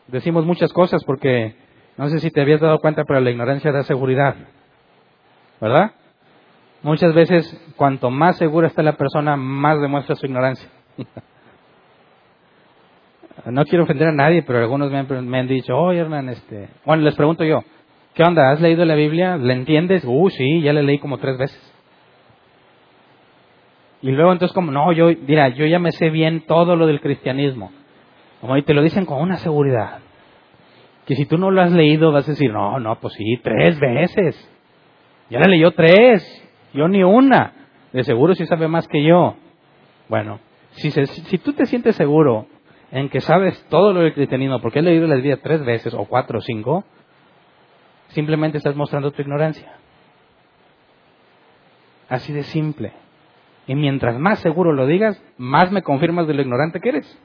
decimos 0.08 0.46
muchas 0.46 0.72
cosas 0.72 1.04
porque 1.04 1.56
no 1.98 2.10
sé 2.10 2.20
si 2.20 2.32
te 2.32 2.42
habías 2.42 2.62
dado 2.62 2.80
cuenta, 2.80 3.04
pero 3.06 3.20
la 3.20 3.32
ignorancia 3.32 3.72
da 3.72 3.84
seguridad. 3.84 4.36
¿Verdad? 5.60 5.92
Muchas 6.84 7.14
veces, 7.16 7.60
cuanto 7.76 8.12
más 8.12 8.38
segura 8.38 8.68
está 8.68 8.84
la 8.84 8.96
persona, 8.96 9.36
más 9.36 9.82
demuestra 9.82 10.16
su 10.16 10.28
ignorancia. 10.28 10.70
no 13.46 13.66
quiero 13.66 13.86
ofender 13.86 14.10
a 14.10 14.14
nadie, 14.14 14.44
pero 14.44 14.60
algunos 14.60 14.92
me 14.92 15.00
han, 15.00 15.28
me 15.28 15.40
han 15.40 15.48
dicho, 15.48 15.76
oh, 15.76 15.92
Hernán, 15.92 16.30
este... 16.30 16.70
Bueno, 16.86 17.02
les 17.04 17.16
pregunto 17.16 17.44
yo, 17.44 17.64
¿Qué 18.18 18.24
onda? 18.24 18.50
¿Has 18.50 18.60
leído 18.60 18.84
la 18.84 18.96
Biblia? 18.96 19.38
¿La 19.38 19.54
entiendes? 19.54 20.04
Uh, 20.04 20.32
sí, 20.32 20.62
ya 20.62 20.74
la 20.74 20.82
leí 20.82 20.98
como 20.98 21.20
tres 21.20 21.38
veces. 21.38 21.76
Y 24.02 24.10
luego 24.10 24.32
entonces 24.32 24.56
como, 24.56 24.72
no, 24.72 24.92
yo, 24.92 25.12
mira, 25.28 25.50
yo 25.50 25.68
ya 25.68 25.78
me 25.78 25.92
sé 25.92 26.10
bien 26.10 26.42
todo 26.48 26.76
lo 26.76 26.88
del 26.88 27.00
cristianismo. 27.00 27.72
Como 28.42 28.58
y 28.58 28.64
te 28.64 28.74
lo 28.74 28.82
dicen 28.82 29.06
con 29.06 29.22
una 29.22 29.38
seguridad. 29.38 30.00
Que 31.06 31.14
si 31.14 31.28
tú 31.28 31.38
no 31.38 31.52
lo 31.52 31.62
has 31.62 31.72
leído 31.72 32.12
vas 32.12 32.28
a 32.28 32.32
decir, 32.32 32.52
no, 32.52 32.80
no, 32.80 33.00
pues 33.00 33.14
sí, 33.14 33.40
tres 33.44 33.80
veces. 33.80 34.52
Ya 35.30 35.38
la 35.38 35.48
leyó 35.48 35.74
tres. 35.74 36.26
Yo 36.74 36.88
ni 36.88 37.04
una. 37.04 37.54
De 37.94 38.04
seguro 38.04 38.34
sí 38.34 38.48
sabe 38.48 38.68
más 38.68 38.88
que 38.88 39.04
yo. 39.04 39.36
Bueno, 40.10 40.40
si, 40.72 40.90
si 40.90 41.38
tú 41.38 41.54
te 41.54 41.68
sientes 41.68 41.96
seguro 41.96 42.48
en 42.90 43.10
que 43.10 43.22
sabes 43.22 43.64
todo 43.70 43.94
lo 43.94 44.08
he 44.08 44.26
tenido, 44.26 44.60
porque 44.60 44.80
he 44.80 44.82
leído 44.82 45.06
la 45.06 45.18
Biblia 45.18 45.38
tres 45.44 45.64
veces, 45.64 45.94
o 45.94 46.06
cuatro 46.06 46.40
o 46.40 46.42
cinco, 46.42 46.84
simplemente 48.10 48.58
estás 48.58 48.76
mostrando 48.76 49.12
tu 49.12 49.22
ignorancia. 49.22 49.72
Así 52.10 52.34
de 52.34 52.44
simple. 52.44 52.94
Y 53.68 53.76
mientras 53.76 54.18
más 54.18 54.40
seguro 54.40 54.72
lo 54.72 54.86
digas, 54.86 55.22
más 55.38 55.72
me 55.72 55.82
confirmas 55.82 56.28
de 56.28 56.34
lo 56.34 56.42
ignorante 56.42 56.80
que 56.80 56.90
eres. 56.90 57.22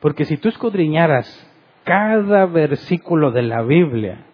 Porque 0.00 0.24
si 0.24 0.36
tú 0.38 0.48
escudriñaras 0.48 1.48
cada 1.84 2.46
versículo 2.46 3.30
de 3.30 3.42
la 3.42 3.62
Biblia 3.62 4.26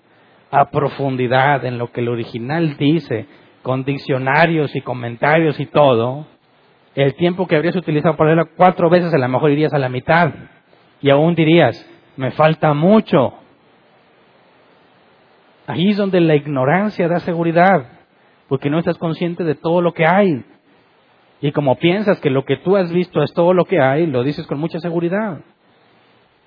a 0.51 0.71
profundidad 0.71 1.65
en 1.65 1.79
lo 1.79 1.93
que 1.93 2.01
el 2.01 2.09
original 2.09 2.77
dice, 2.79 3.27
con 3.63 3.85
diccionarios 3.85 4.75
y 4.75 4.81
comentarios 4.81 5.59
y 5.61 5.67
todo, 5.67 6.27
el 6.95 7.15
tiempo 7.15 7.47
que 7.47 7.57
habrías 7.57 7.77
utilizado 7.77 8.17
para 8.17 8.35
leerlo 8.35 8.51
cuatro 8.57 8.89
veces 8.89 9.13
a 9.13 9.19
lo 9.19 9.29
mejor 9.29 9.51
irías 9.51 9.75
a 9.75 9.79
la 9.79 9.89
mitad. 9.89 10.33
Y 11.01 11.11
aún 11.11 11.35
dirías, 11.35 11.89
me 12.17 12.31
falta 12.31 12.73
mucho. 12.73 13.35
Ahí 15.69 15.91
es 15.91 15.99
donde 15.99 16.23
la 16.23 16.35
ignorancia 16.35 17.09
da 17.09 17.21
seguridad, 17.21 17.87
porque 18.49 18.71
no 18.71 18.79
estás 18.79 18.97
consciente 18.97 19.45
de 19.45 19.55
todo 19.55 19.83
lo 19.83 19.93
que 19.93 20.07
hay. 20.07 20.43
Y 21.43 21.53
como 21.53 21.77
piensas 21.77 22.19
que 22.21 22.31
lo 22.31 22.47
que 22.47 22.57
tú 22.57 22.79
has 22.79 22.91
visto 22.91 23.23
es 23.23 23.35
todo 23.35 23.53
lo 23.53 23.67
que 23.67 23.79
hay, 23.79 24.07
lo 24.07 24.23
dices 24.23 24.47
con 24.47 24.59
mucha 24.59 24.81
seguridad. 24.81 25.41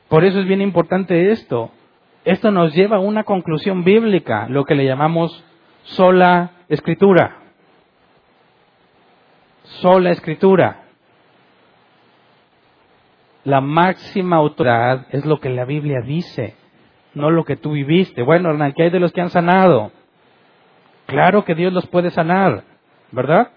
Por 0.09 0.25
eso 0.25 0.39
es 0.39 0.47
bien 0.47 0.59
importante 0.59 1.29
esto. 1.29 1.69
Esto 2.25 2.49
nos 2.49 2.73
lleva 2.73 2.97
a 2.97 2.99
una 2.99 3.23
conclusión 3.23 3.83
bíblica, 3.83 4.47
lo 4.49 4.65
que 4.65 4.73
le 4.73 4.85
llamamos 4.85 5.45
sola 5.83 6.53
escritura. 6.67 7.43
Sola 9.81 10.09
escritura. 10.09 10.85
La 13.43 13.61
máxima 13.61 14.37
autoridad 14.37 15.05
es 15.11 15.25
lo 15.27 15.39
que 15.39 15.49
la 15.49 15.65
Biblia 15.65 16.01
dice 16.01 16.55
no 17.13 17.29
lo 17.29 17.43
que 17.43 17.55
tú 17.55 17.71
viviste. 17.71 18.21
Bueno, 18.21 18.49
Hernán, 18.49 18.73
¿qué 18.75 18.83
hay 18.83 18.89
de 18.89 18.99
los 18.99 19.11
que 19.11 19.21
han 19.21 19.29
sanado? 19.29 19.91
Claro 21.07 21.43
que 21.43 21.55
Dios 21.55 21.73
los 21.73 21.87
puede 21.87 22.09
sanar, 22.09 22.63
¿verdad? 23.11 23.51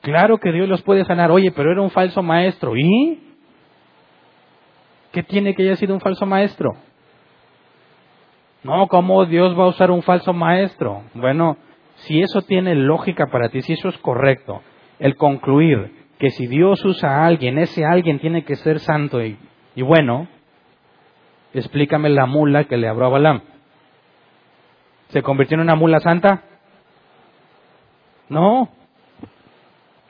Claro 0.00 0.38
que 0.38 0.52
Dios 0.52 0.68
los 0.68 0.82
puede 0.82 1.04
sanar. 1.04 1.30
Oye, 1.30 1.50
pero 1.50 1.72
era 1.72 1.80
un 1.80 1.90
falso 1.90 2.22
maestro. 2.22 2.76
¿Y? 2.76 3.20
¿Qué 5.12 5.22
tiene 5.22 5.54
que 5.54 5.62
haya 5.62 5.76
sido 5.76 5.94
un 5.94 6.00
falso 6.00 6.26
maestro? 6.26 6.76
No, 8.62 8.86
¿cómo 8.88 9.24
Dios 9.26 9.58
va 9.58 9.64
a 9.64 9.68
usar 9.68 9.90
un 9.90 10.02
falso 10.02 10.32
maestro? 10.32 11.02
Bueno, 11.14 11.56
si 11.96 12.20
eso 12.20 12.42
tiene 12.42 12.74
lógica 12.74 13.26
para 13.26 13.48
ti, 13.48 13.62
si 13.62 13.74
eso 13.74 13.88
es 13.88 13.98
correcto, 13.98 14.62
el 14.98 15.16
concluir 15.16 16.04
que 16.18 16.30
si 16.30 16.46
Dios 16.46 16.84
usa 16.84 17.10
a 17.10 17.26
alguien, 17.26 17.58
ese 17.58 17.84
alguien 17.84 18.18
tiene 18.18 18.44
que 18.44 18.56
ser 18.56 18.80
santo 18.80 19.22
y, 19.24 19.36
y 19.74 19.82
bueno, 19.82 20.28
explícame 21.54 22.10
la 22.10 22.26
mula 22.26 22.64
que 22.64 22.76
le 22.76 22.88
habló 22.88 23.06
a 23.06 23.10
Balaam. 23.10 23.42
¿Se 25.08 25.22
convirtió 25.22 25.54
en 25.54 25.62
una 25.62 25.76
mula 25.76 26.00
santa? 26.00 26.42
No. 28.28 28.68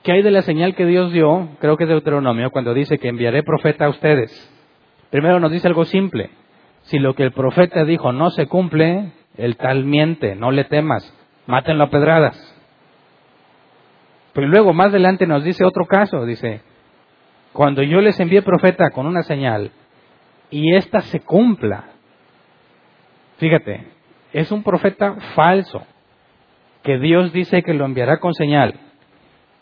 ¿Qué 0.02 0.12
hay 0.12 0.22
de 0.22 0.30
la 0.30 0.42
señal 0.42 0.74
que 0.74 0.86
Dios 0.86 1.12
dio? 1.12 1.48
Creo 1.60 1.76
que 1.76 1.84
es 1.84 1.90
Deuteronomio, 1.90 2.50
cuando 2.50 2.74
dice 2.74 2.98
que 2.98 3.08
enviaré 3.08 3.42
profeta 3.42 3.86
a 3.86 3.90
ustedes. 3.90 4.50
Primero 5.10 5.40
nos 5.40 5.52
dice 5.52 5.68
algo 5.68 5.84
simple. 5.84 6.30
Si 6.82 6.98
lo 6.98 7.14
que 7.14 7.22
el 7.22 7.32
profeta 7.32 7.84
dijo 7.84 8.12
no 8.12 8.30
se 8.30 8.46
cumple, 8.46 9.12
el 9.36 9.56
tal 9.56 9.84
miente, 9.84 10.34
no 10.34 10.50
le 10.50 10.64
temas, 10.64 11.02
mátenlo 11.46 11.84
a 11.84 11.90
pedradas. 11.90 12.50
Pero 14.32 14.48
luego 14.48 14.72
más 14.72 14.88
adelante 14.88 15.26
nos 15.26 15.44
dice 15.44 15.64
otro 15.64 15.86
caso, 15.86 16.24
dice, 16.26 16.62
cuando 17.52 17.82
yo 17.82 18.00
les 18.00 18.18
envié 18.20 18.42
profeta 18.42 18.90
con 18.90 19.06
una 19.06 19.22
señal 19.22 19.70
y 20.54 20.72
ésta 20.76 21.00
se 21.00 21.18
cumpla. 21.18 21.86
Fíjate, 23.38 23.88
es 24.32 24.52
un 24.52 24.62
profeta 24.62 25.16
falso, 25.34 25.82
que 26.84 26.96
Dios 27.00 27.32
dice 27.32 27.64
que 27.64 27.74
lo 27.74 27.84
enviará 27.84 28.20
con 28.20 28.34
señal, 28.34 28.78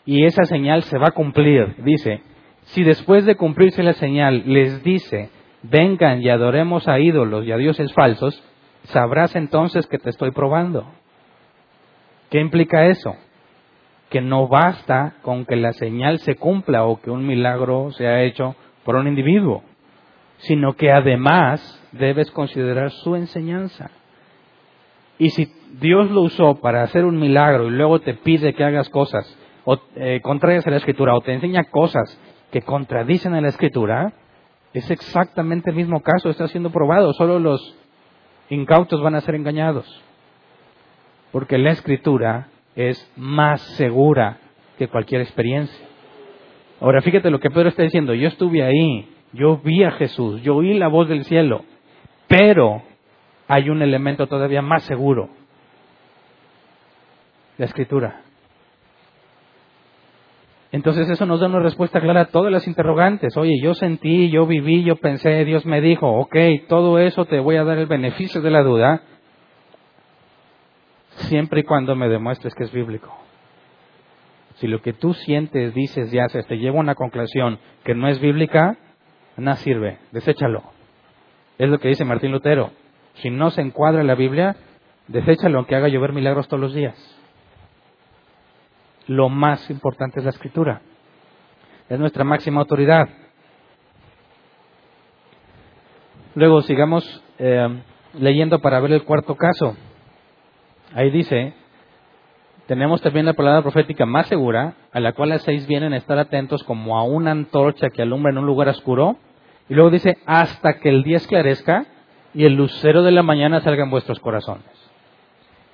y 0.05 0.25
esa 0.25 0.43
señal 0.43 0.83
se 0.83 0.99
va 0.99 1.07
a 1.07 1.13
cumplir. 1.13 1.77
Dice, 1.83 2.21
si 2.65 2.83
después 2.83 3.25
de 3.25 3.35
cumplirse 3.35 3.81
la 3.81 3.93
señal 3.93 4.43
les 4.45 4.83
dice, 4.83 5.31
vengan 5.63 6.21
y 6.21 6.29
adoremos 6.29 6.87
a 6.87 6.99
ídolos 6.99 7.43
y 7.43 7.51
a 7.51 7.57
dioses 7.57 7.91
falsos, 7.93 8.43
sabrás 8.83 9.35
entonces 9.35 9.87
que 9.87 9.97
te 9.97 10.11
estoy 10.11 10.29
probando. 10.29 10.85
¿Qué 12.29 12.39
implica 12.39 12.85
eso? 12.85 13.15
Que 14.11 14.21
no 14.21 14.47
basta 14.47 15.15
con 15.23 15.47
que 15.47 15.55
la 15.55 15.73
señal 15.73 16.19
se 16.19 16.35
cumpla 16.35 16.85
o 16.85 17.01
que 17.01 17.09
un 17.09 17.25
milagro 17.25 17.89
sea 17.93 18.21
hecho 18.21 18.55
por 18.83 18.95
un 18.95 19.07
individuo 19.07 19.63
sino 20.43 20.73
que 20.73 20.91
además 20.91 21.61
debes 21.91 22.31
considerar 22.31 22.91
su 22.91 23.15
enseñanza. 23.15 23.91
Y 25.17 25.29
si 25.29 25.47
Dios 25.79 26.09
lo 26.11 26.21
usó 26.21 26.55
para 26.55 26.83
hacer 26.83 27.05
un 27.05 27.19
milagro 27.19 27.67
y 27.67 27.71
luego 27.71 27.99
te 27.99 28.13
pide 28.13 28.53
que 28.53 28.63
hagas 28.63 28.89
cosas 28.89 29.37
o 29.65 29.79
eh, 29.95 30.21
a 30.23 30.69
la 30.69 30.77
escritura 30.77 31.15
o 31.15 31.21
te 31.21 31.33
enseña 31.33 31.65
cosas 31.65 32.19
que 32.51 32.61
contradicen 32.61 33.33
a 33.33 33.41
la 33.41 33.47
escritura, 33.47 34.13
es 34.73 34.89
exactamente 34.91 35.69
el 35.69 35.75
mismo 35.75 36.01
caso, 36.01 36.29
está 36.29 36.47
siendo 36.47 36.71
probado, 36.71 37.13
solo 37.13 37.39
los 37.39 37.75
incautos 38.49 39.01
van 39.01 39.15
a 39.15 39.21
ser 39.21 39.35
engañados. 39.35 39.87
Porque 41.31 41.57
la 41.57 41.71
escritura 41.71 42.49
es 42.75 43.11
más 43.15 43.61
segura 43.77 44.37
que 44.77 44.87
cualquier 44.87 45.21
experiencia. 45.21 45.87
Ahora 46.81 47.01
fíjate 47.01 47.29
lo 47.29 47.39
que 47.39 47.49
Pedro 47.49 47.69
está 47.69 47.83
diciendo, 47.83 48.13
yo 48.13 48.27
estuve 48.27 48.63
ahí, 48.63 49.09
yo 49.33 49.57
vi 49.57 49.83
a 49.83 49.91
Jesús, 49.91 50.41
yo 50.41 50.55
oí 50.55 50.73
la 50.75 50.87
voz 50.87 51.09
del 51.09 51.25
cielo, 51.25 51.63
pero 52.27 52.83
hay 53.47 53.69
un 53.69 53.81
elemento 53.81 54.27
todavía 54.27 54.61
más 54.61 54.83
seguro, 54.83 55.29
la 57.57 57.65
escritura. 57.65 58.21
Entonces 60.71 61.07
eso 61.07 61.27
nos 61.27 61.39
da 61.39 61.45
una 61.45 61.59
respuesta 61.59 62.01
clara 62.01 62.21
a 62.21 62.25
todas 62.25 62.51
las 62.51 62.67
interrogantes. 62.67 63.37
Oye, 63.37 63.53
yo 63.61 63.75
sentí, 63.75 64.31
yo 64.31 64.47
viví, 64.47 64.83
yo 64.83 64.95
pensé, 64.95 65.45
Dios 65.45 65.67
me 65.67 65.81
dijo, 65.81 66.09
ok, 66.09 66.35
todo 66.67 66.97
eso 66.97 67.25
te 67.25 67.39
voy 67.39 67.57
a 67.57 67.63
dar 67.63 67.77
el 67.77 67.85
beneficio 67.85 68.41
de 68.41 68.49
la 68.49 68.63
duda, 68.63 69.03
siempre 71.15 71.61
y 71.61 71.63
cuando 71.63 71.95
me 71.95 72.09
demuestres 72.09 72.55
que 72.55 72.63
es 72.63 72.71
bíblico. 72.71 73.15
Si 74.55 74.67
lo 74.67 74.81
que 74.81 74.93
tú 74.93 75.13
sientes, 75.13 75.75
dices 75.75 76.11
y 76.11 76.17
haces 76.17 76.47
te 76.47 76.57
lleva 76.57 76.77
a 76.77 76.81
una 76.81 76.95
conclusión 76.95 77.59
que 77.83 77.93
no 77.93 78.07
es 78.07 78.19
bíblica, 78.19 78.77
nada 79.37 79.57
sirve, 79.57 79.99
deséchalo. 80.11 80.63
Es 81.57 81.69
lo 81.69 81.79
que 81.79 81.89
dice 81.89 82.05
Martín 82.05 82.31
Lutero. 82.31 82.71
Si 83.15 83.29
no 83.29 83.51
se 83.51 83.61
encuadra 83.61 84.01
en 84.01 84.07
la 84.07 84.15
Biblia, 84.15 84.55
deséchalo 85.07 85.57
aunque 85.57 85.75
haga 85.75 85.87
llover 85.87 86.13
milagros 86.13 86.47
todos 86.47 86.61
los 86.61 86.73
días. 86.73 86.95
Lo 89.07 89.29
más 89.29 89.69
importante 89.69 90.19
es 90.19 90.23
la 90.23 90.31
escritura. 90.31 90.81
Es 91.89 91.99
nuestra 91.99 92.23
máxima 92.23 92.61
autoridad. 92.61 93.09
Luego 96.35 96.61
sigamos 96.61 97.23
eh, 97.37 97.81
leyendo 98.13 98.59
para 98.59 98.79
ver 98.79 98.93
el 98.93 99.03
cuarto 99.03 99.35
caso. 99.35 99.75
Ahí 100.95 101.11
dice, 101.11 101.53
tenemos 102.67 103.01
también 103.01 103.25
la 103.25 103.33
palabra 103.33 103.61
profética 103.61 104.05
más 104.05 104.27
segura, 104.27 104.75
a 104.93 104.99
la 105.01 105.11
cual 105.11 105.37
seis 105.41 105.67
vienen 105.67 105.93
a 105.93 105.97
estar 105.97 106.17
atentos 106.17 106.63
como 106.63 106.97
a 106.97 107.03
una 107.03 107.31
antorcha 107.31 107.89
que 107.89 108.01
alumbra 108.01 108.31
en 108.31 108.37
un 108.37 108.45
lugar 108.45 108.69
oscuro. 108.69 109.17
Y 109.67 109.73
luego 109.73 109.89
dice, 109.89 110.17
hasta 110.25 110.79
que 110.79 110.89
el 110.89 111.03
día 111.03 111.17
esclarezca 111.17 111.85
y 112.33 112.45
el 112.45 112.53
lucero 112.53 113.03
de 113.03 113.11
la 113.11 113.21
mañana 113.21 113.59
salga 113.61 113.83
en 113.83 113.89
vuestros 113.89 114.19
corazones. 114.19 114.63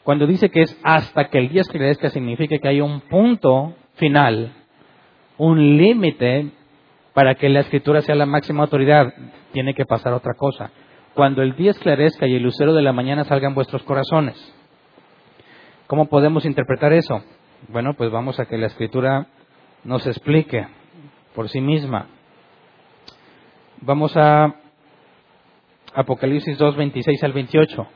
Cuando 0.03 0.25
dice 0.25 0.49
que 0.49 0.61
es 0.61 0.79
hasta 0.83 1.29
que 1.29 1.37
el 1.37 1.49
día 1.49 1.61
esclarezca, 1.61 2.09
significa 2.09 2.57
que 2.57 2.67
hay 2.67 2.81
un 2.81 3.01
punto 3.01 3.75
final, 3.95 4.51
un 5.37 5.77
límite 5.77 6.49
para 7.13 7.35
que 7.35 7.49
la 7.49 7.59
escritura 7.59 8.01
sea 8.01 8.15
la 8.15 8.25
máxima 8.25 8.63
autoridad. 8.63 9.13
Tiene 9.51 9.75
que 9.75 9.85
pasar 9.85 10.13
otra 10.13 10.33
cosa. 10.33 10.71
Cuando 11.13 11.43
el 11.43 11.55
día 11.55 11.71
esclarezca 11.71 12.25
y 12.25 12.35
el 12.35 12.43
lucero 12.43 12.73
de 12.73 12.81
la 12.81 12.93
mañana 12.93 13.25
salga 13.25 13.47
en 13.47 13.53
vuestros 13.53 13.83
corazones. 13.83 14.55
¿Cómo 15.89 16.05
podemos 16.05 16.45
interpretar 16.45 16.93
eso? 16.93 17.23
Bueno, 17.67 17.95
pues 17.95 18.11
vamos 18.11 18.39
a 18.39 18.45
que 18.45 18.59
la 18.59 18.67
escritura 18.67 19.25
nos 19.83 20.05
explique 20.05 20.67
por 21.33 21.49
sí 21.49 21.61
misma. 21.61 22.05
Vamos 23.81 24.15
a 24.15 24.53
Apocalipsis 25.95 26.59
2, 26.59 26.75
26 26.75 27.23
al 27.23 27.33
28. 27.33 27.87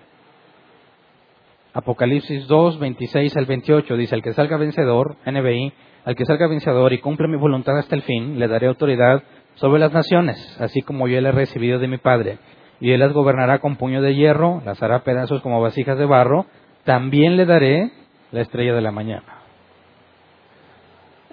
Apocalipsis 1.75 2.47
2, 2.47 2.79
26 2.79 3.37
al 3.37 3.45
28 3.45 3.95
dice, 3.95 4.15
al 4.15 4.23
que 4.23 4.33
salga 4.33 4.57
vencedor, 4.57 5.17
NBI, 5.27 5.71
al 6.05 6.15
que 6.15 6.25
salga 6.25 6.47
vencedor 6.47 6.93
y 6.93 6.99
cumple 6.99 7.27
mi 7.27 7.37
voluntad 7.37 7.77
hasta 7.77 7.95
el 7.95 8.01
fin, 8.01 8.39
le 8.39 8.47
daré 8.47 8.65
autoridad 8.65 9.21
sobre 9.53 9.79
las 9.79 9.93
naciones, 9.93 10.57
así 10.59 10.81
como 10.81 11.07
yo 11.07 11.21
le 11.21 11.29
he 11.29 11.31
recibido 11.31 11.77
de 11.77 11.87
mi 11.87 11.99
Padre. 11.99 12.39
Y 12.79 12.89
él 12.89 13.01
las 13.01 13.13
gobernará 13.13 13.59
con 13.59 13.75
puño 13.75 14.01
de 14.01 14.15
hierro, 14.15 14.63
las 14.65 14.81
hará 14.81 15.03
pedazos 15.03 15.43
como 15.43 15.61
vasijas 15.61 15.99
de 15.99 16.05
barro, 16.05 16.47
también 16.83 17.37
le 17.37 17.45
daré 17.45 17.91
la 18.31 18.41
estrella 18.41 18.73
de 18.73 18.81
la 18.81 18.91
mañana. 18.91 19.41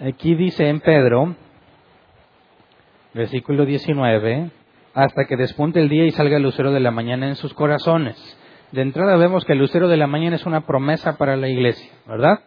Aquí 0.01 0.34
dice 0.34 0.68
en 0.68 0.80
Pedro, 0.80 1.34
versículo 3.12 3.66
19, 3.66 4.51
hasta 4.94 5.24
que 5.26 5.36
despunte 5.36 5.80
el 5.80 5.88
día 5.88 6.05
y 6.07 6.11
salga 6.11 6.36
el 6.36 6.42
lucero 6.42 6.72
de 6.72 6.80
la 6.80 6.90
mañana 6.90 7.28
en 7.28 7.36
sus 7.36 7.53
corazones. 7.55 8.16
De 8.72 8.82
entrada 8.82 9.16
vemos 9.16 9.44
que 9.44 9.53
el 9.53 9.59
lucero 9.59 9.88
de 9.88 9.96
la 9.96 10.07
mañana 10.07 10.36
es 10.36 10.46
una 10.46 10.62
promesa 10.66 11.16
para 11.16 11.36
la 11.36 11.48
iglesia, 11.48 11.92
¿verdad? 12.07 12.40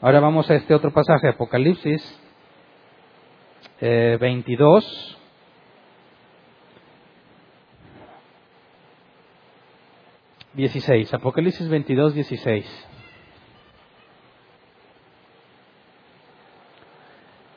Ahora 0.00 0.20
vamos 0.20 0.50
a 0.50 0.54
este 0.54 0.74
otro 0.74 0.92
pasaje, 0.92 1.28
Apocalipsis 1.28 2.20
22. 3.80 5.17
Eh, 10.58 10.62
Dieciséis, 10.62 11.14
Apocalipsis 11.14 11.68
22, 11.68 12.14
16. 12.14 12.88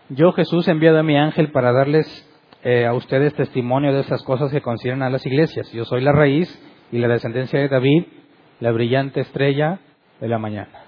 Yo, 0.10 0.32
Jesús, 0.34 0.68
he 0.68 0.72
enviado 0.72 1.00
a 1.00 1.04
mi 1.04 1.18
ángel 1.18 1.52
para 1.52 1.72
darles 1.72 2.06
eh, 2.64 2.86
a 2.86 2.94
ustedes 2.94 3.34
testimonio 3.34 3.92
de 3.92 4.02
esas 4.02 4.22
cosas 4.24 4.52
que 4.52 4.62
consideran 4.62 5.02
a 5.02 5.10
las 5.10 5.26
iglesias. 5.26 5.72
Yo 5.72 5.84
soy 5.86 6.02
la 6.02 6.12
raíz 6.12 6.48
y 6.92 7.00
la 7.00 7.08
descendencia 7.08 7.60
de 7.60 7.70
David, 7.70 8.06
la 8.60 8.72
brillante 8.72 9.22
estrella 9.22 9.80
de 10.20 10.28
la 10.28 10.38
mañana. 10.38 10.84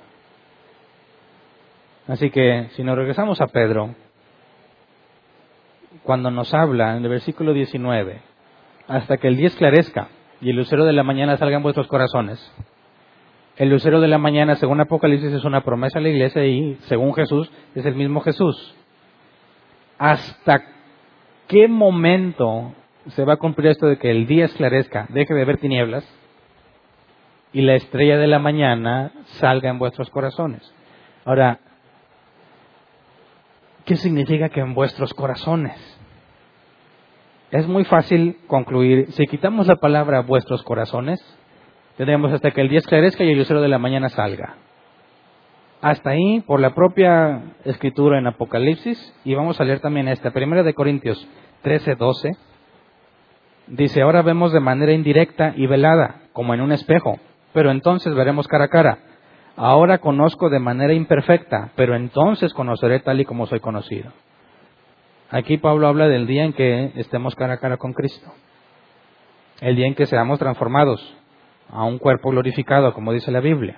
Así 2.08 2.30
que, 2.30 2.68
si 2.76 2.84
nos 2.84 2.96
regresamos 2.96 3.42
a 3.42 3.48
Pedro, 3.48 3.96
cuando 6.04 6.30
nos 6.30 6.54
habla 6.54 6.96
en 6.96 7.04
el 7.04 7.10
versículo 7.10 7.54
19, 7.54 8.22
hasta 8.88 9.18
que 9.18 9.30
el 9.30 9.38
día 9.38 9.48
esclarezca 9.48 10.10
y 10.44 10.50
el 10.50 10.58
lucero 10.58 10.84
de 10.84 10.92
la 10.92 11.04
mañana 11.04 11.38
salga 11.38 11.56
en 11.56 11.64
vuestros 11.64 11.88
corazones. 11.88 12.38
El 13.56 13.70
lucero 13.70 14.02
de 14.02 14.10
la 14.10 14.18
mañana, 14.18 14.56
según 14.56 14.82
Apocalipsis, 14.82 15.32
es 15.32 15.46
una 15.46 15.64
promesa 15.64 16.00
a 16.00 16.02
la 16.02 16.10
iglesia 16.10 16.46
y, 16.46 16.76
según 16.88 17.14
Jesús, 17.14 17.50
es 17.76 17.86
el 17.86 17.96
mismo 17.96 18.20
Jesús. 18.20 18.76
¿Hasta 19.98 20.64
qué 21.48 21.70
momento 21.70 22.74
se 23.08 23.24
va 23.24 23.34
a 23.34 23.38
cumplir 23.38 23.72
esto 23.72 23.88
de 23.88 23.98
que 23.98 24.12
el 24.12 24.28
día 24.28 24.46
esclarezca, 24.46 25.06
deje 25.10 25.34
de 25.34 25.44
haber 25.44 25.60
tinieblas 25.60 26.04
y 27.54 27.62
la 27.62 27.76
estrella 27.76 28.18
de 28.18 28.28
la 28.28 28.40
mañana 28.40 29.12
salga 29.40 29.70
en 29.70 29.80
vuestros 29.80 30.10
corazones? 30.10 30.74
Ahora, 31.24 31.60
¿qué 33.86 33.96
significa 33.96 34.50
que 34.50 34.60
en 34.60 34.74
vuestros 34.74 35.14
corazones? 35.14 35.93
Es 37.54 37.68
muy 37.68 37.86
fácil 37.86 38.36
concluir, 38.48 39.14
si 39.14 39.26
quitamos 39.28 39.68
la 39.68 39.78
palabra 39.78 40.22
vuestros 40.22 40.62
corazones, 40.64 41.22
tendremos 41.96 42.34
hasta 42.34 42.52
que 42.52 42.60
el 42.60 42.68
día 42.68 42.80
esclarezca 42.80 43.24
y 43.24 43.32
el 43.32 43.38
lucero 43.38 43.62
de 43.62 43.70
la 43.70 43.80
mañana 43.80 44.10
salga 44.10 44.58
hasta 45.84 46.12
ahí 46.12 46.40
por 46.48 46.62
la 46.62 46.74
propia 46.74 47.42
escritura 47.66 48.18
en 48.18 48.26
Apocalipsis 48.26 49.14
y 49.26 49.36
vamos 49.36 49.60
a 49.60 49.66
leer 49.66 49.82
también 49.82 50.08
esta, 50.08 50.32
primera 50.32 50.64
de 50.64 50.74
Corintios 50.74 51.28
13, 51.62 51.96
12. 51.96 52.32
Dice, 53.68 54.02
ahora 54.02 54.22
vemos 54.22 54.54
de 54.54 54.62
manera 54.62 54.94
indirecta 54.94 55.54
y 55.58 55.68
velada, 55.68 56.22
como 56.32 56.54
en 56.54 56.62
un 56.62 56.72
espejo, 56.72 57.20
pero 57.52 57.70
entonces 57.70 58.16
veremos 58.16 58.48
cara 58.48 58.66
a 58.66 58.70
cara. 58.70 59.00
Ahora 59.58 59.98
conozco 59.98 60.50
de 60.50 60.60
manera 60.60 60.94
imperfecta, 60.94 61.72
pero 61.76 61.98
entonces 61.98 62.54
conoceré 62.54 63.02
tal 63.02 63.20
y 63.20 63.26
como 63.26 63.46
soy 63.46 63.60
conocido. 63.60 64.14
Aquí 65.34 65.58
Pablo 65.58 65.88
habla 65.88 66.08
del 66.10 66.28
día 66.28 66.44
en 66.44 66.54
que 66.54 66.92
estemos 66.94 67.34
cara 67.34 67.56
a 67.56 67.58
cara 67.58 67.78
con 67.78 67.94
Cristo. 67.94 68.32
El 69.62 69.76
día 69.76 69.88
en 69.88 69.96
que 69.96 70.06
seamos 70.06 70.38
transformados 70.38 71.02
a 71.72 71.86
un 71.86 71.98
cuerpo 71.98 72.30
glorificado, 72.30 72.94
como 72.94 73.12
dice 73.12 73.32
la 73.32 73.40
Biblia. 73.40 73.78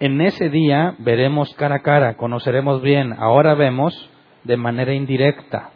En 0.00 0.20
ese 0.20 0.50
día 0.50 0.96
veremos 0.98 1.54
cara 1.54 1.76
a 1.76 1.78
cara, 1.78 2.18
conoceremos 2.18 2.82
bien, 2.82 3.14
ahora 3.14 3.54
vemos 3.54 4.10
de 4.42 4.58
manera 4.58 4.92
indirecta. 4.92 5.70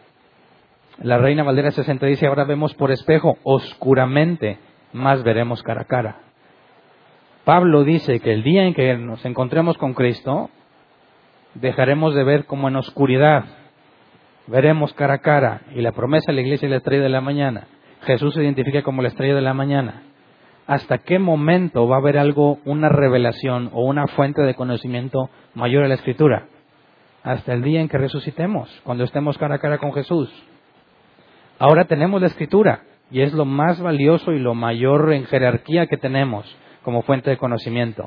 La 0.98 1.16
Reina 1.16 1.44
Valdera 1.44 1.70
60 1.70 2.04
dice, 2.04 2.26
ahora 2.26 2.44
vemos 2.44 2.74
por 2.74 2.90
espejo, 2.90 3.38
oscuramente, 3.44 4.58
más 4.92 5.22
veremos 5.22 5.62
cara 5.62 5.80
a 5.80 5.86
cara. 5.86 6.20
Pablo 7.44 7.84
dice 7.84 8.20
que 8.20 8.34
el 8.34 8.42
día 8.42 8.64
en 8.64 8.74
que 8.74 8.98
nos 8.98 9.24
encontremos 9.24 9.78
con 9.78 9.94
Cristo, 9.94 10.50
dejaremos 11.54 12.14
de 12.14 12.24
ver 12.24 12.44
como 12.44 12.68
en 12.68 12.76
oscuridad, 12.76 13.46
veremos 14.48 14.92
cara 14.94 15.14
a 15.14 15.18
cara. 15.18 15.62
Y 15.74 15.80
la 15.80 15.92
promesa 15.92 16.32
de 16.32 16.34
la 16.34 16.40
iglesia 16.42 16.66
es 16.66 16.70
la 16.70 16.78
estrella 16.78 17.04
de 17.04 17.08
la 17.08 17.20
mañana. 17.20 17.68
Jesús 18.02 18.34
se 18.34 18.42
identifica 18.42 18.82
como 18.82 19.02
la 19.02 19.08
estrella 19.08 19.34
de 19.34 19.42
la 19.42 19.54
mañana 19.54 20.02
hasta 20.68 20.98
qué 20.98 21.18
momento 21.18 21.88
va 21.88 21.96
a 21.96 21.98
haber 21.98 22.18
algo, 22.18 22.58
una 22.66 22.90
revelación 22.90 23.70
o 23.72 23.86
una 23.86 24.06
fuente 24.06 24.42
de 24.42 24.54
conocimiento 24.54 25.30
mayor 25.54 25.82
a 25.82 25.88
la 25.88 25.94
escritura. 25.94 26.46
Hasta 27.22 27.54
el 27.54 27.62
día 27.62 27.80
en 27.80 27.88
que 27.88 27.96
resucitemos, 27.96 28.68
cuando 28.84 29.04
estemos 29.04 29.38
cara 29.38 29.54
a 29.54 29.58
cara 29.60 29.78
con 29.78 29.94
Jesús. 29.94 30.30
Ahora 31.58 31.86
tenemos 31.86 32.20
la 32.20 32.26
escritura 32.26 32.82
y 33.10 33.22
es 33.22 33.32
lo 33.32 33.46
más 33.46 33.80
valioso 33.80 34.32
y 34.32 34.40
lo 34.40 34.54
mayor 34.54 35.10
en 35.14 35.24
jerarquía 35.24 35.86
que 35.86 35.96
tenemos 35.96 36.44
como 36.84 37.00
fuente 37.00 37.30
de 37.30 37.38
conocimiento. 37.38 38.06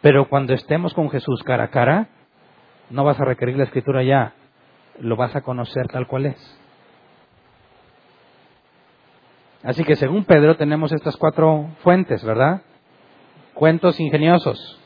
Pero 0.00 0.28
cuando 0.28 0.54
estemos 0.54 0.94
con 0.94 1.10
Jesús 1.10 1.42
cara 1.42 1.64
a 1.64 1.70
cara, 1.70 2.08
no 2.88 3.02
vas 3.02 3.18
a 3.18 3.24
requerir 3.24 3.56
la 3.56 3.64
escritura 3.64 4.04
ya, 4.04 4.32
lo 5.00 5.16
vas 5.16 5.34
a 5.36 5.42
conocer 5.42 5.88
tal 5.88 6.06
cual 6.06 6.26
es. 6.26 6.60
Así 9.62 9.84
que 9.84 9.96
según 9.96 10.24
Pedro 10.24 10.56
tenemos 10.56 10.92
estas 10.92 11.16
cuatro 11.16 11.70
fuentes, 11.82 12.24
¿verdad? 12.24 12.62
Cuentos 13.54 13.98
ingeniosos, 13.98 14.78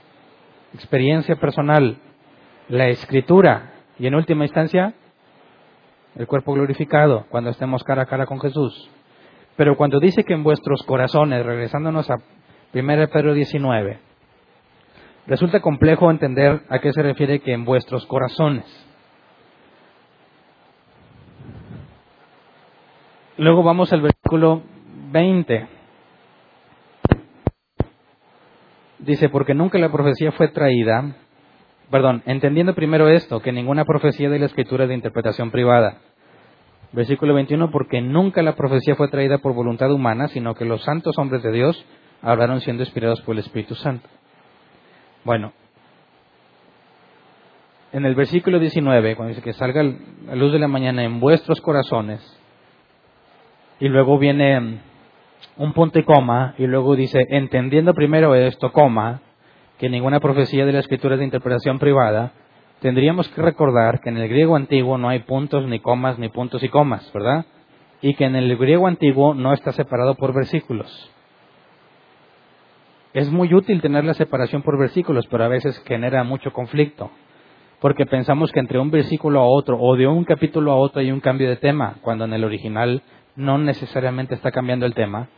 experiencia 0.74 1.36
personal, 1.36 1.98
la 2.68 2.88
escritura 2.88 3.72
y 3.98 4.06
en 4.06 4.14
última 4.14 4.44
instancia 4.44 4.94
el 6.16 6.26
cuerpo 6.26 6.54
glorificado 6.54 7.26
cuando 7.28 7.50
estemos 7.50 7.84
cara 7.84 8.02
a 8.02 8.06
cara 8.06 8.26
con 8.26 8.40
Jesús. 8.40 8.90
Pero 9.56 9.76
cuando 9.76 10.00
dice 10.00 10.24
que 10.24 10.32
en 10.32 10.42
vuestros 10.42 10.82
corazones, 10.84 11.44
regresándonos 11.44 12.10
a 12.10 12.16
1 12.72 13.08
Pedro 13.08 13.34
19, 13.34 13.98
resulta 15.26 15.60
complejo 15.60 16.10
entender 16.10 16.62
a 16.68 16.78
qué 16.78 16.92
se 16.92 17.02
refiere 17.02 17.40
que 17.40 17.52
en 17.52 17.64
vuestros 17.64 18.06
corazones. 18.06 18.89
Luego 23.40 23.62
vamos 23.62 23.90
al 23.94 24.02
versículo 24.02 24.60
20. 25.12 25.66
Dice, 28.98 29.30
porque 29.30 29.54
nunca 29.54 29.78
la 29.78 29.90
profecía 29.90 30.30
fue 30.32 30.48
traída, 30.48 31.16
perdón, 31.90 32.22
entendiendo 32.26 32.74
primero 32.74 33.08
esto, 33.08 33.40
que 33.40 33.50
ninguna 33.50 33.86
profecía 33.86 34.28
de 34.28 34.40
la 34.40 34.44
escritura 34.44 34.84
es 34.84 34.90
de 34.90 34.96
interpretación 34.96 35.50
privada. 35.50 36.02
Versículo 36.92 37.32
21, 37.32 37.70
porque 37.70 38.02
nunca 38.02 38.42
la 38.42 38.56
profecía 38.56 38.94
fue 38.94 39.08
traída 39.08 39.38
por 39.38 39.54
voluntad 39.54 39.90
humana, 39.90 40.28
sino 40.28 40.54
que 40.54 40.66
los 40.66 40.82
santos 40.82 41.16
hombres 41.16 41.42
de 41.42 41.52
Dios 41.52 41.82
hablaron 42.20 42.60
siendo 42.60 42.82
inspirados 42.82 43.22
por 43.22 43.36
el 43.36 43.38
Espíritu 43.38 43.74
Santo. 43.74 44.06
Bueno, 45.24 45.54
en 47.92 48.04
el 48.04 48.14
versículo 48.14 48.58
19, 48.58 49.16
cuando 49.16 49.30
dice 49.30 49.42
que 49.42 49.54
salga 49.54 49.82
la 49.82 50.34
luz 50.34 50.52
de 50.52 50.58
la 50.58 50.68
mañana 50.68 51.04
en 51.04 51.20
vuestros 51.20 51.62
corazones, 51.62 52.36
y 53.80 53.88
luego 53.88 54.18
viene 54.18 54.78
un 55.56 55.72
punto 55.72 55.98
y 55.98 56.04
coma, 56.04 56.54
y 56.58 56.66
luego 56.66 56.94
dice, 56.94 57.18
entendiendo 57.30 57.94
primero 57.94 58.34
esto, 58.34 58.72
coma, 58.72 59.22
que 59.78 59.88
ninguna 59.88 60.20
profecía 60.20 60.66
de 60.66 60.72
la 60.72 60.80
escritura 60.80 61.14
es 61.14 61.20
de 61.20 61.24
interpretación 61.24 61.78
privada, 61.78 62.32
tendríamos 62.80 63.28
que 63.28 63.40
recordar 63.40 64.00
que 64.00 64.10
en 64.10 64.18
el 64.18 64.28
griego 64.28 64.56
antiguo 64.56 64.98
no 64.98 65.08
hay 65.08 65.20
puntos, 65.20 65.66
ni 65.66 65.80
comas, 65.80 66.18
ni 66.18 66.28
puntos 66.28 66.62
y 66.62 66.68
comas, 66.68 67.10
¿verdad? 67.12 67.46
Y 68.02 68.14
que 68.14 68.24
en 68.24 68.36
el 68.36 68.56
griego 68.56 68.86
antiguo 68.86 69.34
no 69.34 69.52
está 69.54 69.72
separado 69.72 70.14
por 70.14 70.34
versículos. 70.34 71.10
Es 73.12 73.30
muy 73.30 73.52
útil 73.54 73.80
tener 73.80 74.04
la 74.04 74.14
separación 74.14 74.62
por 74.62 74.78
versículos, 74.78 75.26
pero 75.26 75.44
a 75.44 75.48
veces 75.48 75.82
genera 75.86 76.22
mucho 76.22 76.52
conflicto, 76.52 77.10
porque 77.80 78.04
pensamos 78.06 78.52
que 78.52 78.60
entre 78.60 78.78
un 78.78 78.90
versículo 78.90 79.40
a 79.40 79.46
otro 79.46 79.78
o 79.80 79.96
de 79.96 80.06
un 80.06 80.24
capítulo 80.24 80.72
a 80.72 80.76
otro 80.76 81.00
hay 81.00 81.10
un 81.10 81.20
cambio 81.20 81.48
de 81.48 81.56
tema, 81.56 81.96
cuando 82.02 82.26
en 82.26 82.34
el 82.34 82.44
original 82.44 83.02
no 83.40 83.58
necesariamente 83.58 84.34
está 84.34 84.52
cambiando 84.52 84.86
el 84.86 84.94
tema. 84.94 85.28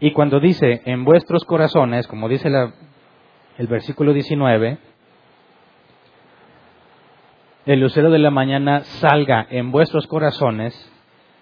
Y 0.00 0.12
cuando 0.12 0.40
dice 0.40 0.82
en 0.84 1.04
vuestros 1.04 1.44
corazones, 1.44 2.06
como 2.08 2.28
dice 2.28 2.48
el 3.58 3.66
versículo 3.68 4.12
19, 4.12 4.78
el 7.66 7.80
lucero 7.80 8.10
de 8.10 8.18
la 8.18 8.30
mañana 8.30 8.80
salga 8.84 9.46
en 9.48 9.70
vuestros 9.70 10.06
corazones, 10.06 10.74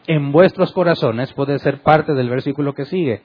en 0.07 0.31
vuestros 0.31 0.73
corazones 0.73 1.33
puede 1.33 1.59
ser 1.59 1.83
parte 1.83 2.13
del 2.13 2.29
versículo 2.29 2.75
que 2.75 2.85
sigue. 2.85 3.23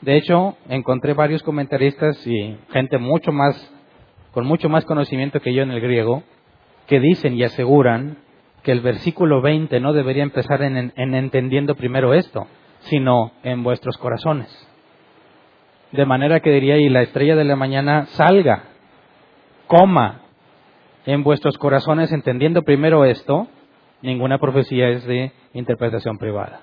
De 0.00 0.16
hecho, 0.16 0.56
encontré 0.68 1.12
varios 1.12 1.42
comentaristas 1.42 2.26
y 2.26 2.56
gente 2.72 2.98
mucho 2.98 3.30
más, 3.30 3.72
con 4.32 4.46
mucho 4.46 4.68
más 4.68 4.84
conocimiento 4.84 5.38
que 5.40 5.54
yo 5.54 5.62
en 5.62 5.70
el 5.70 5.80
griego, 5.80 6.24
que 6.88 6.98
dicen 6.98 7.34
y 7.34 7.44
aseguran 7.44 8.16
que 8.62 8.72
el 8.72 8.80
versículo 8.80 9.40
20 9.40 9.80
no 9.80 9.92
debería 9.92 10.22
empezar 10.22 10.62
en, 10.62 10.92
entendiendo 10.96 11.74
primero 11.74 12.14
esto, 12.14 12.46
sino 12.80 13.32
en 13.42 13.62
vuestros 13.62 13.96
corazones. 13.98 14.48
De 15.90 16.06
manera 16.06 16.40
que 16.40 16.50
diría, 16.50 16.78
y 16.78 16.88
la 16.88 17.02
estrella 17.02 17.36
de 17.36 17.44
la 17.44 17.56
mañana 17.56 18.06
salga 18.06 18.64
coma 19.66 20.20
en 21.06 21.22
vuestros 21.22 21.58
corazones 21.58 22.12
entendiendo 22.12 22.62
primero 22.62 23.04
esto, 23.04 23.48
ninguna 24.00 24.38
profecía 24.38 24.88
es 24.88 25.04
de 25.04 25.32
interpretación 25.54 26.18
privada. 26.18 26.60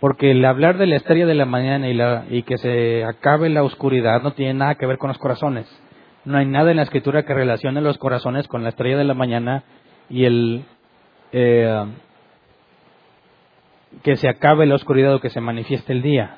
Porque 0.00 0.32
el 0.32 0.44
hablar 0.44 0.76
de 0.76 0.86
la 0.86 0.96
estrella 0.96 1.24
de 1.24 1.34
la 1.34 1.46
mañana 1.46 1.88
y, 1.88 1.94
la, 1.94 2.24
y 2.28 2.42
que 2.42 2.58
se 2.58 3.04
acabe 3.04 3.48
la 3.48 3.62
oscuridad 3.62 4.22
no 4.22 4.32
tiene 4.32 4.54
nada 4.54 4.74
que 4.74 4.86
ver 4.86 4.98
con 4.98 5.08
los 5.08 5.18
corazones. 5.18 5.66
No 6.24 6.36
hay 6.38 6.46
nada 6.46 6.70
en 6.70 6.76
la 6.76 6.82
escritura 6.82 7.24
que 7.24 7.34
relacione 7.34 7.80
los 7.80 7.98
corazones 7.98 8.46
con 8.48 8.62
la 8.62 8.70
estrella 8.70 8.98
de 8.98 9.04
la 9.04 9.14
mañana 9.14 9.64
y 10.10 10.24
el 10.24 10.64
eh, 11.36 11.84
que 14.04 14.16
se 14.16 14.28
acabe 14.28 14.66
la 14.66 14.76
oscuridad 14.76 15.16
o 15.16 15.20
que 15.20 15.30
se 15.30 15.40
manifieste 15.40 15.92
el 15.92 16.00
día. 16.00 16.36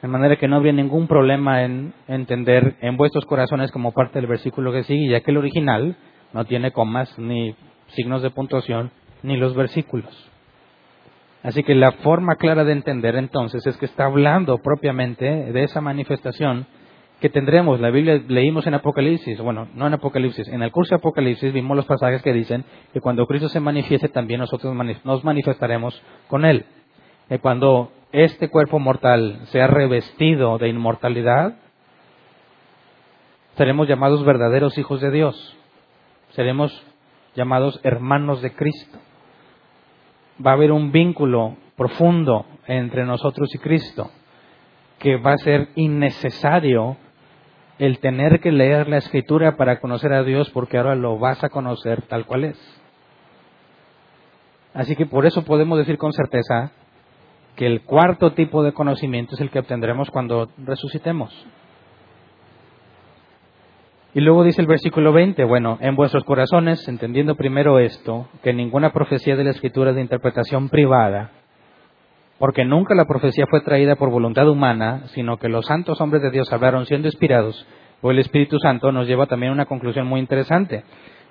De 0.00 0.08
manera 0.08 0.36
que 0.36 0.48
no 0.48 0.56
habría 0.56 0.72
ningún 0.72 1.06
problema 1.06 1.64
en 1.64 1.92
entender 2.08 2.76
en 2.80 2.96
vuestros 2.96 3.26
corazones 3.26 3.70
como 3.70 3.92
parte 3.92 4.18
del 4.18 4.26
versículo 4.26 4.72
que 4.72 4.84
sigue, 4.84 5.10
ya 5.10 5.20
que 5.20 5.30
el 5.30 5.36
original 5.36 5.96
no 6.32 6.46
tiene 6.46 6.72
comas 6.72 7.18
ni 7.18 7.54
signos 7.88 8.22
de 8.22 8.30
puntuación 8.30 8.90
ni 9.22 9.36
los 9.36 9.54
versículos. 9.54 10.30
Así 11.42 11.62
que 11.62 11.74
la 11.74 11.92
forma 11.92 12.36
clara 12.36 12.64
de 12.64 12.72
entender 12.72 13.16
entonces 13.16 13.66
es 13.66 13.76
que 13.76 13.84
está 13.84 14.06
hablando 14.06 14.56
propiamente 14.58 15.26
de 15.26 15.62
esa 15.62 15.82
manifestación 15.82 16.66
que 17.20 17.28
tendremos. 17.28 17.80
La 17.80 17.90
Biblia 17.90 18.20
leímos 18.26 18.66
en 18.66 18.74
Apocalipsis, 18.74 19.38
bueno, 19.40 19.68
no 19.74 19.86
en 19.86 19.94
Apocalipsis, 19.94 20.48
en 20.48 20.62
el 20.62 20.72
curso 20.72 20.94
de 20.94 20.96
Apocalipsis 20.96 21.52
vimos 21.52 21.76
los 21.76 21.86
pasajes 21.86 22.22
que 22.22 22.32
dicen 22.32 22.64
que 22.92 23.00
cuando 23.00 23.26
Cristo 23.26 23.48
se 23.48 23.60
manifieste 23.60 24.08
también 24.08 24.40
nosotros 24.40 24.74
nos 25.04 25.24
manifestaremos 25.24 26.02
con 26.28 26.44
Él. 26.44 26.64
Y 27.28 27.38
cuando 27.38 27.92
este 28.12 28.48
cuerpo 28.48 28.78
mortal 28.78 29.40
sea 29.44 29.66
revestido 29.66 30.58
de 30.58 30.68
inmortalidad, 30.68 31.54
seremos 33.56 33.86
llamados 33.86 34.24
verdaderos 34.24 34.76
hijos 34.78 35.00
de 35.00 35.10
Dios. 35.10 35.56
Seremos 36.30 36.84
llamados 37.36 37.80
hermanos 37.84 38.42
de 38.42 38.52
Cristo. 38.52 38.98
Va 40.44 40.52
a 40.52 40.54
haber 40.54 40.72
un 40.72 40.90
vínculo 40.90 41.56
profundo 41.76 42.46
entre 42.66 43.04
nosotros 43.04 43.54
y 43.54 43.58
Cristo 43.58 44.10
que 45.00 45.16
va 45.16 45.32
a 45.32 45.38
ser 45.38 45.68
innecesario 45.76 46.96
el 47.80 47.98
tener 47.98 48.40
que 48.40 48.52
leer 48.52 48.88
la 48.88 48.98
escritura 48.98 49.56
para 49.56 49.80
conocer 49.80 50.12
a 50.12 50.22
Dios 50.22 50.50
porque 50.50 50.76
ahora 50.76 50.94
lo 50.94 51.18
vas 51.18 51.42
a 51.42 51.48
conocer 51.48 52.02
tal 52.02 52.26
cual 52.26 52.44
es. 52.44 52.80
Así 54.74 54.94
que 54.96 55.06
por 55.06 55.24
eso 55.24 55.44
podemos 55.44 55.78
decir 55.78 55.96
con 55.96 56.12
certeza 56.12 56.72
que 57.56 57.66
el 57.66 57.80
cuarto 57.80 58.34
tipo 58.34 58.62
de 58.62 58.72
conocimiento 58.72 59.34
es 59.34 59.40
el 59.40 59.48
que 59.48 59.60
obtendremos 59.60 60.10
cuando 60.10 60.50
resucitemos. 60.58 61.34
Y 64.12 64.20
luego 64.20 64.44
dice 64.44 64.60
el 64.60 64.66
versículo 64.66 65.14
20, 65.14 65.42
bueno, 65.44 65.78
en 65.80 65.96
vuestros 65.96 66.24
corazones, 66.24 66.86
entendiendo 66.86 67.34
primero 67.34 67.78
esto, 67.78 68.28
que 68.42 68.52
ninguna 68.52 68.92
profecía 68.92 69.36
de 69.36 69.44
la 69.44 69.50
escritura 69.52 69.90
es 69.90 69.96
de 69.96 70.02
interpretación 70.02 70.68
privada, 70.68 71.30
porque 72.40 72.64
nunca 72.64 72.94
la 72.94 73.04
profecía 73.04 73.44
fue 73.50 73.60
traída 73.60 73.96
por 73.96 74.08
voluntad 74.08 74.48
humana, 74.48 75.02
sino 75.08 75.36
que 75.36 75.50
los 75.50 75.66
santos 75.66 76.00
hombres 76.00 76.22
de 76.22 76.30
Dios 76.30 76.50
hablaron 76.50 76.86
siendo 76.86 77.06
inspirados 77.06 77.66
por 78.00 78.14
el 78.14 78.18
Espíritu 78.18 78.58
Santo, 78.58 78.92
nos 78.92 79.06
lleva 79.06 79.26
también 79.26 79.50
a 79.50 79.54
una 79.54 79.66
conclusión 79.66 80.06
muy 80.06 80.20
interesante. 80.20 80.82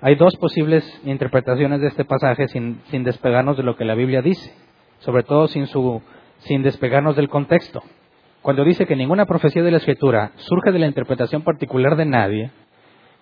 Hay 0.02 0.14
dos 0.14 0.36
posibles 0.36 0.84
interpretaciones 1.04 1.80
de 1.80 1.88
este 1.88 2.04
pasaje 2.04 2.46
sin, 2.46 2.80
sin 2.92 3.02
despegarnos 3.02 3.56
de 3.56 3.64
lo 3.64 3.74
que 3.74 3.84
la 3.84 3.96
Biblia 3.96 4.22
dice, 4.22 4.54
sobre 5.00 5.24
todo 5.24 5.48
sin, 5.48 5.66
su, 5.66 6.00
sin 6.38 6.62
despegarnos 6.62 7.16
del 7.16 7.28
contexto. 7.28 7.82
Cuando 8.40 8.62
dice 8.62 8.86
que 8.86 8.94
ninguna 8.94 9.26
profecía 9.26 9.64
de 9.64 9.72
la 9.72 9.78
Escritura 9.78 10.30
surge 10.36 10.70
de 10.70 10.78
la 10.78 10.86
interpretación 10.86 11.42
particular 11.42 11.96
de 11.96 12.06
nadie, 12.06 12.52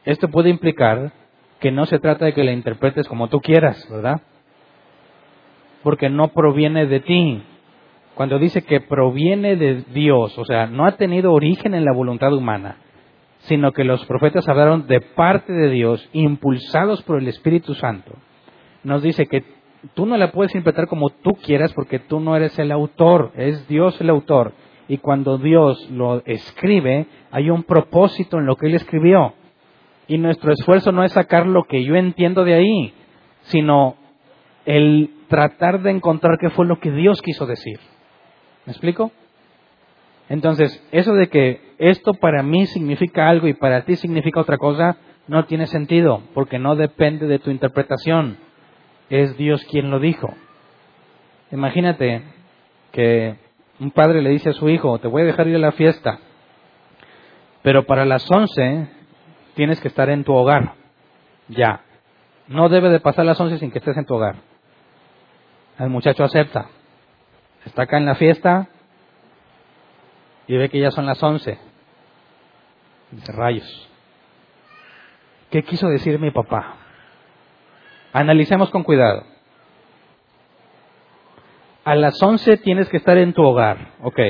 esto 0.05 0.29
puede 0.29 0.51
implicar 0.51 1.13
que 1.59 1.73
no 1.73 1.87
se 1.87 1.99
trata 1.99 2.27
de 2.27 2.35
que 2.35 2.45
la 2.45 2.53
interpretes 2.53 3.09
como 3.09 3.29
tú 3.29 3.41
quieras, 3.41 3.89
¿verdad? 3.91 4.21
Porque 5.83 6.11
no 6.11 6.29
proviene 6.29 6.85
de 6.85 7.01
ti, 7.01 7.43
cuando 8.19 8.41
dice 8.41 8.63
que 8.63 8.81
proviene 8.81 9.55
de 9.55 9.85
Dios, 9.95 10.37
o 10.37 10.45
sea, 10.45 10.67
no 10.67 10.87
ha 10.87 10.97
tenido 10.97 11.33
origen 11.33 11.73
en 11.73 11.85
la 11.85 11.93
voluntad 11.93 12.33
humana, 12.33 12.79
sino 13.43 13.71
que 13.71 13.85
los 13.85 14.05
profetas 14.07 14.49
hablaron 14.49 14.89
de 14.89 15.01
parte 15.01 15.53
de 15.53 15.71
Dios, 15.71 16.05
impulsados 16.13 17.01
por 17.05 17.21
el 17.21 17.29
Espíritu 17.29 17.75
Santo, 17.75 18.11
nos 18.83 19.05
dice 19.05 19.27
que 19.27 19.45
tú 19.95 20.05
no 20.05 20.17
la 20.17 20.33
puedes 20.33 20.53
interpretar 20.57 20.89
como 20.89 21.11
tú 21.11 21.35
quieras 21.35 21.73
porque 21.75 22.01
tú 22.01 22.19
no 22.19 22.35
eres 22.35 22.59
el 22.59 22.73
autor, 22.73 23.31
es 23.37 23.69
Dios 23.69 24.01
el 24.01 24.11
autor. 24.11 24.53
Y 24.89 24.99
cuando 24.99 25.39
Dios 25.39 25.89
lo 25.89 26.21
escribe, 26.27 27.07
hay 27.31 27.51
un 27.51 27.63
propósito 27.63 28.39
en 28.39 28.47
lo 28.47 28.57
que 28.57 28.67
Él 28.67 28.75
escribió. 28.75 29.35
Y 30.09 30.19
nuestro 30.19 30.51
esfuerzo 30.53 30.91
no 30.91 31.05
es 31.05 31.13
sacar 31.13 31.47
lo 31.47 31.63
que 31.69 31.85
yo 31.85 31.95
entiendo 31.95 32.43
de 32.43 32.55
ahí, 32.55 32.93
sino 33.43 33.95
el 34.67 35.09
tratar 35.29 35.83
de 35.83 35.93
encontrar 35.93 36.37
qué 36.41 36.51
fue 36.51 36.67
lo 36.67 36.81
que 36.81 36.91
Dios 36.91 37.23
quiso 37.23 37.47
decir. 37.47 37.79
¿Me 38.69 38.73
explico? 38.73 39.11
Entonces, 40.29 40.87
eso 40.93 41.15
de 41.15 41.29
que 41.29 41.59
esto 41.79 42.13
para 42.13 42.43
mí 42.43 42.67
significa 42.67 43.27
algo 43.27 43.49
y 43.49 43.55
para 43.55 43.87
ti 43.87 43.97
significa 43.97 44.41
otra 44.41 44.59
cosa, 44.59 44.99
no 45.27 45.47
tiene 45.47 45.67
sentido, 45.67 46.21
porque 46.35 46.59
no 46.59 46.77
depende 46.77 47.27
de 47.27 47.39
tu 47.39 47.51
interpretación. 47.51 48.37
Es 49.09 49.39
Dios 49.39 49.65
quien 49.71 49.91
lo 49.91 50.01
dijo. 50.01 50.35
Imagínate 51.51 52.25
que 52.93 53.37
un 53.81 53.91
padre 53.91 54.21
le 54.21 54.29
dice 54.29 54.51
a 54.51 54.53
su 54.53 54.69
hijo, 54.69 54.99
te 54.99 55.09
voy 55.09 55.23
a 55.23 55.25
dejar 55.25 55.49
ir 55.49 55.57
a 55.57 55.61
la 55.61 55.73
fiesta, 55.73 56.19
pero 57.63 57.87
para 57.87 58.05
las 58.05 58.31
once 58.31 58.87
tienes 59.55 59.81
que 59.81 59.89
estar 59.89 60.11
en 60.11 60.25
tu 60.25 60.35
hogar. 60.35 60.75
Ya. 61.49 61.81
No 62.49 62.69
debe 62.69 62.91
de 62.91 63.01
pasar 63.01 63.25
las 63.25 63.41
once 63.41 63.57
sin 63.57 63.71
que 63.71 63.79
estés 63.79 63.97
en 63.97 64.05
tu 64.05 64.17
hogar. 64.17 64.37
El 65.79 65.89
muchacho 65.89 66.23
acepta. 66.23 66.69
Está 67.65 67.83
acá 67.83 67.99
en 67.99 68.07
la 68.07 68.15
fiesta 68.15 68.69
y 70.47 70.57
ve 70.57 70.69
que 70.69 70.81
ya 70.81 70.91
son 70.91 71.07
las 71.07 71.23
once. 71.23 71.59
Dice, 73.11 73.33
rayos. 73.33 73.89
¿Qué 75.51 75.63
quiso 75.63 75.89
decir 75.89 76.19
mi 76.19 76.31
papá? 76.31 76.77
Analicemos 78.13 78.71
con 78.71 78.83
cuidado. 78.83 79.25
A 81.85 81.95
las 81.95 82.23
once 82.23 82.59
tienes 82.59 82.89
que 82.89 82.99
estar 82.99 83.17
en 83.17 83.33
tu 83.33 83.43
hogar, 83.43 83.93
ok. 84.03 84.21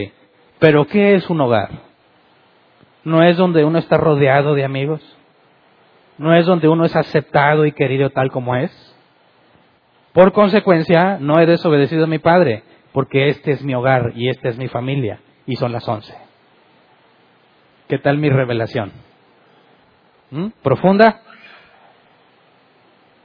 Pero 0.58 0.86
¿qué 0.86 1.14
es 1.14 1.28
un 1.28 1.40
hogar? 1.40 1.70
¿No 3.04 3.22
es 3.22 3.36
donde 3.36 3.64
uno 3.64 3.78
está 3.78 3.96
rodeado 3.96 4.54
de 4.54 4.64
amigos? 4.64 5.00
¿No 6.18 6.34
es 6.34 6.46
donde 6.46 6.68
uno 6.68 6.84
es 6.84 6.94
aceptado 6.94 7.64
y 7.64 7.72
querido 7.72 8.10
tal 8.10 8.30
como 8.30 8.56
es? 8.56 8.70
Por 10.12 10.32
consecuencia, 10.32 11.18
no 11.20 11.40
he 11.40 11.46
desobedecido 11.46 12.04
a 12.04 12.08
mi 12.08 12.18
padre 12.18 12.62
porque 12.92 13.28
este 13.28 13.52
es 13.52 13.62
mi 13.62 13.74
hogar 13.74 14.12
y 14.14 14.28
esta 14.28 14.48
es 14.48 14.58
mi 14.58 14.68
familia 14.68 15.20
y 15.46 15.56
son 15.56 15.72
las 15.72 15.86
once. 15.88 16.14
¿Qué 17.88 17.98
tal 17.98 18.18
mi 18.18 18.28
revelación? 18.28 18.92
¿Mm? 20.30 20.48
¿Profunda? 20.62 21.22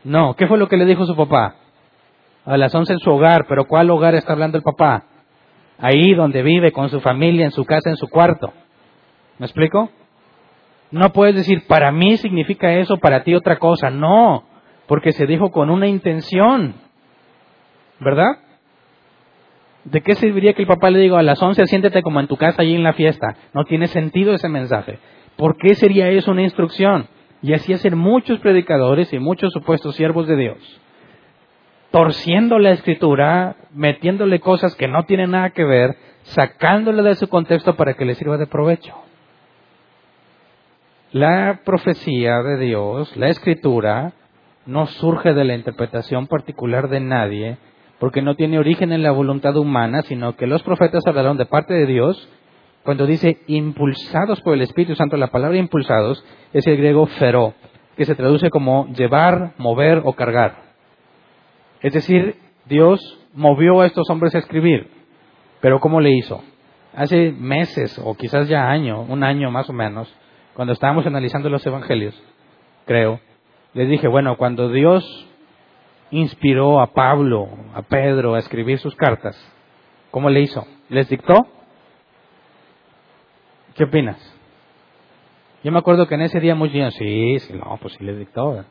No, 0.03 0.35
¿qué 0.35 0.47
fue 0.47 0.57
lo 0.57 0.67
que 0.67 0.77
le 0.77 0.85
dijo 0.85 1.05
su 1.05 1.15
papá? 1.15 1.55
A 2.45 2.57
las 2.57 2.73
once 2.75 2.93
en 2.93 2.99
su 2.99 3.11
hogar, 3.11 3.45
pero 3.47 3.65
¿cuál 3.65 3.89
hogar 3.89 4.15
está 4.15 4.33
hablando 4.33 4.57
el 4.57 4.63
papá? 4.63 5.05
Ahí 5.77 6.13
donde 6.13 6.43
vive 6.43 6.71
con 6.71 6.89
su 6.89 6.99
familia, 6.99 7.45
en 7.45 7.51
su 7.51 7.65
casa, 7.65 7.89
en 7.89 7.97
su 7.97 8.07
cuarto. 8.07 8.53
¿Me 9.39 9.45
explico? 9.45 9.89
No 10.91 11.11
puedes 11.11 11.35
decir, 11.35 11.65
para 11.67 11.91
mí 11.91 12.17
significa 12.17 12.73
eso, 12.73 12.97
para 12.97 13.23
ti 13.23 13.33
otra 13.33 13.57
cosa. 13.57 13.89
No, 13.89 14.43
porque 14.87 15.11
se 15.11 15.25
dijo 15.25 15.51
con 15.51 15.69
una 15.69 15.87
intención. 15.87 16.75
¿Verdad? 17.99 18.37
¿De 19.85 20.01
qué 20.01 20.15
serviría 20.15 20.53
que 20.53 20.61
el 20.61 20.67
papá 20.67 20.89
le 20.89 20.99
diga 20.99 21.19
a 21.19 21.23
las 21.23 21.41
11 21.41 21.67
siéntete 21.67 22.01
como 22.01 22.19
en 22.19 22.27
tu 22.27 22.37
casa 22.37 22.61
allí 22.61 22.75
en 22.75 22.83
la 22.83 22.93
fiesta? 22.93 23.35
No 23.53 23.65
tiene 23.65 23.87
sentido 23.87 24.33
ese 24.33 24.47
mensaje. 24.47 24.99
¿Por 25.35 25.57
qué 25.57 25.75
sería 25.75 26.09
eso 26.09 26.31
una 26.31 26.43
instrucción? 26.43 27.07
Y 27.41 27.53
así 27.53 27.73
hacen 27.73 27.97
muchos 27.97 28.39
predicadores 28.39 29.11
y 29.11 29.19
muchos 29.19 29.51
supuestos 29.51 29.95
siervos 29.95 30.27
de 30.27 30.37
Dios. 30.37 30.81
Torciendo 31.91 32.57
la 32.59 32.71
escritura, 32.71 33.57
metiéndole 33.73 34.39
cosas 34.39 34.75
que 34.75 34.87
no 34.87 35.03
tienen 35.03 35.31
nada 35.31 35.49
que 35.49 35.65
ver, 35.65 35.97
sacándole 36.23 37.03
de 37.03 37.15
su 37.15 37.27
contexto 37.27 37.75
para 37.75 37.95
que 37.95 38.05
le 38.05 38.15
sirva 38.15 38.37
de 38.37 38.47
provecho. 38.47 38.95
La 41.11 41.59
profecía 41.63 42.41
de 42.41 42.57
Dios, 42.57 43.15
la 43.17 43.27
escritura, 43.27 44.13
no 44.65 44.87
surge 44.87 45.33
de 45.33 45.43
la 45.43 45.55
interpretación 45.55 46.27
particular 46.27 46.87
de 46.89 47.01
nadie, 47.01 47.57
porque 47.99 48.21
no 48.21 48.35
tiene 48.35 48.59
origen 48.59 48.91
en 48.91 49.03
la 49.03 49.11
voluntad 49.11 49.55
humana, 49.55 50.01
sino 50.03 50.35
que 50.35 50.47
los 50.47 50.63
profetas 50.63 51.03
hablaron 51.05 51.37
de 51.37 51.45
parte 51.45 51.73
de 51.73 51.85
Dios. 51.85 52.29
Cuando 52.83 53.05
dice 53.05 53.37
impulsados 53.47 54.41
por 54.41 54.53
el 54.53 54.61
Espíritu 54.61 54.95
Santo, 54.95 55.15
la 55.15 55.27
palabra 55.27 55.57
impulsados 55.57 56.23
es 56.51 56.67
el 56.67 56.77
griego 56.77 57.05
feró, 57.05 57.53
que 57.95 58.05
se 58.05 58.15
traduce 58.15 58.49
como 58.49 58.87
llevar, 58.87 59.53
mover 59.57 60.01
o 60.03 60.13
cargar. 60.13 60.63
Es 61.81 61.93
decir, 61.93 62.35
Dios 62.65 62.99
movió 63.33 63.81
a 63.81 63.85
estos 63.85 64.09
hombres 64.09 64.35
a 64.35 64.39
escribir, 64.39 64.87
pero 65.61 65.79
¿cómo 65.79 66.01
le 66.01 66.11
hizo? 66.11 66.43
Hace 66.95 67.31
meses, 67.31 67.99
o 68.03 68.15
quizás 68.15 68.47
ya 68.47 68.69
año, 68.69 69.01
un 69.01 69.23
año 69.23 69.49
más 69.49 69.69
o 69.69 69.73
menos, 69.73 70.13
cuando 70.53 70.73
estábamos 70.73 71.05
analizando 71.05 71.49
los 71.49 71.65
evangelios, 71.65 72.21
creo. 72.85 73.19
Les 73.73 73.89
dije, 73.89 74.07
bueno, 74.07 74.37
cuando 74.37 74.69
Dios 74.69 75.03
inspiró 76.13 76.79
a 76.79 76.93
Pablo, 76.93 77.49
a 77.73 77.81
Pedro 77.81 78.35
a 78.35 78.39
escribir 78.39 78.77
sus 78.77 78.95
cartas, 78.95 79.35
¿cómo 80.11 80.29
le 80.29 80.41
hizo? 80.41 80.65
¿Les 80.89 81.09
dictó? 81.09 81.47
¿Qué 83.75 83.85
opinas? 83.85 84.17
Yo 85.63 85.71
me 85.71 85.79
acuerdo 85.79 86.07
que 86.07 86.15
en 86.15 86.21
ese 86.21 86.39
día 86.39 86.53
muchos 86.53 86.73
dijeron, 86.73 86.91
sí, 86.91 87.39
sí, 87.39 87.53
no, 87.53 87.77
pues 87.81 87.93
sí 87.93 88.03
les 88.03 88.19
dictó. 88.19 88.63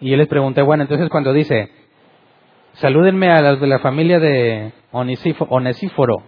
Y 0.00 0.10
yo 0.10 0.16
les 0.16 0.28
pregunté, 0.28 0.60
bueno, 0.60 0.82
entonces 0.82 1.08
cuando 1.08 1.32
dice, 1.32 1.70
salúdenme 2.74 3.30
a 3.30 3.40
las 3.40 3.58
de 3.58 3.66
la 3.66 3.78
familia 3.78 4.18
de 4.18 4.72
Onesíforo, 4.92 6.22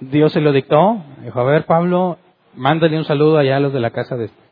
Dios 0.00 0.32
se 0.32 0.42
lo 0.42 0.52
dictó. 0.52 1.02
Dijo, 1.22 1.40
a 1.40 1.44
ver, 1.44 1.64
Pablo, 1.64 2.18
mándale 2.54 2.98
un 2.98 3.04
saludo 3.04 3.38
allá 3.38 3.56
a 3.56 3.60
los 3.60 3.72
de 3.72 3.80
la 3.80 3.92
casa 3.92 4.16
de... 4.16 4.26
Este". 4.26 4.45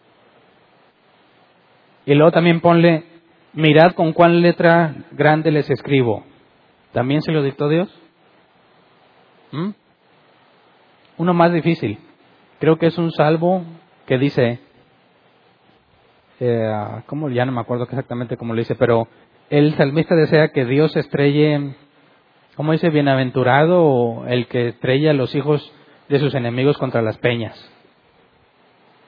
Y 2.07 2.15
luego 2.15 2.33
también 2.33 2.61
ponle, 2.61 3.05
mirad 3.53 3.93
con 3.93 4.13
cuál 4.13 4.43
letra 4.43 4.95
grande 5.13 5.51
les 5.51 5.71
escribo. 5.71 6.25
¿También 6.93 7.23
se 7.23 7.33
lo 7.33 7.43
dictó 7.43 7.69
Dios? 7.69 7.89
¿Mm? 9.53 9.71
Uno 11.19 11.35
más 11.35 11.53
difícil. 11.53 11.99
Creo 12.61 12.79
que 12.79 12.87
es 12.87 12.99
un 12.99 13.11
salvo 13.13 13.63
que 14.07 14.19
dice, 14.19 14.61
eh, 16.41 16.73
¿cómo? 17.07 17.31
Ya 17.31 17.45
no 17.45 17.53
me 17.53 17.61
acuerdo 17.61 17.85
exactamente 17.85 18.37
cómo 18.37 18.55
lo 18.55 18.59
dice, 18.59 18.75
pero 18.75 19.09
el 19.51 19.75
salmista 19.75 20.15
desea 20.15 20.49
que 20.49 20.65
Dios 20.65 20.97
estrelle 20.97 21.75
¿Cómo 22.57 22.71
dice? 22.71 22.89
Bienaventurado 22.91 24.27
el 24.29 24.47
que 24.47 24.69
estrella 24.69 25.11
a 25.11 25.15
los 25.15 25.35
hijos 25.35 25.73
de 26.09 26.21
sus 26.21 26.35
enemigos 26.37 26.79
contra 26.79 27.03
las 27.03 27.19
peñas. 27.19 27.59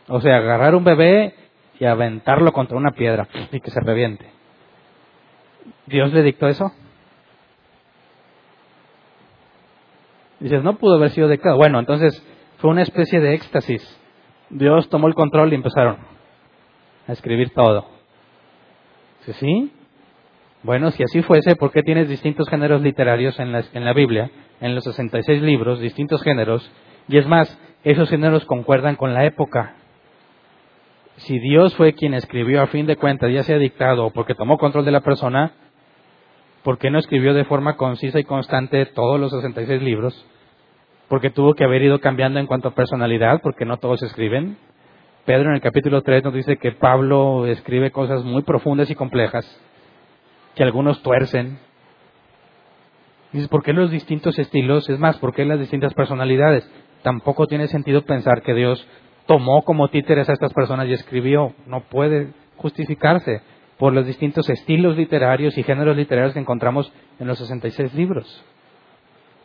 O 0.08 0.20
sea, 0.20 0.38
agarrar 0.38 0.74
un 0.74 0.82
bebé 0.82 1.34
y 1.78 1.84
aventarlo 1.84 2.52
contra 2.52 2.76
una 2.76 2.92
piedra 2.92 3.28
y 3.52 3.60
que 3.60 3.70
se 3.70 3.80
reviente. 3.80 4.30
¿Dios 5.86 6.12
le 6.12 6.22
dictó 6.22 6.48
eso? 6.48 6.72
Dices, 10.40 10.62
no 10.62 10.76
pudo 10.76 10.96
haber 10.96 11.10
sido 11.10 11.28
dictado. 11.28 11.56
Bueno, 11.56 11.78
entonces 11.78 12.24
fue 12.58 12.70
una 12.70 12.82
especie 12.82 13.20
de 13.20 13.34
éxtasis. 13.34 14.00
Dios 14.50 14.88
tomó 14.88 15.08
el 15.08 15.14
control 15.14 15.52
y 15.52 15.56
empezaron 15.56 15.96
a 17.06 17.12
escribir 17.12 17.50
todo. 17.50 17.86
¿Sí? 19.20 19.32
¿Sí? 19.32 19.72
Bueno, 20.62 20.90
si 20.90 21.04
así 21.04 21.22
fuese, 21.22 21.54
¿por 21.54 21.70
qué 21.70 21.82
tienes 21.82 22.08
distintos 22.08 22.48
géneros 22.48 22.82
literarios 22.82 23.38
en 23.38 23.52
la, 23.52 23.62
en 23.72 23.84
la 23.84 23.92
Biblia, 23.92 24.30
en 24.60 24.74
los 24.74 24.82
66 24.82 25.40
libros, 25.40 25.78
distintos 25.78 26.22
géneros? 26.24 26.68
Y 27.08 27.18
es 27.18 27.26
más, 27.28 27.56
esos 27.84 28.08
géneros 28.10 28.44
concuerdan 28.46 28.96
con 28.96 29.14
la 29.14 29.24
época. 29.26 29.76
Si 31.18 31.38
Dios 31.38 31.74
fue 31.76 31.94
quien 31.94 32.14
escribió 32.14 32.62
a 32.62 32.66
fin 32.66 32.86
de 32.86 32.96
cuentas, 32.96 33.32
ya 33.32 33.42
sea 33.42 33.58
dictado 33.58 34.06
o 34.06 34.10
porque 34.10 34.34
tomó 34.34 34.58
control 34.58 34.84
de 34.84 34.90
la 34.90 35.00
persona, 35.00 35.52
¿por 36.62 36.78
qué 36.78 36.90
no 36.90 36.98
escribió 36.98 37.32
de 37.32 37.44
forma 37.44 37.76
concisa 37.76 38.18
y 38.18 38.24
constante 38.24 38.84
todos 38.86 39.18
los 39.18 39.30
66 39.30 39.80
libros? 39.82 40.26
Porque 41.08 41.30
tuvo 41.30 41.54
que 41.54 41.64
haber 41.64 41.82
ido 41.82 42.00
cambiando 42.00 42.38
en 42.38 42.46
cuanto 42.46 42.68
a 42.68 42.74
personalidad, 42.74 43.40
porque 43.40 43.64
no 43.64 43.78
todos 43.78 44.02
escriben. 44.02 44.58
Pedro 45.24 45.48
en 45.48 45.54
el 45.54 45.60
capítulo 45.60 46.02
3 46.02 46.24
nos 46.24 46.34
dice 46.34 46.58
que 46.58 46.72
Pablo 46.72 47.46
escribe 47.46 47.90
cosas 47.90 48.22
muy 48.22 48.42
profundas 48.42 48.90
y 48.90 48.94
complejas 48.94 49.44
que 50.54 50.62
algunos 50.62 51.02
tuercen. 51.02 51.58
Dices, 53.32 53.48
¿por 53.48 53.62
qué 53.62 53.72
los 53.72 53.90
distintos 53.90 54.38
estilos? 54.38 54.88
Es 54.88 54.98
más, 54.98 55.18
¿por 55.18 55.34
qué 55.34 55.44
las 55.44 55.60
distintas 55.60 55.94
personalidades? 55.94 56.68
Tampoco 57.02 57.46
tiene 57.46 57.68
sentido 57.68 58.02
pensar 58.02 58.42
que 58.42 58.54
Dios 58.54 58.86
tomó 59.26 59.62
como 59.62 59.88
títeres 59.88 60.28
a 60.28 60.32
estas 60.32 60.52
personas 60.52 60.88
y 60.88 60.92
escribió. 60.92 61.52
No 61.66 61.80
puede 61.80 62.32
justificarse 62.56 63.42
por 63.78 63.92
los 63.92 64.06
distintos 64.06 64.48
estilos 64.48 64.96
literarios 64.96 65.56
y 65.58 65.62
géneros 65.62 65.96
literarios 65.96 66.32
que 66.32 66.40
encontramos 66.40 66.92
en 67.18 67.26
los 67.26 67.38
66 67.38 67.94
libros. 67.94 68.44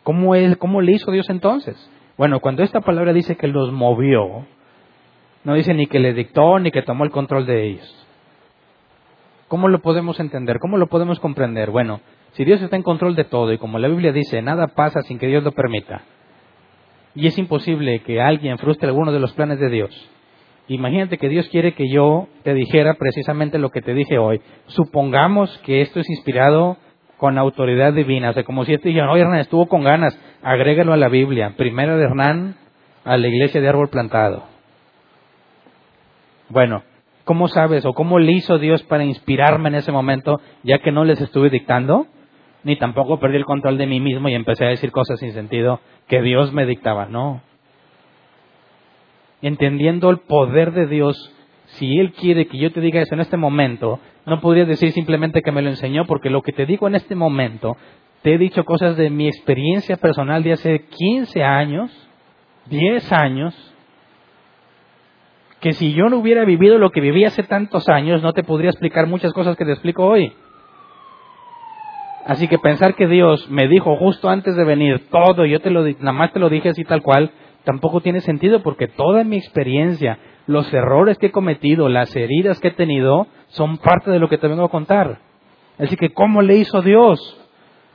¿Cómo, 0.02 0.34
él, 0.34 0.58
¿Cómo 0.58 0.80
le 0.80 0.92
hizo 0.92 1.10
Dios 1.10 1.28
entonces? 1.28 1.76
Bueno, 2.16 2.40
cuando 2.40 2.62
esta 2.62 2.80
palabra 2.80 3.12
dice 3.12 3.36
que 3.36 3.46
los 3.46 3.72
movió, 3.72 4.46
no 5.44 5.54
dice 5.54 5.74
ni 5.74 5.86
que 5.86 5.98
le 5.98 6.12
dictó 6.12 6.58
ni 6.58 6.70
que 6.70 6.82
tomó 6.82 7.04
el 7.04 7.10
control 7.10 7.46
de 7.46 7.66
ellos. 7.66 8.06
¿Cómo 9.48 9.68
lo 9.68 9.80
podemos 9.80 10.18
entender? 10.18 10.58
¿Cómo 10.58 10.78
lo 10.78 10.86
podemos 10.86 11.20
comprender? 11.20 11.70
Bueno, 11.70 12.00
si 12.32 12.44
Dios 12.44 12.62
está 12.62 12.76
en 12.76 12.82
control 12.82 13.14
de 13.14 13.24
todo 13.24 13.52
y 13.52 13.58
como 13.58 13.78
la 13.78 13.88
Biblia 13.88 14.12
dice, 14.12 14.40
nada 14.40 14.68
pasa 14.68 15.02
sin 15.02 15.18
que 15.18 15.26
Dios 15.26 15.44
lo 15.44 15.52
permita, 15.52 16.02
y 17.14 17.26
es 17.26 17.38
imposible 17.38 18.00
que 18.00 18.20
alguien 18.20 18.58
frustre 18.58 18.88
alguno 18.88 19.12
de 19.12 19.20
los 19.20 19.32
planes 19.32 19.58
de 19.58 19.68
Dios, 19.68 20.10
imagínate 20.68 21.18
que 21.18 21.28
Dios 21.28 21.48
quiere 21.48 21.74
que 21.74 21.88
yo 21.88 22.28
te 22.42 22.54
dijera 22.54 22.94
precisamente 22.94 23.58
lo 23.58 23.70
que 23.70 23.82
te 23.82 23.94
dije 23.94 24.18
hoy. 24.18 24.40
Supongamos 24.66 25.56
que 25.58 25.82
esto 25.82 26.00
es 26.00 26.08
inspirado 26.08 26.76
con 27.18 27.38
autoridad 27.38 27.92
divina, 27.92 28.30
o 28.30 28.32
sea, 28.32 28.44
como 28.44 28.64
si 28.64 28.74
este 28.74 28.88
dijeran, 28.88 29.10
oye 29.10 29.22
Hernán, 29.22 29.40
estuvo 29.40 29.66
con 29.66 29.84
ganas, 29.84 30.18
agrégalo 30.42 30.92
a 30.92 30.96
la 30.96 31.08
Biblia, 31.08 31.54
primero 31.56 31.96
de 31.96 32.04
Hernán 32.04 32.56
a 33.04 33.16
la 33.16 33.28
iglesia 33.28 33.60
de 33.60 33.68
árbol 33.68 33.88
plantado. 33.88 34.44
Bueno, 36.48 36.82
¿Cómo 37.24 37.46
sabes 37.46 37.84
o 37.86 37.92
cómo 37.92 38.18
le 38.18 38.32
hizo 38.32 38.58
Dios 38.58 38.82
para 38.82 39.04
inspirarme 39.04 39.68
en 39.68 39.76
ese 39.76 39.92
momento, 39.92 40.40
ya 40.64 40.80
que 40.80 40.90
no 40.90 41.04
les 41.04 41.20
estuve 41.20 41.50
dictando? 41.50 42.06
Ni 42.64 42.76
tampoco 42.76 43.18
perdí 43.18 43.36
el 43.36 43.44
control 43.44 43.78
de 43.78 43.86
mí 43.86 44.00
mismo 44.00 44.28
y 44.28 44.34
empecé 44.34 44.64
a 44.64 44.68
decir 44.68 44.92
cosas 44.92 45.18
sin 45.18 45.32
sentido 45.32 45.80
que 46.06 46.22
Dios 46.22 46.52
me 46.52 46.66
dictaba, 46.66 47.06
no. 47.06 47.42
Entendiendo 49.40 50.10
el 50.10 50.18
poder 50.18 50.72
de 50.72 50.86
Dios, 50.86 51.34
si 51.66 51.98
Él 51.98 52.12
quiere 52.12 52.46
que 52.46 52.58
yo 52.58 52.70
te 52.72 52.80
diga 52.80 53.00
eso 53.00 53.14
en 53.14 53.20
este 53.20 53.36
momento, 53.36 53.98
no 54.26 54.40
podría 54.40 54.64
decir 54.64 54.92
simplemente 54.92 55.42
que 55.42 55.50
me 55.50 55.62
lo 55.62 55.70
enseñó, 55.70 56.04
porque 56.06 56.30
lo 56.30 56.42
que 56.42 56.52
te 56.52 56.66
digo 56.66 56.86
en 56.86 56.94
este 56.94 57.16
momento, 57.16 57.76
te 58.22 58.34
he 58.34 58.38
dicho 58.38 58.64
cosas 58.64 58.96
de 58.96 59.10
mi 59.10 59.26
experiencia 59.26 59.96
personal 59.96 60.44
de 60.44 60.52
hace 60.52 60.84
15 60.86 61.42
años, 61.42 61.90
10 62.66 63.12
años, 63.12 63.74
que 65.60 65.72
si 65.72 65.92
yo 65.92 66.08
no 66.08 66.18
hubiera 66.18 66.44
vivido 66.44 66.78
lo 66.78 66.90
que 66.90 67.00
viví 67.00 67.24
hace 67.24 67.42
tantos 67.42 67.88
años, 67.88 68.22
no 68.22 68.32
te 68.32 68.44
podría 68.44 68.70
explicar 68.70 69.06
muchas 69.06 69.32
cosas 69.32 69.56
que 69.56 69.64
te 69.64 69.72
explico 69.72 70.04
hoy. 70.04 70.32
Así 72.24 72.46
que 72.46 72.58
pensar 72.58 72.94
que 72.94 73.08
Dios 73.08 73.50
me 73.50 73.66
dijo 73.66 73.96
justo 73.96 74.28
antes 74.28 74.54
de 74.54 74.64
venir 74.64 75.08
todo, 75.10 75.44
yo 75.44 75.60
te 75.60 75.70
lo, 75.70 75.84
nada 75.84 76.12
más 76.12 76.32
te 76.32 76.38
lo 76.38 76.48
dije 76.48 76.68
así 76.68 76.84
tal 76.84 77.02
cual, 77.02 77.32
tampoco 77.64 78.00
tiene 78.00 78.20
sentido 78.20 78.62
porque 78.62 78.86
toda 78.86 79.24
mi 79.24 79.36
experiencia, 79.36 80.18
los 80.46 80.72
errores 80.72 81.18
que 81.18 81.26
he 81.26 81.32
cometido, 81.32 81.88
las 81.88 82.14
heridas 82.14 82.60
que 82.60 82.68
he 82.68 82.72
tenido, 82.72 83.26
son 83.48 83.78
parte 83.78 84.10
de 84.10 84.20
lo 84.20 84.28
que 84.28 84.38
te 84.38 84.46
vengo 84.46 84.64
a 84.64 84.70
contar. 84.70 85.18
Así 85.78 85.96
que, 85.96 86.12
¿cómo 86.12 86.42
le 86.42 86.56
hizo 86.56 86.80
Dios? 86.82 87.18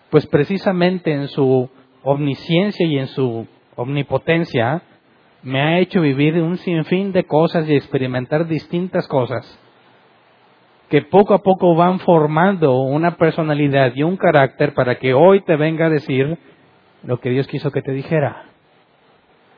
Pues 0.10 0.26
precisamente 0.28 1.14
en 1.14 1.28
su 1.30 1.70
omnisciencia 2.04 2.86
y 2.86 2.98
en 2.98 3.08
su 3.08 3.48
omnipotencia, 3.76 4.82
me 5.42 5.62
ha 5.62 5.80
hecho 5.80 6.02
vivir 6.02 6.42
un 6.42 6.58
sinfín 6.58 7.14
de 7.14 7.24
cosas 7.24 7.70
y 7.70 7.76
experimentar 7.76 8.48
distintas 8.48 9.08
cosas 9.08 9.60
que 10.90 11.02
poco 11.02 11.34
a 11.34 11.40
poco 11.40 11.76
van 11.76 12.00
formando 12.00 12.80
una 12.82 13.18
personalidad 13.18 13.94
y 13.96 14.04
un 14.04 14.16
carácter 14.16 14.74
para 14.74 14.96
que 14.96 15.14
hoy 15.14 15.42
te 15.42 15.58
venga 15.58 15.88
a 15.88 15.90
decir 15.90 16.38
lo 17.04 17.20
que 17.20 17.30
Dios 17.30 17.48
quiso 17.48 17.72
que 17.72 17.82
te 17.82 17.92
dijera. 17.92 18.46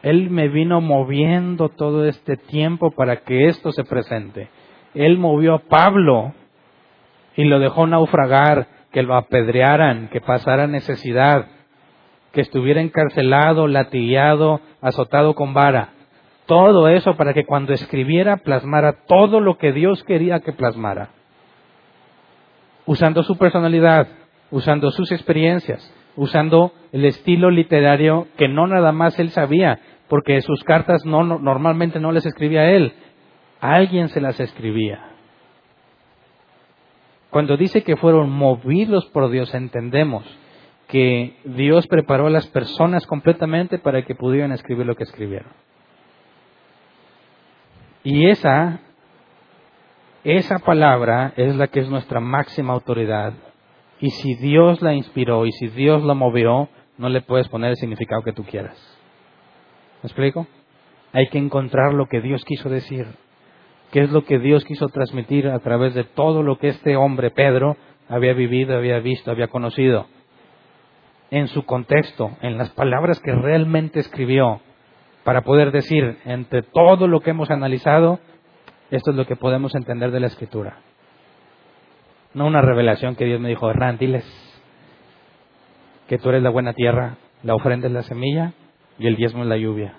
Él 0.01 0.30
me 0.30 0.47
vino 0.47 0.82
moviendo 0.82 1.69
todo 1.69 2.05
este 2.05 2.38
tiempo 2.38 2.91
para 2.91 3.17
que 3.17 3.47
esto 3.47 3.71
se 3.71 3.84
presente. 3.84 4.49
Él 4.95 5.17
movió 5.17 5.55
a 5.55 5.59
Pablo 5.59 6.34
y 7.36 7.43
lo 7.43 7.59
dejó 7.59 7.86
naufragar, 7.86 8.67
que 8.91 9.03
lo 9.03 9.15
apedrearan, 9.15 10.07
que 10.09 10.21
pasara 10.21 10.65
necesidad, 10.67 11.45
que 12.32 12.41
estuviera 12.41 12.82
encarcelado, 12.82 13.67
latigueado, 13.67 14.61
azotado 14.82 15.36
con 15.36 15.53
vara. 15.53 15.89
Todo 16.47 16.88
eso 16.88 17.15
para 17.15 17.34
que 17.36 17.45
cuando 17.45 17.73
escribiera 17.73 18.38
plasmara 18.38 19.05
todo 19.05 19.41
lo 19.41 19.57
que 19.59 19.73
Dios 19.73 20.03
quería 20.05 20.39
que 20.39 20.53
plasmara. 20.53 21.09
Usando 22.90 23.22
su 23.22 23.38
personalidad, 23.38 24.08
usando 24.50 24.90
sus 24.90 25.12
experiencias, 25.12 25.94
usando 26.16 26.74
el 26.92 27.06
estilo 27.06 27.52
literario 27.52 28.28
que 28.36 28.48
no 28.48 28.66
nada 28.66 28.92
más 28.92 29.20
él 29.20 29.30
sabía, 29.30 29.80
porque 30.08 30.42
sus 30.42 30.64
cartas 30.64 31.06
no, 31.06 31.24
normalmente 31.24 32.00
no 32.00 32.12
les 32.12 32.26
escribía 32.26 32.72
él, 32.72 32.94
alguien 33.60 34.10
se 34.10 34.20
las 34.20 34.40
escribía. 34.40 35.12
Cuando 37.30 37.58
dice 37.58 37.84
que 37.84 37.96
fueron 37.96 38.32
movidos 38.32 39.06
por 39.14 39.30
Dios, 39.30 39.54
entendemos 39.54 40.26
que 40.88 41.38
Dios 41.44 41.86
preparó 41.86 42.26
a 42.26 42.32
las 42.32 42.48
personas 42.48 43.06
completamente 43.06 43.78
para 43.78 44.02
que 44.02 44.16
pudieran 44.16 44.52
escribir 44.52 44.88
lo 44.88 44.96
que 44.96 45.04
escribieron. 45.04 45.52
Y 48.04 48.30
esa, 48.30 48.80
esa 50.24 50.59
palabra 50.59 51.34
es 51.38 51.55
la 51.55 51.67
que 51.67 51.80
es 51.80 51.89
nuestra 51.89 52.20
máxima 52.20 52.74
autoridad. 52.74 53.34
Y 53.99 54.09
si 54.11 54.36
Dios 54.36 54.82
la 54.82 54.93
inspiró 54.93 55.45
y 55.45 55.51
si 55.51 55.67
Dios 55.67 56.03
la 56.03 56.13
movió, 56.13 56.70
no 56.97 57.09
le 57.09 57.22
puedes 57.22 57.47
poner 57.47 57.72
el 57.72 57.76
significado 57.78 58.24
que 58.24 58.34
tú 58.34 58.43
quieras. 58.43 58.78
¿Me 60.03 60.07
explico? 60.07 60.47
Hay 61.13 61.28
que 61.30 61.38
encontrar 61.38 61.93
lo 61.93 62.07
que 62.07 62.22
Dios 62.22 62.43
quiso 62.45 62.70
decir. 62.70 63.07
¿Qué 63.91 64.01
es 64.01 64.11
lo 64.11 64.24
que 64.24 64.39
Dios 64.39 64.65
quiso 64.65 64.88
transmitir 64.89 65.47
a 65.47 65.59
través 65.59 65.95
de 65.95 66.03
todo 66.03 66.43
lo 66.43 66.59
que 66.59 66.67
este 66.67 66.95
hombre, 66.95 67.32
Pedro, 67.32 67.76
había 68.07 68.34
vivido, 68.34 68.78
había 68.78 68.99
visto, 68.99 69.32
había 69.32 69.47
conocido? 69.47 70.07
En 71.32 71.47
su 71.47 71.65
contexto, 71.65 72.38
en 72.41 72.57
las 72.57 72.70
palabras 72.72 73.20
que 73.20 73.34
realmente 73.34 73.99
escribió, 73.99 74.61
para 75.24 75.41
poder 75.41 75.72
decir, 75.72 76.17
entre 76.26 76.61
todo 76.61 77.07
lo 77.07 77.22
que 77.22 77.32
hemos 77.32 77.49
analizado, 77.49 78.20
esto 78.92 79.12
es 79.12 79.18
lo 79.18 79.26
que 79.26 79.36
podemos 79.36 79.76
entender 79.76 80.12
de 80.12 80.20
la 80.20 80.28
escritura. 80.28 80.78
No 82.34 82.46
una 82.46 82.62
revelación 82.62 83.16
que 83.16 83.26
Dios 83.26 83.40
me 83.40 83.50
dijo, 83.50 83.70
Hernán, 83.70 83.98
diles 83.98 84.26
que 86.08 86.18
tú 86.18 86.30
eres 86.30 86.42
la 86.42 86.50
buena 86.50 86.74
tierra, 86.74 87.18
la 87.44 87.56
ofrenda 87.56 87.88
es 87.88 87.94
la 87.94 88.04
semilla 88.04 88.54
y 88.98 89.08
el 89.08 89.16
diezmo 89.16 89.44
es 89.44 89.50
la 89.50 89.58
lluvia. 89.58 89.94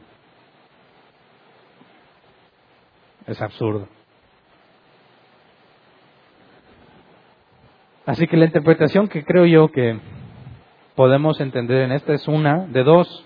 Es 3.27 3.41
absurdo. 3.41 3.89
Así 8.07 8.27
que 8.27 8.37
la 8.37 8.47
interpretación 8.47 9.09
que 9.09 9.25
creo 9.25 9.47
yo 9.47 9.69
que 9.71 9.99
podemos 10.97 11.41
entender 11.41 11.83
en 11.83 11.93
esta 11.93 12.13
es 12.13 12.27
una 12.27 12.67
de 12.67 12.83
dos. 12.83 13.25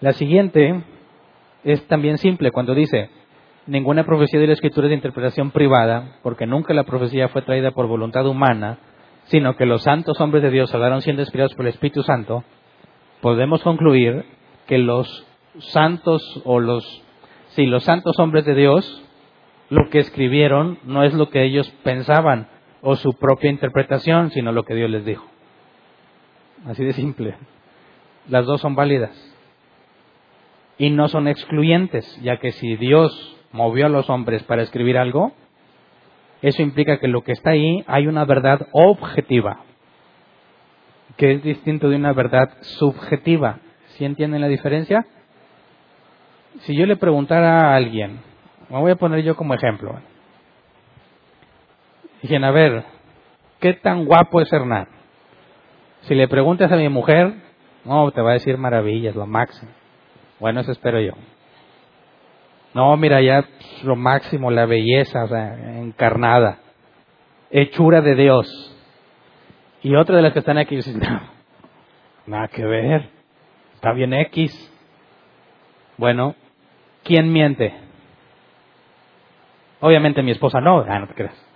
La 0.00 0.12
siguiente 0.12 0.84
es 1.64 1.84
también 1.88 2.18
simple 2.18 2.52
cuando 2.52 2.74
dice, 2.74 3.10
ninguna 3.66 4.04
profecía 4.04 4.40
de 4.40 4.46
la 4.46 4.52
escritura 4.54 4.86
es 4.86 4.90
de 4.90 4.96
interpretación 4.96 5.50
privada, 5.50 6.18
porque 6.22 6.46
nunca 6.46 6.74
la 6.74 6.84
profecía 6.84 7.28
fue 7.28 7.42
traída 7.42 7.70
por 7.70 7.86
voluntad 7.86 8.26
humana, 8.26 8.78
sino 9.24 9.56
que 9.56 9.66
los 9.66 9.82
santos 9.82 10.20
hombres 10.20 10.42
de 10.42 10.50
Dios 10.50 10.74
hablaron 10.74 11.02
siendo 11.02 11.22
inspirados 11.22 11.54
por 11.54 11.66
el 11.66 11.72
Espíritu 11.72 12.02
Santo, 12.02 12.44
podemos 13.20 13.62
concluir 13.62 14.24
que 14.66 14.78
los 14.78 15.26
santos 15.58 16.42
o 16.44 16.60
los 16.60 17.02
si 17.50 17.66
los 17.66 17.84
santos 17.84 18.18
hombres 18.18 18.46
de 18.46 18.54
Dios 18.54 19.04
lo 19.68 19.90
que 19.90 19.98
escribieron 19.98 20.78
no 20.84 21.02
es 21.04 21.14
lo 21.14 21.28
que 21.28 21.44
ellos 21.44 21.68
pensaban 21.82 22.48
o 22.80 22.96
su 22.96 23.14
propia 23.14 23.50
interpretación, 23.50 24.30
sino 24.30 24.52
lo 24.52 24.64
que 24.64 24.74
Dios 24.74 24.90
les 24.90 25.04
dijo. 25.04 25.24
Así 26.66 26.84
de 26.84 26.92
simple. 26.92 27.36
Las 28.28 28.46
dos 28.46 28.60
son 28.60 28.74
válidas. 28.74 29.10
Y 30.78 30.90
no 30.90 31.08
son 31.08 31.28
excluyentes, 31.28 32.20
ya 32.22 32.38
que 32.38 32.52
si 32.52 32.76
Dios 32.76 33.31
movió 33.52 33.86
a 33.86 33.90
los 33.90 34.08
hombres 34.10 34.42
para 34.44 34.62
escribir 34.62 34.98
algo, 34.98 35.32
eso 36.42 36.62
implica 36.62 36.98
que 36.98 37.08
lo 37.08 37.22
que 37.22 37.32
está 37.32 37.50
ahí 37.50 37.84
hay 37.86 38.06
una 38.06 38.24
verdad 38.24 38.66
objetiva, 38.72 39.60
que 41.16 41.32
es 41.32 41.42
distinto 41.42 41.88
de 41.88 41.96
una 41.96 42.12
verdad 42.12 42.50
subjetiva. 42.62 43.60
¿Sí 43.90 44.04
entienden 44.04 44.40
la 44.40 44.48
diferencia? 44.48 45.06
Si 46.60 46.76
yo 46.76 46.86
le 46.86 46.96
preguntara 46.96 47.70
a 47.70 47.76
alguien, 47.76 48.20
me 48.68 48.78
voy 48.78 48.90
a 48.90 48.96
poner 48.96 49.22
yo 49.22 49.36
como 49.36 49.54
ejemplo, 49.54 50.00
dijeron, 52.22 52.44
a 52.44 52.50
ver, 52.50 52.84
¿qué 53.60 53.74
tan 53.74 54.04
guapo 54.04 54.40
es 54.40 54.52
Hernán? 54.52 54.88
Si 56.02 56.14
le 56.14 56.26
preguntas 56.26 56.72
a 56.72 56.76
mi 56.76 56.88
mujer, 56.88 57.34
no, 57.84 58.10
te 58.10 58.20
va 58.20 58.30
a 58.30 58.34
decir 58.34 58.58
maravillas, 58.58 59.14
lo 59.14 59.26
máximo. 59.26 59.70
Bueno, 60.40 60.60
eso 60.60 60.72
espero 60.72 61.00
yo. 61.00 61.12
No, 62.74 62.96
mira, 62.96 63.20
ya 63.20 63.44
lo 63.84 63.96
máximo, 63.96 64.50
la 64.50 64.66
belleza 64.66 65.24
encarnada, 65.78 66.58
hechura 67.50 68.00
de 68.00 68.14
Dios. 68.14 68.48
Y 69.82 69.94
otra 69.94 70.16
de 70.16 70.22
las 70.22 70.32
que 70.32 70.38
están 70.38 70.58
aquí 70.58 70.76
dice, 70.76 70.92
no, 70.98 71.20
nada 72.26 72.48
que 72.48 72.64
ver, 72.64 73.10
está 73.74 73.92
bien 73.92 74.14
X. 74.14 74.70
Bueno, 75.98 76.34
¿quién 77.04 77.32
miente? 77.32 77.74
Obviamente 79.80 80.22
mi 80.22 80.30
esposa 80.30 80.60
no, 80.60 80.84
ah, 80.88 80.98
no 81.00 81.08
te 81.08 81.14
creas. 81.14 81.46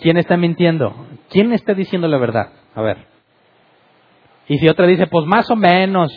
¿Quién 0.00 0.16
está 0.16 0.36
mintiendo? 0.36 0.94
¿Quién 1.30 1.52
está 1.52 1.74
diciendo 1.74 2.06
la 2.06 2.18
verdad? 2.18 2.52
A 2.74 2.82
ver. 2.82 3.06
Y 4.46 4.58
si 4.58 4.68
otra 4.68 4.86
dice, 4.86 5.06
pues 5.06 5.26
más 5.26 5.50
o 5.50 5.56
menos. 5.56 6.12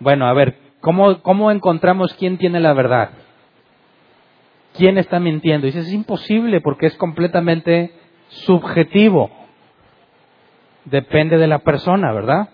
Bueno, 0.00 0.26
a 0.26 0.32
ver, 0.32 0.56
¿cómo, 0.80 1.20
cómo 1.22 1.50
encontramos 1.50 2.14
quién 2.14 2.38
tiene 2.38 2.60
la 2.60 2.72
verdad? 2.72 3.10
Quién 4.74 4.98
está 4.98 5.20
mintiendo. 5.20 5.66
Dice, 5.66 5.80
es 5.80 5.92
imposible 5.92 6.60
porque 6.60 6.86
es 6.86 6.96
completamente 6.96 7.92
subjetivo. 8.28 9.30
Depende 10.84 11.38
de 11.38 11.46
la 11.46 11.60
persona, 11.60 12.12
¿verdad? 12.12 12.48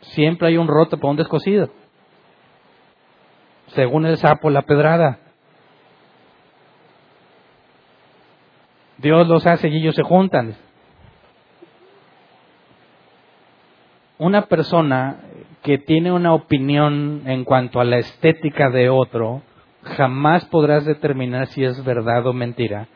Siempre 0.00 0.48
hay 0.48 0.56
un 0.56 0.68
roto 0.68 0.98
para 0.98 1.10
un 1.10 1.16
descosido. 1.16 1.70
Según 3.68 4.06
el 4.06 4.16
sapo, 4.16 4.50
la 4.50 4.62
pedrada. 4.62 5.20
Dios 8.98 9.26
los 9.28 9.46
hace 9.46 9.68
y 9.68 9.76
ellos 9.78 9.94
se 9.94 10.02
juntan. 10.02 10.56
Una 14.18 14.46
persona 14.46 15.20
que 15.62 15.78
tiene 15.78 16.12
una 16.12 16.34
opinión 16.34 17.22
en 17.26 17.44
cuanto 17.44 17.80
a 17.80 17.84
la 17.84 17.98
estética 17.98 18.68
de 18.68 18.90
otro, 18.90 19.42
jamás 19.82 20.44
podrás 20.46 20.84
determinar 20.84 21.46
si 21.48 21.64
es 21.64 21.84
verdad 21.84 22.26
o 22.26 22.32
mentira, 22.32 22.88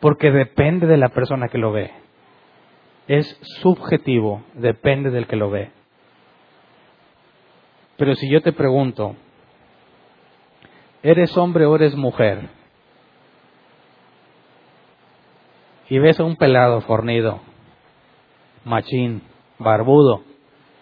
porque 0.00 0.30
depende 0.30 0.86
de 0.86 0.96
la 0.96 1.10
persona 1.10 1.48
que 1.48 1.58
lo 1.58 1.72
ve. 1.72 1.90
Es 3.06 3.26
subjetivo, 3.62 4.42
depende 4.54 5.10
del 5.10 5.26
que 5.26 5.36
lo 5.36 5.50
ve. 5.50 5.70
Pero 7.96 8.14
si 8.14 8.30
yo 8.30 8.40
te 8.40 8.52
pregunto, 8.52 9.14
¿eres 11.02 11.36
hombre 11.36 11.66
o 11.66 11.76
eres 11.76 11.94
mujer? 11.94 12.48
Y 15.88 15.98
ves 15.98 16.18
a 16.20 16.24
un 16.24 16.36
pelado 16.36 16.80
fornido, 16.82 17.40
machín, 18.64 19.22
barbudo, 19.58 20.22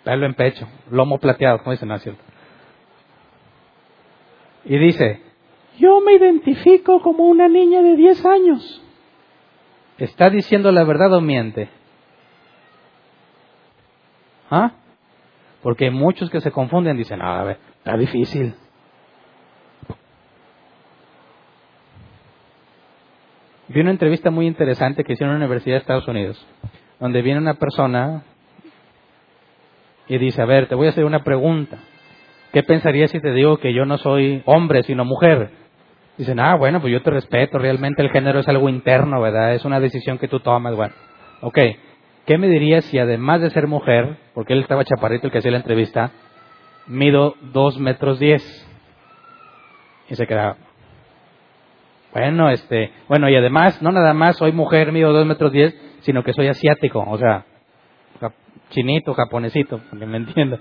pelo 0.05 0.27
en 0.27 0.35
pecho, 0.35 0.69
lomo 0.91 1.19
plateado, 1.19 1.59
como 1.59 1.73
dicen, 1.73 1.89
¿no 1.89 1.97
Y 4.65 4.79
dice, 4.79 5.28
yo 5.79 6.01
me 6.01 6.15
identifico 6.15 7.01
como 7.01 7.25
una 7.25 7.49
niña 7.49 7.83
de 7.83 7.97
10 7.97 8.25
años. 8.27 8.83
¿Está 9.99 10.31
diciendo 10.31 10.71
la 10.71 10.85
verdad 10.85 11.13
o 11.15 11.21
miente? 11.21 11.69
¿Ah? 14.51 14.73
Porque 15.63 15.87
hay 15.87 15.91
muchos 15.91 16.31
que 16.31 16.41
se 16.41 16.53
confunden 16.53 16.97
dicen, 16.97 17.21
ah, 17.21 17.41
a 17.41 17.45
ver, 17.45 17.59
está 17.79 17.97
difícil. 17.97 18.55
Vi 23.69 23.81
una 23.81 23.91
entrevista 23.91 24.31
muy 24.31 24.47
interesante 24.47 25.05
que 25.05 25.13
hicieron 25.13 25.35
en 25.35 25.41
la 25.41 25.47
Universidad 25.47 25.75
de 25.75 25.81
Estados 25.81 26.09
Unidos, 26.09 26.47
donde 27.01 27.21
viene 27.21 27.41
una 27.41 27.55
persona 27.55 28.23
y 30.07 30.17
dice, 30.17 30.41
a 30.41 30.47
ver, 30.47 30.69
te 30.69 30.75
voy 30.75 30.87
a 30.87 30.91
hacer 30.91 31.05
una 31.05 31.23
pregunta. 31.23 31.79
¿Qué 32.53 32.63
pensarías 32.63 33.11
si 33.11 33.21
te 33.21 33.33
digo 33.33 33.59
que 33.59 33.75
yo 33.75 33.85
no 33.85 33.99
soy 33.99 34.43
hombre, 34.47 34.83
sino 34.85 35.05
mujer? 35.05 35.51
Dicen, 36.19 36.41
ah, 36.41 36.57
bueno, 36.57 36.81
pues 36.81 36.93
yo 36.93 37.01
te 37.01 37.11
respeto, 37.11 37.59
realmente 37.59 38.03
el 38.03 38.11
género 38.11 38.41
es 38.41 38.49
algo 38.49 38.69
interno, 38.69 39.21
¿verdad? 39.21 39.55
Es 39.55 39.65
una 39.65 39.79
decisión 39.79 40.19
que 40.19 40.27
tú 40.27 40.41
tomas, 40.41 40.75
bueno. 40.75 40.93
Ok, 41.43 41.59
¿qué 42.27 42.39
me 42.39 42.49
dirías 42.49 42.85
si 42.87 42.99
además 42.99 43.41
de 43.41 43.51
ser 43.51 43.69
mujer, 43.69 44.17
porque 44.35 44.53
él 44.53 44.61
estaba 44.61 44.85
chaparrito 44.85 45.29
el 45.29 45.33
que 45.33 45.39
hacía 45.39 45.53
la 45.53 45.59
entrevista, 45.59 46.11
mido 46.89 47.37
dos 47.53 47.79
metros 47.79 48.19
diez? 48.19 48.43
Y 50.11 50.17
se 50.17 50.27
quedaba. 50.27 50.57
Bueno, 52.13 52.51
este, 52.51 52.91
bueno, 53.09 53.29
y 53.29 53.37
además, 53.37 53.81
no 53.81 53.93
nada 53.93 54.13
más 54.13 54.39
soy 54.39 54.51
mujer, 54.51 54.91
mido 54.91 55.13
dos 55.13 55.25
metros 55.25 55.53
diez, 55.53 55.73
sino 56.01 56.25
que 56.25 56.33
soy 56.33 56.49
asiático, 56.49 57.05
o 57.07 57.17
sea, 57.17 57.45
chinito, 58.71 59.15
japonesito, 59.15 59.81
me 59.93 60.59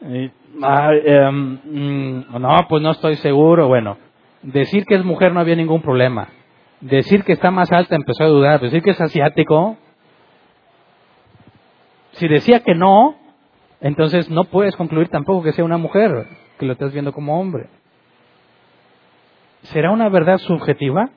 entienda. 0.00 0.38
Ah, 0.62 0.92
em, 0.92 1.58
mm, 1.64 2.40
no, 2.40 2.66
pues 2.68 2.82
no 2.82 2.90
estoy 2.90 3.16
seguro. 3.16 3.68
Bueno, 3.68 3.96
decir 4.42 4.84
que 4.86 4.96
es 4.96 5.04
mujer 5.04 5.32
no 5.32 5.40
había 5.40 5.56
ningún 5.56 5.82
problema. 5.82 6.28
Decir 6.80 7.24
que 7.24 7.32
está 7.32 7.50
más 7.50 7.70
alta 7.72 7.96
empezó 7.96 8.24
a 8.24 8.28
dudar. 8.28 8.60
Decir 8.60 8.82
que 8.82 8.90
es 8.90 9.00
asiático. 9.00 9.76
Si 12.12 12.26
decía 12.26 12.60
que 12.60 12.74
no, 12.74 13.16
entonces 13.80 14.28
no 14.30 14.44
puedes 14.44 14.74
concluir 14.76 15.08
tampoco 15.08 15.42
que 15.42 15.52
sea 15.52 15.64
una 15.64 15.78
mujer, 15.78 16.26
que 16.58 16.66
lo 16.66 16.72
estás 16.72 16.92
viendo 16.92 17.12
como 17.12 17.40
hombre. 17.40 17.68
¿Será 19.62 19.90
una 19.90 20.08
verdad 20.08 20.38
subjetiva 20.38 21.10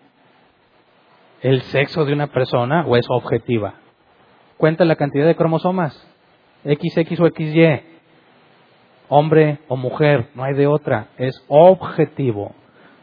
el 1.42 1.62
sexo 1.62 2.06
de 2.06 2.14
una 2.14 2.28
persona 2.28 2.86
o 2.86 2.96
es 2.98 3.06
objetiva? 3.10 3.76
Cuenta 4.58 4.86
la 4.86 4.96
cantidad 4.96 5.26
de 5.26 5.36
cromosomas, 5.36 5.96
XX 6.64 7.20
o 7.20 7.30
XY 7.30 7.92
hombre 9.12 9.60
o 9.68 9.76
mujer, 9.76 10.30
no 10.36 10.46
hay 10.46 10.54
de 10.54 10.68
otra, 10.68 11.10
es 11.18 11.44
objetivo, 11.50 12.56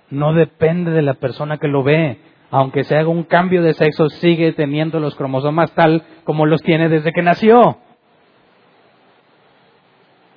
no 0.09 0.32
depende 0.32 0.90
de 0.90 1.02
la 1.02 1.12
persona 1.14 1.59
que 1.59 1.68
lo 1.68 1.82
ve. 1.82 2.18
Aunque 2.50 2.84
se 2.84 2.96
haga 2.96 3.11
un 3.11 3.24
cambio 3.24 3.62
de 3.62 3.74
sexo, 3.74 4.09
sigue 4.09 4.54
teniendo 4.54 5.00
los 5.00 5.14
cromosomas 5.16 5.70
tal 5.72 6.02
como 6.24 6.46
los 6.46 6.62
tiene 6.62 6.88
desde 6.88 7.12
que 7.12 7.20
nació. 7.20 7.76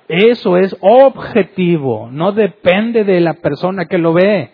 Eso 0.08 0.58
es 0.58 0.76
objetivo, 0.82 2.10
no 2.12 2.32
depende 2.32 3.04
de 3.04 3.20
la 3.20 3.32
persona 3.32 3.86
que 3.86 3.96
lo 3.96 4.12
ve. 4.12 4.50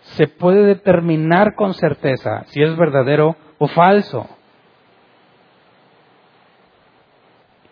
Se 0.00 0.26
puede 0.26 0.64
determinar 0.64 1.54
con 1.54 1.74
certeza 1.74 2.42
si 2.46 2.60
es 2.60 2.76
verdadero 2.76 3.36
o 3.58 3.68
falso. 3.68 4.26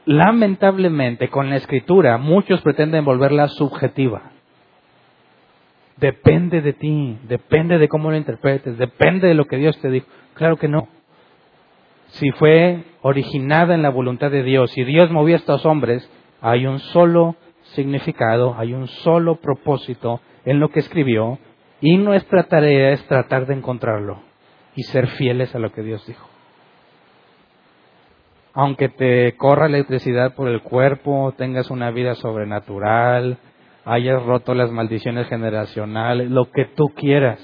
Lamentablemente, 0.06 1.28
con 1.28 1.48
la 1.48 1.56
escritura, 1.56 2.18
muchos 2.18 2.60
pretenden 2.60 3.04
volverla 3.04 3.48
subjetiva. 3.48 4.32
Depende 5.96 6.60
de 6.60 6.72
ti, 6.72 7.18
depende 7.22 7.78
de 7.78 7.88
cómo 7.88 8.10
lo 8.10 8.16
interpretes, 8.16 8.76
depende 8.76 9.28
de 9.28 9.34
lo 9.34 9.46
que 9.46 9.56
Dios 9.56 9.78
te 9.80 9.90
dijo. 9.90 10.06
Claro 10.34 10.56
que 10.56 10.68
no. 10.68 10.88
Si 12.08 12.30
fue 12.32 12.84
originada 13.02 13.74
en 13.74 13.82
la 13.82 13.90
voluntad 13.90 14.30
de 14.30 14.42
Dios 14.42 14.76
y 14.76 14.84
Dios 14.84 15.10
movía 15.10 15.36
a 15.36 15.38
estos 15.38 15.64
hombres, 15.64 16.08
hay 16.40 16.66
un 16.66 16.80
solo 16.80 17.36
significado, 17.74 18.56
hay 18.58 18.74
un 18.74 18.88
solo 18.88 19.36
propósito 19.36 20.20
en 20.44 20.60
lo 20.60 20.68
que 20.68 20.80
escribió 20.80 21.38
y 21.80 21.96
nuestra 21.96 22.44
tarea 22.44 22.90
es 22.92 23.04
tratar 23.06 23.46
de 23.46 23.54
encontrarlo 23.54 24.22
y 24.76 24.82
ser 24.82 25.06
fieles 25.08 25.54
a 25.54 25.58
lo 25.58 25.72
que 25.72 25.82
Dios 25.82 26.06
dijo. 26.06 26.33
Aunque 28.54 28.88
te 28.88 29.36
corra 29.36 29.66
electricidad 29.66 30.34
por 30.34 30.48
el 30.48 30.62
cuerpo, 30.62 31.34
tengas 31.36 31.70
una 31.70 31.90
vida 31.90 32.14
sobrenatural, 32.14 33.38
hayas 33.84 34.22
roto 34.22 34.54
las 34.54 34.70
maldiciones 34.70 35.28
generacionales, 35.28 36.30
lo 36.30 36.50
que 36.52 36.64
tú 36.64 36.90
quieras. 36.94 37.40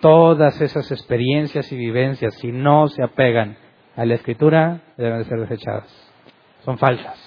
Todas 0.00 0.60
esas 0.60 0.92
experiencias 0.92 1.72
y 1.72 1.76
vivencias, 1.76 2.34
si 2.34 2.52
no 2.52 2.88
se 2.88 3.02
apegan 3.02 3.56
a 3.96 4.04
la 4.04 4.14
escritura, 4.14 4.82
deben 4.98 5.18
de 5.18 5.24
ser 5.24 5.40
desechadas. 5.40 6.12
Son 6.64 6.76
falsas. 6.76 7.18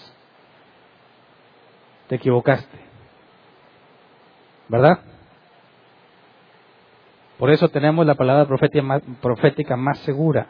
Te 2.07 2.15
equivocaste. 2.15 2.77
¿Verdad? 4.67 4.99
Por 7.39 7.49
eso 7.49 7.67
tenemos 7.69 8.05
la 8.05 8.15
palabra 8.15 8.47
profética 8.47 9.75
más 9.75 9.97
segura. 9.99 10.49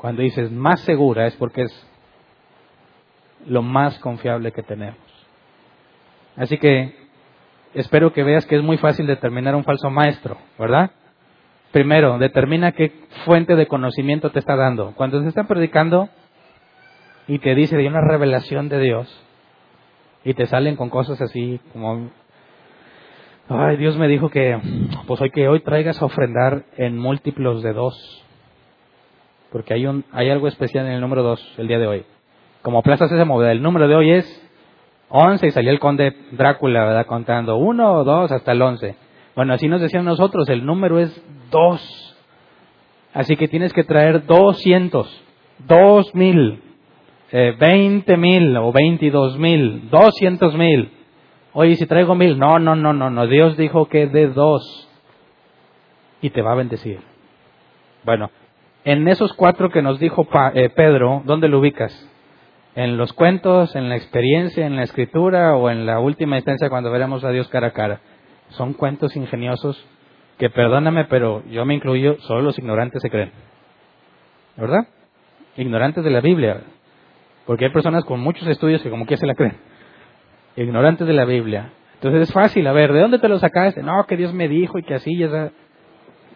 Cuando 0.00 0.22
dices 0.22 0.50
más 0.50 0.80
segura 0.80 1.26
es 1.26 1.36
porque 1.36 1.64
es 1.64 1.86
lo 3.46 3.60
más 3.60 3.98
confiable 3.98 4.50
que 4.50 4.62
tenemos. 4.62 4.96
Así 6.36 6.56
que 6.56 6.94
espero 7.74 8.14
que 8.14 8.22
veas 8.22 8.46
que 8.46 8.56
es 8.56 8.62
muy 8.62 8.78
fácil 8.78 9.06
determinar 9.06 9.54
un 9.54 9.64
falso 9.64 9.90
maestro, 9.90 10.38
¿verdad? 10.58 10.92
Primero, 11.70 12.16
determina 12.16 12.72
qué 12.72 12.92
fuente 13.26 13.56
de 13.56 13.66
conocimiento 13.66 14.30
te 14.30 14.38
está 14.38 14.56
dando. 14.56 14.94
Cuando 14.96 15.20
te 15.20 15.28
está 15.28 15.44
predicando 15.44 16.08
y 17.28 17.38
te 17.38 17.54
dice 17.54 17.76
de 17.76 17.86
una 17.86 18.00
revelación 18.00 18.70
de 18.70 18.80
Dios 18.80 19.24
y 20.24 20.32
te 20.32 20.46
salen 20.46 20.76
con 20.76 20.88
cosas 20.88 21.20
así 21.20 21.60
como 21.74 22.10
ay, 23.50 23.76
Dios 23.76 23.98
me 23.98 24.08
dijo 24.08 24.30
que 24.30 24.58
pues 25.06 25.20
hoy 25.20 25.30
que 25.30 25.46
hoy 25.46 25.60
traigas 25.60 26.00
a 26.00 26.06
ofrendar 26.06 26.64
en 26.78 26.96
múltiplos 26.96 27.62
de 27.62 27.74
dos. 27.74 28.24
Porque 29.52 29.74
hay 29.74 29.86
un 29.86 30.04
hay 30.12 30.30
algo 30.30 30.48
especial 30.48 30.86
en 30.86 30.92
el 30.92 31.00
número 31.00 31.22
dos 31.22 31.54
el 31.58 31.68
día 31.68 31.78
de 31.78 31.86
hoy. 31.86 32.04
Como 32.62 32.82
Plaza 32.82 33.06
ese 33.06 33.24
modelo, 33.24 33.50
el 33.50 33.62
número 33.62 33.88
de 33.88 33.94
hoy 33.94 34.10
es 34.10 34.50
11 35.08 35.46
y 35.46 35.50
salió 35.50 35.72
el 35.72 35.80
conde 35.80 36.14
Drácula, 36.32 36.84
¿verdad? 36.84 37.06
Contando 37.06 37.56
uno 37.56 37.94
o 37.94 38.04
dos 38.04 38.30
hasta 38.30 38.52
el 38.52 38.62
11. 38.62 38.94
Bueno, 39.34 39.54
así 39.54 39.68
nos 39.68 39.80
decían 39.80 40.04
nosotros, 40.04 40.48
el 40.48 40.64
número 40.64 40.98
es 40.98 41.22
dos. 41.50 42.16
Así 43.12 43.36
que 43.36 43.48
tienes 43.48 43.72
que 43.72 43.82
traer 43.82 44.24
200, 44.24 45.24
2000, 45.66 46.62
eh, 47.32 47.56
20 47.58 48.16
mil 48.16 48.56
o 48.56 48.72
22 48.72 49.36
mil, 49.38 49.90
200 49.90 50.54
mil. 50.54 50.92
Oye, 51.52 51.74
si 51.74 51.86
traigo 51.86 52.14
mil, 52.14 52.38
no, 52.38 52.60
no, 52.60 52.76
no, 52.76 52.92
no, 52.92 53.10
no, 53.10 53.26
Dios 53.26 53.56
dijo 53.56 53.86
que 53.86 54.06
de 54.06 54.28
dos 54.28 54.88
y 56.22 56.30
te 56.30 56.42
va 56.42 56.52
a 56.52 56.56
bendecir. 56.56 57.00
Bueno, 58.04 58.30
en 58.90 59.08
esos 59.08 59.32
cuatro 59.34 59.70
que 59.70 59.82
nos 59.82 59.98
dijo 59.98 60.26
eh, 60.54 60.68
Pedro, 60.70 61.22
¿dónde 61.24 61.48
lo 61.48 61.58
ubicas? 61.58 62.10
en 62.74 62.96
los 62.96 63.12
cuentos, 63.12 63.74
en 63.74 63.88
la 63.88 63.96
experiencia, 63.96 64.66
en 64.66 64.76
la 64.76 64.84
escritura 64.84 65.56
o 65.56 65.70
en 65.70 65.86
la 65.86 66.00
última 66.00 66.36
instancia 66.36 66.68
cuando 66.68 66.90
veremos 66.90 67.24
a 67.24 67.30
Dios 67.30 67.48
cara 67.48 67.68
a 67.68 67.72
cara. 67.72 68.00
Son 68.50 68.74
cuentos 68.74 69.16
ingeniosos 69.16 69.84
que, 70.38 70.50
perdóname, 70.50 71.04
pero 71.06 71.44
yo 71.46 71.64
me 71.64 71.74
incluyo, 71.74 72.18
solo 72.20 72.42
los 72.42 72.58
ignorantes 72.58 73.02
se 73.02 73.10
creen. 73.10 73.32
¿Verdad? 74.56 74.86
Ignorantes 75.56 76.04
de 76.04 76.10
la 76.10 76.20
Biblia. 76.20 76.62
Porque 77.46 77.66
hay 77.66 77.72
personas 77.72 78.04
con 78.04 78.20
muchos 78.20 78.46
estudios 78.48 78.82
que 78.82 78.90
como 78.90 79.06
que 79.06 79.16
se 79.16 79.26
la 79.26 79.34
creen. 79.34 79.56
Ignorantes 80.56 81.06
de 81.06 81.12
la 81.12 81.24
Biblia. 81.24 81.72
Entonces 81.94 82.28
es 82.28 82.32
fácil, 82.32 82.66
a 82.66 82.72
ver, 82.72 82.92
¿de 82.92 83.00
dónde 83.00 83.18
te 83.18 83.28
lo 83.28 83.38
sacaste? 83.38 83.82
No, 83.82 84.06
que 84.06 84.16
Dios 84.16 84.32
me 84.32 84.48
dijo 84.48 84.78
y 84.78 84.82
que 84.82 84.94
así, 84.94 85.16
ya 85.16 85.50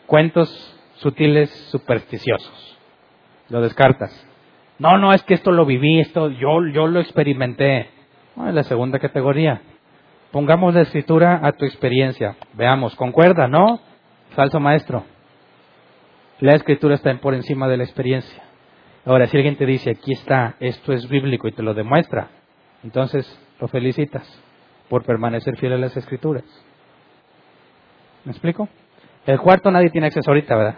Cuentos 0.07 0.79
sutiles, 0.97 1.51
supersticiosos. 1.71 2.79
Lo 3.49 3.61
descartas. 3.61 4.27
No, 4.79 4.99
no, 4.99 5.13
es 5.13 5.23
que 5.23 5.35
esto 5.35 5.51
lo 5.53 5.67
viví, 5.67 6.01
esto 6.01 6.31
yo, 6.31 6.67
yo 6.73 6.87
lo 6.87 7.01
experimenté. 7.01 7.91
No, 8.37 8.49
es 8.49 8.55
la 8.55 8.65
segunda 8.65 8.99
categoría. 8.99 9.63
Pongamos 10.33 10.75
la 10.75 10.81
escritura 10.83 11.41
a 11.43 11.53
tu 11.53 11.65
experiencia. 11.65 12.37
Veamos, 12.55 12.97
¿concuerda, 12.97 13.47
no? 13.47 13.81
Falso 14.31 14.59
maestro. 14.59 15.05
La 16.41 16.55
escritura 16.55 16.97
está 16.97 17.15
por 17.19 17.35
encima 17.35 17.69
de 17.69 17.77
la 17.77 17.85
experiencia. 17.85 18.43
Ahora, 19.05 19.27
si 19.27 19.37
alguien 19.37 19.57
te 19.57 19.67
dice, 19.67 19.91
aquí 19.91 20.13
está, 20.13 20.57
esto 20.59 20.93
es 20.93 21.09
bíblico 21.09 21.47
y 21.47 21.53
te 21.53 21.63
lo 21.63 21.75
demuestra, 21.75 22.31
entonces 22.83 23.39
lo 23.61 23.69
felicitas 23.69 24.27
por 24.89 25.05
permanecer 25.05 25.57
fiel 25.57 25.75
a 25.75 25.79
las 25.79 25.97
escrituras. 25.97 26.45
¿Me 28.25 28.33
explico? 28.33 28.69
El 29.27 29.41
cuarto 29.41 29.71
nadie 29.71 29.91
tiene 29.91 30.09
acceso 30.09 30.31
ahorita, 30.31 30.57
¿verdad? 30.57 30.75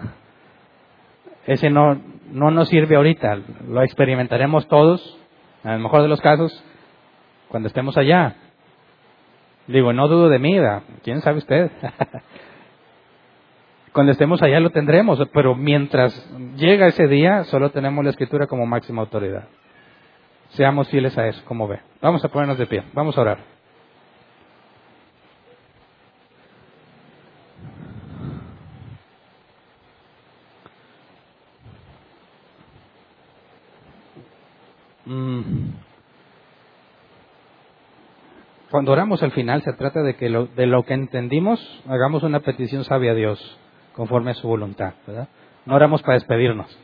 ese 1.46 1.70
no, 1.70 2.00
no 2.32 2.50
nos 2.50 2.68
sirve 2.68 2.96
ahorita, 2.96 3.38
lo 3.68 3.82
experimentaremos 3.82 4.66
todos, 4.68 5.18
en 5.64 5.70
el 5.70 5.78
mejor 5.78 6.02
de 6.02 6.08
los 6.08 6.20
casos, 6.20 6.64
cuando 7.48 7.68
estemos 7.68 7.96
allá. 7.96 8.34
Digo, 9.68 9.92
no 9.92 10.08
dudo 10.08 10.28
de 10.28 10.38
mí, 10.38 10.58
¿quién 11.02 11.20
sabe 11.22 11.38
usted? 11.38 11.70
cuando 13.92 14.12
estemos 14.12 14.42
allá 14.42 14.60
lo 14.60 14.70
tendremos, 14.70 15.20
pero 15.32 15.54
mientras 15.54 16.12
llega 16.56 16.88
ese 16.88 17.06
día, 17.06 17.44
solo 17.44 17.70
tenemos 17.70 18.04
la 18.04 18.10
escritura 18.10 18.46
como 18.46 18.66
máxima 18.66 19.02
autoridad. 19.02 19.44
Seamos 20.50 20.88
fieles 20.88 21.16
a 21.16 21.26
eso, 21.26 21.44
como 21.44 21.66
ve. 21.66 21.80
Vamos 22.00 22.24
a 22.24 22.28
ponernos 22.28 22.58
de 22.58 22.66
pie, 22.66 22.82
vamos 22.92 23.16
a 23.16 23.20
orar. 23.20 23.55
Cuando 38.70 38.92
oramos 38.92 39.22
al 39.22 39.30
final 39.30 39.62
se 39.62 39.72
trata 39.74 40.02
de 40.02 40.16
que 40.16 40.28
de 40.28 40.66
lo 40.66 40.82
que 40.82 40.94
entendimos 40.94 41.60
hagamos 41.88 42.24
una 42.24 42.40
petición 42.40 42.82
sabia 42.82 43.12
a 43.12 43.14
Dios 43.14 43.58
conforme 43.92 44.32
a 44.32 44.34
su 44.34 44.48
voluntad, 44.48 44.94
¿verdad? 45.06 45.28
No 45.64 45.76
oramos 45.76 46.02
para 46.02 46.14
despedirnos. 46.14 46.76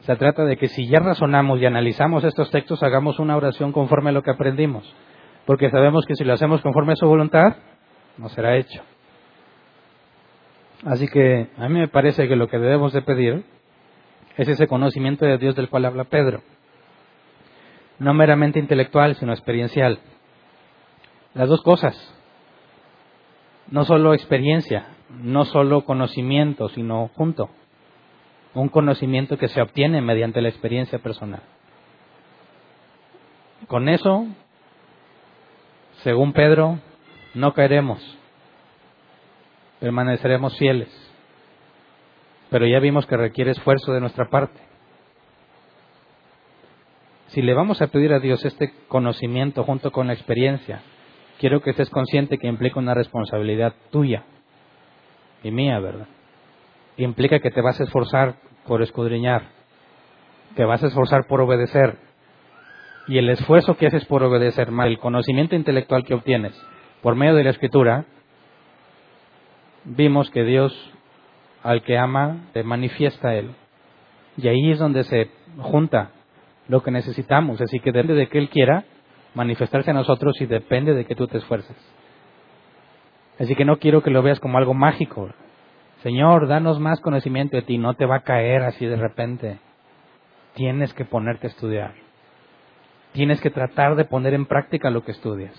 Se 0.00 0.16
trata 0.16 0.46
de 0.46 0.56
que 0.56 0.68
si 0.68 0.88
ya 0.88 1.00
razonamos 1.00 1.60
y 1.60 1.66
analizamos 1.66 2.24
estos 2.24 2.50
textos, 2.50 2.82
hagamos 2.82 3.18
una 3.18 3.36
oración 3.36 3.72
conforme 3.72 4.08
a 4.10 4.12
lo 4.14 4.22
que 4.22 4.30
aprendimos. 4.30 4.90
Porque 5.44 5.70
sabemos 5.70 6.06
que 6.06 6.14
si 6.14 6.24
lo 6.24 6.32
hacemos 6.32 6.62
conforme 6.62 6.94
a 6.94 6.96
su 6.96 7.06
voluntad, 7.06 7.56
no 8.16 8.30
será 8.30 8.56
hecho. 8.56 8.82
Así 10.86 11.06
que 11.08 11.48
a 11.58 11.68
mí 11.68 11.78
me 11.78 11.88
parece 11.88 12.26
que 12.26 12.36
lo 12.36 12.48
que 12.48 12.58
debemos 12.58 12.94
de 12.94 13.02
pedir 13.02 13.44
es 14.38 14.48
ese 14.48 14.66
conocimiento 14.66 15.26
de 15.26 15.36
Dios 15.36 15.54
del 15.54 15.68
cual 15.68 15.84
habla 15.84 16.04
Pedro 16.04 16.40
no 18.00 18.14
meramente 18.14 18.58
intelectual, 18.58 19.14
sino 19.14 19.32
experiencial. 19.32 20.00
Las 21.34 21.48
dos 21.48 21.62
cosas. 21.62 21.94
No 23.68 23.84
solo 23.84 24.14
experiencia, 24.14 24.86
no 25.22 25.44
solo 25.44 25.84
conocimiento, 25.84 26.70
sino 26.70 27.10
junto. 27.14 27.50
Un 28.54 28.68
conocimiento 28.68 29.36
que 29.36 29.48
se 29.48 29.60
obtiene 29.60 30.00
mediante 30.00 30.40
la 30.40 30.48
experiencia 30.48 30.98
personal. 30.98 31.42
Con 33.68 33.88
eso, 33.88 34.26
según 36.02 36.32
Pedro, 36.32 36.80
no 37.34 37.52
caeremos, 37.52 38.02
permaneceremos 39.78 40.56
fieles. 40.58 40.88
Pero 42.48 42.66
ya 42.66 42.80
vimos 42.80 43.06
que 43.06 43.16
requiere 43.16 43.52
esfuerzo 43.52 43.92
de 43.92 44.00
nuestra 44.00 44.28
parte 44.30 44.69
si 47.30 47.42
le 47.42 47.54
vamos 47.54 47.80
a 47.80 47.86
pedir 47.88 48.12
a 48.12 48.18
Dios 48.18 48.44
este 48.44 48.72
conocimiento 48.88 49.62
junto 49.62 49.92
con 49.92 50.08
la 50.08 50.14
experiencia, 50.14 50.82
quiero 51.38 51.60
que 51.62 51.70
estés 51.70 51.88
consciente 51.88 52.38
que 52.38 52.48
implica 52.48 52.80
una 52.80 52.94
responsabilidad 52.94 53.72
tuya 53.90 54.24
y 55.44 55.50
mía, 55.50 55.78
¿verdad? 55.78 56.08
Implica 56.96 57.38
que 57.38 57.50
te 57.50 57.60
vas 57.60 57.80
a 57.80 57.84
esforzar 57.84 58.36
por 58.66 58.82
escudriñar, 58.82 59.44
te 60.56 60.64
vas 60.64 60.82
a 60.82 60.88
esforzar 60.88 61.26
por 61.28 61.40
obedecer, 61.40 61.98
y 63.06 63.18
el 63.18 63.30
esfuerzo 63.30 63.76
que 63.76 63.86
haces 63.86 64.04
por 64.06 64.22
obedecer, 64.24 64.70
más 64.70 64.88
el 64.88 64.98
conocimiento 64.98 65.54
intelectual 65.54 66.04
que 66.04 66.14
obtienes 66.14 66.60
por 67.00 67.14
medio 67.14 67.34
de 67.34 67.44
la 67.44 67.50
escritura, 67.50 68.06
vimos 69.84 70.30
que 70.30 70.44
Dios 70.44 70.72
al 71.62 71.82
que 71.82 71.96
ama 71.96 72.48
te 72.52 72.62
manifiesta 72.62 73.28
a 73.28 73.34
Él. 73.36 73.52
Y 74.36 74.48
ahí 74.48 74.70
es 74.72 74.78
donde 74.78 75.04
se 75.04 75.30
junta 75.58 76.10
lo 76.68 76.82
que 76.82 76.90
necesitamos. 76.90 77.60
Así 77.60 77.80
que 77.80 77.92
depende 77.92 78.14
de 78.14 78.28
que 78.28 78.38
Él 78.38 78.48
quiera 78.48 78.84
manifestarse 79.34 79.90
a 79.90 79.94
nosotros 79.94 80.40
y 80.40 80.46
depende 80.46 80.94
de 80.94 81.04
que 81.04 81.14
tú 81.14 81.26
te 81.26 81.38
esfuerces. 81.38 81.76
Así 83.38 83.54
que 83.54 83.64
no 83.64 83.78
quiero 83.78 84.02
que 84.02 84.10
lo 84.10 84.22
veas 84.22 84.40
como 84.40 84.58
algo 84.58 84.74
mágico. 84.74 85.30
Señor, 86.02 86.46
danos 86.46 86.78
más 86.78 87.00
conocimiento 87.00 87.56
de 87.56 87.62
ti. 87.62 87.78
No 87.78 87.94
te 87.94 88.06
va 88.06 88.16
a 88.16 88.22
caer 88.22 88.62
así 88.62 88.86
de 88.86 88.96
repente. 88.96 89.58
Tienes 90.54 90.92
que 90.94 91.04
ponerte 91.04 91.46
a 91.46 91.50
estudiar. 91.50 91.94
Tienes 93.12 93.40
que 93.40 93.50
tratar 93.50 93.96
de 93.96 94.04
poner 94.04 94.34
en 94.34 94.46
práctica 94.46 94.90
lo 94.90 95.04
que 95.04 95.12
estudias. 95.12 95.54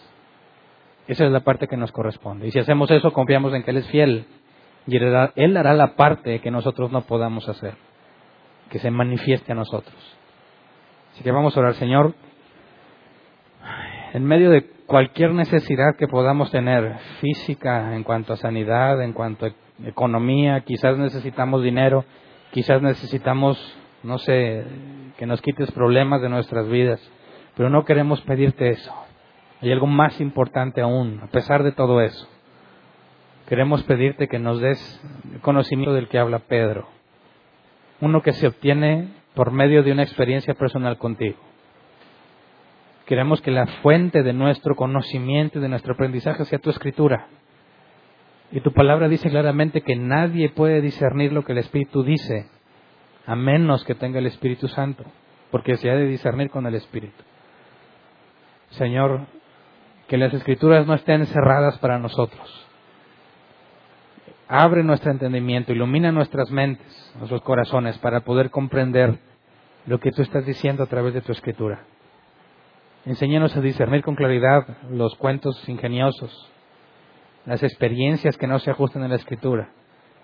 Esa 1.07 1.25
es 1.25 1.31
la 1.31 1.41
parte 1.41 1.67
que 1.67 1.77
nos 1.77 1.91
corresponde. 1.91 2.47
Y 2.47 2.51
si 2.51 2.59
hacemos 2.59 2.89
eso, 2.91 3.11
confiamos 3.11 3.53
en 3.53 3.63
que 3.63 3.71
Él 3.71 3.77
es 3.77 3.87
fiel. 3.87 4.25
Y 4.87 4.95
Él 4.97 5.57
hará, 5.57 5.73
la 5.73 5.95
parte 5.95 6.39
que 6.39 6.51
nosotros 6.51 6.91
no 6.91 7.01
podamos 7.01 7.49
hacer. 7.49 7.75
Que 8.69 8.79
se 8.79 8.91
manifieste 8.91 9.51
a 9.51 9.55
nosotros. 9.55 9.95
Así 11.13 11.23
que 11.23 11.31
vamos 11.31 11.55
a 11.55 11.59
orar, 11.59 11.73
Señor. 11.75 12.13
En 14.13 14.25
medio 14.25 14.49
de 14.49 14.65
cualquier 14.85 15.33
necesidad 15.33 15.95
que 15.97 16.07
podamos 16.07 16.51
tener, 16.51 16.97
física, 17.19 17.95
en 17.95 18.03
cuanto 18.03 18.33
a 18.33 18.37
sanidad, 18.37 19.01
en 19.01 19.13
cuanto 19.13 19.45
a 19.45 19.51
economía, 19.85 20.61
quizás 20.61 20.97
necesitamos 20.97 21.63
dinero, 21.63 22.05
quizás 22.51 22.81
necesitamos, 22.81 23.57
no 24.03 24.17
sé, 24.17 24.65
que 25.17 25.25
nos 25.25 25.41
quites 25.41 25.71
problemas 25.71 26.21
de 26.21 26.29
nuestras 26.29 26.67
vidas, 26.67 27.01
pero 27.55 27.69
no 27.69 27.85
queremos 27.85 28.21
pedirte 28.21 28.69
eso. 28.69 28.93
Hay 29.61 29.71
algo 29.71 29.87
más 29.87 30.19
importante 30.19 30.81
aún, 30.81 31.21
a 31.23 31.27
pesar 31.27 31.63
de 31.63 31.71
todo 31.71 32.01
eso. 32.01 32.27
Queremos 33.47 33.83
pedirte 33.83 34.27
que 34.27 34.39
nos 34.39 34.59
des 34.59 35.01
conocimiento 35.41 35.93
del 35.93 36.07
que 36.07 36.19
habla 36.19 36.39
Pedro, 36.39 36.87
uno 37.99 38.21
que 38.21 38.33
se 38.33 38.47
obtiene 38.47 39.20
por 39.33 39.51
medio 39.51 39.83
de 39.83 39.91
una 39.91 40.03
experiencia 40.03 40.53
personal 40.53 40.97
contigo. 40.97 41.37
Queremos 43.05 43.41
que 43.41 43.51
la 43.51 43.67
fuente 43.81 44.23
de 44.23 44.33
nuestro 44.33 44.75
conocimiento 44.75 45.59
y 45.59 45.61
de 45.61 45.69
nuestro 45.69 45.93
aprendizaje 45.93 46.45
sea 46.45 46.59
tu 46.59 46.69
escritura. 46.69 47.27
Y 48.51 48.61
tu 48.61 48.73
palabra 48.73 49.07
dice 49.07 49.29
claramente 49.29 49.81
que 49.81 49.95
nadie 49.95 50.49
puede 50.49 50.81
discernir 50.81 51.31
lo 51.31 51.43
que 51.43 51.53
el 51.53 51.59
Espíritu 51.59 52.03
dice, 52.03 52.47
a 53.25 53.35
menos 53.35 53.83
que 53.85 53.95
tenga 53.95 54.19
el 54.19 54.27
Espíritu 54.27 54.67
Santo, 54.67 55.05
porque 55.51 55.77
se 55.77 55.89
ha 55.89 55.95
de 55.95 56.05
discernir 56.05 56.49
con 56.49 56.65
el 56.65 56.75
Espíritu. 56.75 57.23
Señor, 58.71 59.27
que 60.07 60.17
las 60.17 60.33
escrituras 60.33 60.85
no 60.85 60.93
estén 60.93 61.25
cerradas 61.25 61.77
para 61.79 61.99
nosotros. 61.99 62.60
Abre 64.53 64.83
nuestro 64.83 65.11
entendimiento, 65.11 65.71
ilumina 65.71 66.11
nuestras 66.11 66.51
mentes, 66.51 67.13
nuestros 67.15 67.41
corazones, 67.41 67.97
para 67.99 68.19
poder 68.19 68.49
comprender 68.49 69.17
lo 69.85 69.97
que 70.01 70.11
tú 70.11 70.23
estás 70.23 70.45
diciendo 70.45 70.83
a 70.83 70.87
través 70.87 71.13
de 71.13 71.21
tu 71.21 71.31
escritura. 71.31 71.85
Enséñanos 73.05 73.55
a 73.55 73.61
discernir 73.61 74.03
con 74.03 74.15
claridad 74.15 74.67
los 74.89 75.15
cuentos 75.15 75.69
ingeniosos, 75.69 76.51
las 77.45 77.63
experiencias 77.63 78.37
que 78.37 78.45
no 78.45 78.59
se 78.59 78.71
ajustan 78.71 79.03
a 79.03 79.07
la 79.07 79.15
escritura, 79.15 79.69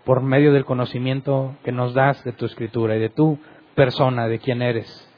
por 0.04 0.22
medio 0.22 0.52
del 0.52 0.66
conocimiento 0.66 1.56
que 1.64 1.72
nos 1.72 1.94
das 1.94 2.22
de 2.26 2.34
tu 2.34 2.48
escritura 2.48 2.98
y 2.98 3.00
de 3.00 3.10
tu 3.10 3.40
persona, 3.76 4.28
de 4.28 4.40
quién 4.40 4.62
eres. 4.62 5.10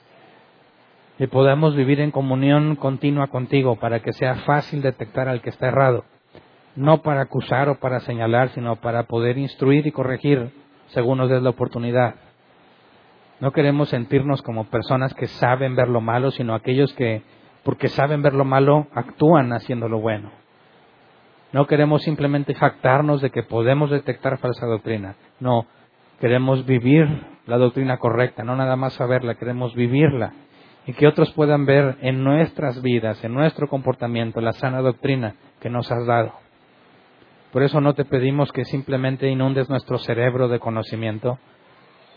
Y 1.18 1.26
podamos 1.26 1.76
vivir 1.76 2.00
en 2.00 2.12
comunión 2.12 2.76
continua 2.76 3.26
contigo 3.26 3.76
para 3.78 4.02
que 4.02 4.14
sea 4.14 4.36
fácil 4.46 4.84
detectar 4.84 5.28
al 5.28 5.42
que 5.42 5.50
está 5.50 5.70
errado, 5.70 6.06
no 6.80 7.02
para 7.02 7.24
acusar 7.24 7.68
o 7.68 7.78
para 7.78 8.00
señalar, 8.00 8.50
sino 8.52 8.78
para 8.78 9.04
poder 9.04 9.38
instruir 9.38 9.86
y 9.86 9.92
corregir 9.92 10.52
según 10.88 11.18
nos 11.18 11.30
des 11.30 11.44
la 11.44 11.50
oportunidad. 11.50 12.16
No 13.42 13.52
queremos 13.52 13.90
sentirnos 13.90 14.42
como 14.42 14.70
personas 14.70 15.14
que 15.14 15.28
saben 15.28 15.76
ver 15.76 15.90
lo 15.90 16.00
malo, 16.00 16.32
sino 16.32 16.56
aquellos 16.56 16.94
que 16.94 17.22
porque 17.64 17.90
saben 17.90 18.22
ver 18.22 18.34
lo 18.34 18.46
malo, 18.46 18.88
actúan 18.94 19.52
haciendo 19.52 19.90
lo 19.90 20.00
bueno. 20.00 20.32
No 21.52 21.68
queremos 21.68 22.02
simplemente 22.04 22.56
jactarnos 22.56 23.22
de 23.22 23.30
que 23.30 23.44
podemos 23.44 23.92
detectar 23.92 24.38
falsa 24.38 24.66
doctrina. 24.66 25.16
No, 25.42 25.66
queremos 26.22 26.66
vivir 26.66 27.06
la 27.46 27.58
doctrina 27.58 27.98
correcta, 27.98 28.46
no 28.46 28.56
nada 28.56 28.78
más 28.78 28.94
saberla, 28.94 29.36
queremos 29.36 29.76
vivirla. 29.76 30.32
Y 30.86 30.94
que 30.94 31.08
otros 31.08 31.34
puedan 31.34 31.66
ver 31.66 31.98
en 32.00 32.24
nuestras 32.24 32.82
vidas, 32.82 33.22
en 33.26 33.34
nuestro 33.34 33.68
comportamiento, 33.68 34.40
la 34.40 34.54
sana 34.54 34.80
doctrina 34.80 35.36
que 35.60 35.70
nos 35.70 35.92
has 35.92 36.06
dado. 36.08 36.49
Por 37.52 37.64
eso 37.64 37.82
no 37.82 37.94
te 37.94 38.06
pedimos 38.06 38.52
que 38.52 38.66
simplemente 38.66 39.30
inundes 39.30 39.70
nuestro 39.70 39.98
cerebro 39.98 40.48
de 40.48 40.60
conocimiento, 40.60 41.40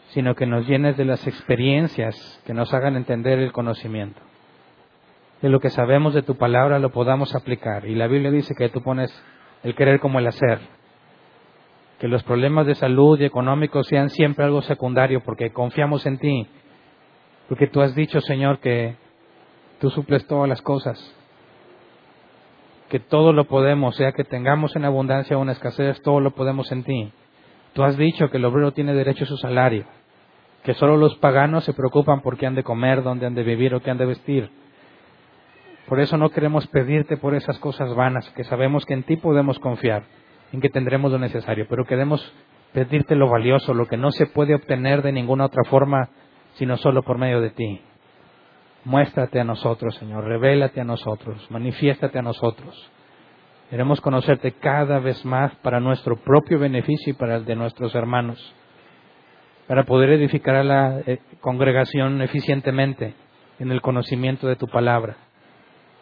sino 0.09 0.35
que 0.35 0.47
nos 0.47 0.67
llenes 0.67 0.97
de 0.97 1.07
las 1.07 1.27
experiencias 1.27 2.43
que 2.45 2.53
nos 2.53 2.73
hagan 2.75 2.97
entender 2.97 3.39
el 3.39 3.53
conocimiento 3.53 4.21
de 5.43 5.49
lo 5.49 5.59
que 5.59 5.71
sabemos 5.71 6.15
de 6.15 6.23
tu 6.23 6.37
palabra 6.37 6.79
lo 6.79 6.91
podamos 6.91 7.35
aplicar. 7.35 7.85
Y 7.87 7.97
la 7.97 8.07
Biblia 8.07 8.31
dice 8.31 8.55
que 8.57 8.69
tú 8.69 8.81
pones 8.81 9.13
el 9.65 9.75
querer 9.75 9.99
como 9.99 10.21
el 10.21 10.29
hacer. 10.29 10.61
Que 11.99 12.07
los 12.07 12.23
problemas 12.23 12.67
de 12.67 12.77
salud 12.77 13.21
y 13.21 13.25
económicos 13.25 13.89
sean 13.89 14.09
siempre 14.09 14.45
algo 14.45 14.63
secundario 14.63 15.21
porque 15.25 15.51
confiamos 15.51 16.07
en 16.07 16.19
ti. 16.19 16.47
Porque 17.49 17.67
tú 17.67 17.81
has 17.83 17.95
dicho, 17.95 18.21
Señor, 18.21 18.61
que 18.61 18.95
tú 19.81 19.91
suples 19.91 20.25
todas 20.29 20.49
las 20.49 20.63
cosas. 20.63 20.97
Que 22.93 23.01
todo 23.01 23.33
lo 23.33 23.49
podemos, 23.49 23.97
sea 23.97 24.13
que 24.13 24.23
tengamos 24.23 24.77
en 24.77 24.85
abundancia 24.85 25.37
o 25.37 25.43
en 25.43 25.51
escasez, 25.51 26.01
todo 26.03 26.21
lo 26.21 26.31
podemos 26.37 26.71
en 26.71 26.85
ti. 26.85 27.13
Tú 27.73 27.83
has 27.83 27.97
dicho 27.97 28.31
que 28.31 28.37
el 28.37 28.45
obrero 28.45 28.71
tiene 28.71 28.95
derecho 28.95 29.25
a 29.25 29.27
su 29.27 29.37
salario. 29.37 29.85
Que 30.63 30.75
solo 30.75 30.97
los 30.97 31.17
paganos 31.17 31.65
se 31.65 31.75
preocupan 31.75 32.21
por 32.21 32.37
qué 32.37 32.47
han 32.47 32.55
de 32.55 32.63
comer, 32.63 33.03
dónde 33.03 33.27
han 33.27 33.35
de 33.35 33.43
vivir 33.43 33.75
o 33.75 33.81
qué 33.81 33.91
han 33.91 33.99
de 33.99 34.07
vestir 34.07 34.51
por 35.93 36.01
eso 36.01 36.17
no 36.17 36.31
queremos 36.31 36.67
pedirte 36.69 37.19
por 37.19 37.35
esas 37.35 37.59
cosas 37.59 37.95
vanas, 37.95 38.27
que 38.31 38.45
sabemos 38.45 38.87
que 38.87 38.95
en 38.95 39.03
ti 39.03 39.17
podemos 39.17 39.59
confiar, 39.59 40.05
en 40.51 40.63
que 40.63 40.71
tendremos 40.71 41.13
lo 41.13 41.19
necesario, 41.19 41.67
pero 41.69 41.85
queremos 41.85 42.33
pedirte 42.73 43.15
lo 43.15 43.29
valioso, 43.29 43.75
lo 43.75 43.87
que 43.87 43.99
no 43.99 44.11
se 44.11 44.25
puede 44.27 44.55
obtener 44.55 45.03
de 45.03 45.13
ninguna 45.13 45.45
otra 45.45 45.65
forma, 45.65 46.09
sino 46.55 46.79
solo 46.79 47.03
por 47.03 47.19
medio 47.19 47.43
de 47.43 47.51
ti. 47.51 47.83
Muéstrate 48.85 49.39
a 49.39 49.45
nosotros, 49.45 49.95
Señor, 49.97 50.25
revélate 50.25 50.81
a 50.81 50.85
nosotros, 50.85 51.47
manifiéstate 51.51 52.19
a 52.19 52.23
nosotros. 52.23 52.91
Queremos 53.71 54.01
conocerte 54.01 54.53
cada 54.53 54.99
vez 54.99 55.25
más 55.25 55.55
para 55.63 55.79
nuestro 55.79 56.17
propio 56.17 56.59
beneficio 56.59 57.13
y 57.13 57.17
para 57.17 57.37
el 57.37 57.45
de 57.45 57.55
nuestros 57.55 57.95
hermanos, 57.95 58.55
para 59.69 59.85
poder 59.85 60.11
edificar 60.11 60.57
a 60.57 60.65
la 60.65 61.01
eh, 61.07 61.21
congregación 61.41 62.21
eficientemente 62.23 63.15
en 63.61 63.71
el 63.71 63.81
conocimiento 63.81 64.49
de 64.49 64.57
tu 64.57 64.67
palabra. 64.67 65.17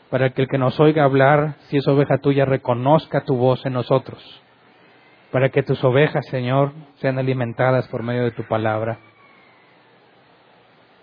Para 0.08 0.30
que 0.30 0.42
el 0.42 0.48
que 0.48 0.58
nos 0.58 0.80
oiga 0.80 1.04
hablar, 1.04 1.56
si 1.68 1.76
es 1.76 1.86
oveja 1.86 2.16
tuya, 2.18 2.46
reconozca 2.46 3.24
tu 3.24 3.36
voz 3.36 3.64
en 3.66 3.74
nosotros, 3.74 4.18
para 5.30 5.50
que 5.50 5.62
tus 5.62 5.84
ovejas, 5.84 6.26
Señor, 6.28 6.72
sean 6.94 7.18
alimentadas 7.18 7.86
por 7.88 8.02
medio 8.02 8.24
de 8.24 8.32
tu 8.32 8.42
palabra. 8.48 8.98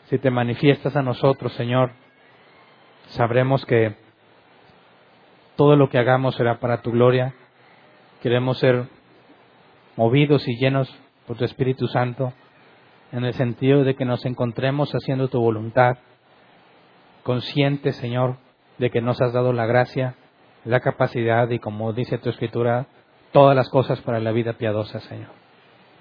Si 0.09 0.17
te 0.19 0.31
manifiestas 0.31 0.95
a 0.95 1.01
nosotros, 1.01 1.51
Señor, 1.53 1.91
sabremos 3.09 3.65
que 3.65 3.95
todo 5.57 5.75
lo 5.75 5.89
que 5.89 5.97
hagamos 5.97 6.35
será 6.35 6.59
para 6.59 6.81
tu 6.81 6.91
gloria. 6.91 7.33
Queremos 8.21 8.57
ser 8.57 8.87
movidos 9.97 10.47
y 10.47 10.55
llenos 10.55 10.89
por 11.25 11.35
tu 11.35 11.43
Espíritu 11.43 11.87
Santo, 11.87 12.31
en 13.11 13.25
el 13.25 13.33
sentido 13.33 13.83
de 13.83 13.95
que 13.95 14.05
nos 14.05 14.25
encontremos 14.25 14.93
haciendo 14.93 15.27
tu 15.27 15.41
voluntad, 15.41 15.97
conscientes, 17.23 17.97
Señor, 17.97 18.37
de 18.77 18.89
que 18.89 19.01
nos 19.01 19.19
has 19.19 19.33
dado 19.33 19.51
la 19.51 19.65
gracia, 19.65 20.15
la 20.63 20.79
capacidad 20.79 21.49
y, 21.49 21.59
como 21.59 21.91
dice 21.91 22.17
tu 22.17 22.29
escritura, 22.29 22.87
todas 23.33 23.57
las 23.57 23.69
cosas 23.69 23.99
para 23.99 24.21
la 24.21 24.31
vida 24.31 24.53
piadosa, 24.53 25.01
Señor. 25.01 25.31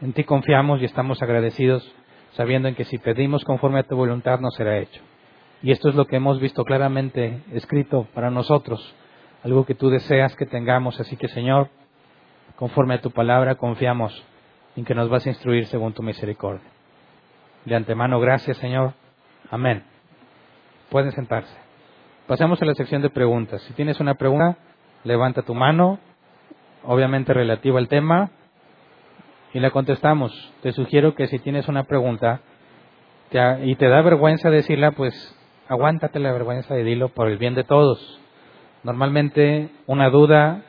En 0.01 0.13
ti 0.13 0.23
confiamos 0.23 0.81
y 0.81 0.85
estamos 0.85 1.23
agradecidos, 1.23 1.93
sabiendo 2.37 2.69
en 2.69 2.75
que 2.75 2.85
si 2.85 2.99
pedimos 2.99 3.45
conforme 3.45 3.81
a 3.81 3.85
tu 3.85 3.97
voluntad, 3.97 4.41
nos 4.41 4.55
será 4.55 4.79
hecho. 4.79 5.03
Y 5.63 5.73
esto 5.73 5.89
es 5.89 5.95
lo 5.95 6.07
que 6.07 6.17
hemos 6.17 6.39
visto 6.39 6.65
claramente 6.65 7.43
escrito 7.53 8.07
para 8.15 8.31
nosotros, 8.31 8.95
algo 9.43 9.65
que 9.65 9.75
tú 9.75 9.89
deseas 9.89 10.37
que 10.37 10.45
tengamos. 10.45 11.01
Así 11.01 11.17
que, 11.17 11.29
Señor, 11.29 11.71
conforme 12.57 12.95
a 12.95 13.01
tu 13.01 13.11
palabra, 13.11 13.55
confiamos 13.55 14.23
en 14.77 14.85
que 14.85 14.95
nos 14.95 15.09
vas 15.09 15.25
a 15.25 15.31
instruir 15.31 15.67
según 15.67 15.95
tu 15.95 16.03
misericordia. 16.03 16.69
De 17.65 17.75
antemano, 17.75 18.21
gracias, 18.21 18.59
Señor. 18.59 18.93
Amén. 19.51 19.83
Pueden 20.91 21.13
sentarse. 21.13 21.57
Pasamos 22.27 22.61
a 22.61 22.67
la 22.67 22.75
sección 22.75 23.01
de 23.01 23.11
preguntas. 23.11 23.63
Si 23.63 23.73
tienes 23.73 23.99
una 23.99 24.15
pregunta, 24.15 24.59
levanta 25.05 25.43
tu 25.43 25.55
mano, 25.55 25.99
obviamente 26.85 27.33
relativa 27.33 27.79
al 27.79 27.89
tema, 27.89 28.31
y 29.57 29.61
la 29.61 29.71
contestamos. 29.71 30.53
Te 30.61 30.73
sugiero 30.73 31.15
que 31.15 31.29
si 31.29 31.39
tienes 31.39 31.67
una 31.67 31.85
pregunta 31.85 32.43
y 33.63 33.75
te 33.77 33.89
da 33.89 34.03
vergüenza 34.03 34.51
decirla, 34.51 34.91
pues 34.91 35.15
aguántate 35.67 36.19
la 36.19 36.31
vergüenza 36.31 36.79
y 36.79 36.83
dilo 36.83 37.09
por 37.09 37.29
el 37.29 37.39
bien 37.39 37.55
de 37.55 37.65
todos. 37.65 38.21
Normalmente 38.85 39.71
una 39.87 40.11
duda 40.11 40.61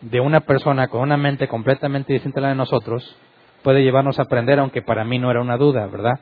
de 0.00 0.20
una 0.20 0.42
persona 0.42 0.86
con 0.86 1.00
una 1.00 1.16
mente 1.16 1.48
completamente 1.48 2.12
distinta 2.12 2.38
a 2.38 2.42
la 2.42 2.48
de 2.50 2.54
nosotros 2.54 3.18
puede 3.64 3.82
llevarnos 3.82 4.20
a 4.20 4.22
aprender, 4.22 4.60
aunque 4.60 4.80
para 4.80 5.04
mí 5.04 5.18
no 5.18 5.28
era 5.28 5.40
una 5.40 5.56
duda, 5.56 5.88
¿verdad? 5.88 6.20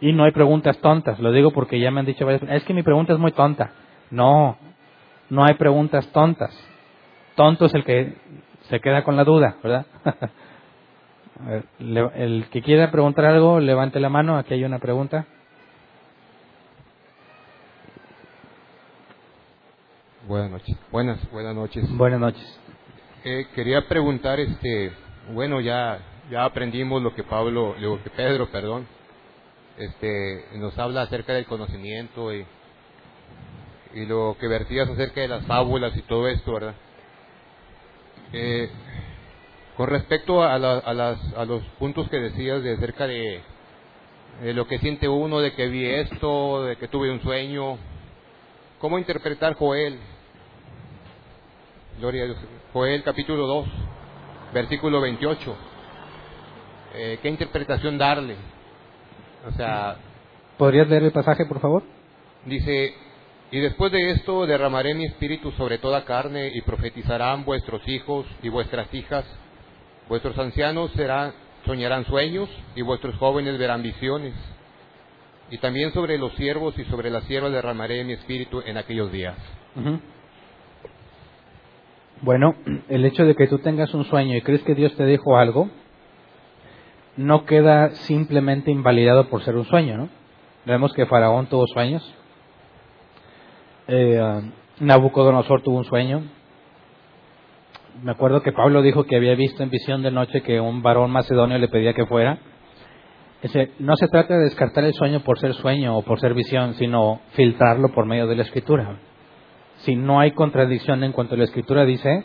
Y 0.00 0.12
no 0.14 0.24
hay 0.24 0.32
preguntas 0.32 0.78
tontas, 0.78 1.20
lo 1.20 1.30
digo 1.30 1.52
porque 1.52 1.78
ya 1.78 1.92
me 1.92 2.00
han 2.00 2.06
dicho 2.06 2.26
varias 2.26 2.42
es 2.50 2.64
que 2.64 2.74
mi 2.74 2.82
pregunta 2.82 3.12
es 3.12 3.20
muy 3.20 3.30
tonta. 3.30 3.70
No, 4.10 4.58
no 5.30 5.44
hay 5.44 5.54
preguntas 5.54 6.08
tontas. 6.08 6.52
Tonto 7.36 7.66
es 7.66 7.74
el 7.74 7.84
que 7.84 8.16
se 8.62 8.80
queda 8.80 9.04
con 9.04 9.14
la 9.14 9.22
duda, 9.22 9.58
¿verdad? 9.62 9.86
el 11.78 12.46
que 12.50 12.62
quiera 12.62 12.90
preguntar 12.90 13.24
algo, 13.24 13.60
levante 13.60 14.00
la 14.00 14.08
mano, 14.08 14.38
aquí 14.38 14.54
hay 14.54 14.64
una 14.64 14.78
pregunta. 14.78 15.26
Buenas 20.26 20.50
noches. 20.50 20.76
Buenas, 20.90 21.30
buenas 21.30 21.54
noches. 21.54 21.96
Buenas 21.96 22.18
noches. 22.18 22.60
Eh, 23.24 23.46
quería 23.54 23.86
preguntar, 23.86 24.40
este, 24.40 24.92
bueno, 25.34 25.60
ya, 25.60 25.98
ya 26.30 26.46
aprendimos 26.46 27.02
lo 27.02 27.14
que 27.14 27.24
Pablo, 27.24 27.74
lo 27.78 28.02
que 28.02 28.08
Pedro, 28.08 28.50
perdón, 28.50 28.86
este, 29.76 30.46
nos 30.54 30.78
habla 30.78 31.02
acerca 31.02 31.34
del 31.34 31.44
conocimiento 31.44 32.32
y, 32.32 32.46
y 33.94 34.06
lo 34.06 34.36
que 34.40 34.48
vertías 34.48 34.88
acerca 34.88 35.20
de 35.20 35.28
las 35.28 35.44
fábulas 35.46 35.94
y 35.96 36.02
todo 36.02 36.26
esto, 36.26 36.54
¿verdad? 36.54 36.74
Eh, 38.32 38.70
con 39.76 39.88
respecto 39.88 40.42
a, 40.42 40.54
a, 40.54 40.58
las, 40.94 41.34
a 41.34 41.44
los 41.44 41.62
puntos 41.78 42.08
que 42.08 42.18
decías 42.18 42.62
de 42.62 42.74
acerca 42.74 43.06
de, 43.06 43.40
de 44.42 44.54
lo 44.54 44.66
que 44.66 44.78
siente 44.78 45.08
uno, 45.08 45.40
de 45.40 45.52
que 45.52 45.68
vi 45.68 45.86
esto, 45.86 46.64
de 46.64 46.76
que 46.76 46.88
tuve 46.88 47.10
un 47.10 47.20
sueño, 47.22 47.78
¿cómo 48.78 48.98
interpretar 48.98 49.54
Joel? 49.54 49.98
Gloria 51.98 52.22
a 52.22 52.26
Dios. 52.26 52.38
Joel 52.72 53.02
capítulo 53.02 53.46
2, 53.46 53.66
versículo 54.52 55.00
28. 55.00 55.56
Eh, 56.96 57.18
¿Qué 57.22 57.28
interpretación 57.28 57.98
darle? 57.98 58.36
O 59.48 59.52
sea... 59.52 59.96
¿Podrías 60.56 60.88
leer 60.88 61.04
el 61.04 61.12
pasaje, 61.12 61.46
por 61.46 61.60
favor? 61.60 61.82
Dice, 62.44 62.94
y 63.50 63.60
después 63.60 63.90
de 63.92 64.10
esto 64.12 64.46
derramaré 64.46 64.94
mi 64.94 65.04
espíritu 65.04 65.50
sobre 65.52 65.78
toda 65.78 66.04
carne 66.04 66.50
y 66.54 66.60
profetizarán 66.62 67.44
vuestros 67.44 67.86
hijos 67.88 68.26
y 68.42 68.48
vuestras 68.48 68.92
hijas. 68.94 69.24
Vuestros 70.08 70.38
ancianos 70.38 70.92
soñarán 71.64 72.04
sueños 72.06 72.48
y 72.74 72.82
vuestros 72.82 73.16
jóvenes 73.16 73.58
verán 73.58 73.82
visiones. 73.82 74.34
Y 75.50 75.58
también 75.58 75.92
sobre 75.92 76.18
los 76.18 76.32
siervos 76.34 76.78
y 76.78 76.84
sobre 76.84 77.10
las 77.10 77.24
siervas 77.24 77.52
derramaré 77.52 78.04
mi 78.04 78.14
espíritu 78.14 78.62
en 78.64 78.76
aquellos 78.76 79.12
días. 79.12 79.36
Bueno, 82.22 82.54
el 82.88 83.04
hecho 83.04 83.24
de 83.24 83.34
que 83.34 83.46
tú 83.46 83.58
tengas 83.58 83.92
un 83.94 84.04
sueño 84.04 84.36
y 84.36 84.42
crees 84.42 84.62
que 84.62 84.74
Dios 84.74 84.94
te 84.96 85.04
dijo 85.04 85.36
algo, 85.36 85.68
no 87.16 87.44
queda 87.44 87.90
simplemente 87.90 88.70
invalidado 88.70 89.28
por 89.28 89.42
ser 89.42 89.56
un 89.56 89.64
sueño, 89.66 89.96
¿no? 89.96 90.08
Vemos 90.64 90.92
que 90.94 91.06
Faraón 91.06 91.46
tuvo 91.46 91.66
sueños, 91.66 92.02
eh, 93.86 94.18
ah, 94.18 94.40
Nabucodonosor 94.80 95.62
tuvo 95.62 95.78
un 95.78 95.84
sueño. 95.84 96.22
Me 98.02 98.12
acuerdo 98.12 98.42
que 98.42 98.52
Pablo 98.52 98.82
dijo 98.82 99.04
que 99.04 99.16
había 99.16 99.34
visto 99.34 99.62
en 99.62 99.70
visión 99.70 100.02
de 100.02 100.10
noche 100.10 100.42
que 100.42 100.60
un 100.60 100.82
varón 100.82 101.10
macedonio 101.10 101.58
le 101.58 101.68
pedía 101.68 101.94
que 101.94 102.06
fuera. 102.06 102.38
no 103.78 103.96
se 103.96 104.08
trata 104.08 104.34
de 104.36 104.44
descartar 104.44 104.84
el 104.84 104.94
sueño 104.94 105.20
por 105.20 105.38
ser 105.38 105.54
sueño 105.54 105.96
o 105.96 106.02
por 106.02 106.20
ser 106.20 106.34
visión, 106.34 106.74
sino 106.74 107.20
filtrarlo 107.32 107.88
por 107.92 108.06
medio 108.06 108.26
de 108.26 108.36
la 108.36 108.42
escritura 108.42 108.98
si 109.84 109.96
no 109.96 110.20
hay 110.20 110.32
contradicción 110.32 111.04
en 111.04 111.12
cuanto 111.12 111.34
a 111.34 111.38
la 111.38 111.44
escritura 111.44 111.84
dice, 111.84 112.24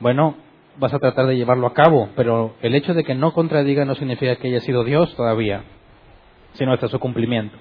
bueno, 0.00 0.36
vas 0.78 0.92
a 0.92 0.98
tratar 0.98 1.26
de 1.26 1.36
llevarlo 1.36 1.66
a 1.66 1.74
cabo, 1.74 2.10
pero 2.16 2.54
el 2.60 2.74
hecho 2.74 2.94
de 2.94 3.04
que 3.04 3.14
no 3.14 3.32
contradiga 3.32 3.84
no 3.84 3.94
significa 3.94 4.36
que 4.36 4.48
haya 4.48 4.60
sido 4.60 4.84
Dios 4.84 5.14
todavía, 5.16 5.64
sino 6.52 6.72
hasta 6.72 6.88
su 6.88 6.98
cumplimiento. 6.98 7.56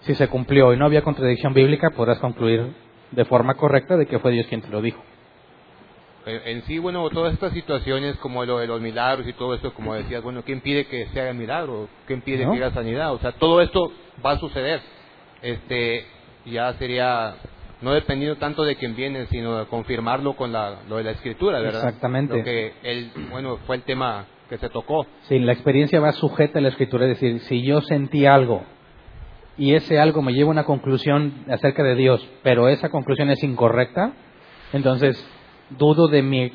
Si 0.00 0.14
se 0.14 0.28
cumplió 0.28 0.72
y 0.72 0.76
no 0.76 0.86
había 0.86 1.02
contradicción 1.02 1.52
bíblica, 1.52 1.90
podrás 1.90 2.20
concluir 2.20 2.72
de 3.10 3.24
forma 3.24 3.54
correcta 3.54 3.96
de 3.96 4.06
que 4.06 4.20
fue 4.20 4.32
Dios 4.32 4.46
quien 4.46 4.62
te 4.62 4.68
lo 4.68 4.80
dijo. 4.80 5.02
En 6.26 6.62
sí, 6.64 6.78
bueno, 6.78 7.08
todas 7.10 7.32
estas 7.32 7.52
situaciones 7.52 8.16
como 8.16 8.44
lo 8.44 8.58
de 8.58 8.66
los 8.66 8.80
milagros 8.80 9.26
y 9.26 9.32
todo 9.32 9.54
esto, 9.54 9.72
como 9.72 9.94
decías, 9.94 10.22
bueno, 10.22 10.42
¿quién 10.44 10.60
pide 10.60 10.86
que 10.86 11.06
se 11.06 11.20
haga 11.20 11.32
milagro? 11.32 11.88
¿Quién 12.06 12.20
pide 12.20 12.44
que 12.44 12.56
haya 12.56 12.70
sanidad? 12.70 13.14
O 13.14 13.18
sea, 13.18 13.32
todo 13.32 13.62
esto 13.62 13.92
va 14.24 14.32
a 14.32 14.38
suceder. 14.38 14.80
Este, 15.40 16.04
ya 16.44 16.74
sería 16.74 17.36
no 17.80 17.92
dependiendo 17.92 18.36
tanto 18.36 18.64
de 18.64 18.76
quien 18.76 18.96
viene, 18.96 19.26
sino 19.26 19.58
de 19.58 19.66
confirmarlo 19.66 20.34
con 20.34 20.52
la, 20.52 20.80
lo 20.88 20.96
de 20.96 21.04
la 21.04 21.10
escritura, 21.12 21.60
¿verdad? 21.60 21.84
Exactamente. 21.84 22.38
Lo 22.38 22.44
que 22.44 22.72
el, 22.82 23.10
bueno, 23.30 23.58
fue 23.66 23.76
el 23.76 23.82
tema 23.82 24.26
que 24.48 24.58
se 24.58 24.68
tocó. 24.68 25.06
Sí, 25.22 25.38
la 25.38 25.52
experiencia 25.52 26.00
va 26.00 26.12
sujeta 26.12 26.58
a 26.58 26.62
la 26.62 26.68
escritura, 26.68 27.06
es 27.06 27.20
decir, 27.20 27.40
si 27.40 27.62
yo 27.62 27.80
sentí 27.82 28.26
algo 28.26 28.64
y 29.56 29.74
ese 29.74 29.98
algo 29.98 30.22
me 30.22 30.32
lleva 30.32 30.48
a 30.48 30.52
una 30.52 30.64
conclusión 30.64 31.44
acerca 31.48 31.82
de 31.82 31.94
Dios, 31.94 32.26
pero 32.42 32.68
esa 32.68 32.88
conclusión 32.90 33.30
es 33.30 33.42
incorrecta, 33.42 34.12
entonces 34.72 35.24
dudo 35.70 36.08
de 36.08 36.22
mi 36.22 36.52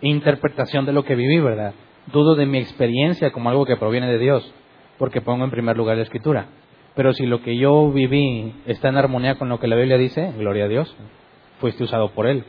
interpretación 0.00 0.86
de 0.86 0.92
lo 0.92 1.04
que 1.04 1.14
viví, 1.14 1.40
¿verdad? 1.40 1.74
Dudo 2.12 2.34
de 2.34 2.46
mi 2.46 2.58
experiencia 2.58 3.32
como 3.32 3.50
algo 3.50 3.66
que 3.66 3.76
proviene 3.76 4.08
de 4.08 4.18
Dios, 4.18 4.52
porque 4.98 5.20
pongo 5.20 5.44
en 5.44 5.50
primer 5.50 5.76
lugar 5.76 5.96
la 5.96 6.02
escritura. 6.02 6.46
Pero 6.94 7.12
si 7.12 7.26
lo 7.26 7.42
que 7.42 7.56
yo 7.56 7.90
viví 7.90 8.54
está 8.66 8.88
en 8.88 8.96
armonía 8.96 9.36
con 9.36 9.48
lo 9.48 9.60
que 9.60 9.68
la 9.68 9.76
Biblia 9.76 9.96
dice, 9.96 10.32
gloria 10.36 10.64
a 10.64 10.68
Dios, 10.68 10.94
fuiste 11.60 11.84
usado 11.84 12.10
por 12.10 12.26
Él. 12.26 12.44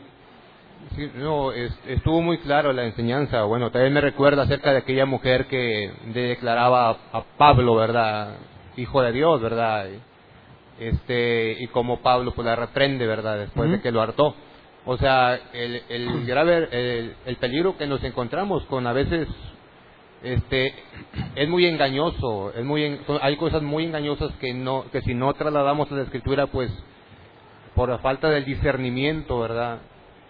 Sí, 0.95 1.09
no, 1.15 1.51
estuvo 1.53 2.21
muy 2.21 2.39
claro 2.39 2.73
la 2.73 2.85
enseñanza. 2.85 3.43
Bueno, 3.43 3.71
también 3.71 3.93
me 3.93 4.01
recuerda 4.01 4.43
acerca 4.43 4.71
de 4.71 4.79
aquella 4.79 5.05
mujer 5.05 5.45
que 5.45 5.91
declaraba 6.13 6.97
a, 7.13 7.23
Pablo, 7.37 7.75
¿verdad? 7.75 8.37
Hijo 8.75 9.01
de 9.01 9.11
Dios, 9.11 9.41
¿verdad? 9.41 9.87
Este, 10.79 11.57
y 11.59 11.67
como 11.67 12.01
Pablo 12.01 12.33
pues 12.33 12.45
la 12.45 12.55
reprende, 12.55 13.05
¿verdad? 13.05 13.37
Después 13.37 13.69
de 13.69 13.79
que 13.79 13.91
lo 13.91 14.01
hartó. 14.01 14.35
O 14.85 14.97
sea, 14.97 15.39
el, 15.53 15.83
el 15.89 16.25
grave, 16.25 17.13
el, 17.25 17.35
peligro 17.37 17.77
que 17.77 17.85
nos 17.85 18.03
encontramos 18.03 18.63
con 18.65 18.87
a 18.87 18.93
veces 18.93 19.27
este 20.23 20.73
es 21.35 21.49
muy 21.49 21.65
engañoso, 21.65 22.53
es 22.55 22.63
muy 22.63 22.99
hay 23.21 23.37
cosas 23.37 23.61
muy 23.61 23.85
engañosas 23.85 24.31
que 24.39 24.53
no 24.53 24.85
que 24.91 25.01
si 25.01 25.13
no 25.13 25.33
trasladamos 25.33 25.91
a 25.91 25.95
la 25.95 26.03
escritura 26.03 26.47
pues 26.47 26.71
por 27.75 27.89
la 27.89 27.99
falta 27.99 28.29
del 28.29 28.45
discernimiento, 28.45 29.39
¿verdad? 29.39 29.79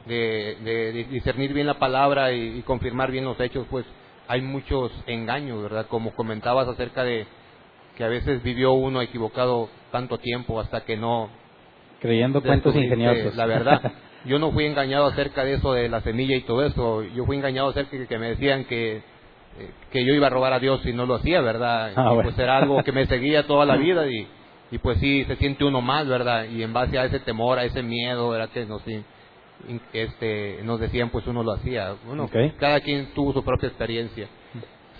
De, 0.06 1.06
discernir 1.10 1.54
bien 1.54 1.68
la 1.68 1.80
palabra 1.80 2.32
y, 2.32 2.62
confirmar 2.64 3.12
bien 3.12 3.26
los 3.26 3.40
hechos, 3.40 3.68
pues 3.70 3.86
hay 4.28 4.42
muchos 4.42 4.92
engaños, 5.08 5.62
¿verdad? 5.62 5.88
Como 5.88 6.14
comentabas 6.16 6.68
acerca 6.68 7.04
de 7.04 7.26
que 7.96 8.04
a 8.04 8.08
veces 8.08 8.42
vivió 8.44 8.74
uno 8.74 9.02
equivocado 9.02 9.70
tanto 9.92 10.18
tiempo 10.18 10.60
hasta 10.60 10.86
que 10.86 10.98
no 10.98 11.30
creyendo 12.00 12.42
cuentos 12.42 12.76
ingeniosos. 12.76 13.36
La 13.36 13.46
verdad, 13.46 13.82
yo 14.26 14.40
no 14.40 14.52
fui 14.52 14.66
engañado 14.66 15.08
acerca 15.08 15.44
de 15.44 15.56
eso 15.56 15.74
de 15.74 15.90
la 15.90 16.02
semilla 16.02 16.36
y 16.36 16.42
todo 16.42 16.66
eso, 16.66 17.04
yo 17.04 17.26
fui 17.26 17.38
engañado 17.38 17.70
acerca 17.70 17.98
de 17.98 18.08
que 18.08 18.18
me 18.18 18.30
decían 18.30 18.66
que 18.66 19.04
que 19.92 20.06
yo 20.06 20.14
iba 20.14 20.28
a 20.28 20.30
robar 20.30 20.54
a 20.54 20.60
Dios 20.60 20.86
y 20.86 20.94
no 20.94 21.06
lo 21.06 21.16
hacía, 21.16 21.42
¿verdad? 21.42 21.92
Ah, 21.98 22.14
pues 22.22 22.38
era 22.38 22.58
algo 22.58 22.84
que 22.84 22.92
me 22.92 23.06
seguía 23.06 23.46
toda 23.48 23.66
la 23.66 23.76
vida 23.76 24.08
y, 24.10 24.28
y 24.72 24.78
pues 24.78 24.98
sí, 25.00 25.24
se 25.26 25.36
siente 25.36 25.66
uno 25.66 25.82
mal, 25.82 26.08
¿verdad? 26.08 26.46
Y 26.46 26.64
en 26.64 26.74
base 26.74 26.98
a 26.98 27.06
ese 27.06 27.20
temor, 27.20 27.60
a 27.60 27.66
ese 27.66 27.84
miedo, 27.84 28.30
¿verdad? 28.30 28.50
Que 28.50 28.66
nos, 28.66 28.82
este, 29.94 30.60
nos 30.64 30.80
decían, 30.80 31.10
pues 31.10 31.28
uno 31.28 31.44
lo 31.44 31.54
hacía. 31.54 31.96
Bueno, 32.06 32.30
cada 32.60 32.80
quien 32.80 33.14
tuvo 33.14 33.34
su 33.34 33.44
propia 33.44 33.68
experiencia. 33.68 34.28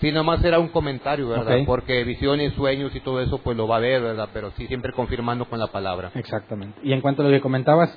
Sí, 0.00 0.10
nomás 0.10 0.44
era 0.44 0.58
un 0.58 0.68
comentario, 0.68 1.28
¿verdad? 1.28 1.60
Porque 1.64 2.02
visiones, 2.02 2.52
sueños 2.54 2.94
y 2.94 3.00
todo 3.00 3.20
eso, 3.20 3.38
pues 3.38 3.56
lo 3.56 3.68
va 3.68 3.76
a 3.76 3.80
ver, 3.80 4.02
¿verdad? 4.02 4.28
Pero 4.34 4.50
sí, 4.56 4.66
siempre 4.66 4.92
confirmando 4.92 5.44
con 5.44 5.60
la 5.60 5.68
palabra. 5.68 6.10
Exactamente. 6.14 6.80
Y 6.82 6.92
en 6.92 7.00
cuanto 7.00 7.22
a 7.22 7.26
lo 7.26 7.30
que 7.30 7.40
comentabas 7.40 7.96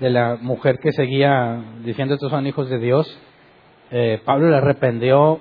de 0.00 0.10
la 0.10 0.36
mujer 0.40 0.78
que 0.78 0.92
seguía 0.92 1.62
diciendo 1.84 2.14
estos 2.14 2.30
son 2.30 2.46
hijos 2.46 2.68
de 2.68 2.78
Dios, 2.78 3.18
eh, 3.90 4.20
Pablo 4.24 4.50
le 4.50 4.56
arrependió 4.56 5.40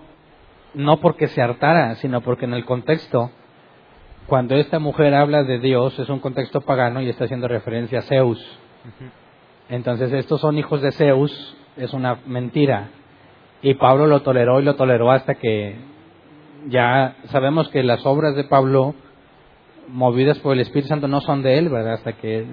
no 0.74 1.00
porque 1.00 1.28
se 1.28 1.42
hartara, 1.42 1.96
sino 1.96 2.22
porque 2.22 2.46
en 2.46 2.54
el 2.54 2.66
contexto, 2.66 3.32
cuando 4.28 4.56
esta 4.56 4.80
mujer 4.80 5.14
habla 5.14 5.44
de 5.44 5.60
Dios, 5.60 5.98
es 6.00 6.10
un 6.10 6.20
contexto 6.20 6.62
pagano 6.62 7.02
y 7.02 7.10
está 7.10 7.26
haciendo 7.26 7.48
referencia 7.48 8.00
a 8.00 8.04
Zeus. 8.04 8.40
Entonces, 9.70 10.12
estos 10.14 10.42
son 10.42 10.58
hijos 10.58 10.82
de 10.82 10.92
Zeus, 10.92 11.56
es 11.78 11.94
una 11.94 12.20
mentira. 12.26 12.90
Y 13.62 13.76
Pablo 13.76 14.08
lo 14.08 14.22
toleró 14.22 14.60
y 14.60 14.64
lo 14.64 14.76
toleró 14.76 15.12
hasta 15.12 15.36
que 15.36 15.78
ya 16.68 17.16
sabemos 17.26 17.70
que 17.70 17.84
las 17.84 18.06
obras 18.06 18.36
de 18.36 18.44
Pablo, 18.44 18.96
movidas 19.88 20.40
por 20.40 20.54
el 20.54 20.62
Espíritu 20.62 20.90
Santo, 20.90 21.08
no 21.08 21.22
son 21.22 21.44
de 21.44 21.58
él, 21.58 21.70
¿verdad? 21.70 21.94
Hasta 21.94 22.14
que 22.14 22.46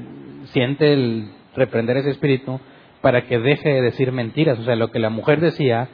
siente 0.53 0.93
el 0.93 1.31
reprender 1.55 1.97
ese 1.97 2.11
espíritu 2.11 2.61
para 3.01 3.27
que 3.27 3.39
deje 3.39 3.71
de 3.71 3.83
decir 3.83 4.13
mentiras. 4.13 4.59
O 4.59 4.65
sea, 4.65 4.77
lo 4.77 4.91
que 4.91 4.99
la 4.99 5.11
mujer 5.11 5.41
decía 5.41 5.89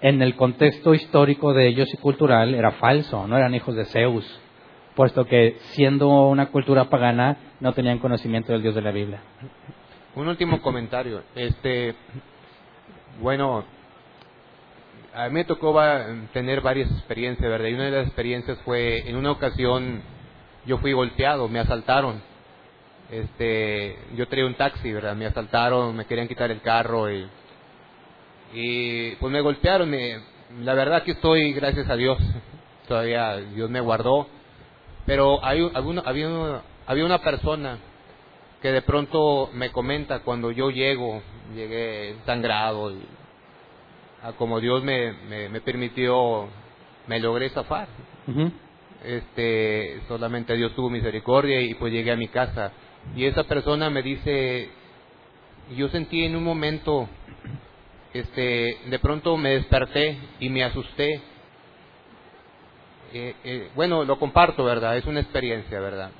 en 0.00 0.22
el 0.22 0.34
contexto 0.36 0.94
histórico 0.94 1.52
de 1.52 1.68
ellos 1.68 1.92
y 1.92 1.96
cultural 1.98 2.54
era 2.54 2.72
falso, 2.72 3.26
no 3.26 3.36
eran 3.36 3.54
hijos 3.54 3.76
de 3.76 3.84
Zeus. 3.84 4.40
puesto 4.94 5.24
que 5.26 5.56
siendo 5.72 6.08
una 6.28 6.46
cultura 6.46 6.86
pagana 6.90 7.36
no 7.60 7.72
tenían 7.72 7.98
conocimiento 7.98 8.52
del 8.52 8.62
Dios 8.62 8.74
de 8.74 8.82
la 8.82 8.90
Biblia. 8.90 9.20
Un 10.14 10.28
último 10.28 10.60
comentario. 10.60 11.22
Este, 11.34 11.94
bueno, 13.20 13.64
a 15.14 15.28
mí 15.28 15.34
me 15.34 15.44
tocó 15.44 15.78
tener 16.32 16.60
varias 16.60 16.90
experiencias, 16.90 17.48
¿verdad? 17.48 17.68
Y 17.68 17.74
una 17.74 17.84
de 17.84 17.90
las 17.92 18.06
experiencias 18.06 18.58
fue, 18.64 19.08
en 19.08 19.16
una 19.16 19.30
ocasión, 19.30 20.02
yo 20.66 20.78
fui 20.78 20.92
golpeado, 20.92 21.48
me 21.48 21.60
asaltaron. 21.60 22.20
Este, 23.10 23.98
yo 24.16 24.28
traía 24.28 24.46
un 24.46 24.54
taxi, 24.54 24.92
¿verdad? 24.92 25.16
Me 25.16 25.26
asaltaron, 25.26 25.96
me 25.96 26.04
querían 26.06 26.28
quitar 26.28 26.50
el 26.50 26.60
carro 26.60 27.10
y, 27.10 27.28
y 28.52 29.16
pues 29.16 29.32
me 29.32 29.40
golpearon. 29.40 29.90
me- 29.90 30.20
la 30.62 30.74
verdad 30.74 31.02
que 31.04 31.12
estoy, 31.12 31.52
gracias 31.52 31.88
a 31.88 31.96
Dios, 31.96 32.18
todavía 32.88 33.36
Dios 33.36 33.70
me 33.70 33.80
guardó. 33.80 34.26
Pero 35.06 35.44
hay, 35.44 35.60
un- 35.62 35.76
alguna- 35.76 36.02
había, 36.04 36.28
una, 36.28 36.62
había 36.86 37.04
una 37.04 37.18
persona 37.18 37.78
que 38.62 38.70
de 38.72 38.82
pronto 38.82 39.50
me 39.54 39.70
comenta 39.70 40.20
cuando 40.20 40.50
yo 40.52 40.70
llego, 40.70 41.22
llegué 41.54 42.16
sangrado 42.26 42.92
y 42.92 43.00
a 44.22 44.32
como 44.32 44.60
Dios 44.60 44.84
me, 44.84 45.12
me, 45.28 45.48
me 45.48 45.60
permitió, 45.62 46.46
me 47.06 47.18
logré 47.20 47.48
zafar. 47.50 47.88
Ujú. 48.28 48.52
Este, 49.02 50.02
solamente 50.08 50.54
Dios 50.56 50.74
tuvo 50.74 50.90
misericordia 50.90 51.60
y 51.60 51.72
pues 51.74 51.90
llegué 51.92 52.12
a 52.12 52.16
mi 52.16 52.28
casa. 52.28 52.70
Y 53.16 53.24
esa 53.24 53.44
persona 53.44 53.90
me 53.90 54.02
dice, 54.02 54.70
yo 55.76 55.88
sentí 55.88 56.24
en 56.24 56.36
un 56.36 56.44
momento, 56.44 57.08
este, 58.12 58.78
de 58.86 58.98
pronto 59.00 59.36
me 59.36 59.50
desperté 59.50 60.18
y 60.38 60.48
me 60.48 60.64
asusté. 60.64 61.20
Eh, 63.12 63.34
eh, 63.44 63.70
bueno, 63.74 64.04
lo 64.04 64.18
comparto, 64.18 64.64
¿verdad? 64.64 64.96
Es 64.96 65.04
una 65.06 65.20
experiencia, 65.20 65.80
¿verdad? 65.80 66.10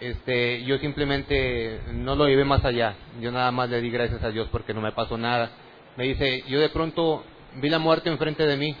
Este, 0.00 0.64
yo 0.64 0.78
simplemente 0.78 1.80
no 1.92 2.16
lo 2.16 2.26
llevé 2.26 2.44
más 2.44 2.64
allá. 2.64 2.96
Yo 3.20 3.30
nada 3.30 3.52
más 3.52 3.70
le 3.70 3.80
di 3.80 3.90
gracias 3.90 4.22
a 4.22 4.30
Dios 4.30 4.48
porque 4.50 4.74
no 4.74 4.80
me 4.80 4.92
pasó 4.92 5.16
nada. 5.16 5.50
Me 5.96 6.04
dice, 6.04 6.44
yo 6.48 6.58
de 6.58 6.70
pronto 6.70 7.24
vi 7.56 7.68
la 7.68 7.78
muerte 7.78 8.08
enfrente 8.08 8.44
de 8.44 8.56
mí 8.56 8.76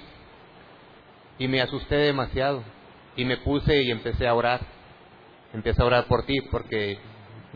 y 1.38 1.46
me 1.48 1.60
asusté 1.60 1.96
demasiado 1.96 2.64
y 3.16 3.24
me 3.24 3.36
puse 3.36 3.82
y 3.82 3.90
empecé 3.90 4.26
a 4.26 4.34
orar. 4.34 4.60
Empecé 5.52 5.82
a 5.82 5.86
orar 5.86 6.06
por 6.06 6.24
ti 6.24 6.40
porque 6.50 6.98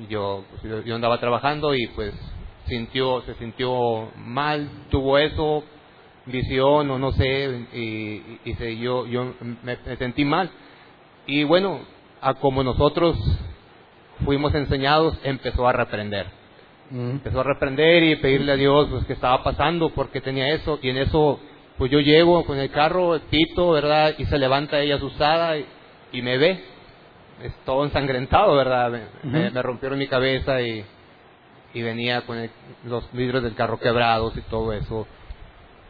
yo, 0.08 0.44
pues, 0.50 0.62
yo, 0.62 0.82
yo 0.82 0.94
andaba 0.94 1.18
trabajando 1.18 1.74
y 1.74 1.86
pues 1.88 2.12
sintió, 2.66 3.22
se 3.22 3.34
sintió 3.34 4.10
mal, 4.16 4.68
tuvo 4.90 5.18
eso, 5.18 5.64
visión 6.26 6.90
o 6.90 6.98
no 6.98 7.12
sé, 7.12 7.66
y, 7.72 7.78
y- 7.80 8.40
y 8.44 8.54
se- 8.54 8.76
yo, 8.78 9.06
yo 9.06 9.32
me, 9.62 9.76
me 9.86 9.96
sentí 9.96 10.24
mal. 10.24 10.50
Y 11.26 11.44
bueno, 11.44 11.80
a 12.20 12.34
como 12.34 12.62
nosotros 12.62 13.16
fuimos 14.24 14.54
enseñados, 14.54 15.16
empezó 15.24 15.66
a 15.68 15.72
reprender. 15.72 16.26
Ujú. 16.90 17.00
Empezó 17.00 17.40
a 17.40 17.44
reprender 17.44 18.02
y 18.04 18.16
pedirle 18.16 18.52
a 18.52 18.56
Dios 18.56 18.88
pues, 18.90 19.04
qué 19.06 19.12
estaba 19.12 19.42
pasando, 19.42 19.90
porque 19.90 20.20
tenía 20.20 20.48
eso. 20.54 20.78
Y 20.82 20.90
en 20.90 20.98
eso, 20.98 21.38
pues 21.78 21.90
yo 21.90 22.00
llego 22.00 22.44
con 22.44 22.58
el 22.58 22.70
carro, 22.70 23.18
pito, 23.30 23.70
¿verdad? 23.72 24.14
Y 24.18 24.24
se 24.26 24.38
levanta 24.38 24.80
ella 24.80 24.96
asustada 24.96 25.58
y, 25.58 25.66
y 26.12 26.22
me 26.22 26.38
ve. 26.38 26.64
Es 27.46 27.54
todo 27.64 27.84
ensangrentado, 27.84 28.54
¿verdad? 28.56 28.90
Me, 28.90 29.62
rompieron 29.62 29.98
mi 29.98 30.06
cabeza 30.08 30.60
y, 30.62 30.84
y 31.74 31.82
venía 31.82 32.22
con 32.22 32.38
el- 32.38 32.50
los 32.84 33.10
vidrios 33.12 33.42
del 33.42 33.54
carro 33.54 33.78
quebrados 33.78 34.36
y 34.36 34.40
todo 34.42 34.72
eso. 34.72 35.06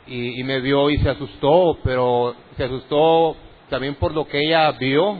Y, 0.06 0.40
y 0.40 0.44
me 0.44 0.60
vio 0.60 0.88
y 0.90 0.98
se 0.98 1.08
asustó, 1.10 1.78
pero 1.82 2.34
se 2.56 2.64
asustó 2.64 3.36
también 3.70 3.94
por 3.96 4.12
lo 4.12 4.26
que 4.26 4.38
ella 4.40 4.70
vio. 4.72 5.18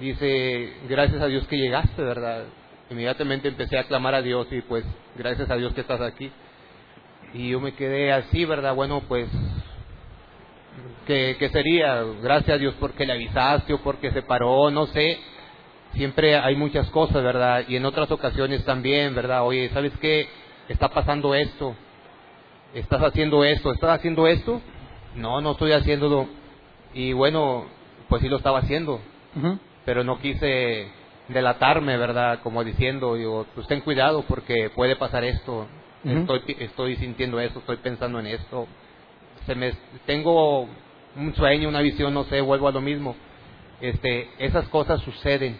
Dice, 0.00 0.74
gracias 0.88 1.20
a 1.22 1.26
Dios 1.26 1.46
que 1.48 1.56
llegaste, 1.56 2.02
¿verdad? 2.02 2.44
Inmediatamente 2.90 3.48
empecé 3.48 3.78
a 3.78 3.84
clamar 3.84 4.14
a 4.14 4.22
Dios 4.22 4.46
y 4.50 4.60
pues, 4.62 4.84
gracias 5.16 5.50
a 5.50 5.56
Dios 5.56 5.74
que 5.74 5.80
estás 5.82 6.00
aquí. 6.00 6.30
Y 7.34 7.50
yo 7.50 7.60
me 7.60 7.72
quedé 7.74 8.12
así, 8.12 8.44
¿verdad? 8.44 8.74
Bueno, 8.74 9.02
pues, 9.08 9.28
¿qué, 11.08 11.34
qué 11.40 11.48
sería? 11.48 12.04
Gracias 12.22 12.54
a 12.54 12.58
Dios 12.58 12.74
porque 12.78 13.04
le 13.04 13.14
avisaste 13.14 13.74
o 13.74 13.78
porque 13.78 14.12
se 14.12 14.22
paró, 14.22 14.70
no 14.70 14.86
sé. 14.86 15.18
Siempre 15.94 16.36
hay 16.36 16.54
muchas 16.54 16.88
cosas, 16.90 17.24
¿verdad? 17.24 17.64
Y 17.66 17.74
en 17.74 17.84
otras 17.84 18.08
ocasiones 18.12 18.64
también, 18.64 19.16
¿verdad? 19.16 19.44
Oye, 19.44 19.68
¿sabes 19.70 19.92
qué? 20.00 20.28
Está 20.68 20.90
pasando 20.90 21.34
esto. 21.34 21.74
Estás 22.74 23.02
haciendo 23.02 23.42
esto. 23.42 23.72
¿Estás 23.72 23.98
haciendo 23.98 24.28
esto? 24.28 24.60
No, 25.16 25.40
no 25.40 25.52
estoy 25.52 25.72
haciéndolo. 25.72 26.28
Y 26.94 27.12
bueno, 27.12 27.66
pues 28.08 28.22
sí 28.22 28.28
lo 28.28 28.36
estaba 28.36 28.60
haciendo 28.60 29.00
pero 29.88 30.04
no 30.04 30.18
quise 30.18 30.88
delatarme, 31.28 31.96
¿verdad? 31.96 32.40
Como 32.42 32.62
diciendo, 32.62 33.14
digo, 33.14 33.46
pues 33.54 33.66
ten 33.68 33.80
cuidado 33.80 34.22
porque 34.28 34.70
puede 34.74 34.96
pasar 34.96 35.24
esto. 35.24 35.66
Estoy, 36.04 36.42
estoy 36.58 36.96
sintiendo 36.96 37.40
esto, 37.40 37.60
estoy 37.60 37.78
pensando 37.78 38.20
en 38.20 38.26
esto. 38.26 38.66
Se 39.46 39.54
me, 39.54 39.72
tengo 40.04 40.68
un 41.18 41.34
sueño, 41.34 41.68
una 41.68 41.80
visión, 41.80 42.14
no 42.14 42.24
sé, 42.24 42.40
vuelvo 42.40 42.68
a 42.68 42.72
lo 42.72 42.80
mismo. 42.80 43.16
Este, 43.80 44.28
esas 44.38 44.68
cosas 44.68 45.00
suceden. 45.02 45.58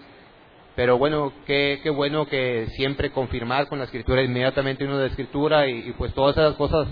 Pero 0.77 0.97
bueno, 0.97 1.33
qué, 1.47 1.81
qué 1.83 1.91
bueno 1.91 2.27
que 2.27 2.69
siempre 2.77 3.11
confirmar 3.11 3.67
con 3.67 3.79
la 3.79 3.87
escritura, 3.87 4.23
inmediatamente 4.23 4.85
uno 4.85 4.97
de 4.97 5.07
la 5.07 5.11
escritura 5.11 5.67
y, 5.67 5.93
pues 5.99 6.15
todas 6.15 6.37
esas 6.37 6.55
cosas, 6.55 6.87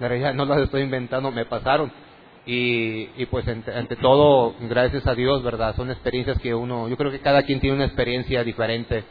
la 0.00 0.08
realidad 0.08 0.34
no 0.34 0.44
las 0.44 0.58
estoy 0.58 0.82
inventando, 0.82 1.30
me 1.30 1.44
pasaron. 1.44 1.92
Y, 2.46 3.08
y 3.16 3.26
pues 3.30 3.46
ante, 3.46 3.72
ante 3.72 3.96
todo, 3.96 4.54
gracias 4.62 5.06
a 5.06 5.14
Dios, 5.14 5.42
¿verdad? 5.42 5.76
Son 5.76 5.90
experiencias 5.90 6.38
que 6.40 6.54
uno, 6.54 6.88
yo 6.88 6.96
creo 6.96 7.12
que 7.12 7.20
cada 7.20 7.44
quien 7.44 7.60
tiene 7.60 7.76
una 7.76 7.84
experiencia 7.84 8.42
diferente. 8.42 9.04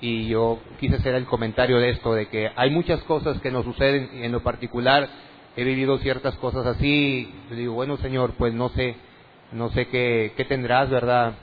Y 0.00 0.28
yo 0.28 0.60
quise 0.78 0.94
hacer 0.94 1.16
el 1.16 1.26
comentario 1.26 1.78
de 1.78 1.90
esto, 1.90 2.14
de 2.14 2.28
que 2.28 2.50
hay 2.54 2.70
muchas 2.70 3.02
cosas 3.02 3.40
que 3.40 3.50
nos 3.50 3.64
suceden, 3.64 4.10
y 4.14 4.22
en 4.22 4.32
lo 4.32 4.42
particular 4.42 5.08
he 5.58 5.64
vivido 5.64 5.98
ciertas 5.98 6.36
cosas 6.36 6.64
así. 6.66 7.34
y 7.50 7.54
digo, 7.54 7.74
bueno, 7.74 7.96
Señor, 7.96 8.34
pues 8.38 8.54
no 8.54 8.68
sé, 8.68 8.94
no 9.50 9.70
sé 9.70 9.88
qué, 9.88 10.32
qué 10.36 10.44
tendrás, 10.44 10.88
¿verdad? 10.88 11.34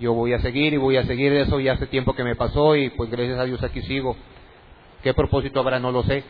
Yo 0.00 0.12
voy 0.12 0.32
a 0.32 0.40
seguir 0.40 0.74
y 0.74 0.76
voy 0.76 0.96
a 0.96 1.04
seguir 1.04 1.32
eso, 1.32 1.60
ya 1.60 1.74
hace 1.74 1.86
tiempo 1.86 2.14
que 2.14 2.24
me 2.24 2.34
pasó 2.34 2.74
y 2.74 2.90
pues 2.90 3.08
gracias 3.10 3.38
a 3.38 3.44
Dios 3.44 3.62
aquí 3.62 3.80
sigo. 3.82 4.16
¿Qué 5.04 5.14
propósito 5.14 5.60
habrá? 5.60 5.78
No 5.78 5.92
lo 5.92 6.02
sé. 6.02 6.24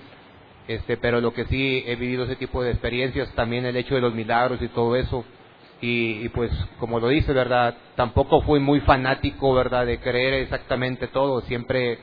Este, 0.69 0.99
pero 0.99 1.23
lo 1.23 1.33
que 1.33 1.47
sí 1.47 1.83
he 1.87 1.97
vivido 1.97 2.25
ese 2.25 2.37
tipo 2.37 2.63
de 2.63 2.73
experiencias, 2.73 3.35
también 3.35 3.65
el 3.65 3.77
hecho 3.77 3.95
de 3.95 4.03
los 4.03 4.13
milagros 4.13 4.61
y 4.61 4.69
todo 4.69 4.95
eso. 4.95 5.25
Y 5.81 6.29
pues, 6.31 6.51
como 6.79 7.01
lo 7.01 7.09
dice, 7.09 7.33
¿verdad? 7.33 7.75
Tampoco 7.97 8.43
fui 8.43 8.61
muy 8.61 8.81
fanático, 8.81 9.55
¿verdad? 9.55 9.87
De 9.87 9.99
creer 9.99 10.35
exactamente 10.35 11.07
todo. 11.07 11.41
Siempre 11.43 11.99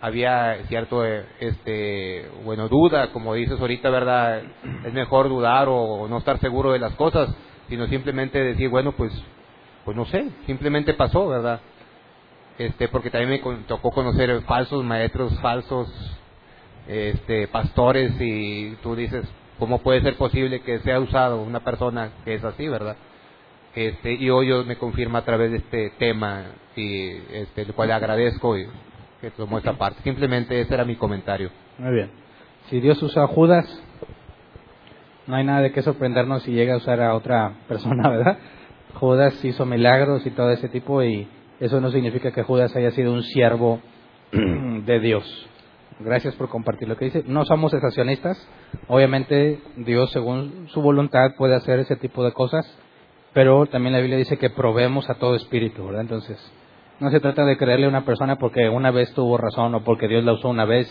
había 0.00 0.56
cierto, 0.68 1.04
eh, 1.04 1.24
este, 1.40 2.28
bueno, 2.44 2.68
duda, 2.68 3.12
como 3.12 3.34
dices 3.34 3.60
ahorita, 3.60 3.90
¿verdad? 3.90 4.42
Es 4.84 4.92
mejor 4.92 5.28
dudar 5.28 5.68
o 5.68 6.06
no 6.08 6.18
estar 6.18 6.38
seguro 6.40 6.72
de 6.72 6.78
las 6.78 6.94
cosas, 6.94 7.34
sino 7.68 7.86
simplemente 7.86 8.38
decir, 8.38 8.68
bueno, 8.68 8.92
pues, 8.92 9.12
pues 9.84 9.96
no 9.96 10.04
sé, 10.06 10.28
simplemente 10.46 10.94
pasó, 10.94 11.28
¿verdad? 11.28 11.60
Este, 12.58 12.88
porque 12.88 13.10
también 13.10 13.30
me 13.30 13.56
tocó 13.66 13.90
conocer 13.90 14.42
falsos 14.42 14.82
maestros, 14.84 15.38
falsos 15.40 15.88
este, 16.88 17.48
pastores 17.48 18.12
y 18.20 18.76
tú 18.82 18.96
dices, 18.96 19.26
¿cómo 19.58 19.78
puede 19.82 20.02
ser 20.02 20.16
posible 20.16 20.60
que 20.60 20.78
sea 20.80 21.00
usado 21.00 21.42
una 21.42 21.60
persona 21.60 22.10
que 22.24 22.34
es 22.34 22.44
así, 22.44 22.68
verdad? 22.68 22.96
Este, 23.74 24.14
y 24.14 24.30
hoy 24.30 24.46
Dios 24.46 24.64
me 24.66 24.76
confirma 24.76 25.18
a 25.18 25.24
través 25.24 25.50
de 25.50 25.58
este 25.58 25.90
tema 25.98 26.44
y 26.76 27.10
este, 27.32 27.62
el 27.62 27.74
cual 27.74 27.92
agradezco 27.92 28.56
y 28.56 28.66
que 29.20 29.30
tomó 29.30 29.58
esta 29.58 29.74
parte. 29.74 30.02
Simplemente 30.02 30.60
ese 30.60 30.74
era 30.74 30.84
mi 30.84 30.96
comentario. 30.96 31.50
Muy 31.78 31.94
bien. 31.94 32.10
Si 32.70 32.80
Dios 32.80 33.02
usa 33.02 33.24
a 33.24 33.26
Judas, 33.26 33.64
no 35.26 35.36
hay 35.36 35.44
nada 35.44 35.60
de 35.60 35.72
qué 35.72 35.82
sorprendernos 35.82 36.42
si 36.42 36.52
llega 36.52 36.74
a 36.74 36.78
usar 36.78 37.00
a 37.00 37.14
otra 37.14 37.54
persona, 37.68 38.08
¿verdad? 38.10 38.38
Judas 38.94 39.44
hizo 39.44 39.66
milagros 39.66 40.26
y 40.26 40.30
todo 40.30 40.50
ese 40.50 40.68
tipo 40.68 41.02
y 41.02 41.28
eso 41.60 41.80
no 41.80 41.90
significa 41.90 42.32
que 42.32 42.42
Judas 42.42 42.74
haya 42.76 42.90
sido 42.92 43.12
un 43.12 43.22
siervo 43.22 43.80
de 44.32 45.00
Dios. 45.00 45.48
Gracias 45.98 46.34
por 46.34 46.48
compartir 46.48 46.88
lo 46.88 46.96
que 46.96 47.06
dice. 47.06 47.24
No 47.26 47.44
somos 47.44 47.70
sensacionistas. 47.70 48.36
Obviamente 48.86 49.60
Dios, 49.76 50.10
según 50.12 50.68
su 50.68 50.82
voluntad, 50.82 51.34
puede 51.38 51.54
hacer 51.54 51.78
ese 51.78 51.96
tipo 51.96 52.22
de 52.22 52.32
cosas, 52.32 52.66
pero 53.32 53.66
también 53.66 53.94
la 53.94 54.00
Biblia 54.00 54.18
dice 54.18 54.36
que 54.36 54.50
probemos 54.50 55.08
a 55.08 55.14
todo 55.14 55.34
espíritu, 55.36 55.86
¿verdad? 55.86 56.02
Entonces, 56.02 56.38
no 57.00 57.10
se 57.10 57.20
trata 57.20 57.44
de 57.44 57.56
creerle 57.56 57.86
a 57.86 57.90
una 57.90 58.04
persona 58.04 58.36
porque 58.36 58.68
una 58.68 58.90
vez 58.90 59.12
tuvo 59.14 59.36
razón 59.38 59.74
o 59.74 59.84
porque 59.84 60.08
Dios 60.08 60.24
la 60.24 60.32
usó 60.32 60.48
una 60.48 60.64
vez, 60.64 60.88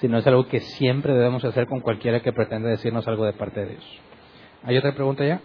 sino 0.00 0.18
es 0.18 0.26
algo 0.26 0.46
que 0.48 0.60
siempre 0.60 1.12
debemos 1.12 1.44
hacer 1.44 1.66
con 1.66 1.80
cualquiera 1.80 2.20
que 2.20 2.32
pretenda 2.32 2.68
decirnos 2.68 3.06
algo 3.08 3.24
de 3.24 3.32
parte 3.32 3.60
de 3.60 3.66
Dios. 3.72 4.00
¿Hay 4.64 4.76
otra 4.76 4.92
pregunta 4.92 5.24
ya? 5.24 5.40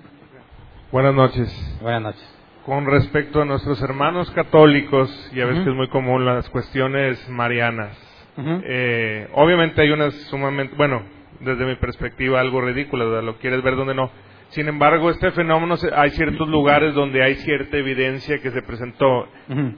Buenas 0.91 1.13
noches. 1.13 1.77
Buenas 1.81 2.01
noches. 2.01 2.31
Con 2.65 2.85
respecto 2.85 3.41
a 3.41 3.45
nuestros 3.45 3.81
hermanos 3.81 4.29
católicos, 4.31 5.09
ya 5.35 5.45
ves 5.45 5.55
Ujú. 5.57 5.63
que 5.65 5.69
es 5.71 5.75
muy 5.75 5.87
común 5.89 6.25
las 6.25 6.49
cuestiones 6.49 7.29
marianas. 7.29 7.97
Eh, 8.37 9.29
obviamente 9.33 9.81
hay 9.81 9.91
unas 9.91 10.13
sumamente, 10.29 10.75
bueno, 10.75 11.03
desde 11.39 11.65
mi 11.65 11.75
perspectiva 11.75 12.39
algo 12.41 12.61
ridículas, 12.61 13.23
lo 13.23 13.37
quieres 13.37 13.61
ver 13.63 13.75
donde 13.75 13.93
no, 13.95 14.09
Sin 14.49 14.67
embargo, 14.67 15.09
este 15.09 15.31
fenómeno, 15.31 15.75
hay 15.95 16.11
ciertos 16.11 16.47
lugares 16.47 16.93
donde 16.93 17.21
hay 17.21 17.35
cierta 17.35 17.77
evidencia 17.77 18.37
que 18.39 18.51
se 18.51 18.61
presentó. 18.61 19.27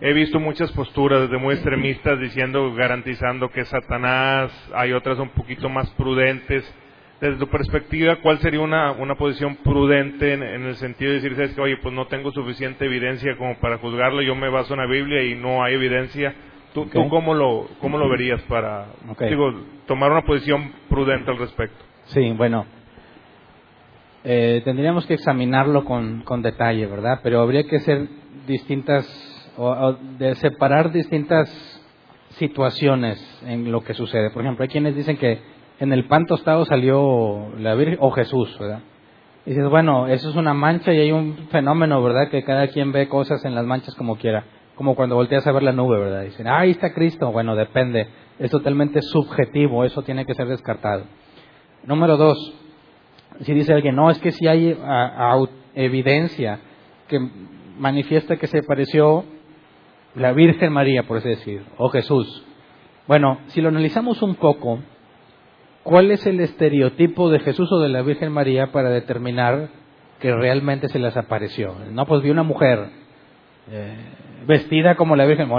He 0.01 0.13
visto 0.13 0.39
muchas 0.39 0.71
posturas 0.73 1.21
desde 1.21 1.37
muy 1.37 1.55
extremistas 1.55 2.19
diciendo, 2.19 2.73
garantizando 2.75 3.49
que 3.49 3.61
es 3.61 3.69
Satanás, 3.69 4.51
hay 4.75 4.93
otras 4.93 5.17
un 5.19 5.29
poquito 5.29 5.69
más 5.69 5.89
prudentes. 5.91 6.71
Desde 7.19 7.37
tu 7.37 7.47
perspectiva, 7.47 8.17
¿cuál 8.17 8.37
sería 8.37 8.59
una, 8.59 8.91
una 8.91 9.15
posición 9.15 9.55
prudente 9.63 10.33
en, 10.33 10.43
en 10.43 10.65
el 10.65 10.75
sentido 10.75 11.09
de 11.09 11.15
decir, 11.15 11.35
sabes 11.35 11.55
que, 11.55 11.61
oye, 11.61 11.77
pues 11.77 11.91
no 11.91 12.05
tengo 12.05 12.31
suficiente 12.31 12.85
evidencia 12.85 13.35
como 13.37 13.57
para 13.59 13.79
juzgarlo, 13.79 14.21
yo 14.21 14.35
me 14.35 14.49
baso 14.49 14.75
en 14.75 14.81
la 14.81 14.85
Biblia 14.85 15.23
y 15.23 15.33
no 15.33 15.63
hay 15.63 15.73
evidencia? 15.73 16.35
¿Tú, 16.75 16.87
cómo, 17.09 17.33
lo, 17.33 17.67
cómo 17.81 17.97
lo 17.97 18.07
verías 18.07 18.39
para, 18.43 18.85
Ok. 19.09 19.23
digo, 19.23 19.51
tomar 19.87 20.11
una 20.11 20.21
posición 20.21 20.71
prudente 20.89 21.31
al 21.31 21.39
respecto? 21.39 21.83
Sí, 22.05 22.31
bueno. 22.37 22.67
Eh, 24.29 24.61
tendríamos 24.65 25.05
que 25.05 25.13
examinarlo 25.13 25.85
con, 25.85 26.23
con 26.23 26.41
detalle, 26.41 26.85
¿verdad? 26.85 27.21
Pero 27.23 27.39
habría 27.39 27.63
que 27.63 27.77
hacer 27.77 28.09
distintas, 28.45 29.07
o, 29.55 29.93
de 30.19 30.35
separar 30.35 30.91
distintas 30.91 31.49
situaciones 32.31 33.17
en 33.45 33.71
lo 33.71 33.85
que 33.85 33.93
sucede. 33.93 34.29
Por 34.31 34.41
ejemplo, 34.41 34.63
hay 34.63 34.67
quienes 34.67 34.97
dicen 34.97 35.15
que 35.15 35.39
en 35.79 35.93
el 35.93 36.09
pan 36.09 36.25
tostado 36.25 36.65
salió 36.65 37.53
la 37.57 37.73
Virgen 37.75 37.99
o 38.01 38.11
Jesús, 38.11 38.53
¿verdad? 38.59 38.81
Y 39.45 39.51
dices, 39.51 39.69
bueno, 39.69 40.07
eso 40.07 40.29
es 40.29 40.35
una 40.35 40.53
mancha 40.53 40.91
y 40.91 40.99
hay 40.99 41.13
un 41.13 41.47
fenómeno, 41.49 42.03
¿verdad? 42.03 42.27
Que 42.29 42.43
cada 42.43 42.67
quien 42.67 42.91
ve 42.91 43.07
cosas 43.07 43.45
en 43.45 43.55
las 43.55 43.65
manchas 43.65 43.95
como 43.95 44.17
quiera. 44.17 44.43
Como 44.75 44.95
cuando 44.95 45.15
volteas 45.15 45.47
a 45.47 45.53
ver 45.53 45.63
la 45.63 45.71
nube, 45.71 45.97
¿verdad? 46.01 46.23
Dicen, 46.23 46.47
ah, 46.47 46.59
ahí 46.59 46.71
está 46.71 46.93
Cristo. 46.93 47.31
Bueno, 47.31 47.55
depende. 47.55 48.09
Es 48.39 48.51
totalmente 48.51 49.01
subjetivo. 49.01 49.85
Eso 49.85 50.01
tiene 50.01 50.25
que 50.25 50.33
ser 50.33 50.49
descartado. 50.49 51.05
Número 51.85 52.17
dos, 52.17 52.66
si 53.41 53.53
dice 53.53 53.73
alguien, 53.73 53.95
no, 53.95 54.09
es 54.09 54.19
que 54.19 54.31
si 54.31 54.47
hay 54.47 54.77
a- 54.83 55.37
evidencia 55.75 56.59
que 57.07 57.19
manifiesta 57.77 58.37
que 58.37 58.47
se 58.47 58.63
pareció 58.63 59.23
la 60.15 60.31
Virgen 60.33 60.73
María, 60.73 61.03
por 61.03 61.17
así 61.17 61.29
decir, 61.29 61.63
o 61.77 61.89
Jesús. 61.89 62.43
Bueno, 63.07 63.39
si 63.47 63.61
lo 63.61 63.69
analizamos 63.69 64.21
un 64.23 64.35
poco, 64.35 64.79
¿cuál 65.83 66.09
es 66.11 66.25
el 66.25 66.39
estereotipo 66.39 67.29
de 67.29 67.39
Jesús 67.39 67.71
o 67.71 67.79
de 67.79 67.89
la 67.89 68.01
Virgen 68.01 68.31
María 68.31 68.71
para 68.71 68.89
determinar 68.89 69.69
que 70.19 70.33
realmente 70.35 70.89
se 70.89 70.99
les 70.99 71.15
apareció? 71.15 71.75
No, 71.91 72.05
pues 72.05 72.23
vi 72.23 72.31
una 72.31 72.43
mujer 72.43 72.89
eh, 73.71 73.95
vestida 74.47 74.95
como 74.95 75.15
la 75.15 75.25
Virgen, 75.25 75.49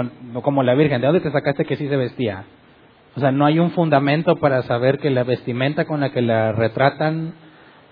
como 0.43 0.63
la 0.63 0.75
Virgen. 0.75 0.99
¿De 0.99 1.07
dónde 1.07 1.21
te 1.21 1.31
sacaste 1.31 1.63
que 1.65 1.77
sí 1.77 1.87
se 1.87 1.95
vestía? 1.95 2.43
O 3.15 3.19
sea, 3.21 3.31
no 3.31 3.45
hay 3.45 3.59
un 3.59 3.71
fundamento 3.71 4.35
para 4.35 4.61
saber 4.63 4.99
que 4.99 5.09
la 5.09 5.23
vestimenta 5.23 5.85
con 5.85 6.01
la 6.01 6.11
que 6.11 6.21
la 6.21 6.51
retratan 6.51 7.33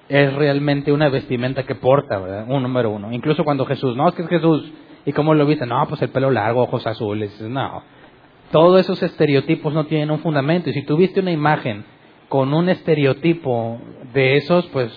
es 0.10 0.34
realmente 0.34 0.92
una 0.92 1.10
vestimenta 1.10 1.64
que 1.64 1.76
porta. 1.76 2.46
Un 2.48 2.64
número 2.64 2.92
uno. 2.92 3.12
Incluso 3.12 3.44
cuando 3.44 3.66
Jesús, 3.66 3.96
no, 3.96 4.08
es 4.08 4.16
que 4.16 4.24
es 4.24 4.30
Jesús. 4.30 4.72
¿Y 5.06 5.14
cómo 5.14 5.34
lo 5.34 5.46
viste? 5.46 5.66
No, 5.66 5.86
pues 5.88 6.02
el 6.02 6.10
pelo 6.10 6.32
largo, 6.32 6.64
ojos 6.64 6.86
azules. 6.86 7.40
No. 7.42 7.84
Todos 8.52 8.82
esos 8.82 9.02
estereotipos 9.04 9.74
no 9.74 9.86
tienen 9.86 10.12
un 10.12 10.20
fundamento. 10.20 10.70
Y 10.70 10.74
si 10.74 10.86
tuviste 10.86 11.20
una 11.20 11.32
imagen 11.32 11.86
con 12.30 12.54
un 12.54 12.70
estereotipo 12.70 13.80
de 14.14 14.38
esos, 14.38 14.66
pues 14.68 14.92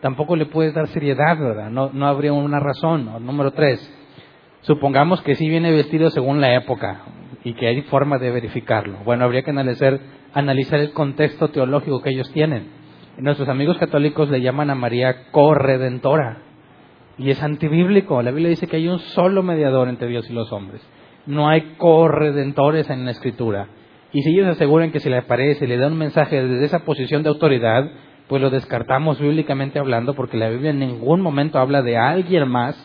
tampoco 0.00 0.36
le 0.36 0.46
puedes 0.46 0.74
dar 0.74 0.86
seriedad, 0.88 1.38
¿verdad? 1.38 1.70
No, 1.70 1.90
no 1.92 2.06
habría 2.06 2.32
una 2.32 2.60
razón. 2.60 3.10
Número 3.24 3.52
tres, 3.52 3.80
supongamos 4.62 5.22
que 5.22 5.34
sí 5.34 5.48
viene 5.48 5.72
vestido 5.72 6.10
según 6.10 6.40
la 6.40 6.54
época 6.54 7.02
y 7.42 7.54
que 7.54 7.66
hay 7.66 7.82
forma 7.82 8.18
de 8.18 8.30
verificarlo. 8.30 8.98
Bueno, 9.04 9.24
habría 9.24 9.42
que 9.42 9.50
analizar 9.50 10.80
el 10.80 10.92
contexto 10.92 11.48
teológico 11.48 12.00
que 12.02 12.10
ellos 12.10 12.30
tienen. 12.32 12.83
Nuestros 13.18 13.48
amigos 13.48 13.78
católicos 13.78 14.28
le 14.28 14.40
llaman 14.40 14.70
a 14.70 14.74
María 14.74 15.30
corredentora. 15.30 16.38
Y 17.16 17.30
es 17.30 17.40
antibíblico. 17.42 18.20
La 18.22 18.32
Biblia 18.32 18.48
dice 18.48 18.66
que 18.66 18.76
hay 18.76 18.88
un 18.88 18.98
solo 18.98 19.42
mediador 19.42 19.88
entre 19.88 20.08
Dios 20.08 20.28
y 20.28 20.32
los 20.32 20.52
hombres. 20.52 20.82
No 21.26 21.48
hay 21.48 21.74
corredentores 21.78 22.90
en 22.90 23.04
la 23.04 23.12
Escritura. 23.12 23.68
Y 24.12 24.22
si 24.22 24.30
ellos 24.30 24.48
aseguran 24.48 24.90
que 24.90 25.00
se 25.00 25.10
le 25.10 25.18
aparece 25.18 25.64
y 25.64 25.68
le 25.68 25.76
da 25.76 25.86
un 25.86 25.96
mensaje 25.96 26.42
desde 26.42 26.64
esa 26.64 26.80
posición 26.80 27.22
de 27.22 27.28
autoridad, 27.28 27.88
pues 28.28 28.42
lo 28.42 28.50
descartamos 28.50 29.20
bíblicamente 29.20 29.78
hablando, 29.78 30.14
porque 30.14 30.36
la 30.36 30.48
Biblia 30.48 30.70
en 30.70 30.80
ningún 30.80 31.20
momento 31.20 31.58
habla 31.58 31.82
de 31.82 31.96
alguien 31.96 32.48
más 32.48 32.76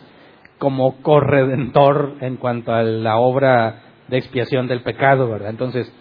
como 0.60 1.02
corredentor 1.02 2.18
en 2.22 2.38
cuanto 2.38 2.74
a 2.74 2.84
la 2.84 3.18
obra 3.18 3.82
de 4.08 4.18
expiación 4.18 4.68
del 4.68 4.82
pecado, 4.82 5.30
¿verdad? 5.30 5.50
Entonces, 5.50 5.92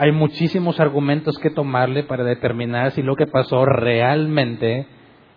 hay 0.00 0.12
muchísimos 0.12 0.80
argumentos 0.80 1.38
que 1.38 1.50
tomarle 1.50 2.04
para 2.04 2.24
determinar 2.24 2.92
si 2.92 3.02
lo 3.02 3.16
que 3.16 3.26
pasó 3.26 3.66
realmente 3.66 4.86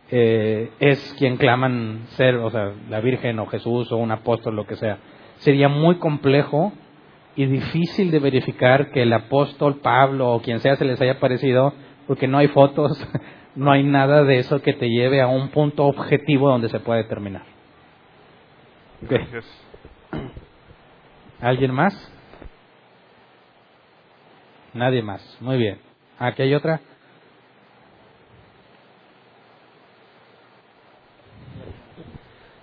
eh, 0.09 0.71
es 0.79 1.15
quien 1.19 1.35
claman 1.35 2.03
ser, 2.11 2.35
o 2.35 2.49
sea, 2.49 2.71
la 2.89 3.01
Virgen 3.01 3.39
o 3.39 3.47
Jesús 3.47 3.91
o 3.91 3.97
un 3.97 4.11
apóstol, 4.11 4.55
lo 4.55 4.65
que 4.65 4.77
sea. 4.77 4.99
Sería 5.39 5.67
muy 5.67 5.97
complejo 5.97 6.71
y 7.35 7.45
difícil 7.45 8.09
de 8.09 8.19
verificar 8.19 8.89
que 8.91 9.01
el 9.01 9.11
apóstol 9.11 9.81
Pablo 9.81 10.31
o 10.31 10.41
quien 10.41 10.61
sea 10.61 10.77
se 10.77 10.85
les 10.85 11.01
haya 11.01 11.19
parecido, 11.19 11.73
porque 12.07 12.29
no 12.29 12.37
hay 12.37 12.47
fotos, 12.47 13.05
no 13.57 13.69
hay 13.69 13.83
nada 13.83 14.23
de 14.23 14.37
eso 14.37 14.61
que 14.61 14.71
te 14.71 14.87
lleve 14.87 15.21
a 15.21 15.27
un 15.27 15.49
punto 15.49 15.83
objetivo 15.83 16.47
donde 16.47 16.69
se 16.69 16.79
pueda 16.79 16.99
determinar. 16.99 17.43
Ok. 19.03 19.11
Gracias. 19.11 19.65
¿Alguien 21.41 21.73
más? 21.73 22.12
Nadie 24.73 25.03
más. 25.03 25.21
Muy 25.39 25.57
bien. 25.57 25.79
¿Aquí 26.17 26.41
hay 26.41 26.53
otra? 26.53 26.81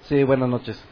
Sí, 0.03 0.25
buenas 0.25 0.49
noches. 0.49 0.83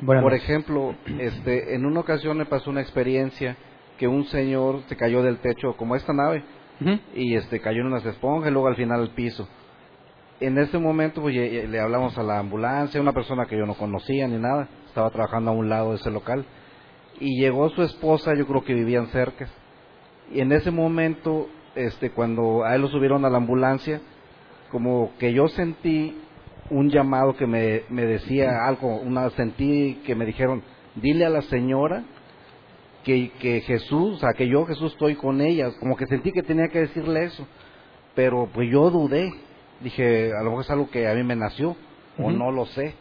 Buenas 0.00 0.22
Por 0.22 0.32
noches. 0.32 0.48
ejemplo, 0.48 0.94
este, 1.18 1.74
en 1.74 1.86
una 1.86 2.00
ocasión 2.00 2.38
me 2.38 2.46
pasó 2.46 2.70
una 2.70 2.80
experiencia 2.80 3.56
que 3.98 4.06
un 4.08 4.24
señor 4.26 4.82
se 4.88 4.96
cayó 4.96 5.22
del 5.22 5.38
techo 5.38 5.76
como 5.76 5.96
esta 5.96 6.12
nave 6.12 6.44
y 7.14 7.36
este 7.36 7.60
cayó 7.60 7.80
en 7.80 7.86
unas 7.86 8.04
esponjas 8.04 8.50
y 8.50 8.52
luego 8.52 8.68
al 8.68 8.76
final 8.76 9.00
al 9.00 9.10
piso. 9.10 9.48
En 10.40 10.58
ese 10.58 10.78
momento 10.78 11.22
pues, 11.22 11.34
le 11.34 11.80
hablamos 11.80 12.18
a 12.18 12.22
la 12.22 12.38
ambulancia, 12.38 13.00
una 13.00 13.12
persona 13.12 13.46
que 13.46 13.56
yo 13.56 13.66
no 13.66 13.74
conocía 13.74 14.26
ni 14.26 14.36
nada, 14.36 14.68
estaba 14.86 15.10
trabajando 15.10 15.52
a 15.52 15.54
un 15.54 15.68
lado 15.68 15.90
de 15.90 15.96
ese 15.96 16.10
local 16.10 16.44
y 17.20 17.40
llegó 17.40 17.70
su 17.70 17.82
esposa, 17.82 18.34
yo 18.36 18.46
creo 18.46 18.64
que 18.64 18.74
vivían 18.74 19.06
cerca. 19.08 19.48
Y 20.32 20.40
en 20.40 20.52
ese 20.52 20.70
momento, 20.70 21.48
este, 21.74 22.10
cuando 22.10 22.64
a 22.64 22.74
él 22.74 22.82
lo 22.82 22.88
subieron 22.88 23.24
a 23.24 23.30
la 23.30 23.38
ambulancia, 23.38 24.00
como 24.70 25.12
que 25.18 25.32
yo 25.32 25.48
sentí 25.48 26.18
un 26.70 26.90
llamado 26.90 27.36
que 27.36 27.46
me, 27.46 27.82
me 27.90 28.06
decía 28.06 28.66
algo, 28.66 28.96
una 28.96 29.28
sentí 29.30 30.00
que 30.06 30.14
me 30.14 30.24
dijeron, 30.24 30.62
dile 30.96 31.26
a 31.26 31.30
la 31.30 31.42
señora 31.42 32.04
que, 33.04 33.30
que 33.38 33.60
Jesús, 33.60 34.16
o 34.16 34.18
sea, 34.18 34.32
que 34.32 34.48
yo 34.48 34.64
Jesús 34.64 34.92
estoy 34.92 35.14
con 35.14 35.40
ella, 35.40 35.70
como 35.78 35.96
que 35.96 36.06
sentí 36.06 36.32
que 36.32 36.42
tenía 36.42 36.68
que 36.68 36.80
decirle 36.80 37.24
eso, 37.24 37.46
pero 38.14 38.48
pues 38.52 38.70
yo 38.70 38.90
dudé, 38.90 39.32
dije, 39.80 40.32
a 40.32 40.42
lo 40.42 40.50
mejor 40.50 40.64
es 40.64 40.70
algo 40.70 40.90
que 40.90 41.06
a 41.06 41.14
mí 41.14 41.22
me 41.22 41.36
nació, 41.36 41.76
o 42.18 42.30
no 42.30 42.50
lo 42.50 42.64
sé. 42.66 42.94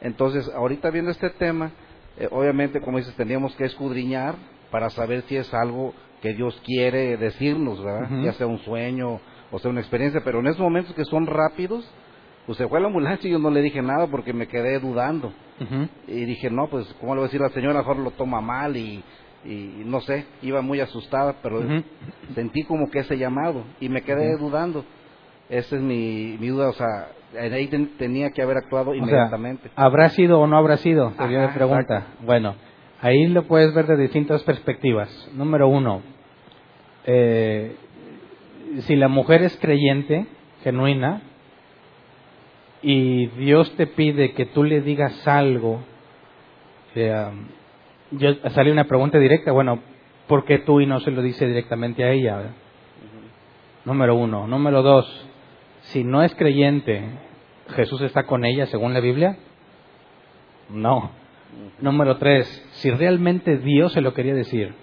Entonces, 0.00 0.50
ahorita 0.54 0.90
viendo 0.90 1.10
este 1.10 1.30
tema, 1.30 1.72
eh, 2.18 2.28
obviamente, 2.30 2.80
como 2.80 2.98
dices, 2.98 3.14
tendríamos 3.14 3.54
que 3.56 3.64
escudriñar 3.64 4.36
para 4.70 4.90
saber 4.90 5.22
si 5.22 5.36
es 5.36 5.52
algo 5.52 5.94
que 6.24 6.32
Dios 6.32 6.58
quiere 6.64 7.18
decirnos, 7.18 7.84
¿verdad? 7.84 8.08
Ya 8.24 8.32
sea 8.32 8.46
un 8.46 8.58
sueño 8.60 9.20
o 9.52 9.58
sea 9.60 9.70
una 9.70 9.80
experiencia, 9.80 10.20
pero 10.24 10.40
en 10.40 10.46
esos 10.48 10.60
momentos 10.60 10.94
que 10.94 11.04
son 11.04 11.26
rápidos, 11.26 11.88
pues 12.46 12.56
se 12.58 12.66
fue 12.66 12.78
a 12.78 12.80
la 12.80 12.88
ambulancia 12.88 13.28
y 13.28 13.32
yo 13.32 13.38
no 13.38 13.50
le 13.50 13.60
dije 13.60 13.82
nada 13.82 14.06
porque 14.08 14.32
me 14.32 14.48
quedé 14.48 14.80
dudando. 14.80 15.32
Y 16.08 16.24
dije, 16.24 16.50
no, 16.50 16.66
pues, 16.68 16.86
¿cómo 16.98 17.14
le 17.14 17.20
voy 17.20 17.26
a 17.26 17.28
decir 17.28 17.40
la 17.40 17.50
señora? 17.50 17.78
A 17.78 17.82
lo 17.82 17.88
mejor 17.88 17.98
lo 17.98 18.10
toma 18.12 18.40
mal 18.40 18.76
y, 18.76 19.04
y 19.44 19.82
no 19.84 20.00
sé, 20.00 20.24
iba 20.42 20.60
muy 20.62 20.80
asustada, 20.80 21.36
pero 21.42 21.60
sentí 22.34 22.62
como 22.64 22.90
que 22.90 23.00
ese 23.00 23.16
llamado 23.18 23.62
y 23.80 23.88
me 23.90 24.02
quedé 24.02 24.36
dudando. 24.38 24.84
Esa 25.50 25.76
es 25.76 25.82
mi, 25.82 26.36
mi 26.40 26.48
duda, 26.48 26.70
o 26.70 26.72
sea, 26.72 27.08
ahí 27.38 27.68
ten- 27.68 27.96
tenía 27.98 28.30
que 28.30 28.42
haber 28.42 28.56
actuado 28.56 28.90
O 28.90 28.94
sea, 28.94 29.02
inmediatamente. 29.04 29.70
¿habrá 29.76 30.08
sido 30.08 30.40
o 30.40 30.46
no 30.46 30.56
habrá 30.56 30.78
sido? 30.78 31.12
Sería 31.18 31.44
Ajá, 31.44 31.54
pregunta. 31.54 31.96
exacto. 31.98 32.24
Bueno, 32.26 32.54
ahí 33.00 33.26
lo 33.28 33.44
puedes 33.44 33.72
ver 33.74 33.86
de 33.86 33.98
distintas 33.98 34.42
perspectivas. 34.42 35.08
Número 35.34 35.68
uno, 35.68 36.02
eh, 37.06 37.76
si 38.80 38.96
la 38.96 39.08
mujer 39.08 39.42
es 39.42 39.56
creyente, 39.58 40.26
genuina, 40.62 41.22
y 42.82 43.26
Dios 43.28 43.74
te 43.76 43.86
pide 43.86 44.32
que 44.32 44.46
tú 44.46 44.64
le 44.64 44.80
digas 44.80 45.26
algo, 45.26 45.80
eh, 46.94 47.30
yo, 48.10 48.34
sale 48.50 48.72
una 48.72 48.84
pregunta 48.84 49.18
directa, 49.18 49.52
bueno, 49.52 49.80
¿por 50.26 50.44
qué 50.44 50.58
tú 50.58 50.80
y 50.80 50.86
no 50.86 51.00
se 51.00 51.10
lo 51.10 51.22
dice 51.22 51.46
directamente 51.46 52.04
a 52.04 52.10
ella? 52.10 52.54
Número 53.84 54.14
uno. 54.14 54.46
Número 54.46 54.82
dos, 54.82 55.26
si 55.82 56.04
no 56.04 56.22
es 56.22 56.34
creyente, 56.34 57.04
¿Jesús 57.70 58.02
está 58.02 58.24
con 58.24 58.44
ella 58.44 58.66
según 58.66 58.92
la 58.92 59.00
Biblia? 59.00 59.38
No. 60.68 61.10
Número 61.80 62.16
tres, 62.18 62.46
si 62.72 62.90
realmente 62.90 63.58
Dios 63.58 63.92
se 63.92 64.00
lo 64.00 64.12
quería 64.12 64.34
decir, 64.34 64.74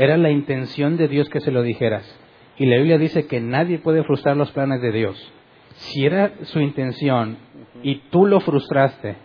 era 0.00 0.16
la 0.16 0.30
intención 0.30 0.96
de 0.96 1.08
Dios 1.08 1.28
que 1.28 1.40
se 1.40 1.50
lo 1.50 1.62
dijeras. 1.62 2.18
Y 2.56 2.64
la 2.64 2.76
Biblia 2.76 2.96
dice 2.96 3.26
que 3.26 3.38
nadie 3.38 3.78
puede 3.78 4.02
frustrar 4.02 4.34
los 4.34 4.50
planes 4.50 4.80
de 4.80 4.92
Dios. 4.92 5.32
Si 5.74 6.06
era 6.06 6.32
su 6.44 6.60
intención 6.60 7.36
y 7.82 7.96
tú 8.10 8.24
lo 8.24 8.40
frustraste 8.40 9.16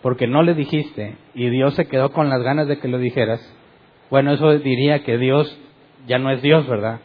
porque 0.00 0.26
no 0.26 0.42
le 0.42 0.54
dijiste 0.54 1.18
y 1.34 1.50
Dios 1.50 1.74
se 1.74 1.88
quedó 1.88 2.10
con 2.10 2.30
las 2.30 2.42
ganas 2.42 2.66
de 2.68 2.78
que 2.78 2.88
lo 2.88 2.96
dijeras, 2.98 3.54
bueno, 4.08 4.32
eso 4.32 4.58
diría 4.58 5.04
que 5.04 5.18
Dios 5.18 5.60
ya 6.06 6.18
no 6.18 6.30
es 6.30 6.40
Dios, 6.40 6.66
¿verdad? 6.66 7.00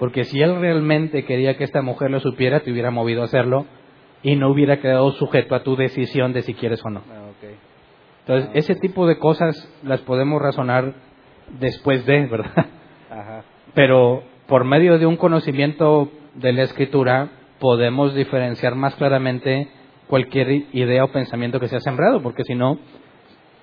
Porque 0.00 0.24
si 0.24 0.42
él 0.42 0.60
realmente 0.60 1.24
quería 1.24 1.56
que 1.56 1.62
esta 1.62 1.80
mujer 1.80 2.10
lo 2.10 2.18
supiera, 2.18 2.60
te 2.60 2.72
hubiera 2.72 2.90
movido 2.90 3.22
a 3.22 3.26
hacerlo 3.26 3.66
y 4.24 4.34
no 4.34 4.50
hubiera 4.50 4.80
quedado 4.80 5.12
sujeto 5.12 5.54
a 5.54 5.62
tu 5.62 5.76
decisión 5.76 6.32
de 6.32 6.42
si 6.42 6.54
quieres 6.54 6.84
o 6.84 6.90
no. 6.90 7.04
Ah. 7.08 7.28
Entonces, 8.26 8.50
ese 8.54 8.74
tipo 8.74 9.06
de 9.06 9.16
cosas 9.16 9.72
las 9.84 10.00
podemos 10.00 10.42
razonar 10.42 11.07
después 11.58 12.04
de, 12.06 12.26
¿verdad? 12.26 12.66
Ajá. 13.10 13.42
Pero 13.74 14.22
por 14.46 14.64
medio 14.64 14.98
de 14.98 15.06
un 15.06 15.16
conocimiento 15.16 16.10
de 16.34 16.52
la 16.52 16.62
escritura 16.62 17.28
podemos 17.58 18.14
diferenciar 18.14 18.74
más 18.74 18.94
claramente 18.96 19.68
cualquier 20.06 20.66
idea 20.72 21.04
o 21.04 21.12
pensamiento 21.12 21.60
que 21.60 21.68
sea 21.68 21.80
sembrado, 21.80 22.22
porque 22.22 22.44
si 22.44 22.54
no, 22.54 22.78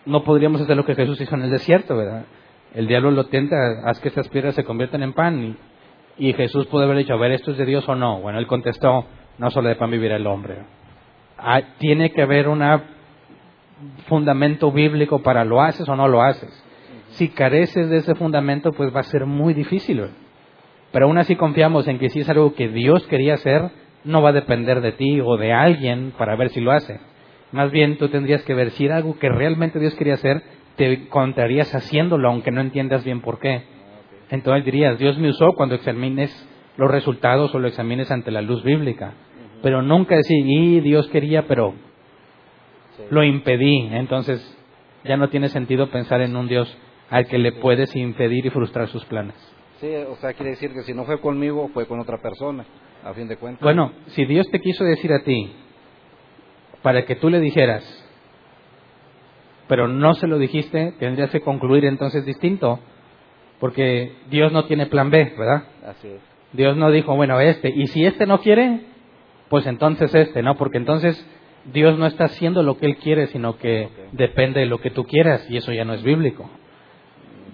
no 0.06 0.24
podríamos 0.24 0.62
hacer 0.62 0.78
lo 0.78 0.86
que 0.86 0.96
Jesús 0.96 1.20
hizo 1.20 1.36
en 1.36 1.42
el 1.42 1.50
desierto, 1.50 1.98
¿verdad? 1.98 2.26
El 2.74 2.88
diablo 2.88 3.12
lo 3.12 3.26
tienta, 3.28 3.56
haz 3.86 4.00
que 4.00 4.10
estas 4.10 4.30
piedras 4.30 4.54
se 4.56 4.64
conviertan 4.64 5.02
en 5.02 5.14
pan, 5.14 5.58
y, 6.18 6.28
y 6.30 6.34
Jesús 6.34 6.68
puede 6.68 6.86
haber 6.86 6.98
dicho, 6.98 7.14
a 7.14 7.18
ver, 7.18 7.32
¿esto 7.32 7.52
es 7.52 7.58
de 7.58 7.66
Dios 7.66 7.88
o 7.90 7.96
no? 7.96 8.22
Bueno, 8.22 8.38
él 8.38 8.48
contestó, 8.48 9.06
no 9.38 9.50
solo 9.50 9.70
de 9.70 9.76
pan 9.76 9.90
vivirá 9.90 10.18
el 10.18 10.28
hombre. 10.28 10.58
Ah, 11.38 11.62
tiene 11.80 12.12
que 12.12 12.22
haber 12.22 12.48
un 12.48 12.64
fundamento 14.08 14.72
bíblico 14.72 15.20
para 15.24 15.44
lo 15.44 15.62
haces 15.62 15.88
o 15.90 15.96
no 15.96 16.08
lo 16.08 16.22
haces. 16.22 16.64
Si 17.16 17.30
careces 17.30 17.90
de 17.90 17.98
ese 17.98 18.16
fundamento, 18.16 18.72
pues 18.74 18.94
va 18.94 19.00
a 19.00 19.04
ser 19.04 19.26
muy 19.26 19.54
difícil. 19.54 20.04
Pero 20.92 21.06
aún 21.06 21.18
así 21.18 21.36
confiamos 21.36 21.88
en 21.88 21.98
que 21.98 22.10
si 22.10 22.20
es 22.20 22.30
algo 22.30 22.54
que 22.56 22.68
Dios 22.68 23.06
quería 23.08 23.36
hacer, 23.36 23.72
no 24.04 24.22
va 24.22 24.30
a 24.30 24.34
depender 24.34 24.82
de 24.82 24.92
ti 24.92 25.22
o 25.22 25.38
de 25.38 25.54
alguien 25.54 26.14
para 26.18 26.36
ver 26.36 26.50
si 26.50 26.62
lo 26.62 26.72
hace. 26.72 27.00
Más 27.52 27.72
bien 27.72 27.98
tú 27.98 28.10
tendrías 28.10 28.44
que 28.44 28.54
ver 28.54 28.72
si 28.72 28.86
era 28.86 28.98
algo 28.98 29.18
que 29.18 29.30
realmente 29.30 29.80
Dios 29.80 29.96
quería 29.96 30.16
hacer, 30.16 30.44
te 30.76 30.92
encontrarías 30.92 31.74
haciéndolo 31.74 32.30
aunque 32.30 32.52
no 32.52 32.60
entiendas 32.60 33.06
bien 33.06 33.22
por 33.22 33.40
qué. 33.40 33.64
Entonces 34.30 34.66
dirías, 34.66 34.98
Dios 35.00 35.18
me 35.18 35.30
usó 35.30 35.54
cuando 35.54 35.76
examines 35.76 36.32
los 36.76 36.92
resultados 36.92 37.56
o 37.56 37.60
lo 37.60 37.68
examines 37.68 38.12
ante 38.12 38.32
la 38.32 38.42
luz 38.42 38.64
bíblica. 38.64 39.14
Pero 39.62 39.82
nunca 39.82 40.16
decir, 40.16 40.46
y 40.46 40.82
Dios 40.82 41.08
quería, 41.08 41.48
pero 41.48 41.74
lo 43.10 43.24
impedí. 43.24 43.88
Entonces 43.92 44.42
ya 45.06 45.16
no 45.16 45.30
tiene 45.30 45.48
sentido 45.50 45.90
pensar 45.90 46.22
en 46.22 46.36
un 46.36 46.48
Dios 46.48 46.78
al 47.10 47.28
que 47.28 47.38
le 47.38 47.52
puedes 47.54 47.96
impedir 47.96 48.46
y 48.46 48.50
frustrar 48.50 48.88
sus 48.88 49.06
planes. 49.06 49.36
Sí, 49.80 49.94
o 49.94 50.16
sea, 50.16 50.34
quiere 50.34 50.52
decir 50.52 50.74
que 50.74 50.84
si 50.84 50.94
no 50.94 51.06
fue 51.06 51.20
conmigo, 51.20 51.70
fue 51.74 51.86
con 51.86 52.00
otra 52.00 52.22
persona, 52.22 52.66
a 53.04 53.14
fin 53.14 53.28
de 53.28 53.38
cuentas. 53.38 53.62
Bueno, 53.62 53.92
si 54.08 54.26
Dios 54.26 54.50
te 54.50 54.60
quiso 54.60 54.84
decir 54.84 55.12
a 55.12 55.24
ti 55.24 55.52
para 56.82 57.06
que 57.06 57.16
tú 57.16 57.30
le 57.30 57.40
dijeras, 57.40 57.84
pero 59.68 59.88
no 59.88 60.14
se 60.14 60.28
lo 60.28 60.38
dijiste, 60.38 60.94
tendrías 61.00 61.32
que 61.32 61.42
concluir 61.42 61.86
entonces 61.86 62.26
distinto, 62.26 62.80
porque 63.60 64.14
Dios 64.30 64.52
no 64.52 64.66
tiene 64.66 64.86
plan 64.86 65.10
B, 65.10 65.34
¿verdad? 65.38 65.64
Así 65.86 66.08
es. 66.08 66.22
Dios 66.54 66.78
no 66.78 66.92
dijo, 66.92 67.16
bueno, 67.16 67.40
este, 67.40 67.70
y 67.70 67.88
si 67.88 68.06
este 68.06 68.26
no 68.26 68.40
quiere, 68.40 68.82
pues 69.50 69.66
entonces 69.66 70.14
este, 70.14 70.42
¿no? 70.42 70.56
Porque 70.56 70.78
entonces 70.78 71.26
Dios 71.74 71.98
no 71.98 72.06
está 72.06 72.26
haciendo 72.26 72.64
lo 72.64 72.78
que 72.78 72.86
Él 72.86 72.98
quiere, 72.98 73.28
sino 73.28 73.58
que 73.58 73.90
depende 74.12 74.62
de 74.62 74.66
lo 74.68 74.80
que 74.80 74.92
tú 74.92 75.04
quieras, 75.04 75.46
y 75.50 75.58
eso 75.58 75.74
ya 75.74 75.84
no 75.84 75.94
es 75.94 76.04
bíblico. 76.04 76.50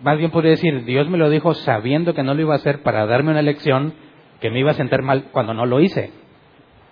Más 0.01 0.17
bien 0.17 0.31
podría 0.31 0.51
decir, 0.51 0.83
Dios 0.85 1.07
me 1.09 1.17
lo 1.17 1.29
dijo 1.29 1.53
sabiendo 1.53 2.13
que 2.13 2.23
no 2.23 2.33
lo 2.33 2.41
iba 2.41 2.53
a 2.53 2.57
hacer 2.57 2.81
para 2.81 3.05
darme 3.05 3.31
una 3.31 3.41
lección 3.41 3.93
que 4.39 4.49
me 4.49 4.59
iba 4.59 4.71
a 4.71 4.75
sentar 4.75 5.01
mal 5.03 5.25
cuando 5.31 5.53
no 5.53 5.65
lo 5.65 5.79
hice. 5.79 6.11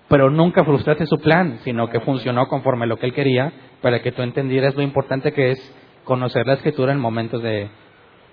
Pero 0.07 0.29
nunca 0.29 0.63
frustraste 0.63 1.05
su 1.05 1.17
plan, 1.19 1.59
sino 1.63 1.89
que 1.89 1.99
funcionó 1.99 2.47
conforme 2.47 2.85
a 2.85 2.87
lo 2.87 2.97
que 2.97 3.07
Él 3.07 3.13
quería, 3.13 3.51
para 3.81 4.01
que 4.01 4.11
tú 4.11 4.21
entendieras 4.21 4.75
lo 4.75 4.81
importante 4.83 5.33
que 5.33 5.51
es 5.51 5.75
conocer 6.03 6.45
la 6.45 6.53
Escritura 6.53 6.91
en 6.91 6.99
momentos 6.99 7.41
de 7.41 7.69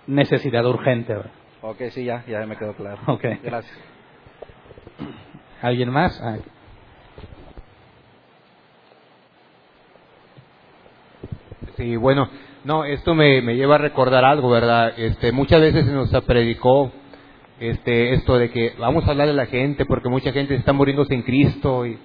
necesidad 0.07 0.65
urgente. 0.67 1.15
Ok, 1.63 1.83
sí, 1.91 2.05
ya, 2.05 2.25
ya 2.27 2.45
me 2.47 2.57
quedó 2.57 2.75
claro. 2.75 2.99
Ok. 3.07 3.25
Gracias. 3.43 3.79
¿Alguien 5.63 5.91
más? 5.91 6.21
Ah, 6.23 6.37
Sí, 11.77 11.97
bueno, 11.97 12.31
no, 12.67 12.85
esto 12.85 13.15
me, 13.15 13.41
me 13.43 13.55
lleva 13.55 13.77
a 13.77 13.79
recordar 13.79 14.25
algo, 14.25 14.51
¿verdad? 14.51 14.93
Este, 14.99 15.31
muchas 15.31 15.61
veces 15.61 15.87
se 15.87 15.93
nos 15.93 16.11
predicó 16.25 16.91
este, 17.61 18.15
esto 18.15 18.37
de 18.39 18.51
que 18.51 18.73
vamos 18.77 19.07
a 19.07 19.13
hablar 19.13 19.29
a 19.29 19.33
la 19.33 19.47
gente 19.47 19.87
porque 19.87 20.09
mucha 20.09 20.33
gente 20.33 20.57
está 20.57 20.73
muriéndose 20.73 21.15
en 21.15 21.23
Cristo 21.23 21.87
y, 21.87 21.97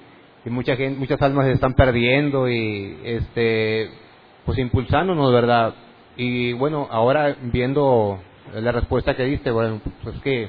y 0.45 0.49
mucha 0.51 0.75
gente, 0.75 0.99
muchas 0.99 1.19
almas 1.23 1.47
se 1.47 1.53
están 1.53 1.73
perdiendo 1.73 2.47
y 2.47 2.95
este, 3.03 3.89
pues 4.45 4.59
impulsándonos, 4.59 5.33
¿verdad? 5.33 5.73
Y 6.15 6.53
bueno, 6.53 6.88
ahora 6.91 7.35
viendo 7.41 8.19
la 8.53 8.71
respuesta 8.71 9.15
que 9.15 9.23
diste, 9.23 9.49
bueno, 9.49 9.81
pues 10.03 10.15
que 10.19 10.47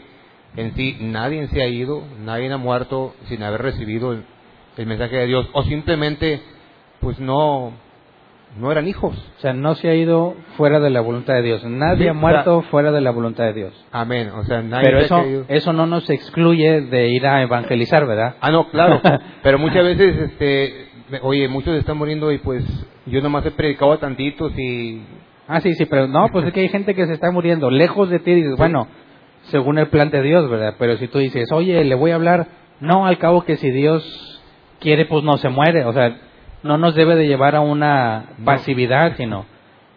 en 0.57 0.75
sí 0.75 0.99
nadie 1.01 1.49
se 1.49 1.63
ha 1.63 1.69
ido, 1.69 2.03
nadie 2.23 2.53
ha 2.53 2.59
muerto 2.59 3.15
sin 3.31 3.43
haber 3.43 3.63
recibido 3.63 4.13
el 4.13 4.87
mensaje 4.87 5.17
de 5.17 5.27
Dios 5.27 5.49
o 5.55 5.63
simplemente 5.63 6.43
pues 7.01 7.19
no 7.19 7.73
no 8.59 8.71
eran 8.71 8.87
hijos. 8.87 9.17
o 9.39 9.41
sea, 9.41 9.53
no 9.53 9.75
se 9.75 9.89
ha 9.89 9.95
ido 9.95 10.35
fuera 10.57 10.79
de 10.81 10.91
la 10.91 11.01
voluntad 11.01 11.35
de 11.35 11.43
Dios. 11.43 11.65
Nadie 11.65 12.05
Sí, 12.05 12.09
ha 12.09 12.13
muerto 12.13 12.63
fuera 12.71 12.93
de 12.93 13.01
la 13.01 13.11
voluntad 13.11 13.45
de 13.45 13.53
Dios. 13.55 13.87
Amén. 13.93 14.31
O 14.31 14.45
sea, 14.45 14.63
nadie 14.63 14.85
Pero 14.85 14.99
eso, 15.01 15.25
eso 15.49 15.73
no 15.73 15.87
nos 15.87 16.09
excluye 16.11 16.83
de 16.83 17.09
ir 17.09 17.27
a 17.27 17.43
evangelizar, 17.43 18.07
¿verdad? 18.07 18.37
Ah, 18.41 18.51
no, 18.51 18.69
claro. 18.69 19.01
Pero 19.43 19.59
muchas 19.59 19.85
veces, 19.85 20.17
este, 20.31 20.89
oye, 21.23 21.49
muchos 21.49 21.77
están 21.77 21.97
muriendo 21.97 22.31
y 22.33 22.39
pues 22.39 22.65
yo 23.07 23.21
nomás 23.21 23.45
he 23.47 23.51
predicado 23.51 23.93
a 23.93 23.99
tantitos 23.99 24.53
y 24.57 25.03
Ah, 25.49 25.61
sí, 25.61 25.75
sí, 25.75 25.87
pero 25.87 26.07
no, 26.07 26.29
pues 26.33 26.47
es 26.47 26.53
que 26.53 26.61
hay 26.61 26.69
gente 26.69 26.95
que 26.95 27.07
se 27.07 27.13
está 27.13 27.31
muriendo 27.31 27.71
lejos 27.71 28.09
de 28.09 28.21
ti 28.21 28.31
y 28.31 28.37
dices, 28.37 28.57
bueno, 28.57 28.87
según 29.51 29.79
el 29.79 29.89
plan 29.89 30.09
de 30.11 30.23
Dios, 30.23 30.49
¿verdad? 30.49 30.77
Pero 30.79 30.97
si 30.97 31.09
tú 31.09 31.19
dices, 31.19 31.51
oye, 31.53 31.85
le 31.85 31.95
voy 31.95 32.13
a 32.13 32.15
hablar, 32.15 32.47
no, 32.81 33.07
al 33.07 33.19
cabo 33.19 33.45
que 33.45 33.57
si 33.57 33.71
Dios 33.71 34.41
quiere, 34.81 35.05
pues 35.07 35.25
no 35.25 35.37
se 35.39 35.49
muere, 35.49 35.85
o 35.85 35.93
sea, 35.93 36.17
no 36.63 36.79
nos 36.79 36.95
debe 36.95 37.17
de 37.17 37.27
llevar 37.27 37.55
a 37.57 37.61
una 37.61 38.37
pasividad, 38.45 39.17
sino 39.17 39.47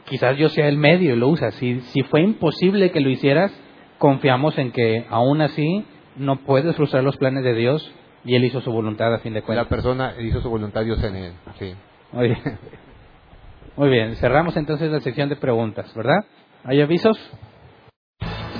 quizás 0.05 0.37
yo 0.37 0.49
sea 0.49 0.67
el 0.67 0.77
medio 0.77 1.13
y 1.13 1.17
lo 1.17 1.29
usa. 1.29 1.51
Si, 1.51 1.81
si 1.81 2.03
fue 2.03 2.21
imposible 2.21 2.91
que 2.91 3.01
lo 3.01 3.09
hicieras, 3.09 3.51
confiamos 3.97 4.57
en 4.57 4.71
que 4.71 5.05
aún 5.09 5.41
así 5.41 5.85
no 6.15 6.37
puedes 6.37 6.75
frustrar 6.75 7.03
los 7.03 7.17
planes 7.17 7.43
de 7.43 7.53
Dios 7.53 7.93
y 8.23 8.35
Él 8.35 8.43
hizo 8.43 8.61
su 8.61 8.71
voluntad 8.71 9.13
a 9.13 9.19
fin 9.19 9.33
de 9.33 9.41
la 9.41 9.45
cuentas. 9.45 9.67
persona 9.67 10.13
hizo 10.19 10.41
su 10.41 10.49
voluntad 10.49 10.83
Dios 10.83 11.03
en 11.03 11.15
él. 11.15 11.33
Sí. 11.59 11.73
Muy 12.11 12.27
bien. 12.29 12.57
Muy 13.77 13.89
bien, 13.89 14.15
cerramos 14.15 14.55
entonces 14.55 14.89
la 14.89 15.01
sección 15.01 15.27
de 15.27 15.35
preguntas, 15.35 15.93
¿verdad? 15.93 16.25
¿Hay 16.63 16.81
avisos? 16.81 17.17